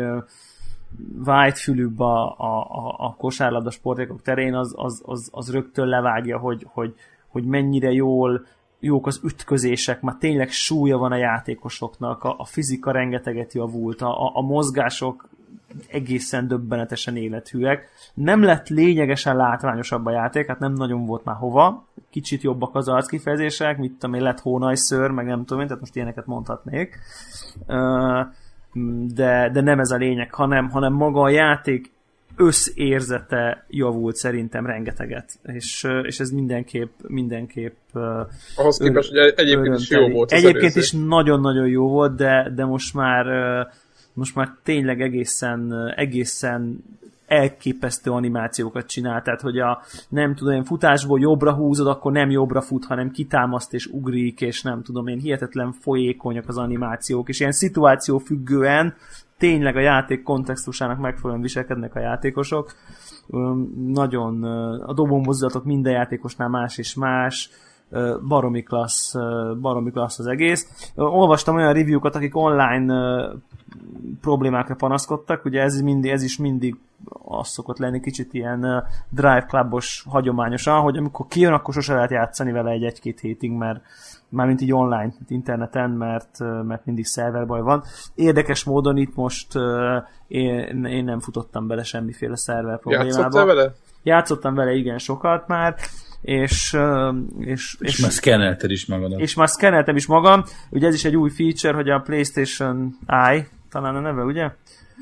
vágyfülűbb 1.15 1.99
a, 1.99 2.35
a, 2.37 2.59
a, 2.59 2.95
a 2.97 3.15
kosárlabda 3.17 3.71
sportékok 3.71 4.21
terén, 4.21 4.55
az, 4.55 4.73
az, 4.77 5.01
az, 5.05 5.29
az 5.31 5.51
rögtön 5.51 5.87
levágja, 5.87 6.37
hogy, 6.37 6.65
hogy, 6.69 6.93
hogy 7.27 7.43
mennyire 7.43 7.91
jól 7.91 8.45
jók 8.79 9.07
az 9.07 9.21
ütközések, 9.23 10.01
már 10.01 10.15
tényleg 10.19 10.49
súlya 10.49 10.97
van 10.97 11.11
a 11.11 11.17
játékosoknak, 11.17 12.23
a, 12.23 12.35
a 12.37 12.45
fizika 12.45 12.91
rengeteget 12.91 13.53
javult, 13.53 14.01
a, 14.01 14.35
a 14.35 14.41
mozgások 14.41 15.28
egészen 15.87 16.47
döbbenetesen 16.47 17.15
élethűek. 17.15 17.89
Nem 18.13 18.43
lett 18.43 18.67
lényegesen 18.67 19.35
látványosabb 19.35 20.05
a 20.05 20.11
játék, 20.11 20.47
hát 20.47 20.59
nem 20.59 20.73
nagyon 20.73 21.05
volt 21.05 21.23
már 21.23 21.35
hova. 21.35 21.85
Kicsit 22.09 22.41
jobbak 22.41 22.75
az 22.75 22.87
arckifejezések, 22.87 23.77
mit 23.77 23.93
tudom 23.93 24.15
én, 24.15 24.21
lett 24.21 24.39
hónajször, 24.39 25.09
meg 25.09 25.25
nem 25.25 25.39
tudom 25.39 25.59
én, 25.59 25.67
tehát 25.67 25.81
most 25.81 25.95
ilyeneket 25.95 26.25
mondhatnék. 26.25 26.99
De, 29.07 29.49
de 29.53 29.61
nem 29.61 29.79
ez 29.79 29.91
a 29.91 29.97
lényeg, 29.97 30.33
hanem, 30.33 30.69
hanem 30.69 30.93
maga 30.93 31.21
a 31.21 31.29
játék 31.29 31.91
összérzete 32.39 33.65
javult 33.69 34.15
szerintem 34.15 34.65
rengeteget, 34.65 35.39
és, 35.43 35.87
és 36.01 36.19
ez 36.19 36.29
mindenképp, 36.29 36.91
mindenképp 37.07 37.75
ahhoz 38.55 38.77
képest, 38.77 39.09
hogy 39.09 39.17
egyébként 39.17 39.79
is 39.79 39.89
jó 39.89 40.09
volt. 40.09 40.31
Egyébként 40.31 40.75
is 40.75 40.91
nagyon-nagyon 40.91 41.67
jó 41.67 41.87
volt, 41.87 42.15
de, 42.15 42.51
de 42.55 42.65
most 42.65 42.93
már 42.93 43.25
most 44.13 44.35
már 44.35 44.55
tényleg 44.63 45.01
egészen, 45.01 45.73
egészen 45.95 46.83
elképesztő 47.29 48.11
animációkat 48.11 48.85
csinál, 48.85 49.21
tehát 49.21 49.41
hogy 49.41 49.59
a 49.59 49.81
nem 50.09 50.35
tudom 50.35 50.53
én 50.53 50.63
futásból 50.63 51.19
jobbra 51.19 51.53
húzod, 51.53 51.87
akkor 51.87 52.11
nem 52.11 52.29
jobbra 52.29 52.61
fut, 52.61 52.85
hanem 52.85 53.11
kitámaszt 53.11 53.73
és 53.73 53.85
ugrik, 53.85 54.41
és 54.41 54.61
nem 54.61 54.81
tudom 54.83 55.07
én 55.07 55.19
hihetetlen 55.19 55.71
folyékonyak 55.71 56.47
az 56.47 56.57
animációk, 56.57 57.29
és 57.29 57.39
ilyen 57.39 57.51
szituáció 57.51 58.17
függően 58.17 58.93
tényleg 59.37 59.75
a 59.75 59.79
játék 59.79 60.23
kontextusának 60.23 60.99
megfelelően 60.99 61.41
viselkednek 61.41 61.95
a 61.95 61.99
játékosok. 61.99 62.73
Nagyon 63.85 64.43
a 64.81 64.93
dobómozdulatok 64.93 65.65
minden 65.65 65.93
játékosnál 65.93 66.49
más 66.49 66.77
és 66.77 66.95
más, 66.95 67.49
baromi 68.27 68.63
klassz, 68.63 69.13
baromi 69.61 69.91
klassz 69.91 70.19
az 70.19 70.27
egész. 70.27 70.91
Olvastam 70.95 71.55
olyan 71.55 71.73
review-kat, 71.73 72.15
akik 72.15 72.35
online 72.35 72.93
problémákra 74.21 74.75
panaszkodtak, 74.75 75.45
ugye 75.45 75.61
ez, 75.61 75.81
mindig, 75.81 76.11
ez 76.11 76.23
is 76.23 76.37
mindig 76.37 76.75
az 77.25 77.47
szokott 77.47 77.77
lenni 77.77 77.99
kicsit 77.99 78.33
ilyen 78.33 78.83
Drive 79.09 79.45
Clubos 79.47 80.05
hagyományosan, 80.09 80.81
hogy 80.81 80.97
amikor 80.97 81.25
kijön, 81.27 81.53
akkor 81.53 81.73
sose 81.73 81.93
lehet 81.93 82.11
játszani 82.11 82.51
vele 82.51 82.71
egy-egy-két 82.71 83.19
hétig, 83.19 83.51
mert 83.51 83.81
mármint 84.29 84.61
így 84.61 84.73
online, 84.73 85.13
interneten, 85.27 85.89
mert, 85.89 86.39
mert 86.63 86.85
mindig 86.85 87.05
szerverbaj 87.05 87.61
van. 87.61 87.83
Érdekes 88.15 88.63
módon 88.63 88.97
itt 88.97 89.15
most 89.15 89.53
én, 90.27 90.85
én 90.85 91.03
nem 91.03 91.19
futottam 91.19 91.67
bele 91.67 91.83
semmiféle 91.83 92.35
szerver 92.35 92.79
problémába. 92.79 93.19
Játszottál 93.19 93.45
vele? 93.45 93.73
Játszottam 94.03 94.55
vele 94.55 94.71
igen 94.71 94.97
sokat 94.97 95.47
már, 95.47 95.75
és, 96.21 96.77
és, 97.39 97.75
és, 97.79 97.79
és 97.79 97.97
már 97.97 98.11
szkennelted 98.11 98.71
is 98.71 98.85
magadat. 98.85 99.19
És 99.19 99.33
már 99.33 99.49
szkenneltem 99.49 99.95
is 99.95 100.05
magam. 100.05 100.43
Ugye 100.69 100.87
ez 100.87 100.93
is 100.93 101.05
egy 101.05 101.15
új 101.15 101.29
feature, 101.29 101.73
hogy 101.73 101.89
a 101.89 101.99
PlayStation 101.99 102.97
Eye, 103.05 103.47
talán 103.69 103.95
a 103.95 103.99
neve, 103.99 104.23
ugye? 104.23 104.51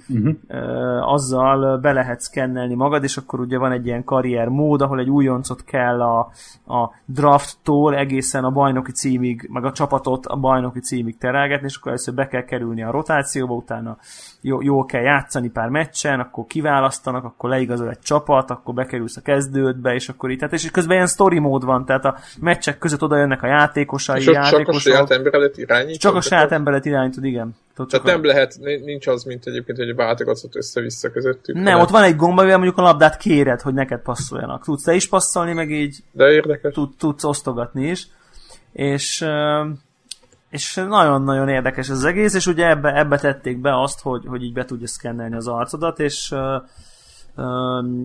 Uh-huh. 0.10 1.14
azzal 1.14 1.78
be 1.78 1.92
lehet 1.92 2.20
szkennelni 2.20 2.76
magad, 2.76 3.04
és 3.04 3.18
akkor 3.18 3.40
ugye 3.40 3.58
van 3.58 3.72
egy 3.72 3.86
ilyen 3.86 4.04
karrier 4.04 4.48
mód, 4.48 4.82
ahol 4.82 5.00
egy 5.00 5.10
újoncot 5.10 5.64
kell 5.64 6.02
a, 6.02 6.20
a 6.68 6.92
drafttól 7.06 7.96
egészen 7.96 8.44
a 8.44 8.52
bajnoki 8.52 8.92
címig, 8.92 9.48
meg 9.52 9.66
a 9.66 9.72
csapatot 9.72 10.26
a 10.26 10.36
bajnoki 10.36 10.80
címig 10.80 11.18
terelgetni, 11.18 11.68
és 11.68 11.76
akkor 11.76 11.92
először 11.92 12.14
be 12.14 12.28
kell 12.28 12.44
kerülni 12.44 12.84
a 12.84 12.92
rotációba, 12.92 13.54
utána 13.54 13.98
jó, 14.42 14.62
jól 14.62 14.86
kell 14.86 15.02
játszani 15.02 15.50
pár 15.50 15.70
meccsen, 15.70 16.20
akkor 16.20 16.46
kiválasztanak, 16.46 17.24
akkor 17.24 17.50
leigazol 17.50 17.90
egy 17.90 18.00
csapat, 18.00 18.50
akkor 18.50 18.74
bekerülsz 18.74 19.18
a 19.18 19.22
kezdődbe, 19.22 19.94
és 19.94 20.10
akkor 20.10 20.32
itt, 20.32 20.40
tehát 20.40 20.54
és 20.54 20.72
közben 20.72 20.96
ilyen 20.96 21.08
story 21.08 21.40
mód 21.40 21.66
van, 21.66 21.86
tehát 21.86 22.06
a 22.06 22.18
meccsek 22.40 22.78
között 22.78 23.04
oda 23.04 23.18
jönnek 23.18 23.44
a 23.44 23.48
játékosai, 23.48 24.20
és 24.20 24.26
játékosok. 24.26 24.66
Csak 24.66 24.76
a 24.76 24.80
saját 24.80 25.12
emberedet 25.12 25.58
irányítod? 25.58 26.00
Csak 26.00 26.16
a 26.16 26.22
saját 26.22 26.52
emberet 26.52 26.86
irányítod, 26.86 27.24
igen. 27.24 27.56
Tehát, 27.76 27.92
Tehát 27.92 28.06
nem 28.06 28.26
lehet, 28.26 28.60
nincs 28.86 29.08
az, 29.08 29.24
mint 29.24 29.46
egyébként, 29.46 29.78
hogy 29.78 29.96
váltogatsz 29.98 30.46
össze-vissza 30.52 31.12
közöttük. 31.12 31.56
Nem, 31.56 31.64
hanem... 31.64 31.80
ott 31.80 31.90
van 31.90 32.04
egy 32.04 32.16
gomba, 32.16 32.42
amivel 32.42 32.58
mondjuk 32.58 32.78
a 32.78 32.82
labdát 32.82 33.18
kéred, 33.18 33.62
hogy 33.62 33.74
neked 33.74 34.02
passzoljanak. 34.02 34.64
Tudsz 34.64 34.84
te 34.84 34.94
is 34.94 35.10
passzolni, 35.10 35.54
meg 35.54 35.72
így 35.72 36.04
De 36.12 36.32
érdekes. 36.32 36.74
Tud, 36.74 36.90
tudsz 36.98 37.24
osztogatni 37.24 37.90
is. 37.90 38.08
És, 38.72 39.26
és 40.50 40.76
nagyon-nagyon 40.76 41.50
érdekes 41.50 41.90
az 41.90 42.04
egész, 42.04 42.34
és 42.34 42.48
ugye 42.48 42.68
ebbe, 42.68 42.98
ebbe 43.00 43.18
tették 43.18 43.62
be 43.62 43.82
azt, 43.82 44.02
hogy, 44.02 44.26
hogy 44.26 44.44
így 44.44 44.54
be 44.54 44.66
tudja 44.66 44.88
szkennelni 44.88 45.36
az 45.36 45.48
arcodat, 45.48 46.00
és 46.00 46.34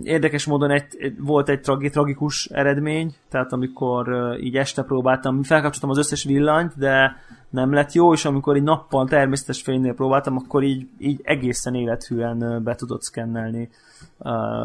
Érdekes 0.03 0.45
módon 0.47 0.71
egy, 0.71 1.15
volt 1.19 1.49
egy 1.49 1.61
tragi, 1.61 1.91
tragikus 1.91 2.47
eredmény, 2.47 3.15
tehát 3.31 3.53
amikor 3.53 4.37
így 4.41 4.57
este 4.57 4.83
próbáltam, 4.83 5.43
felkapcsoltam 5.43 5.91
az 5.91 5.99
összes 5.99 6.25
villanyt, 6.25 6.73
de 6.79 7.17
nem 7.53 7.73
lett 7.73 7.93
jó, 7.93 8.13
és 8.13 8.25
amikor 8.25 8.57
egy 8.57 8.63
nappal 8.63 9.09
természetes 9.09 9.63
fénynél 9.63 9.95
próbáltam, 9.95 10.37
akkor 10.37 10.63
így, 10.63 10.89
így 10.99 11.21
egészen 11.23 11.75
élethűen 11.75 12.63
be 12.63 12.75
tudott 12.75 13.03
szkennelni 13.03 13.71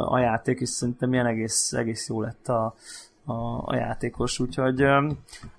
a 0.07 0.17
játék, 0.17 0.59
és 0.59 0.69
szerintem 0.69 1.13
ilyen 1.13 1.25
egész, 1.25 1.73
egész 1.73 2.07
jó 2.09 2.21
lett 2.21 2.47
a, 2.47 2.75
a, 3.25 3.33
a 3.65 3.75
játékos, 3.75 4.39
úgyhogy 4.39 4.85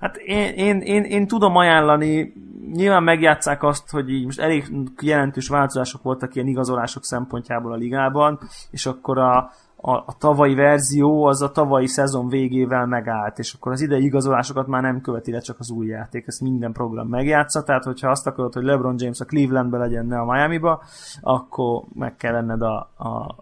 hát 0.00 0.16
én, 0.16 0.52
én, 0.54 0.80
én, 0.80 1.02
én 1.02 1.26
tudom 1.26 1.56
ajánlani, 1.56 2.32
nyilván 2.72 3.02
megjátszák 3.02 3.62
azt, 3.62 3.90
hogy 3.90 4.10
így 4.10 4.24
most 4.24 4.40
elég 4.40 4.72
jelentős 5.00 5.48
változások 5.48 6.02
voltak 6.02 6.34
ilyen 6.34 6.46
igazolások 6.46 7.04
szempontjából 7.04 7.72
a 7.72 7.76
ligában, 7.76 8.38
és 8.70 8.86
akkor 8.86 9.18
a, 9.18 9.52
a, 9.80 9.92
a 9.92 10.16
tavalyi 10.18 10.54
verzió 10.54 11.24
az 11.24 11.42
a 11.42 11.50
tavalyi 11.50 11.86
szezon 11.86 12.28
végével 12.28 12.86
megállt, 12.86 13.38
és 13.38 13.52
akkor 13.52 13.72
az 13.72 13.80
idei 13.80 14.04
igazolásokat 14.04 14.66
már 14.66 14.82
nem 14.82 15.00
követi 15.00 15.30
le 15.30 15.38
csak 15.38 15.58
az 15.58 15.70
új 15.70 15.86
játék, 15.86 16.26
ezt 16.26 16.40
minden 16.40 16.72
program 16.72 17.08
megjátsza, 17.08 17.62
tehát 17.62 17.84
hogyha 17.84 18.10
azt 18.10 18.26
akarod, 18.26 18.52
hogy 18.52 18.64
LeBron 18.64 18.94
James 18.98 19.20
a 19.20 19.24
Clevelandbe 19.24 19.78
legyen, 19.78 20.06
ne 20.06 20.18
a 20.18 20.32
Miami-ba, 20.32 20.82
akkor 21.20 21.82
meg 21.94 22.16
kell 22.16 22.32
lenned 22.32 22.62
a, 22.62 22.76
a, 22.96 23.34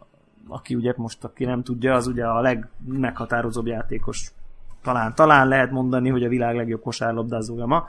aki 0.49 0.75
ugye 0.75 0.93
most, 0.97 1.25
aki 1.25 1.45
nem 1.45 1.63
tudja, 1.63 1.95
az 1.95 2.07
ugye 2.07 2.27
a 2.27 2.41
legmeghatározóbb 2.41 3.67
játékos 3.67 4.33
talán, 4.87 5.15
talán 5.15 5.49
lehet 5.49 5.71
mondani, 5.71 6.09
hogy 6.09 6.23
a 6.23 6.29
világ 6.29 6.57
legjobb 6.57 6.81
kosárlabdázója 6.81 7.67
ma. 7.67 7.85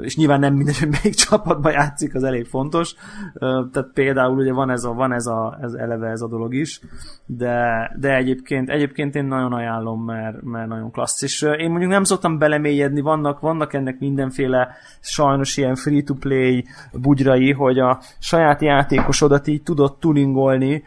És 0.00 0.16
nyilván 0.16 0.40
nem 0.40 0.54
mindegy, 0.54 0.78
hogy 0.78 0.88
melyik 0.88 1.14
csapatban 1.26 1.72
játszik, 1.72 2.14
az 2.14 2.24
elég 2.24 2.46
fontos. 2.46 2.94
Tehát 3.38 3.90
például 3.94 4.36
ugye 4.36 4.52
van 4.52 4.70
ez 4.70 4.84
a, 4.84 4.92
van 4.92 5.12
ez 5.12 5.26
a, 5.26 5.58
ez 5.60 5.72
eleve 5.72 6.08
ez 6.08 6.20
a 6.20 6.28
dolog 6.28 6.54
is, 6.54 6.80
de, 7.26 7.90
de 8.00 8.16
egyébként, 8.16 8.70
egyébként 8.70 9.14
én 9.14 9.24
nagyon 9.24 9.52
ajánlom, 9.52 10.04
mert, 10.04 10.42
mert 10.42 10.68
nagyon 10.68 10.90
klassz. 10.90 11.22
És 11.22 11.42
én 11.42 11.70
mondjuk 11.70 11.90
nem 11.90 12.04
szoktam 12.04 12.38
belemélyedni, 12.38 13.00
vannak, 13.00 13.40
vannak 13.40 13.72
ennek 13.72 13.98
mindenféle 13.98 14.68
sajnos 15.00 15.56
ilyen 15.56 15.74
free-to-play 15.74 16.64
bugyrai, 16.92 17.52
hogy 17.52 17.78
a 17.78 17.98
saját 18.18 18.60
játékosodat 18.60 19.46
így 19.46 19.62
tudod 19.62 19.98
tuningolni 19.98 20.82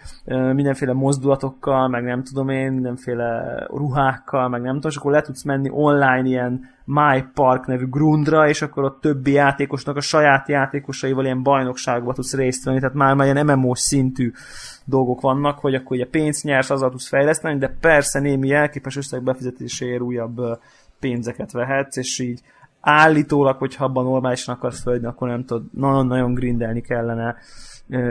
mindenféle 0.53 0.93
mozdulatokkal, 0.93 1.88
meg 1.88 2.03
nem 2.03 2.23
tudom 2.23 2.49
én, 2.49 2.72
mindenféle 2.72 3.43
ruhákkal, 3.68 4.49
meg 4.49 4.61
nem 4.66 4.76
tudom, 4.76 4.92
és 4.92 4.98
akkor 4.98 5.12
le 5.12 5.22
tudsz 5.22 5.44
menni 5.44 5.70
online 5.72 6.24
ilyen 6.24 6.74
My 6.86 7.24
Park 7.34 7.66
nevű 7.66 7.86
grundra, 7.90 8.48
és 8.48 8.62
akkor 8.62 8.84
a 8.84 8.98
többi 9.02 9.32
játékosnak 9.32 9.96
a 9.96 10.02
saját 10.02 10.48
játékosaival 10.48 11.24
ilyen 11.24 11.44
bajnokságba 11.44 12.14
tudsz 12.14 12.34
részt 12.34 12.64
venni, 12.64 12.80
tehát 12.80 12.96
már, 12.96 13.16
már 13.16 13.28
ilyen 13.28 13.46
MMO 13.46 13.76
szintű 13.76 14.32
dolgok 14.86 15.22
vannak, 15.22 15.60
hogy 15.60 15.76
akkor 15.76 15.98
ugye 15.98 16.08
pénzt 16.08 16.44
nyersz, 16.44 16.70
azzal 16.70 16.90
tudsz 16.90 17.08
fejleszteni, 17.08 17.58
de 17.58 17.78
persze 17.80 18.20
némi 18.20 18.52
elképes 18.52 18.98
összeg 18.98 19.24
befizetéséért 19.24 20.02
újabb 20.02 20.42
pénzeket 21.00 21.52
vehetsz, 21.52 21.98
és 21.98 22.20
így 22.20 22.42
állítólag, 22.82 23.58
hogyha 23.58 23.86
abban 23.86 24.04
normálisan 24.04 24.56
akarsz 24.56 24.82
földni, 24.82 25.08
akkor 25.08 25.28
nem 25.28 25.46
tudod, 25.46 25.64
nagyon-nagyon 25.72 26.34
grindelni 26.34 26.82
kellene, 26.82 27.36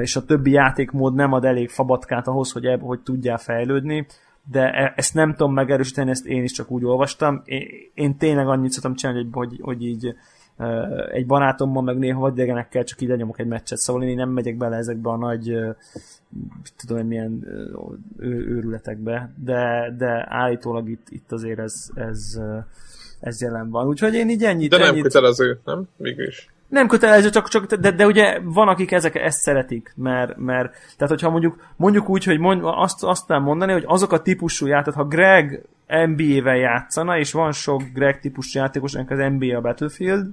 és 0.01 0.17
a 0.17 0.25
többi 0.25 0.51
játékmód 0.51 1.15
nem 1.15 1.33
ad 1.33 1.45
elég 1.45 1.69
fabatkát 1.69 2.27
ahhoz, 2.27 2.53
hogy, 2.53 2.67
ebb, 2.67 2.81
hogy 2.81 3.01
tudjál 3.01 3.39
fejlődni, 3.39 4.07
de 4.51 4.71
e, 4.73 4.93
ezt 4.97 5.15
nem 5.15 5.31
tudom 5.31 5.53
megerősíteni, 5.53 6.11
ezt 6.11 6.27
én 6.27 6.43
is 6.43 6.53
csak 6.53 6.71
úgy 6.71 6.85
olvastam. 6.85 7.43
Én, 7.45 7.67
én 7.95 8.17
tényleg 8.17 8.49
annyit 8.49 8.71
szoktam 8.71 8.95
csinálni, 8.95 9.29
hogy, 9.33 9.59
hogy 9.61 9.85
így 9.85 10.15
egy 11.13 11.27
barátommal, 11.27 11.83
meg 11.83 11.99
néha 11.99 12.21
vadidegenekkel 12.21 12.85
csak 12.85 13.01
így 13.01 13.09
lenyomok 13.09 13.39
egy 13.39 13.47
meccset, 13.47 13.79
szóval 13.79 14.03
én 14.03 14.17
nem 14.17 14.29
megyek 14.29 14.57
bele 14.57 14.77
ezekbe 14.77 15.11
a 15.11 15.17
nagy 15.17 15.59
tudom 16.77 17.07
milyen 17.07 17.47
őrületekbe, 18.19 19.33
de, 19.45 19.95
de 19.99 20.27
állítólag 20.29 20.89
itt, 20.89 21.07
itt 21.11 21.33
azért 21.33 21.59
ez, 21.59 21.89
ez, 21.95 22.41
ez 23.21 23.41
jelen 23.41 23.71
van. 23.71 23.87
Úgyhogy 23.87 24.15
én 24.15 24.29
így 24.29 24.45
ennyit... 24.45 24.71
De 24.71 24.79
nem 24.79 24.89
ennyit... 24.89 25.03
kötelező, 25.03 25.61
nem? 25.65 25.89
Mégis. 25.97 26.54
Nem 26.69 26.89
kötelező, 26.89 27.31
csak, 27.31 27.49
csak 27.49 27.75
de, 27.75 27.91
de 27.91 28.07
ugye 28.07 28.41
van, 28.43 28.69
akik 28.69 28.93
ezek, 28.93 29.15
ezt 29.15 29.39
szeretik, 29.39 29.93
mert, 29.97 30.37
mert 30.37 30.73
tehát 30.73 31.13
hogyha 31.13 31.31
mondjuk, 31.31 31.57
mondjuk 31.77 32.09
úgy, 32.09 32.25
hogy 32.25 32.39
mond, 32.39 32.61
azt, 32.65 33.05
azt 33.05 33.29
nem 33.29 33.43
mondani, 33.43 33.73
hogy 33.73 33.85
azok 33.87 34.13
a 34.13 34.23
típusú 34.23 34.67
játék, 34.67 34.95
ha 34.95 35.05
Greg 35.05 35.63
NBA-vel 35.87 36.57
játszana, 36.57 37.19
és 37.19 37.33
van 37.33 37.53
sok 37.53 37.83
Greg 37.93 38.21
típusú 38.21 38.59
játékos, 38.59 38.95
az 38.95 39.19
NBA 39.19 39.57
a 39.57 39.61
Battlefield, 39.61 40.27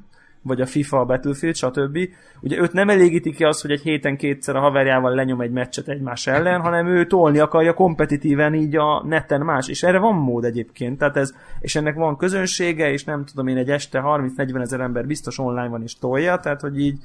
vagy 0.44 0.62
a 0.62 0.66
FIFA, 0.66 1.00
a 1.00 1.06
Battlefield, 1.06 1.56
stb. 1.56 1.98
Ugye 2.42 2.60
őt 2.62 2.74
nem 2.74 2.90
elégíti 2.90 3.32
ki 3.32 3.44
az, 3.44 3.62
hogy 3.62 3.72
egy 3.72 3.82
héten 3.82 4.18
kétszer 4.18 4.56
a 4.56 4.60
haverjával 4.60 5.16
lenyom 5.16 5.42
egy 5.42 5.52
meccset 5.52 5.88
egymás 5.88 6.28
ellen, 6.28 6.62
hanem 6.72 6.88
ő 6.88 7.06
tolni 7.06 7.40
akarja 7.40 7.74
kompetitíven 7.74 8.54
így 8.54 8.76
a 8.76 9.04
neten 9.06 9.42
más, 9.42 9.68
és 9.68 9.84
erre 9.84 10.00
van 10.00 10.16
mód 10.16 10.44
egyébként, 10.44 10.98
tehát 10.98 11.18
ez, 11.18 11.34
és 11.60 11.76
ennek 11.76 11.96
van 11.96 12.18
közönsége, 12.18 12.92
és 12.92 13.04
nem 13.04 13.26
tudom 13.26 13.48
én, 13.48 13.58
egy 13.58 13.70
este 13.70 14.02
30-40 14.06 14.62
ezer 14.62 14.80
ember 14.80 15.06
biztos 15.06 15.40
online 15.40 15.68
van 15.68 15.82
és 15.82 15.98
tolja, 15.98 16.40
tehát 16.40 16.62
hogy 16.62 16.80
így, 16.80 17.00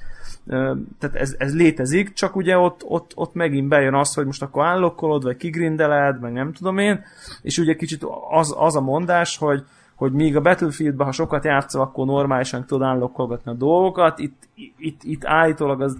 tehát 0.99 1.15
ez, 1.17 1.35
ez 1.39 1.55
létezik, 1.55 2.13
csak 2.13 2.37
ugye 2.37 2.59
ott, 2.59 2.85
ott, 2.85 3.13
ott 3.15 3.35
megint 3.35 3.69
bejön 3.69 3.95
az, 3.95 4.15
hogy 4.15 4.27
most 4.27 4.43
akkor 4.43 4.65
állokkolod, 4.65 5.23
vagy 5.23 5.37
kigrindeled, 5.37 6.21
meg 6.21 6.33
nem 6.33 6.53
tudom 6.53 6.79
én, 6.79 7.05
és 7.43 7.59
ugye 7.59 7.75
kicsit 7.75 8.07
az, 8.31 8.55
az 8.59 8.77
a 8.77 8.81
mondás, 8.81 9.37
hogy 9.37 9.65
hogy 9.97 10.12
míg 10.12 10.36
a 10.36 10.40
Battlefieldben, 10.40 11.06
ha 11.06 11.12
sokat 11.12 11.44
játszol, 11.44 11.81
akkor 11.81 12.06
normálisan 12.06 12.64
tudod 12.66 12.93
unlockolgatni 12.93 13.51
a 13.51 13.55
dolgokat, 13.55 14.18
itt, 14.18 14.48
itt, 14.78 15.02
itt 15.02 15.24
állítólag 15.24 15.81
az, 15.81 15.98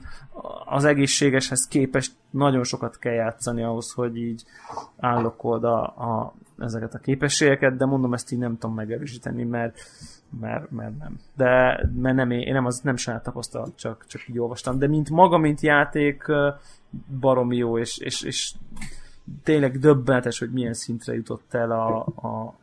az 0.65 0.85
egészségeshez 0.85 1.67
képest 1.69 2.13
nagyon 2.31 2.65
sokat 2.65 2.99
kell 2.99 3.13
játszani 3.13 3.63
ahhoz, 3.63 3.93
hogy 3.93 4.17
így 4.17 4.45
unlockold 4.97 5.65
a, 5.65 5.83
a, 5.83 6.35
ezeket 6.59 6.95
a 6.95 6.99
képességeket, 6.99 7.77
de 7.77 7.85
mondom, 7.85 8.15
ezt 8.15 8.33
így 8.33 8.39
nem 8.39 8.59
tudom 8.59 8.77
megerősíteni, 8.77 9.45
mert, 9.45 9.81
mert, 10.41 10.71
mert 10.71 10.99
nem. 10.99 11.19
De 11.37 11.81
mert 12.01 12.17
nem, 12.17 12.31
én 12.31 12.53
nem, 12.53 12.67
az 12.67 12.81
nem 12.81 12.97
saját 12.97 13.23
tapasztalat, 13.23 13.77
csak, 13.77 14.05
csak 14.07 14.29
így 14.29 14.39
olvastam. 14.39 14.79
De 14.79 14.89
mint 14.89 15.11
maga, 15.11 15.39
mint 15.39 15.61
játék, 15.61 16.25
baromi 17.21 17.57
jó, 17.57 17.79
és, 17.79 17.99
és, 17.99 18.23
és 18.23 18.55
tényleg 19.43 19.79
döbbenetes, 19.79 20.39
hogy 20.39 20.51
milyen 20.51 20.75
szintre 20.75 21.15
jutott 21.15 21.55
el 21.55 21.71
a, 21.71 22.07
a, 22.07 22.55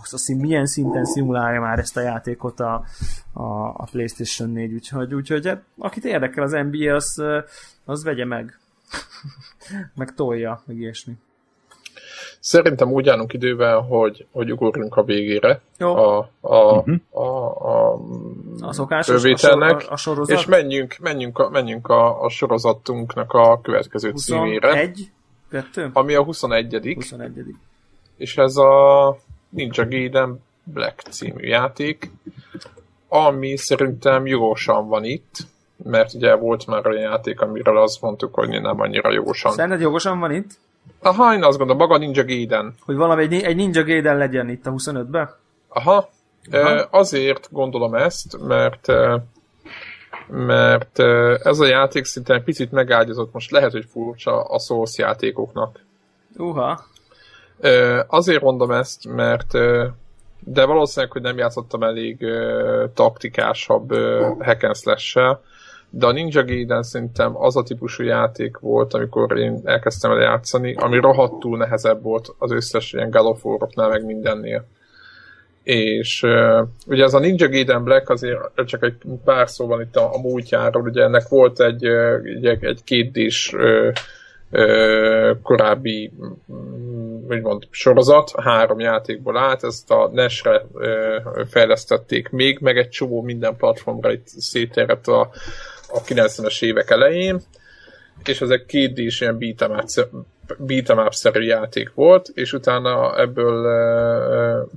azt 0.00 0.12
a 0.12 0.18
szín, 0.18 0.36
milyen 0.36 0.66
szinten 0.66 1.04
szimulálja 1.04 1.60
már 1.60 1.78
ezt 1.78 1.96
a 1.96 2.00
játékot 2.00 2.60
a, 2.60 2.84
a, 3.32 3.68
a 3.68 3.88
PlayStation 3.90 4.50
4, 4.50 4.72
úgyhogy, 4.72 5.14
úgyhogy 5.14 5.46
hát, 5.46 5.62
akit 5.78 6.04
érdekel 6.04 6.42
az 6.42 6.52
NBA, 6.52 6.94
az, 6.94 7.22
az 7.84 8.04
vegye 8.04 8.24
meg. 8.24 8.58
meg 9.94 10.14
tolja, 10.14 10.62
meg 10.66 10.76
ilyesmi. 10.76 11.12
Szerintem 12.40 12.92
úgy 12.92 13.08
állunk 13.08 13.32
idővel, 13.32 13.80
hogy, 13.80 14.26
hogy 14.32 14.52
ugorjunk 14.52 14.96
a 14.96 15.04
végére 15.04 15.60
Jó. 15.78 15.96
a, 15.96 16.30
a, 16.40 16.56
uh-huh. 16.56 16.96
a, 17.10 17.26
a, 17.68 18.00
a 18.60 18.72
szokásos, 18.72 19.24
a, 19.24 19.36
sor, 19.36 19.62
a, 19.62 19.82
a 19.88 19.96
sorozat. 19.96 20.38
és 20.38 20.44
menjünk, 20.44 20.96
menjünk, 21.00 21.38
a, 21.38 21.48
menjünk 21.48 21.88
a, 21.88 22.22
a 22.22 22.28
sorozatunknak 22.28 23.32
a 23.32 23.60
következő 23.60 24.10
21, 24.10 24.42
címére. 24.42 24.68
21? 24.68 25.10
Kettő? 25.50 25.90
Ami 25.92 26.14
a 26.14 26.22
21. 26.22 26.94
21. 26.94 27.54
És 28.16 28.36
ez 28.36 28.56
a 28.56 29.16
Ninja 29.48 29.88
Gaiden 29.88 30.42
Black 30.64 31.00
című 31.00 31.46
játék, 31.46 32.10
ami 33.08 33.56
szerintem 33.56 34.26
jogosan 34.26 34.88
van 34.88 35.04
itt, 35.04 35.36
mert 35.76 36.14
ugye 36.14 36.34
volt 36.34 36.66
már 36.66 36.86
olyan 36.86 37.02
játék, 37.02 37.40
amiről 37.40 37.78
azt 37.78 38.00
mondtuk, 38.00 38.34
hogy 38.34 38.48
nem 38.48 38.80
annyira 38.80 39.12
jogosan. 39.12 39.52
Szerinted 39.52 39.80
jogosan 39.80 40.18
van 40.18 40.32
itt? 40.32 40.50
Aha, 41.00 41.34
én 41.34 41.42
azt 41.42 41.58
gondolom, 41.58 41.88
maga 41.88 41.98
Ninja 41.98 42.24
Gaiden. 42.24 42.74
Hogy 42.80 42.96
valami 42.96 43.22
egy, 43.22 43.32
egy 43.32 43.56
Ninja 43.56 43.84
Gaiden 43.84 44.16
legyen 44.16 44.48
itt 44.48 44.66
a 44.66 44.70
25-ben? 44.70 45.30
Aha, 45.68 46.08
Aha. 46.50 46.86
azért 46.90 47.48
gondolom 47.50 47.94
ezt, 47.94 48.38
mert 48.46 48.88
mert 50.28 50.98
ez 51.42 51.58
a 51.58 51.66
játék 51.66 52.04
szinte 52.04 52.40
picit 52.40 52.72
megágyazott, 52.72 53.32
most 53.32 53.50
lehet, 53.50 53.72
hogy 53.72 53.84
furcsa 53.90 54.42
a 54.42 54.58
Source 54.58 55.02
játékoknak. 55.02 55.80
Uha. 56.36 56.84
Azért 58.06 58.42
mondom 58.42 58.70
ezt, 58.70 59.06
mert 59.14 59.52
de 60.38 60.64
valószínűleg, 60.64 61.12
hogy 61.12 61.22
nem 61.22 61.38
játszottam 61.38 61.82
elég 61.82 62.26
taktikásabb 62.94 63.92
hack 64.40 64.62
and 64.62 64.76
slash 64.76 65.18
de 65.90 66.06
a 66.06 66.12
Ninja 66.12 66.44
Gaiden 66.44 66.82
szerintem 66.82 67.36
az 67.36 67.56
a 67.56 67.62
típusú 67.62 68.04
játék 68.04 68.58
volt, 68.58 68.94
amikor 68.94 69.38
én 69.38 69.60
elkezdtem 69.64 70.10
el 70.10 70.20
játszani, 70.20 70.74
ami 70.74 71.00
rohadtul 71.00 71.58
nehezebb 71.58 72.02
volt 72.02 72.34
az 72.38 72.52
összes 72.52 72.92
ilyen 72.92 73.10
galoforoknál, 73.10 73.88
meg 73.88 74.04
mindennél. 74.04 74.64
És 75.62 76.22
uh, 76.22 76.68
ugye 76.86 77.04
ez 77.04 77.14
a 77.14 77.18
Ninja 77.18 77.48
Gaiden 77.48 77.84
Black 77.84 78.10
azért 78.10 78.38
csak 78.64 78.82
egy 78.82 78.96
pár 79.24 79.48
szóban 79.48 79.80
itt 79.80 79.96
a, 79.96 80.14
a 80.14 80.20
múltjáról, 80.20 80.82
ugye 80.82 81.02
ennek 81.02 81.28
volt 81.28 81.60
egy, 81.60 81.84
egy, 82.42 82.64
egy 82.64 82.84
kétdés 82.84 83.54
korábbi 85.42 86.12
mond, 87.42 87.66
sorozat, 87.70 88.32
három 88.40 88.80
játékból 88.80 89.36
állt, 89.36 89.64
ezt 89.64 89.90
a 89.90 90.10
NES-re 90.12 90.66
fejlesztették 91.48 92.28
még, 92.28 92.58
meg 92.60 92.78
egy 92.78 92.88
csomó 92.88 93.22
minden 93.22 93.56
platformra 93.56 94.12
itt 94.12 94.26
széterett 94.26 95.06
a, 95.06 95.20
a 95.88 96.02
90-es 96.02 96.62
évek 96.62 96.90
elején, 96.90 97.40
és 98.24 98.40
ez 98.40 98.50
egy 98.50 98.66
két 98.66 98.92
d 98.92 98.98
ilyen 98.98 99.38
beat'em 100.58 101.06
up-szerű 101.06 101.42
játék 101.42 101.94
volt, 101.94 102.28
és 102.34 102.52
utána 102.52 103.20
ebből 103.20 103.62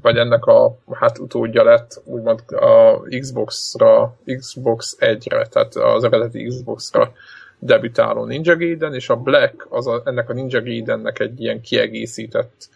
vagy 0.02 0.18
ennek 0.18 0.46
a 0.46 0.78
hát 0.92 1.20
utódja 1.20 1.64
lett, 1.64 2.02
úgymond 2.06 2.44
a 2.52 3.02
Xbox-ra, 3.20 4.16
Xbox 4.26 4.98
1-re, 5.00 5.48
tehát 5.48 5.76
az 5.76 6.04
eredeti 6.04 6.44
Xbox-ra 6.48 7.12
debütáló 7.60 8.26
Ninja 8.26 8.58
Gaiden, 8.58 8.94
és 8.94 9.10
a 9.10 9.16
Black 9.16 9.68
az 9.70 9.88
a, 9.88 10.02
ennek 10.06 10.30
a 10.30 10.34
Ninja 10.34 10.62
Gaidennek 10.62 11.20
egy 11.20 11.42
ilyen 11.42 11.62
kiegészített, 11.62 12.70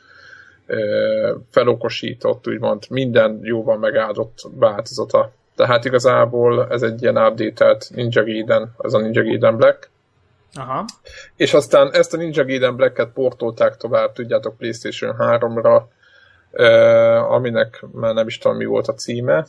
felokosított, 1.49 2.47
úgymond 2.47 2.83
minden 2.89 3.39
jóban 3.41 3.79
megáldott 3.79 4.37
változata. 4.55 5.31
Tehát 5.55 5.85
igazából 5.85 6.67
ez 6.69 6.81
egy 6.81 7.01
ilyen 7.01 7.17
updated 7.17 7.81
Ninja 7.89 8.23
Gaiden, 8.23 8.75
ez 8.81 8.93
a 8.93 8.99
Ninja 8.99 9.23
Gaiden 9.23 9.57
Black. 9.57 9.89
Aha. 10.53 10.85
És 11.35 11.53
aztán 11.53 11.91
ezt 11.93 12.13
a 12.13 12.17
Ninja 12.17 12.45
Gaiden 12.45 12.75
Black-et 12.75 13.09
portolták 13.13 13.77
tovább, 13.77 14.13
tudjátok, 14.13 14.57
PlayStation 14.57 15.15
3-ra, 15.19 15.81
aminek 17.29 17.85
már 17.91 18.13
nem 18.13 18.27
is 18.27 18.37
tudom 18.37 18.57
mi 18.57 18.65
volt 18.65 18.87
a 18.87 18.93
címe, 18.93 19.45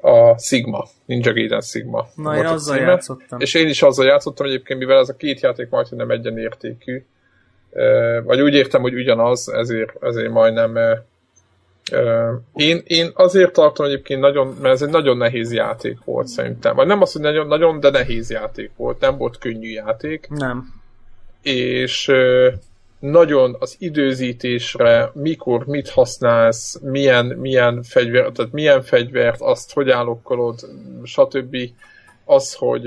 a 0.00 0.38
Sigma, 0.38 0.84
Ninja 1.04 1.32
Gaiden 1.32 1.60
Sigma. 1.60 2.06
Na, 2.14 2.36
én 2.36 2.44
azzal 2.44 2.76
címe. 2.76 2.88
játszottam. 2.88 3.40
És 3.40 3.54
én 3.54 3.68
is 3.68 3.82
azzal 3.82 4.06
játszottam 4.06 4.46
egyébként, 4.46 4.78
mivel 4.78 4.98
ez 4.98 5.08
a 5.08 5.16
két 5.16 5.40
játék 5.40 5.68
majdnem 5.68 6.10
egyenértékű, 6.10 7.04
vagy 8.24 8.40
úgy 8.40 8.54
értem, 8.54 8.80
hogy 8.80 8.94
ugyanaz, 8.94 9.48
ezért, 9.48 10.02
ezért 10.02 10.30
majdnem 10.30 10.78
én, 12.54 12.82
én 12.84 13.10
azért 13.14 13.52
tartom 13.52 13.86
egyébként 13.86 14.20
nagyon, 14.20 14.46
mert 14.46 14.74
ez 14.74 14.82
egy 14.82 14.90
nagyon 14.90 15.16
nehéz 15.16 15.52
játék 15.52 15.98
volt 16.04 16.26
szerintem. 16.26 16.74
Vagy 16.74 16.86
nem 16.86 17.02
az, 17.02 17.12
hogy 17.12 17.20
nagyon, 17.20 17.46
nagyon, 17.46 17.80
de 17.80 17.90
nehéz 17.90 18.30
játék 18.30 18.70
volt. 18.76 19.00
Nem 19.00 19.16
volt 19.16 19.38
könnyű 19.38 19.68
játék. 19.70 20.28
Nem. 20.28 20.74
És 21.42 22.12
nagyon 23.10 23.56
az 23.58 23.76
időzítésre, 23.78 25.10
mikor 25.14 25.66
mit 25.66 25.88
használsz, 25.88 26.80
milyen, 26.82 27.26
milyen 27.26 27.82
fegyvert, 27.82 28.32
tehát 28.32 28.52
milyen 28.52 28.82
fegyvert, 28.82 29.40
azt 29.40 29.72
hogy 29.72 29.90
állokkolod, 29.90 30.60
stb. 31.04 31.56
Az, 32.24 32.54
hogy 32.54 32.82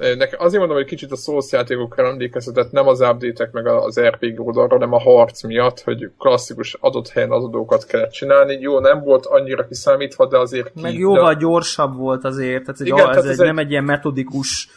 Nekem 0.00 0.40
azért 0.40 0.58
mondom, 0.58 0.76
hogy 0.76 0.86
kicsit 0.86 1.12
a 1.12 1.16
Souls 1.16 1.52
játékokra 1.52 2.06
emlékeztetett, 2.06 2.72
nem 2.72 2.88
az 2.88 3.00
update 3.00 3.50
meg 3.52 3.66
az 3.66 4.00
RPG 4.00 4.40
oldalra, 4.40 4.74
hanem 4.74 4.92
a 4.92 5.00
harc 5.00 5.42
miatt, 5.42 5.80
hogy 5.80 6.10
klasszikus 6.18 6.76
adott 6.80 7.08
helyen 7.08 7.30
az 7.30 7.44
adókat 7.44 7.86
kellett 7.86 8.10
csinálni. 8.10 8.58
Jó, 8.60 8.78
nem 8.78 9.00
volt 9.00 9.26
annyira 9.26 9.66
kiszámítva, 9.66 10.26
de 10.26 10.38
azért 10.38 10.72
ki... 10.72 10.80
Meg 10.80 10.98
jóval 10.98 11.34
de... 11.34 11.40
gyorsabb 11.40 11.96
volt 11.96 12.24
azért, 12.24 12.64
tehát, 12.64 12.80
Igen, 12.80 12.98
egy, 12.98 13.04
tehát 13.04 13.16
ez, 13.16 13.24
ez 13.24 13.40
egy, 13.40 13.46
nem 13.46 13.58
egy 13.58 13.70
ilyen 13.70 13.84
metodikus 13.84 14.68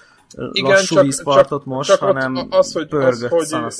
igen, 0.51 0.72
lassú 0.72 0.95
csak, 0.95 1.03
vízpartot 1.03 1.65
most, 1.65 1.89
csak 1.89 1.99
hanem 1.99 2.47
az, 2.49 2.73
hogy, 2.73 2.88
az, 2.91 3.27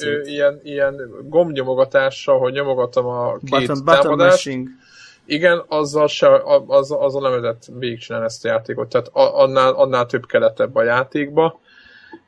hogy 0.04 0.28
ilyen, 0.28 0.60
ilyen 0.64 0.96
gombnyomogatással, 1.24 2.40
hogy 2.40 2.54
nyomogatom 2.54 3.06
a 3.06 3.38
két 3.38 3.50
button, 3.50 3.86
támadást, 3.86 4.46
button 4.46 4.82
igen, 5.26 5.64
azzal, 5.68 6.08
se, 6.08 6.42
azzal, 6.68 7.04
azzal 7.04 7.22
nem 7.22 7.32
lehetett 7.32 7.64
végigcsinálni 7.78 8.26
ezt 8.26 8.46
a 8.46 8.48
játékot, 8.48 8.90
tehát 8.90 9.10
annál, 9.14 9.74
annál 9.74 10.06
több 10.06 10.26
kellett 10.26 10.60
ebbe 10.60 10.80
a 10.80 10.84
játékba, 10.84 11.60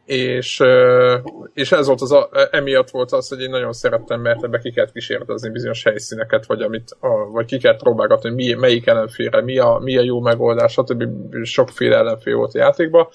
és, 0.06 0.64
és 1.54 1.72
ez 1.72 1.88
volt 1.88 2.02
az 2.02 2.12
a, 2.12 2.30
emiatt 2.52 2.90
volt 2.90 3.12
az, 3.12 3.28
hogy 3.28 3.42
én 3.42 3.50
nagyon 3.50 3.74
szerettem, 3.74 4.22
mert 4.22 4.44
ebbe 4.44 4.58
ki 4.58 4.72
kellett 4.72 4.92
kísérletezni 4.92 5.50
bizonyos 5.50 5.84
helyszíneket, 5.84 6.46
vagy, 6.46 6.62
amit, 6.62 6.96
a, 7.00 7.32
vagy 7.32 7.46
ki 7.46 7.58
kellett 7.58 7.82
próbálgatni, 7.82 8.30
mi, 8.30 8.54
melyik 8.54 8.88
ellenfélre, 8.88 9.42
mi 9.42 9.58
a, 9.58 9.80
mi 9.84 9.98
a 9.98 10.02
jó 10.02 10.20
megoldás, 10.20 10.72
stb. 10.72 11.04
sokféle 11.44 11.98
ellenfél 11.98 12.36
volt 12.36 12.56
a 12.56 12.58
játékban 12.58 13.08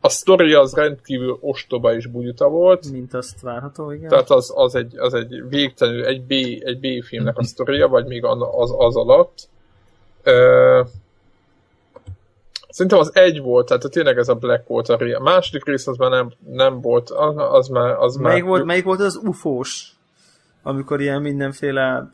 a 0.00 0.08
sztori 0.08 0.52
az 0.52 0.74
rendkívül 0.74 1.38
ostoba 1.40 1.94
és 1.94 2.06
bugyuta 2.06 2.48
volt. 2.48 2.90
Mint 2.90 3.14
azt 3.14 3.40
várható, 3.40 3.90
igen. 3.90 4.08
Tehát 4.08 4.30
az, 4.30 4.52
az, 4.54 4.74
egy, 4.74 4.98
az 4.98 5.14
egy 5.14 5.48
végtelenül 5.48 6.04
egy 6.04 6.22
B, 6.22 6.32
egy 6.66 6.78
B 6.78 7.04
filmnek 7.04 7.38
a 7.38 7.44
sztoria, 7.44 7.88
vagy 7.88 8.06
még 8.06 8.24
az, 8.24 8.72
az 8.78 8.96
alatt. 8.96 9.48
Uh, 10.24 10.88
Szerintem 12.70 13.00
az 13.00 13.10
egy 13.14 13.40
volt, 13.40 13.66
tehát 13.66 13.90
tényleg 13.90 14.18
ez 14.18 14.28
a 14.28 14.34
Black 14.34 14.68
volt 14.68 14.88
a, 14.88 14.96
ré... 14.96 15.12
a 15.12 15.20
második 15.20 15.64
rész 15.64 15.86
az 15.86 15.96
már 15.96 16.10
nem, 16.10 16.32
nem 16.46 16.80
volt, 16.80 17.10
az, 17.10 17.34
az 17.36 17.66
már... 17.68 17.96
Az 17.98 18.16
melyik, 18.16 18.42
már... 18.42 18.50
Volt, 18.50 18.64
melyik 18.64 18.84
volt 18.84 19.00
az 19.00 19.16
ufós? 19.16 19.92
Amikor 20.62 21.00
ilyen 21.00 21.22
mindenféle 21.22 22.12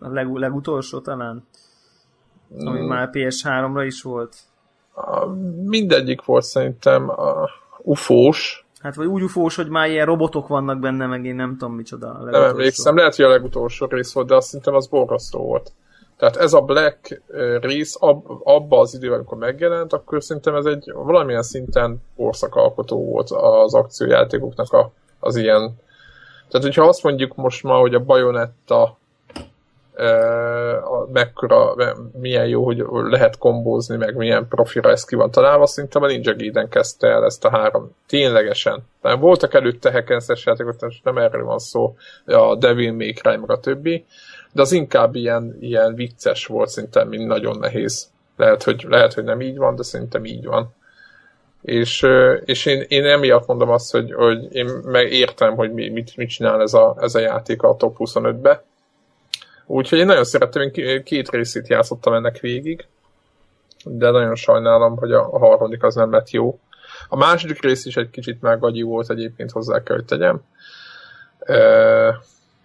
a 0.00 0.08
leg, 0.08 0.34
legutolsó 0.34 1.00
talán? 1.00 1.46
Ami 2.58 2.80
mm. 2.80 2.88
már 2.88 3.10
PS3-ra 3.12 3.82
is 3.86 4.02
volt 4.02 4.36
mindegyik 5.64 6.24
volt 6.24 6.44
szerintem 6.44 7.08
a 7.08 7.48
ufós. 7.82 8.66
Hát 8.80 8.94
vagy 8.94 9.06
úgy 9.06 9.22
ufós, 9.22 9.56
hogy 9.56 9.68
már 9.68 9.88
ilyen 9.88 10.06
robotok 10.06 10.48
vannak 10.48 10.78
benne, 10.78 11.06
meg 11.06 11.24
én 11.24 11.34
nem 11.34 11.56
tudom 11.58 11.74
micsoda. 11.74 12.10
A 12.10 12.24
nem 12.24 12.42
emlékszem, 12.42 12.96
lehet, 12.96 13.16
hogy 13.16 13.24
a 13.24 13.28
legutolsó 13.28 13.86
rész 13.86 14.12
volt, 14.12 14.26
de 14.26 14.34
azt 14.34 14.46
szerintem 14.46 14.74
az 14.74 14.86
borzasztó 14.86 15.38
volt. 15.38 15.72
Tehát 16.16 16.36
ez 16.36 16.52
a 16.52 16.60
Black 16.60 17.22
rész 17.60 17.96
ab, 18.00 18.24
abba 18.42 18.78
az 18.78 18.94
időben, 18.94 19.16
amikor 19.16 19.38
megjelent, 19.38 19.92
akkor 19.92 20.22
szerintem 20.22 20.54
ez 20.54 20.64
egy 20.64 20.92
valamilyen 20.94 21.42
szinten 21.42 22.02
korszakalkotó 22.16 23.04
volt 23.04 23.30
az 23.30 23.74
akciójátékoknak 23.74 24.72
a, 24.72 24.90
az 25.20 25.36
ilyen. 25.36 25.76
Tehát, 26.48 26.66
hogyha 26.66 26.88
azt 26.88 27.02
mondjuk 27.02 27.34
most 27.34 27.62
ma, 27.62 27.78
hogy 27.78 27.94
a 27.94 28.04
Bayonetta 28.04 28.98
mekkora, 31.12 31.74
milyen 32.20 32.46
jó, 32.46 32.64
hogy 32.64 32.84
lehet 32.88 33.38
kombózni, 33.38 33.96
meg 33.96 34.16
milyen 34.16 34.48
profira 34.48 34.90
ez 34.90 35.04
ki 35.04 35.14
van 35.14 35.30
találva, 35.30 35.66
szerintem 35.66 36.02
a 36.02 36.06
Ninja 36.06 36.36
Gaiden 36.36 36.68
kezdte 36.68 37.06
el 37.08 37.24
ezt 37.24 37.44
a 37.44 37.50
három. 37.50 37.90
Ténylegesen. 38.06 38.82
Nem 39.02 39.20
voltak 39.20 39.54
előtte 39.54 39.92
hackenszes 39.92 40.46
játékok, 40.46 40.80
most 40.80 41.04
nem 41.04 41.18
erről 41.18 41.44
van 41.44 41.58
szó, 41.58 41.96
a 42.26 42.56
Devil 42.56 42.92
May 42.92 43.12
Cry, 43.12 43.36
meg 43.36 43.50
a 43.50 43.60
többi, 43.60 44.04
de 44.52 44.62
az 44.62 44.72
inkább 44.72 45.14
ilyen, 45.14 45.56
ilyen 45.60 45.94
vicces 45.94 46.46
volt 46.46 46.68
szerintem, 46.68 47.08
mint 47.08 47.26
nagyon 47.26 47.58
nehéz. 47.58 48.10
Lehet, 48.36 48.62
hogy, 48.62 48.86
lehet, 48.88 49.12
hogy 49.14 49.24
nem 49.24 49.40
így 49.40 49.56
van, 49.56 49.76
de 49.76 49.82
szerintem 49.82 50.24
így 50.24 50.44
van. 50.44 50.76
És, 51.62 52.06
és 52.44 52.66
én, 52.66 52.84
én 52.88 53.04
emiatt 53.04 53.46
mondom 53.46 53.70
azt, 53.70 53.92
hogy, 53.92 54.12
hogy 54.12 54.54
én 54.54 54.66
megértem, 54.84 55.54
hogy 55.54 55.72
mit, 55.72 56.16
mit 56.16 56.28
csinál 56.28 56.60
ez 56.60 56.74
a, 56.74 56.96
ez 57.00 57.14
a 57.14 57.18
játék 57.18 57.62
a 57.62 57.76
top 57.76 57.96
25-be, 57.98 58.64
Úgyhogy 59.70 59.98
én 59.98 60.06
nagyon 60.06 60.24
szerettem, 60.24 60.70
én 60.74 61.02
két 61.02 61.30
részét 61.30 61.68
játszottam 61.68 62.12
ennek 62.12 62.40
végig, 62.40 62.86
de 63.84 64.10
nagyon 64.10 64.34
sajnálom, 64.34 64.96
hogy 64.96 65.12
a, 65.12 65.22
harmadik 65.22 65.82
az 65.82 65.94
nem 65.94 66.12
lett 66.12 66.30
jó. 66.30 66.58
A 67.08 67.16
második 67.16 67.62
rész 67.62 67.84
is 67.84 67.96
egy 67.96 68.10
kicsit 68.10 68.40
már 68.40 68.58
volt 68.58 69.10
egyébként 69.10 69.50
hozzá 69.50 69.82
kell, 69.82 69.96
hogy 69.96 70.04
tegyem. 70.04 70.40
E, 71.38 72.20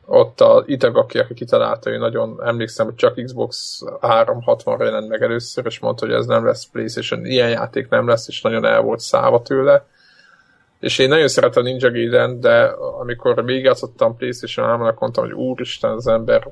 ott 0.06 0.42
a 0.42 0.64
Itagaki, 0.66 1.20
aki 1.20 1.34
kitalálta, 1.34 1.90
hogy 1.90 2.00
nagyon 2.00 2.40
emlékszem, 2.44 2.86
hogy 2.86 2.96
csak 2.96 3.24
Xbox 3.24 3.82
360 4.02 4.80
jelent 4.80 5.08
meg 5.08 5.22
először, 5.22 5.66
és 5.66 5.80
mondta, 5.80 6.06
hogy 6.06 6.16
ez 6.16 6.26
nem 6.26 6.46
lesz 6.46 6.66
PlayStation, 6.66 7.26
ilyen 7.26 7.50
játék 7.50 7.90
nem 7.90 8.08
lesz, 8.08 8.28
és 8.28 8.42
nagyon 8.42 8.66
el 8.66 8.82
volt 8.82 9.00
száva 9.00 9.42
tőle 9.42 9.86
és 10.84 10.98
én 10.98 11.08
nagyon 11.08 11.28
szeretem 11.28 11.64
Ninja 11.64 11.92
Gaiden, 11.92 12.40
de 12.40 12.64
amikor 13.00 13.46
végigjátszottam 13.46 14.18
Playstation 14.18 14.80
3-nak, 14.80 15.00
mondtam, 15.00 15.24
hogy 15.24 15.34
úristen, 15.34 15.92
az 15.92 16.08
ember 16.08 16.48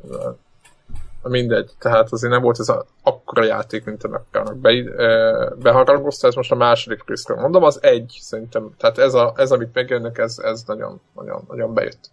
mindegy, 1.24 1.72
tehát 1.80 2.12
azért 2.12 2.34
nem 2.34 2.42
volt 2.42 2.60
ez 2.60 2.70
a 2.70 2.86
akkora 3.04 3.44
játék, 3.44 3.86
mint 3.86 4.04
a 4.04 4.24
Be, 4.62 4.72
beharangozta, 5.56 6.28
ez 6.28 6.34
most 6.34 6.52
a 6.52 6.56
második 6.56 7.04
részről. 7.06 7.38
Mondom, 7.38 7.64
az 7.64 7.84
egy 7.84 8.18
szerintem, 8.22 8.70
tehát 8.78 8.98
ez, 8.98 9.14
a, 9.14 9.34
ez 9.36 9.52
amit 9.52 9.74
megjönnek, 9.74 10.18
ez, 10.18 10.40
ez 10.40 10.64
nagyon, 10.66 11.02
nagyon, 11.16 11.44
nagyon 11.48 11.74
bejött. 11.74 12.10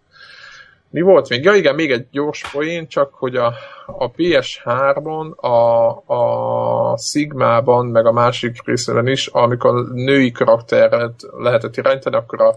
Mi 0.91 1.01
volt 1.01 1.29
még? 1.29 1.43
Ja 1.43 1.53
igen, 1.53 1.75
még 1.75 1.91
egy 1.91 2.07
gyors 2.11 2.51
poén, 2.51 2.87
csak 2.87 3.13
hogy 3.13 3.35
a, 3.35 3.53
a 3.85 4.11
PS3-on, 4.11 5.35
a, 5.35 6.13
a 6.13 6.97
Sigma-ban, 6.97 7.85
meg 7.85 8.05
a 8.05 8.11
másik 8.11 8.65
részben 8.65 9.07
is, 9.07 9.27
amikor 9.27 9.75
a 9.75 9.81
női 9.93 10.31
karakteret 10.31 11.27
lehetett 11.37 11.77
irányítani, 11.77 12.15
akkor 12.15 12.41
a, 12.41 12.49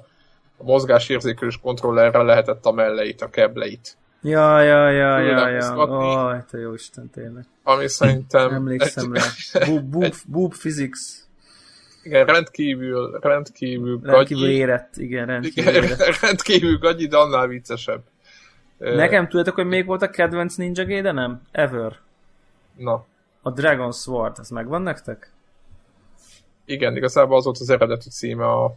a 0.56 0.64
mozgásérzékelős 0.64 1.58
kontrollerre 1.62 2.22
lehetett 2.22 2.64
a 2.64 2.72
melleit, 2.72 3.20
a 3.20 3.30
kebleit. 3.30 3.96
Ja, 4.22 4.60
ja, 4.60 4.90
ja, 4.90 5.18
ja, 5.18 5.48
ja. 5.48 5.76
Ó, 5.76 6.40
te 6.50 6.58
jó 6.58 6.74
Isten, 6.74 7.10
tényleg. 7.10 7.46
Ami 7.62 7.88
szerintem... 7.88 8.52
Emlékszem 8.54 9.12
rá. 9.12 9.22
Boob, 9.66 9.84
boob, 9.90 10.14
boob 10.26 10.54
physics. 10.56 11.00
Igen, 12.02 12.26
rendkívül, 12.26 13.18
rendkívül 13.20 14.00
Rendkívül 14.02 14.44
gagyi. 14.44 14.56
érett, 14.56 14.96
igen, 14.96 15.26
rendkívül 15.26 15.70
igen, 15.70 15.84
érett. 15.84 16.18
rendkívül 16.20 16.78
gagyi, 16.78 17.06
de 17.06 17.16
annál 17.16 17.46
viccesebb. 17.46 18.02
Nekem 18.82 19.28
tudjátok, 19.28 19.54
hogy 19.54 19.66
még 19.66 19.86
volt 19.86 20.02
a 20.02 20.10
kedvenc 20.10 20.54
Ninja 20.54 20.86
Gaiden-em? 20.86 21.40
Ever. 21.50 21.96
Na. 22.76 23.04
A 23.42 23.50
Dragon 23.50 23.92
Sword, 23.92 24.38
ez 24.38 24.48
megvan 24.48 24.82
nektek? 24.82 25.32
Igen, 26.64 26.96
igazából 26.96 27.36
az 27.36 27.44
volt 27.44 27.58
az 27.58 27.70
eredeti 27.70 28.08
címe 28.08 28.44
a... 28.44 28.74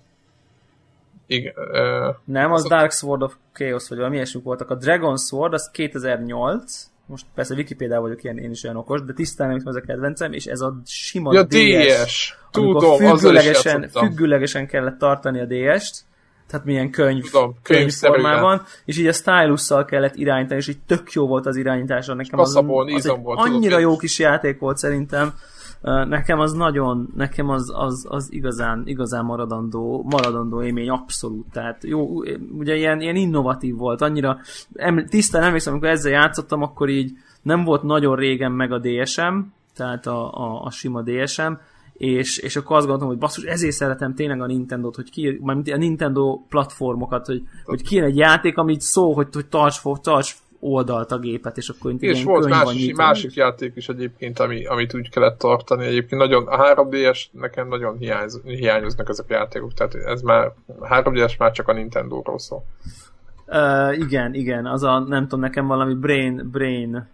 Igen, 1.27 1.53
uh, 1.57 2.15
Nem, 2.23 2.51
az, 2.51 2.63
az 2.63 2.69
Dark 2.69 2.91
Sword 2.91 3.21
of 3.21 3.35
Chaos, 3.53 3.89
vagy 3.89 3.97
valami 3.97 4.15
ilyesmik 4.15 4.43
voltak. 4.43 4.69
A 4.69 4.75
Dragon 4.75 5.17
Sword, 5.17 5.53
az 5.53 5.69
2008, 5.71 6.89
most 7.05 7.25
persze 7.35 7.55
Wikipedia 7.55 8.01
vagyok 8.01 8.23
ilyen, 8.23 8.37
én 8.37 8.51
is 8.51 8.63
olyan 8.63 8.75
okos, 8.75 9.01
de 9.03 9.13
tisztán 9.13 9.47
nem 9.47 9.61
az 9.63 9.75
a 9.75 9.81
kedvencem, 9.81 10.33
és 10.33 10.45
ez 10.45 10.61
a 10.61 10.75
sima 10.85 11.33
ja, 11.33 11.43
DS, 11.43 11.53
DS. 11.53 12.37
Tudom, 12.51 12.97
függőlegesen, 12.97 13.89
függőlegesen 13.89 14.67
kellett 14.67 14.97
tartani 14.97 15.39
a 15.39 15.45
DS-t, 15.45 16.05
tehát 16.47 16.65
milyen 16.65 16.89
könyv, 16.89 17.23
Tudom, 17.23 17.55
könyv 17.61 17.91
formában, 17.91 18.61
és 18.85 18.97
így 18.97 19.07
a 19.07 19.13
stylusszal 19.13 19.85
kellett 19.85 20.15
irányítani, 20.15 20.59
és 20.59 20.67
így 20.67 20.79
tök 20.87 21.11
jó 21.11 21.27
volt 21.27 21.45
az 21.45 21.55
irányítása. 21.55 22.13
Nekem 22.13 22.39
az, 22.39 22.55
az, 22.55 22.65
az 22.95 23.05
egy 23.05 23.21
volt, 23.21 23.39
annyira 23.39 23.79
jó 23.79 23.97
kis 23.97 24.19
játék 24.19 24.59
volt 24.59 24.77
szerintem, 24.77 25.33
nekem 26.07 26.39
az 26.39 26.53
nagyon, 26.53 27.13
nekem 27.15 27.49
az, 27.49 27.71
az, 27.75 28.05
az 28.09 28.27
igazán, 28.31 28.81
igazán 28.85 29.25
maradandó, 29.25 30.05
maradandó 30.09 30.63
élmény, 30.63 30.89
abszolút. 30.89 31.45
Tehát 31.51 31.83
jó, 31.83 32.23
ugye 32.57 32.75
ilyen, 32.75 33.01
ilyen 33.01 33.15
innovatív 33.15 33.75
volt, 33.75 34.01
annyira, 34.01 34.37
em, 34.73 35.05
tisztán 35.07 35.43
emlékszem, 35.43 35.73
amikor 35.73 35.89
ezzel 35.89 36.11
játszottam, 36.11 36.61
akkor 36.61 36.89
így 36.89 37.11
nem 37.41 37.63
volt 37.63 37.83
nagyon 37.83 38.15
régen 38.15 38.51
meg 38.51 38.71
a 38.71 38.79
DSM, 38.79 39.37
tehát 39.75 40.07
a, 40.07 40.33
a, 40.33 40.61
a 40.63 40.71
sima 40.71 41.01
DSM, 41.01 41.51
és, 41.97 42.37
és 42.37 42.55
akkor 42.55 42.75
azt 42.75 42.85
gondolom, 42.85 43.09
hogy 43.09 43.21
basszus, 43.21 43.43
ezért 43.43 43.75
szeretem 43.75 44.15
tényleg 44.15 44.41
a 44.41 44.45
Nintendo-t, 44.45 44.95
hogy 44.95 45.09
ki, 45.09 45.39
a 45.45 45.77
Nintendo 45.77 46.39
platformokat, 46.49 47.25
hogy, 47.25 47.43
hogy 47.63 47.81
kijön 47.81 48.05
egy 48.05 48.17
játék, 48.17 48.57
amit 48.57 48.81
szó, 48.81 49.13
hogy, 49.13 49.27
hogy 49.33 49.45
tarts, 49.45 49.81
tarts 50.01 50.35
oldalt 50.59 51.11
a 51.11 51.17
gépet, 51.17 51.57
és 51.57 51.69
akkor 51.69 51.93
És 51.99 52.23
volt 52.23 52.49
más, 52.49 52.91
másik 52.95 53.33
játék 53.33 53.75
is 53.75 53.89
egyébként, 53.89 54.39
ami, 54.39 54.65
amit 54.65 54.93
úgy 54.93 55.09
kellett 55.09 55.37
tartani. 55.37 55.85
Egyébként 55.85 56.21
nagyon, 56.21 56.47
a 56.47 56.57
3DS 56.57 57.25
nekem 57.31 57.67
nagyon 57.67 57.97
hiányz, 57.97 58.41
hiányoznak 58.43 59.09
ezek 59.09 59.25
a 59.29 59.33
játékok, 59.33 59.73
tehát 59.73 59.95
ez 59.95 60.21
már, 60.21 60.51
a 60.79 60.87
3DS 60.87 61.37
már 61.37 61.51
csak 61.51 61.67
a 61.67 61.73
Nintendo-ról 61.73 62.39
szól. 62.39 62.65
Uh, 63.47 63.97
igen, 63.97 64.33
igen, 64.33 64.65
az 64.65 64.83
a, 64.83 64.99
nem 64.99 65.23
tudom, 65.23 65.39
nekem 65.39 65.65
valami 65.65 65.93
Brain, 65.93 66.49
Brain 66.51 67.07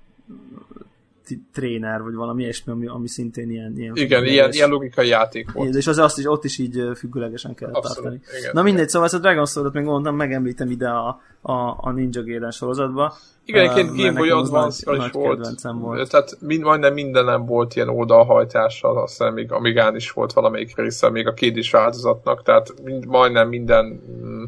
tréner, 1.54 2.02
vagy 2.02 2.14
valami 2.14 2.42
ilyesmi, 2.42 2.74
ami, 2.74 2.88
ami 2.88 3.08
szintén 3.08 3.50
ilyen... 3.50 3.74
ilyen 3.78 3.96
igen, 3.96 4.26
ilyen, 4.26 4.52
ilyen 4.52 4.70
logikai 4.70 5.08
játék 5.08 5.52
volt. 5.52 5.76
És 5.76 5.88
az 5.88 5.98
azt 5.98 6.18
is, 6.18 6.26
ott 6.26 6.44
is 6.44 6.58
így 6.58 6.92
függőlegesen 6.96 7.54
kell 7.54 7.72
tartani. 7.72 8.22
Igen, 8.40 8.52
Na 8.54 8.62
mindegy, 8.62 8.90
szóval 8.90 9.08
ezt 9.08 9.18
a 9.18 9.20
Dragon 9.20 9.46
Sword-ot 9.46 9.74
még 9.74 9.84
mondtam, 9.84 10.16
megemlítem 10.16 10.70
ide 10.70 10.88
a, 10.88 11.20
a, 11.42 11.54
a 11.78 11.92
Ninja 11.92 12.24
Gaiden 12.24 12.52
sorozatba. 12.52 13.14
Igen, 13.46 13.64
egyébként 13.64 13.90
uh, 13.90 13.98
Game 13.98 14.18
Boy 14.18 14.30
advance 14.30 14.96
is 14.96 15.12
volt. 15.12 15.44
volt. 15.62 16.10
Tehát 16.10 16.38
mind, 16.40 16.64
majdnem 16.64 16.94
mindenem 16.94 17.46
volt 17.46 17.76
ilyen 17.76 17.90
oldalhajtással, 17.90 19.02
azt 19.02 19.18
hiszem 19.18 19.34
még 19.34 19.52
Amigán 19.52 19.96
is 19.96 20.12
volt 20.12 20.34
valamelyik 20.34 20.76
része, 20.76 21.10
még 21.10 21.28
a 21.28 21.34
két 21.34 21.56
is 21.56 21.72
változatnak, 21.72 22.44
tehát 22.44 22.74
mind, 22.84 23.06
majdnem 23.06 23.48
minden 23.48 23.86
mm, 23.86 24.44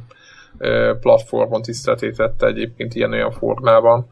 platformon 1.00 1.62
tiszteletétette 1.62 2.48
egyébként 2.48 2.96
ilyen-olyan 2.96 3.32
formában. 3.32 4.08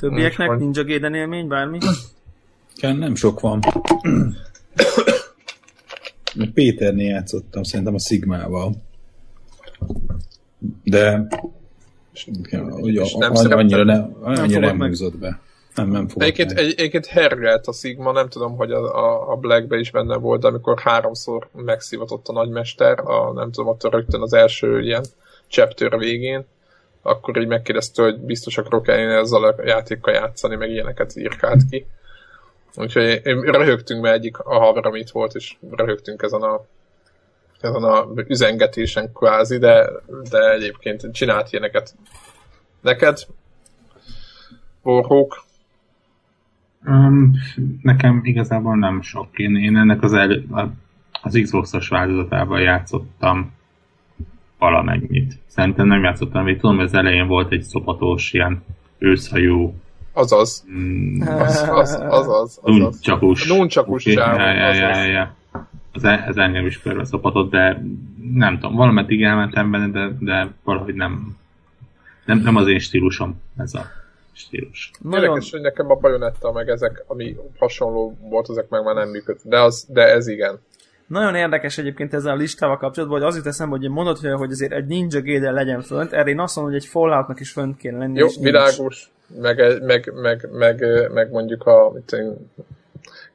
Többieknek 0.00 0.48
Most 0.48 0.60
Ninja 0.60 0.84
Gaiden 0.84 1.14
élmény, 1.14 1.48
bármi? 1.48 1.78
Igen, 2.76 2.96
nem 2.96 3.14
sok 3.14 3.40
van. 3.40 3.60
Péternél 6.54 7.08
játszottam, 7.08 7.62
szerintem 7.62 7.94
a 7.94 7.98
Sigmával. 7.98 8.72
De 10.84 11.26
ugye, 12.80 13.02
nem 13.18 13.32
annyira, 13.34 13.84
ne, 13.84 14.06
annyira 14.20 14.60
nem, 14.60 14.76
nem 14.76 14.88
húzott 14.88 15.18
be. 15.18 15.40
Nem, 15.74 15.90
nem 15.90 16.06
egyébként, 16.14 16.52
egy, 16.52 16.74
egyébként 16.76 17.06
hergelt 17.06 17.66
a 17.66 17.72
Sigma, 17.72 18.12
nem 18.12 18.28
tudom, 18.28 18.56
hogy 18.56 18.72
a, 18.72 18.94
a, 18.94 19.32
a 19.32 19.36
Blackbe 19.36 19.78
is 19.78 19.90
benne 19.90 20.16
volt, 20.16 20.40
de 20.40 20.46
amikor 20.46 20.78
háromszor 20.78 21.48
megszivatott 21.52 22.28
a 22.28 22.32
nagymester, 22.32 22.98
a, 22.98 23.32
nem 23.32 23.50
tudom, 23.50 23.68
ott 23.68 23.90
rögtön 23.90 24.20
az 24.20 24.32
első 24.32 24.82
ilyen 24.82 25.04
chapter 25.48 25.98
végén, 25.98 26.44
akkor 27.02 27.36
így 27.36 27.46
megkérdezte, 27.46 28.02
hogy 28.02 28.18
biztos 28.20 28.58
akarok 28.58 28.88
eljönni 28.88 29.14
ezzel 29.14 29.44
a 29.44 29.54
játékkal 29.64 30.14
játszani, 30.14 30.56
meg 30.56 30.70
ilyeneket 30.70 31.16
írkált 31.16 31.62
ki. 31.70 31.86
Úgyhogy 32.74 33.20
én 33.24 33.40
röhögtünk, 33.40 34.02
mert 34.02 34.14
egyik 34.16 34.38
a 34.38 34.58
haverom 34.58 34.94
itt 34.94 35.10
volt, 35.10 35.34
és 35.34 35.56
röhögtünk 35.70 36.22
ezen 36.22 36.42
a 36.42 36.64
ezen 37.60 37.82
a 37.82 38.06
üzengetésen 38.26 39.12
kvázi, 39.12 39.58
de, 39.58 39.90
de 40.30 40.50
egyébként 40.52 41.12
csinált 41.12 41.52
ilyeneket. 41.52 41.94
Neked? 42.80 43.18
Borhók? 44.82 45.44
Um, 46.86 47.32
nekem 47.82 48.20
igazából 48.22 48.76
nem 48.76 49.02
sok. 49.02 49.38
Én, 49.38 49.56
én 49.56 49.76
ennek 49.76 50.02
az, 50.02 50.12
el, 50.12 50.42
az 51.22 51.38
Xbox-os 51.42 51.88
változatával 51.88 52.60
játszottam 52.60 53.52
valamennyit. 54.60 55.38
Szerintem 55.46 55.86
nem 55.86 56.02
játszottam, 56.02 56.44
még 56.44 56.60
tudom, 56.60 56.76
hogy 56.76 56.84
az 56.84 56.94
elején 56.94 57.26
volt 57.26 57.52
egy 57.52 57.62
szopatós 57.62 58.32
ilyen 58.32 58.64
őszhajú 58.98 59.74
Azaz. 60.12 60.64
Mm, 60.72 61.20
az, 61.20 61.68
az, 61.70 62.04
az, 62.08 62.28
az, 62.28 62.60
Nuncsakus. 62.62 63.48
Nuncsakus 63.48 64.06
okay. 64.06 64.14
ja, 64.14 64.52
ja, 64.52 64.74
ja, 64.74 65.04
ja. 65.04 65.34
Az, 65.92 66.04
e- 66.04 66.24
ez 66.26 66.36
engem 66.36 66.66
is 66.66 66.80
körbe 66.80 67.04
szopatott, 67.04 67.50
de 67.50 67.82
nem 68.34 68.58
tudom, 68.58 68.76
valameddig 68.76 69.22
elmentem 69.22 69.70
benne, 69.70 69.88
de, 69.88 70.16
de 70.18 70.52
valahogy 70.64 70.94
nem, 70.94 71.36
nem, 72.24 72.38
nem 72.38 72.56
az 72.56 72.68
én 72.68 72.78
stílusom 72.78 73.40
ez 73.56 73.74
a 73.74 73.84
stílus. 74.32 74.90
Nagyon... 75.00 75.24
Érdekes, 75.24 75.50
hogy 75.50 75.60
nekem 75.60 75.90
a 75.90 75.94
bajonetta 75.94 76.52
meg 76.52 76.68
ezek, 76.68 77.04
ami 77.06 77.36
hasonló 77.58 78.18
volt, 78.20 78.50
ezek 78.50 78.68
meg 78.68 78.84
már 78.84 78.94
nem 78.94 79.08
működtek, 79.08 79.50
de, 79.50 79.60
az, 79.60 79.86
de 79.88 80.02
ez 80.02 80.28
igen. 80.28 80.60
Nagyon 81.10 81.34
érdekes 81.34 81.78
egyébként 81.78 82.14
ezzel 82.14 82.32
a 82.32 82.36
listával 82.36 82.76
kapcsolatban, 82.76 83.18
hogy 83.18 83.28
az 83.28 83.36
jut 83.36 83.46
eszembe, 83.46 83.76
hogy 83.76 83.88
mondod, 83.88 84.18
hogy 84.18 84.50
azért 84.50 84.72
egy 84.72 84.86
Ninja 84.86 85.22
Gaiden 85.22 85.52
legyen 85.52 85.82
fönt, 85.82 86.12
erre 86.12 86.30
én 86.30 86.40
azt 86.40 86.56
mondom, 86.56 86.74
hogy 86.74 86.82
egy 86.82 86.88
Falloutnak 86.88 87.40
is 87.40 87.50
fönt 87.50 87.76
kéne 87.76 87.98
lenni. 87.98 88.18
Jó, 88.18 88.28
világos, 88.40 89.10
meg, 89.40 89.82
meg, 89.82 90.12
meg, 90.14 90.48
meg, 90.52 90.84
meg, 91.12 91.30
mondjuk 91.30 91.66
a 91.66 91.92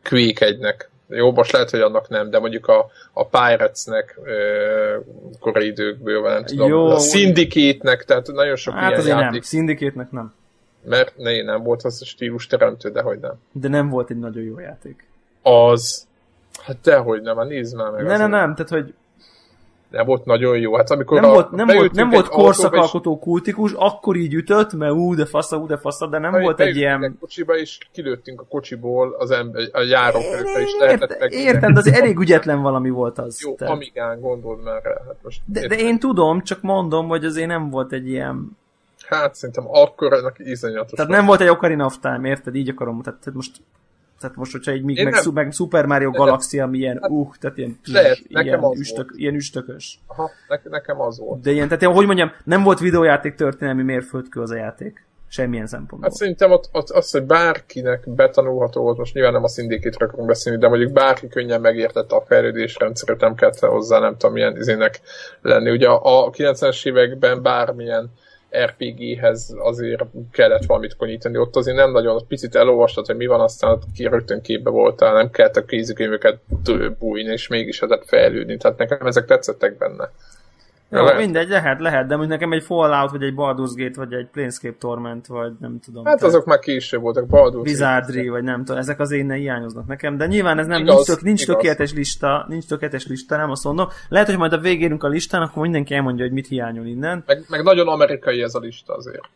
Quake 0.04 0.46
egynek. 0.46 0.90
Jó, 1.08 1.32
most 1.32 1.52
lehet, 1.52 1.70
hogy 1.70 1.80
annak 1.80 2.10
nem, 2.10 2.30
de 2.30 2.40
mondjuk 2.40 2.68
a, 2.68 2.90
a 3.14 3.28
Pirates-nek 3.28 4.20
korai 5.40 5.68
időkből, 5.68 6.22
nem 6.22 6.46
tudom, 6.46 6.70
Jó, 6.70 6.86
a 6.86 7.00
Syndicate-nek, 7.00 8.04
tehát 8.06 8.28
nagyon 8.28 8.56
sok 8.56 8.74
hát 8.74 8.92
ilyen 8.92 9.06
játék. 9.06 9.32
nem, 9.32 9.42
Syndicate-nek 9.42 10.12
nem. 10.12 10.34
Mert 10.84 11.18
ne, 11.18 11.44
nem 11.44 11.64
volt 11.64 11.84
az 11.84 12.02
a 12.02 12.06
stílus 12.06 12.48
teremtő, 12.48 12.90
de 12.90 13.02
hogy 13.02 13.20
nem. 13.20 13.34
De 13.52 13.68
nem 13.68 13.90
volt 13.90 14.10
egy 14.10 14.20
nagyon 14.20 14.44
jó 14.44 14.60
játék. 14.60 15.08
Az, 15.42 16.08
Hát 16.64 16.78
dehogy 16.84 17.22
nem, 17.22 17.38
hát 17.38 17.48
nézd 17.48 17.76
már 17.76 17.92
meg. 17.92 18.04
Ne, 18.06 18.18
nem, 18.18 18.30
nem, 18.30 18.56
tehát 18.56 18.70
hogy 18.70 18.94
nem 19.96 20.06
volt 20.06 20.26
nagyon 20.26 20.58
jó. 20.58 20.76
Hát 20.76 20.92
amikor 20.92 21.22
nem 21.22 21.30
a, 21.30 21.34
volt, 21.34 21.52
nem 21.52 21.68
volt, 21.68 21.92
nem 21.92 22.10
volt 22.10 22.28
korszakalkotó 22.28 23.14
és... 23.14 23.20
kultikus, 23.20 23.72
akkor 23.76 24.16
így 24.16 24.34
ütött, 24.34 24.74
mert 24.74 24.92
ú, 24.92 25.16
de 25.16 25.26
fasza, 25.26 25.58
ú, 25.58 25.68
de 25.68 25.78
fasza, 25.78 26.08
de 26.08 26.18
nem 26.18 26.32
ha 26.32 26.40
volt 26.40 26.60
egy 26.60 26.76
ilyen... 26.76 27.04
A 27.04 27.12
kocsiba, 27.20 27.58
és 27.58 27.78
kilőttünk 27.92 28.42
a 28.42 28.46
kocsiból 28.50 29.16
az 29.20 29.32
ember, 29.32 29.64
a 29.72 29.82
járókerülbe 29.82 30.62
is 30.62 30.76
lehetett 30.80 31.20
meg... 31.20 31.34
Értem, 31.34 31.74
de 31.74 31.80
az 31.80 31.92
elég 31.92 32.20
ügyetlen 32.20 32.62
valami 32.62 32.90
volt 32.90 33.18
az. 33.18 33.42
Jó, 33.42 33.56
tehát... 33.56 33.74
amigán 33.74 34.20
gondold 34.20 34.64
már 34.64 34.82
rá. 34.84 35.02
Hát 35.08 35.18
most 35.22 35.42
de, 35.46 35.68
de, 35.68 35.76
én 35.76 36.00
tudom, 36.00 36.42
csak 36.42 36.62
mondom, 36.62 37.08
hogy 37.08 37.26
azért 37.26 37.48
nem 37.48 37.70
volt 37.70 37.92
egy 37.92 38.10
ilyen... 38.10 38.58
Hát 39.08 39.36
szerintem 39.36 39.68
akkor 39.68 40.14
ennek 40.14 40.36
iszonyatos. 40.38 40.92
Tehát 40.92 41.12
nem 41.12 41.26
volt 41.26 41.42
egy 41.42 41.50
Ocarina 41.50 41.86
of 41.86 42.00
Time, 42.00 42.28
érted? 42.28 42.56
Így 42.56 42.70
akarom, 42.70 43.02
tehát 43.02 43.30
most 43.34 43.52
tehát 44.20 44.36
most, 44.36 44.52
hogyha 44.52 44.72
egy 44.72 44.84
még 44.84 45.04
meg, 45.04 45.14
nem... 45.14 45.34
meg 45.34 45.52
Super 45.52 45.86
Mario 45.86 46.12
Galaxy, 46.12 46.60
ami 46.60 46.78
ilyen, 46.78 47.00
hát, 47.02 47.10
uh, 47.12 47.36
tehát 47.40 47.58
ilyen, 47.58 47.80
lehet, 47.86 48.20
ilyen, 48.28 48.72
üstök, 48.78 49.14
ilyen 49.16 49.36
üstökös. 49.36 50.00
Aha, 50.08 50.32
ne, 50.48 50.58
nekem 50.64 51.02
az 51.02 51.20
volt. 51.20 51.42
De 51.42 51.52
ilyen, 51.52 51.68
tehát 51.68 51.96
hogy 51.96 52.06
mondjam, 52.06 52.32
nem 52.44 52.64
volt 52.64 52.80
videójáték 52.80 53.36
történelmi 53.36 53.84
mérföldkő 53.84 54.42
az 54.42 54.52
a 54.52 54.56
játék. 54.56 55.06
Semmilyen 55.28 55.68
szempontból. 55.68 56.10
Hát 56.10 56.18
szerintem 56.18 56.52
ott, 56.52 56.70
ott 56.72 56.90
az, 56.90 57.12
hogy 57.12 57.24
bárkinek 57.24 58.10
betanulható 58.10 58.82
volt, 58.82 58.98
most 58.98 59.14
nyilván 59.14 59.34
nem 59.34 59.44
a 59.44 59.48
szindékítről 59.48 60.08
akarunk 60.08 60.28
beszélni, 60.28 60.60
de 60.60 60.68
mondjuk 60.68 60.92
bárki 60.92 61.28
könnyen 61.28 61.62
megértette 61.62 62.16
a 62.16 62.24
fejlődésrendszeret, 62.28 63.20
nem 63.20 63.36
kellett 63.36 63.60
hozzá, 63.60 64.00
nem 64.00 64.18
tudom, 64.18 64.34
milyen 64.34 64.58
izének 64.58 65.02
lenni. 65.42 65.72
Ugye 65.72 65.88
a, 65.88 66.26
a 66.26 66.30
90-es 66.30 66.86
években 66.86 67.42
bármilyen 67.42 68.12
RPG-hez 68.66 69.54
azért 69.58 70.06
kellett 70.32 70.66
valamit 70.66 70.96
konyítani. 70.96 71.38
Ott 71.38 71.56
azért 71.56 71.78
nem 71.78 71.92
nagyon, 71.92 72.28
picit 72.28 72.56
elolvastad, 72.56 73.06
hogy 73.06 73.16
mi 73.16 73.26
van, 73.26 73.40
aztán 73.40 73.80
ki 73.96 74.04
rögtön 74.04 74.42
képbe 74.42 74.70
voltál, 74.70 75.14
nem 75.14 75.30
kellett 75.32 75.56
a 75.56 75.66
kézikönyveket 75.66 76.40
bújni, 77.00 77.32
és 77.32 77.48
mégis 77.48 77.80
lehetett 77.80 78.08
fejlődni. 78.08 78.58
Tehát 78.58 78.78
nekem 78.78 79.08
ezek 79.08 79.26
tetszettek 79.26 79.78
benne. 79.78 80.12
Jó, 80.90 81.04
lehet. 81.04 81.20
mindegy, 81.20 81.50
lehet, 81.50 81.80
lehet, 81.80 82.08
de 82.08 82.16
nekem 82.16 82.52
egy 82.52 82.64
Fallout, 82.64 83.12
vagy 83.12 83.24
egy 83.24 83.34
Baldur's 83.36 83.72
Gate, 83.76 84.00
vagy 84.00 84.14
egy 84.14 84.28
Planescape 84.28 84.78
Torment, 84.78 85.28
vagy 85.28 85.54
nem 85.60 85.80
tudom. 85.80 86.06
Hát 86.06 86.24
azok 86.24 86.46
már 86.46 86.60
később 86.60 87.02
voltak, 87.02 87.26
Baldur's 87.30 87.66
Wizardry, 87.66 88.30
vagy 88.30 88.44
nem 88.44 88.64
tudom, 88.64 88.78
ezek 88.78 89.00
az 89.00 89.12
én 89.12 89.32
hiányoznak 89.32 89.88
nekem, 89.88 90.18
de 90.18 90.26
nyilván 90.26 90.60
ez 90.60 90.68
nem, 90.68 90.82
igaz, 90.82 90.96
nincs, 90.96 91.08
tök, 91.08 91.22
nincs 91.22 91.46
tökéletes 91.46 91.94
lista, 91.94 92.46
nincs 92.48 92.66
tökéletes 92.66 93.08
lista, 93.08 93.38
nem 93.38 93.52
azt 93.52 93.64
mondom. 93.64 93.88
Lehet, 94.10 94.28
hogy 94.28 94.38
majd 94.38 94.54
a 94.54 94.58
végérünk 94.58 95.04
a 95.04 95.08
listán, 95.08 95.42
akkor 95.42 95.62
mindenki 95.62 95.94
elmondja, 95.94 96.26
hogy 96.26 96.34
mit 96.34 96.48
hiányol 96.48 96.86
innen. 96.86 97.24
Meg, 97.26 97.46
meg 97.50 97.64
nagyon 97.64 97.88
amerikai 97.88 98.42
ez 98.42 98.56
a 98.56 98.60
lista 98.60 98.94
azért. 98.94 99.30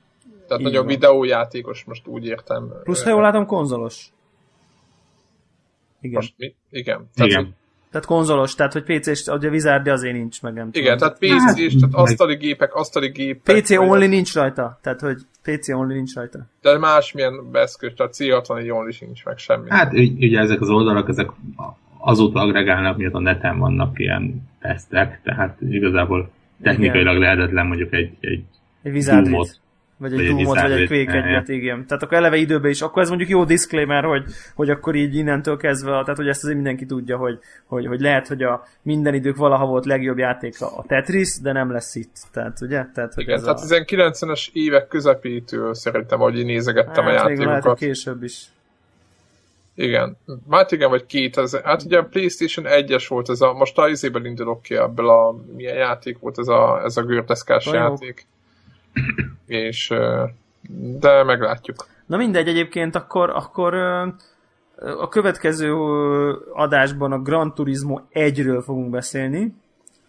Tehát 0.47 0.63
Így 0.63 0.67
nagyon 0.67 0.85
van. 0.85 0.93
videójátékos, 0.93 1.83
most 1.83 2.07
úgy 2.07 2.25
értem. 2.25 2.73
Plusz, 2.83 3.03
ha 3.03 3.09
jól 3.09 3.21
látom, 3.21 3.45
konzolos. 3.45 4.11
Igen. 6.01 6.15
Most 6.15 6.33
mi? 6.37 6.55
Igen. 6.69 7.09
Tehát, 7.15 7.31
Igen. 7.31 7.55
Tehát 7.91 8.05
konzolos, 8.05 8.55
tehát 8.55 8.73
hogy 8.73 8.83
PC-s, 8.83 9.27
ugye 9.27 9.47
a 9.47 9.51
Wizard 9.51 9.87
azért 9.87 10.13
nincs, 10.13 10.41
meg 10.41 10.53
nem 10.53 10.69
Igen, 10.71 10.97
tudom. 10.97 11.17
tehát 11.19 11.39
PC-s, 11.53 11.75
tehát 11.75 11.95
asztali 11.95 12.35
gépek, 12.35 12.73
asztali 12.73 13.07
gépek. 13.07 13.61
PC 13.61 13.71
only 13.71 14.03
az... 14.03 14.09
nincs 14.09 14.33
rajta, 14.33 14.79
tehát 14.81 14.99
hogy 14.99 15.17
PC 15.41 15.69
only 15.69 15.93
nincs 15.93 16.13
rajta. 16.13 16.39
De 16.61 16.77
másmilyen 16.77 17.49
eszköz, 17.51 17.91
tehát 17.95 18.13
C64 18.17 18.73
only 18.73 18.91
sincs 18.91 19.25
meg 19.25 19.37
semmi. 19.37 19.69
Hát 19.69 19.93
ugye 19.93 20.39
ezek 20.39 20.61
az 20.61 20.69
oldalak, 20.69 21.09
ezek 21.09 21.29
azóta 21.97 22.39
agregálnak, 22.39 22.97
miatt 22.97 23.13
a 23.13 23.19
neten 23.19 23.59
vannak 23.59 23.99
ilyen 23.99 24.49
tesztek, 24.59 25.21
tehát 25.23 25.57
igazából 25.61 26.29
technikailag 26.61 27.15
igen. 27.15 27.35
lehetetlen 27.35 27.65
mondjuk 27.65 27.93
egy, 27.93 28.11
egy, 28.19 28.43
egy 28.81 28.91
vizárlét. 28.91 29.59
Vagy 29.99 30.13
egy 30.13 30.27
Doomot, 30.27 30.61
vagy 30.61 30.71
egy 30.71 30.87
Quake 30.87 31.23
egyet, 31.23 31.47
igen. 31.47 31.85
Tehát 31.85 32.03
akkor 32.03 32.17
eleve 32.17 32.35
időben 32.35 32.71
is, 32.71 32.81
akkor 32.81 33.01
ez 33.01 33.07
mondjuk 33.07 33.29
jó 33.29 33.43
disclaimer, 33.43 34.03
hogy, 34.03 34.23
hogy 34.55 34.69
akkor 34.69 34.95
így 34.95 35.15
innentől 35.15 35.57
kezdve, 35.57 35.89
tehát 35.89 36.15
hogy 36.15 36.27
ezt 36.27 36.43
azért 36.43 36.55
mindenki 36.55 36.85
tudja, 36.85 37.17
hogy, 37.17 37.39
hogy, 37.65 37.85
hogy 37.85 37.99
lehet, 37.99 38.27
hogy 38.27 38.43
a 38.43 38.63
minden 38.81 39.13
idők 39.13 39.35
valaha 39.35 39.65
volt 39.65 39.85
legjobb 39.85 40.17
játék 40.17 40.61
a 40.61 40.83
Tetris, 40.87 41.39
de 41.41 41.51
nem 41.51 41.71
lesz 41.71 41.95
itt. 41.95 42.15
Tehát 42.31 42.61
ugye? 42.61 42.85
Tehát, 42.93 43.13
hogy 43.13 43.23
igen, 43.23 43.41
tehát 43.41 43.59
a... 43.59 43.85
90-es 43.85 44.47
évek 44.53 44.87
közepétől 44.87 45.73
szerintem, 45.73 46.21
ahogy 46.21 46.45
nézegettem 46.45 47.03
hát, 47.03 47.07
a 47.07 47.11
játékokat. 47.11 47.45
Lehet, 47.45 47.63
hogy 47.63 47.77
később 47.77 48.23
is. 48.23 48.45
Igen. 49.75 50.17
Hát 50.49 50.71
igen, 50.71 50.89
vagy 50.89 51.05
két. 51.05 51.37
Ez, 51.37 51.55
hát 51.63 51.83
ugye 51.83 51.97
a 51.97 52.03
PlayStation 52.03 52.65
1-es 52.69 53.05
volt 53.07 53.29
ez 53.29 53.41
a, 53.41 53.53
most 53.53 53.77
a 53.77 53.89
izében 53.89 54.25
indulok 54.25 54.61
ki 54.61 54.75
ebből 54.75 55.09
a, 55.09 55.35
milyen 55.55 55.75
játék 55.75 56.19
volt 56.19 56.39
ez 56.39 56.47
a, 56.47 56.81
ez 56.83 56.97
a 56.97 57.01
gördeszkás 57.01 57.65
játék. 57.65 58.25
És, 59.45 59.93
de 60.99 61.23
meglátjuk. 61.23 61.87
Na 62.05 62.17
mindegy, 62.17 62.47
egyébként 62.47 62.95
akkor, 62.95 63.29
akkor 63.29 63.73
a 64.99 65.07
következő 65.09 65.73
adásban 66.53 67.11
a 67.11 67.21
Gran 67.21 67.53
Turismo 67.53 67.99
1-ről 68.13 68.61
fogunk 68.65 68.89
beszélni. 68.89 69.53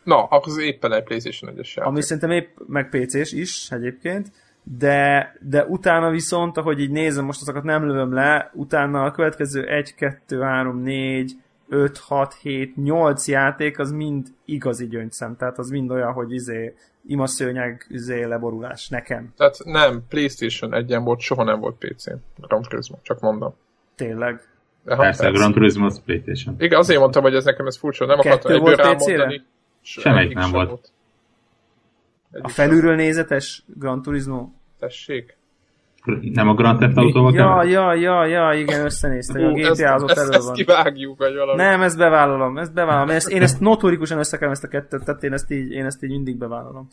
Na, 0.03 0.25
az 0.25 0.59
éppen 0.59 0.93
egy 0.93 1.03
PlayStation 1.03 1.51
1-es 1.55 1.75
játék. 1.75 1.85
Ami 1.85 2.03
szerintem 2.03 2.31
épp 2.31 2.59
meg 2.67 2.89
PC-s 2.89 3.33
is 3.33 3.71
egyébként 3.71 4.33
de, 4.63 5.37
de 5.41 5.65
utána 5.65 6.11
viszont, 6.11 6.57
ahogy 6.57 6.81
így 6.81 6.91
nézem, 6.91 7.25
most 7.25 7.41
azokat 7.41 7.63
nem 7.63 7.87
lövöm 7.87 8.13
le, 8.13 8.51
utána 8.55 9.05
a 9.05 9.11
következő 9.11 9.67
1, 9.67 9.95
2, 9.95 10.41
3, 10.41 10.83
4, 10.83 11.33
5, 11.69 11.99
6, 11.99 12.35
7, 12.35 12.77
8 12.77 13.29
játék, 13.29 13.79
az 13.79 13.93
mind 13.93 14.27
igazi 14.45 14.87
gyöngyszem, 14.87 15.37
tehát 15.37 15.59
az 15.59 15.71
mind 15.71 15.91
olyan, 15.91 16.13
hogy 16.13 16.33
izé, 16.33 16.75
imaszőnyeg 17.07 17.87
izé 17.89 18.25
leborulás 18.25 18.89
nekem. 18.89 19.33
Tehát 19.37 19.57
nem, 19.65 20.03
Playstation 20.09 20.75
egyen 20.75 21.05
volt, 21.05 21.21
soha 21.21 21.45
nem 21.45 21.61
volt 21.61 21.77
PC-n. 21.79 22.17
Gran 22.37 22.63
Turismo, 22.63 22.97
csak 23.03 23.21
mondom. 23.21 23.55
Tényleg? 23.95 24.35
De 24.85 24.97
persze, 24.97 25.23
persze. 25.23 25.39
Gran 25.39 25.53
Turismo 25.53 25.85
az 25.85 26.03
Playstation. 26.05 26.55
Igen, 26.59 26.79
azért 26.79 27.01
mondtam, 27.01 27.23
hogy 27.23 27.35
ez 27.35 27.45
nekem 27.45 27.67
ez 27.67 27.77
furcsa, 27.77 28.07
nem 28.07 28.19
akartam 28.19 28.53
egyből 28.53 28.75
rámondani. 28.75 29.43
Semmelyik 29.81 30.35
nem 30.35 30.51
volt. 30.51 30.69
volt. 30.69 30.93
A 32.31 32.49
felülről 32.49 32.95
nézetes 32.95 33.65
Gran 33.67 34.03
Turismo? 34.03 34.49
Tessék. 34.79 35.37
Nem 36.21 36.49
a 36.49 36.55
Grand 36.55 36.79
Theft 36.79 36.97
Auto? 36.97 37.31
Ja, 37.31 37.65
ja, 37.65 37.95
ja, 37.95 38.27
ja, 38.27 38.53
igen, 38.59 38.85
összenéztem. 38.85 39.45
A 39.45 39.53
GTA 39.53 39.95
az 39.95 40.03
ott 40.03 40.11
elő 40.11 40.29
van. 40.29 40.39
Ezt 40.39 40.53
kivágjuk, 40.53 41.19
vagy 41.19 41.35
valami. 41.35 41.63
Nem, 41.63 41.83
ezt 41.83 41.99
bevállalom, 41.99 42.59
ezt 42.59 42.73
bevállalom. 42.73 43.09
Én 43.09 43.15
ezt, 43.15 43.29
én 43.29 43.43
ezt 43.43 43.61
notorikusan 43.61 44.19
összekem 44.19 44.51
ezt 44.51 44.65
a 44.65 44.69
kettőt, 44.69 45.05
tehát 45.05 45.23
én 45.23 45.33
ezt 45.33 45.51
így, 45.51 45.71
én 45.71 45.85
ezt 45.85 46.03
így 46.03 46.11
mindig 46.11 46.37
bevállalom. 46.39 46.89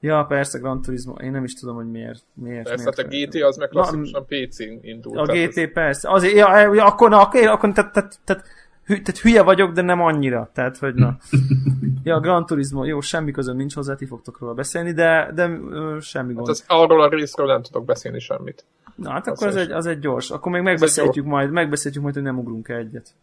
Ja, 0.00 0.24
persze, 0.28 0.58
Gran 0.58 0.82
Turismo. 0.82 1.14
Én 1.14 1.30
nem 1.30 1.44
is 1.44 1.54
tudom, 1.54 1.74
hogy 1.74 1.90
miért. 1.90 2.22
miért 2.34 2.64
persze, 2.64 2.84
miért, 2.84 2.96
hát 2.96 3.06
a 3.06 3.38
GT 3.38 3.42
az 3.42 3.56
meg 3.56 3.68
klasszikusan 3.68 4.26
PC-n 4.26 4.78
indult. 4.80 5.28
A 5.28 5.32
GT 5.32 5.56
ez... 5.56 5.72
persze. 5.72 6.10
Azért, 6.10 6.34
ja, 6.34 6.74
ja, 6.74 6.84
akkor, 6.84 7.10
na, 7.10 7.20
akkor, 7.20 7.46
akkor 7.46 7.72
tehát, 7.72 7.92
tehát, 7.92 8.18
tehát 8.24 8.44
hü, 8.84 9.02
tehát 9.02 9.18
hülye 9.18 9.42
vagyok, 9.42 9.72
de 9.72 9.82
nem 9.82 10.00
annyira. 10.00 10.50
Tehát, 10.52 10.78
hogy 10.78 10.94
na. 10.94 11.16
ja, 12.04 12.20
Gran 12.20 12.46
Turismo, 12.46 12.84
jó, 12.84 13.00
semmi 13.00 13.30
közöm 13.30 13.56
nincs 13.56 13.74
hozzá, 13.74 13.94
ti 13.94 14.06
fogtok 14.06 14.38
róla 14.38 14.54
beszélni, 14.54 14.92
de, 14.92 15.30
de 15.34 15.48
ö, 15.70 15.96
semmi 16.00 16.32
gond. 16.32 16.46
Hát 16.46 16.56
az, 16.56 16.64
arról 16.66 17.02
a 17.02 17.08
részről 17.08 17.46
nem 17.46 17.62
tudok 17.62 17.84
beszélni 17.84 18.18
semmit. 18.18 18.64
Na, 18.94 19.10
hát 19.10 19.26
akkor 19.26 19.46
az 19.46 19.56
egy, 19.56 19.70
az 19.70 19.86
egy 19.86 19.98
gyors. 19.98 20.30
Akkor 20.30 20.52
még 20.52 20.62
megbeszéltjük 20.62 21.24
majd, 21.24 21.50
megbeszéltjük 21.50 22.02
majd, 22.02 22.14
hogy 22.14 22.24
nem 22.24 22.38
ugrunk 22.38 22.68
egyet. 22.68 23.14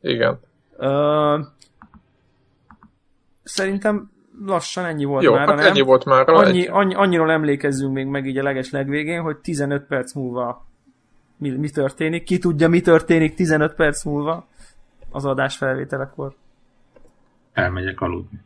Igen. 0.00 0.38
Ö, 0.76 1.38
szerintem 3.42 4.10
lassan 4.46 4.84
ennyi 4.84 5.04
volt 5.04 5.22
Jó, 5.22 5.32
már, 5.32 5.48
hát 5.48 5.56
nem? 5.56 5.66
ennyi 5.66 5.80
volt 5.80 6.04
már. 6.04 6.28
Annyi, 6.28 6.66
annyi, 6.66 6.94
annyiról 6.94 7.30
emlékezzünk 7.30 7.92
még 7.92 8.06
meg 8.06 8.26
így 8.26 8.38
a 8.38 8.42
leges 8.42 8.70
legvégén, 8.70 9.22
hogy 9.22 9.36
15 9.36 9.86
perc 9.86 10.12
múlva 10.12 10.66
mi, 11.36 11.50
mi 11.50 11.70
történik. 11.70 12.24
Ki 12.24 12.38
tudja, 12.38 12.68
mi 12.68 12.80
történik 12.80 13.34
15 13.34 13.74
perc 13.74 14.04
múlva 14.04 14.48
az 15.10 15.24
adás 15.24 15.56
felvételekor. 15.56 16.34
Elmegyek 17.52 18.00
aludni. 18.00 18.40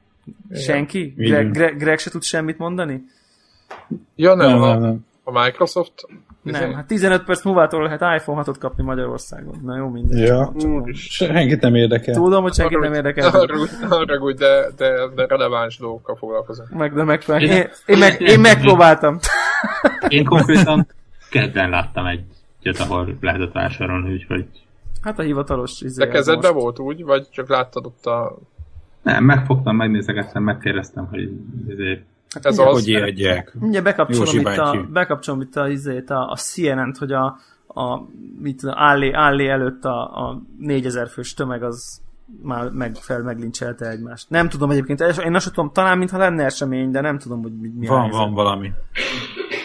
Senki? 0.52 1.14
Greg, 1.16 1.50
Greg, 1.50 1.76
Greg 1.76 1.98
se 1.98 2.10
tud 2.10 2.22
semmit 2.22 2.58
mondani? 2.58 3.04
Ja, 4.14 4.34
nem, 4.34 4.48
nem, 4.48 4.62
a, 4.62 4.78
nem. 4.78 5.06
a 5.24 5.42
Microsoft 5.42 6.06
nem, 6.44 6.72
hát 6.72 6.86
15 6.86 7.24
perc 7.24 7.44
múlva 7.44 7.68
lehet 7.70 8.20
iPhone 8.20 8.42
6-ot 8.46 8.56
kapni 8.58 8.82
Magyarországon. 8.82 9.60
Na 9.62 9.76
jó, 9.76 9.88
mindegy. 9.88 10.18
Ja, 10.18 10.52
senkit 10.92 11.60
nem 11.60 11.74
érdekel. 11.74 12.14
Tudom, 12.14 12.42
hogy 12.42 12.54
senkit 12.54 12.78
nem 12.78 12.92
érdekel. 12.92 13.30
Arra 13.90 14.18
úgy, 14.18 14.34
de, 14.34 14.70
de, 14.76 15.08
de 15.14 15.26
releváns 15.26 15.78
dolgokkal 15.78 16.16
foglalkozom. 16.16 16.66
Meg, 16.70 16.94
de 16.94 17.04
meg, 17.04 17.22
én, 17.28 17.40
én, 17.40 17.68
én, 17.86 17.98
meg, 17.98 18.20
én 18.20 18.40
megpróbáltam. 18.40 19.18
Én 20.08 20.24
konkrétan 20.24 20.86
kedden 21.30 21.70
láttam 21.70 22.06
egy 22.06 22.24
egyet, 22.62 22.80
ahol 22.80 23.16
lehetett 23.20 23.52
vásárolni, 23.52 24.12
úgyhogy... 24.12 24.46
Hát 25.04 25.18
a 25.18 25.22
hivatalos 25.22 25.80
izé 25.80 26.04
De 26.04 26.10
kezedbe 26.10 26.50
most... 26.50 26.62
volt 26.62 26.78
úgy, 26.78 27.04
vagy 27.04 27.28
csak 27.30 27.48
láttad 27.48 27.86
ott 27.86 28.06
a... 28.06 28.38
Nem, 29.02 29.24
megfogtam, 29.24 29.76
megnézegettem, 29.76 30.42
megkérdeztem, 30.42 31.06
hogy 31.06 31.30
izé... 31.68 32.04
Hát 32.34 32.46
ez 32.46 32.58
az... 32.58 32.72
Hogy 32.72 32.88
ijedjek. 32.88 33.56
Ugye 33.60 33.82
bekapcsolom 33.82 34.38
itt, 34.38 34.58
a, 34.58 34.86
bekapcsolom 34.92 35.40
itt 35.40 35.56
a, 35.56 35.68
izét, 35.68 36.10
a, 36.10 36.30
a 36.30 36.36
CNN-t, 36.36 36.98
hogy 36.98 37.12
a, 37.12 37.24
a 37.66 38.06
mit 38.40 38.56
tudom, 38.56 38.74
állé, 38.78 39.12
állé 39.12 39.48
előtt 39.48 39.84
a, 39.84 40.28
a 40.28 40.42
4000 40.58 41.08
fős 41.08 41.34
tömeg 41.34 41.62
az 41.62 42.02
már 42.42 42.70
meg, 42.70 42.94
fel 42.94 43.22
meglincselte 43.22 43.88
egymást. 43.88 44.30
Nem 44.30 44.48
tudom 44.48 44.70
egyébként, 44.70 45.00
én 45.00 45.34
azt 45.34 45.48
tudom, 45.48 45.72
talán 45.72 45.98
mintha 45.98 46.18
lenne 46.18 46.44
esemény, 46.44 46.90
de 46.90 47.00
nem 47.00 47.18
tudom, 47.18 47.42
hogy 47.42 47.52
mi, 47.60 47.68
mi 47.78 47.86
Van, 47.86 48.10
van 48.10 48.32
valami. 48.32 48.72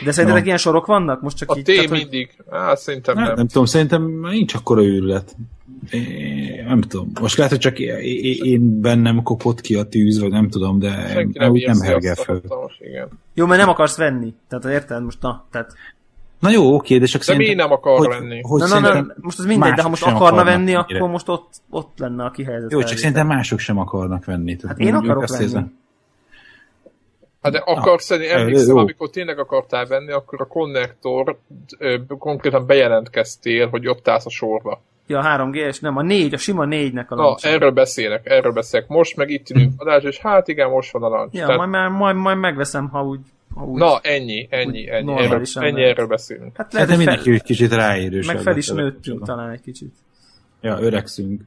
De 0.04 0.12
szerintetek 0.12 0.42
no. 0.42 0.46
ilyen 0.46 0.58
sorok 0.58 0.86
vannak? 0.86 1.22
Most 1.22 1.38
csak 1.38 1.52
a 1.52 1.58
így, 1.58 1.64
T 1.64 1.66
tehát, 1.66 1.90
mindig. 1.90 2.36
Hogy... 2.38 2.58
Á, 2.60 2.76
szerintem 2.76 3.16
nem. 3.16 3.34
Nem 3.36 3.48
tudom, 3.48 3.66
szerintem 3.66 4.20
nincs 4.30 4.54
akkora 4.54 4.84
őrület. 4.84 5.36
É, 5.90 6.62
nem 6.68 6.82
tudom. 6.82 7.12
Most 7.22 7.38
lehet, 7.38 7.52
hogy 7.52 7.62
csak 7.62 7.80
én 7.80 8.82
bennem 8.82 9.24
kopott 9.24 9.62
ki 9.62 9.76
a 9.76 9.84
tűz, 9.84 10.20
vagy 10.20 10.32
nem 10.32 10.50
tudom, 10.50 10.80
de 10.80 11.08
Senki 11.12 11.38
nem, 11.38 11.52
nem 11.54 11.82
hergel 11.82 12.16
fel. 12.16 12.42
Jó, 13.34 13.46
mert 13.46 13.60
nem 13.60 13.70
akarsz 13.70 13.98
venni. 13.98 14.34
Tehát 14.48 14.66
érted? 14.66 15.04
Most 15.04 15.22
na, 15.22 15.46
tehát 15.52 15.74
Na 16.40 16.50
jó, 16.50 16.76
oké, 16.76 16.98
de 16.98 17.06
csak 17.06 17.20
de 17.20 17.26
szerintem... 17.26 17.58
De 17.58 17.64
nem 17.64 17.72
akar 17.72 17.98
hogy, 17.98 18.08
venni? 18.08 18.42
Hogy 18.42 18.62
na, 18.62 18.80
na, 18.80 18.94
na, 18.94 19.14
most 19.16 19.40
az 19.40 19.46
mindegy, 19.46 19.74
de 19.74 19.82
ha 19.82 19.90
most 19.90 20.04
akarna 20.04 20.44
venni, 20.44 20.74
akkor 20.74 21.10
most 21.10 21.30
ott, 21.30 21.50
ott 21.70 21.98
lenne 21.98 22.24
a 22.24 22.32
kihelyezett. 22.32 22.72
Jó, 22.72 22.84
csak 22.84 22.98
szerintem 22.98 23.28
mások 23.28 23.60
sem 23.60 23.78
akarnak 23.78 24.26
venni. 24.26 24.58
Hát 24.68 24.80
én 24.80 24.94
akarok 24.94 25.28
venni. 25.28 25.66
Hát 27.42 27.52
de 27.52 27.58
akarsz 27.58 28.10
venni, 28.10 28.30
emlékszem, 28.30 28.78
amikor 28.78 29.10
tényleg 29.10 29.40
akartál 29.40 29.86
venni, 29.86 30.12
akkor 30.12 30.42
a 30.42 30.46
konnektor 30.46 31.38
konkrétan 32.08 32.66
bejelentkeztél, 32.66 33.68
hogy 33.68 33.88
ott 33.88 34.08
állsz 34.08 34.26
a 34.26 34.30
sorba. 34.30 34.82
Ja, 35.08 35.20
a 35.20 35.38
3G-es, 35.38 35.82
nem, 35.82 35.98
a 35.98 36.02
4, 36.02 36.34
a 36.34 36.38
sima 36.38 36.66
4-nek 36.68 37.08
a 37.08 37.16
lancs. 37.16 37.44
Na, 37.44 37.50
erről 37.50 37.72
beszélek, 37.72 38.30
erről 38.30 38.52
beszélek. 38.52 38.88
Most 38.88 39.16
meg 39.16 39.30
itt 39.30 39.50
ülünk 39.50 39.74
adás, 39.78 40.04
és 40.04 40.20
hát 40.20 40.48
igen, 40.48 40.70
most 40.70 40.92
van 40.92 41.04
a 41.04 41.08
lancs. 41.08 41.34
Ja, 41.34 41.46
Tehát... 41.46 41.68
majd, 41.68 41.92
majd, 41.92 42.16
majd 42.16 42.38
megveszem, 42.38 42.90
ha 42.90 43.04
úgy 43.04 43.20
úgy, 43.56 43.80
Na, 43.80 44.00
ennyi, 44.00 44.48
ennyi, 44.50 44.90
ennyi. 44.90 45.12
Erről, 45.12 45.44
ennyi 45.54 45.84
erről 45.84 46.08
beszélünk. 46.08 46.58
Hát, 46.58 46.74
lehet, 46.74 46.90
hát 46.90 46.98
de 46.98 47.04
mindenki 47.04 47.30
fel... 47.30 47.40
kicsit 47.40 47.74
ráérős. 47.74 48.28
Meg 48.28 48.38
fel 48.38 48.58
is 48.58 48.70
nőttünk 48.70 49.26
talán 49.26 49.50
egy 49.50 49.62
kicsit. 49.62 49.94
Ja, 50.62 50.80
öregszünk. 50.80 51.42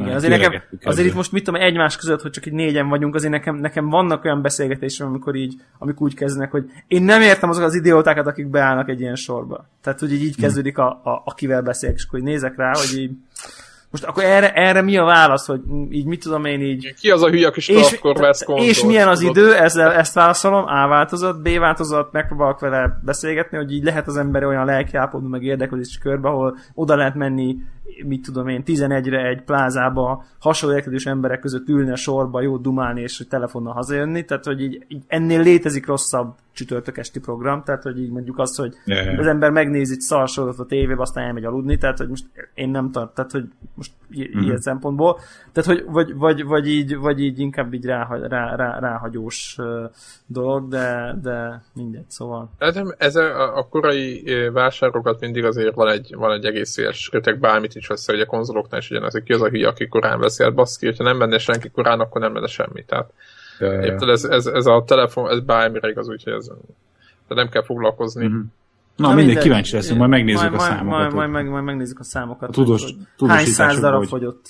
Igen, 0.00 0.14
azért, 0.14 0.40
nekem, 0.40 0.62
azért 0.82 1.08
itt 1.08 1.14
most 1.14 1.32
mit 1.32 1.44
tudom, 1.44 1.60
egymás 1.60 1.96
között, 1.96 2.22
hogy 2.22 2.30
csak 2.30 2.46
így 2.46 2.52
négyen 2.52 2.88
vagyunk, 2.88 3.14
azért 3.14 3.32
nekem, 3.32 3.56
nekem 3.56 3.88
vannak 3.88 4.24
olyan 4.24 4.42
beszélgetések, 4.42 5.06
amikor 5.06 5.34
így, 5.34 5.54
amikor 5.78 6.06
úgy 6.06 6.14
kezdnek, 6.14 6.50
hogy 6.50 6.64
én 6.86 7.02
nem 7.02 7.20
értem 7.20 7.48
azokat 7.48 7.68
az 7.68 7.74
idiótákat, 7.74 8.26
akik 8.26 8.46
beállnak 8.46 8.88
egy 8.88 9.00
ilyen 9.00 9.16
sorba. 9.16 9.66
Tehát, 9.82 10.00
hogy 10.00 10.12
így, 10.12 10.22
így 10.22 10.34
hm. 10.34 10.40
kezdődik, 10.40 10.78
a, 10.78 10.88
a, 10.88 11.22
akivel 11.24 11.62
beszélek, 11.62 11.96
és 11.96 12.04
akkor 12.08 12.20
nézek 12.20 12.56
rá, 12.56 12.72
hogy 12.74 12.98
így 12.98 13.10
most 13.90 14.04
akkor 14.04 14.24
erre, 14.24 14.52
erre 14.52 14.82
mi 14.82 14.96
a 14.96 15.04
válasz, 15.04 15.46
hogy 15.46 15.60
így 15.90 16.04
mit 16.04 16.22
tudom 16.22 16.44
én 16.44 16.60
így... 16.60 16.94
Ki 16.94 17.10
az 17.10 17.22
a 17.22 17.28
hülye, 17.28 17.46
aki 17.46 17.72
és, 17.72 17.98
vesz 18.02 18.44
És 18.56 18.84
milyen 18.84 19.08
az 19.08 19.18
tudod? 19.18 19.36
idő, 19.36 19.54
ezzel, 19.54 19.92
ezt 19.92 20.14
válaszolom, 20.14 20.64
A 20.64 20.88
változat, 20.88 21.42
B 21.42 21.58
változat, 21.58 22.12
megpróbálok 22.12 22.60
vele 22.60 23.00
beszélgetni, 23.04 23.56
hogy 23.56 23.72
így 23.72 23.84
lehet 23.84 24.06
az 24.06 24.16
ember 24.16 24.44
olyan 24.44 24.64
lelkiállapotban 24.64 25.30
meg 25.30 25.42
érdeklődés 25.42 25.98
körbe, 26.02 26.28
ahol 26.28 26.58
oda 26.74 26.96
lehet 26.96 27.14
menni 27.14 27.56
mit 28.06 28.22
tudom 28.22 28.48
én, 28.48 28.62
11-re 28.66 29.26
egy 29.26 29.42
plázába 29.42 30.24
hasonló 30.38 30.76
érkezős 30.76 31.06
emberek 31.06 31.40
között 31.40 31.68
ülni 31.68 31.90
a 31.90 31.96
sorba, 31.96 32.40
jó 32.40 32.56
dumálni 32.56 33.00
és 33.00 33.24
telefonnal 33.28 33.72
hazajönni, 33.72 34.24
tehát 34.24 34.44
hogy 34.44 34.62
így, 34.62 34.84
így 34.88 35.02
ennél 35.06 35.42
létezik 35.42 35.86
rosszabb 35.86 36.34
csütörtök 36.52 36.98
esti 36.98 37.20
program, 37.20 37.62
tehát 37.64 37.82
hogy 37.82 38.00
így 38.00 38.10
mondjuk 38.10 38.38
azt, 38.38 38.56
hogy 38.56 38.74
yeah. 38.84 39.18
az 39.18 39.26
ember 39.26 39.50
megnézi 39.50 39.92
egy 39.92 40.00
szarsorot 40.00 40.58
a 40.58 40.64
tévébe, 40.64 41.00
aztán 41.00 41.24
elmegy 41.24 41.44
aludni, 41.44 41.78
tehát 41.78 41.98
hogy 41.98 42.08
most 42.08 42.24
én 42.54 42.68
nem 42.68 42.90
tart, 42.90 43.14
tehát 43.14 43.30
hogy 43.30 43.44
most 43.74 43.92
i- 44.10 44.28
mm-hmm. 44.28 44.44
ilyen 44.44 44.60
szempontból, 44.60 45.20
tehát 45.52 45.68
hogy 45.70 45.84
vagy, 45.92 46.14
vagy, 46.14 46.44
vagy, 46.44 46.68
így, 46.68 46.96
vagy 46.96 47.20
így 47.20 47.38
inkább 47.38 47.74
így 47.74 47.84
rá, 47.84 48.08
rá, 48.28 48.56
rá, 48.56 48.78
ráhagyós 48.78 49.58
dolog, 50.26 50.68
de, 50.68 51.14
de 51.22 51.62
mindegy, 51.74 52.10
szóval. 52.10 52.50
Hát 52.58 52.94
ez 52.98 53.16
a, 53.16 53.56
a 53.56 53.68
korai 53.68 54.24
vásárokat 54.52 55.20
mindig 55.20 55.44
azért 55.44 55.74
van 55.74 55.88
egy, 55.88 56.14
van 56.16 56.32
egy 56.32 56.44
egész 56.44 56.70
széles 56.70 57.08
kötek, 57.08 57.38
bármit 57.38 57.74
is 57.80 57.90
össze, 57.90 58.12
hogy 58.12 58.20
a 58.20 58.26
konzoloknál 58.26 58.80
is 58.80 58.90
ugyanaz, 58.90 59.12
hogy 59.12 59.22
ki 59.22 59.32
az 59.32 59.42
a 59.42 59.48
hülye, 59.48 59.68
aki 59.68 59.88
korán 59.88 60.18
veszi, 60.18 60.42
hát 60.42 60.54
baszki, 60.54 60.86
hogyha 60.86 61.04
nem 61.04 61.16
menne 61.16 61.38
senki 61.38 61.68
korán, 61.70 62.00
akkor 62.00 62.20
nem 62.20 62.32
menne 62.32 62.46
semmi. 62.46 62.84
Tehát 62.84 63.12
Ja, 63.60 63.72
ja, 63.72 63.80
ja. 63.80 64.10
Ez, 64.10 64.24
ez, 64.24 64.46
ez, 64.46 64.66
a 64.66 64.84
telefon, 64.86 65.30
ez 65.30 65.40
bármire 65.40 65.88
igaz, 65.88 66.08
úgyhogy 66.08 66.32
ez, 66.32 66.46
de 67.28 67.34
nem 67.34 67.48
kell 67.48 67.64
foglalkozni. 67.64 68.26
Mm-hmm. 68.26 68.40
Na, 68.96 69.08
Na 69.08 69.14
mindegy, 69.14 69.38
kíváncsi 69.38 69.74
leszünk, 69.74 69.98
majd 69.98 70.10
megnézzük 70.10 70.40
majd, 70.40 70.54
a 70.54 70.58
számokat. 70.58 70.98
Majd, 70.98 71.12
majd, 71.12 71.30
majd, 71.30 71.46
majd 71.46 71.64
megnézzük 71.64 71.98
a 71.98 72.04
számokat. 72.04 72.48
A 72.48 72.52
tudós, 72.52 72.94
hogy 73.18 73.28
hány 73.28 73.44
száz 73.44 73.80
darab 73.80 73.98
hogy... 73.98 74.08
fogyott. 74.08 74.48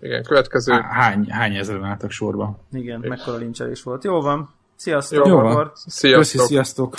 Igen, 0.00 0.22
következő. 0.22 0.72
Hány, 0.72 1.30
hány 1.30 1.54
ezeren 1.54 1.84
álltak 1.84 2.10
sorba. 2.10 2.58
Igen, 2.72 3.00
mekkora 3.08 3.36
lincselés 3.36 3.82
volt. 3.82 4.04
Jó 4.04 4.20
van. 4.20 4.48
Sziasztok. 4.76 5.26
Jó 5.26 5.40
van. 5.40 5.72
Sziasztok. 5.74 6.20
Köszi, 6.20 6.38
sziasztok. 6.38 6.94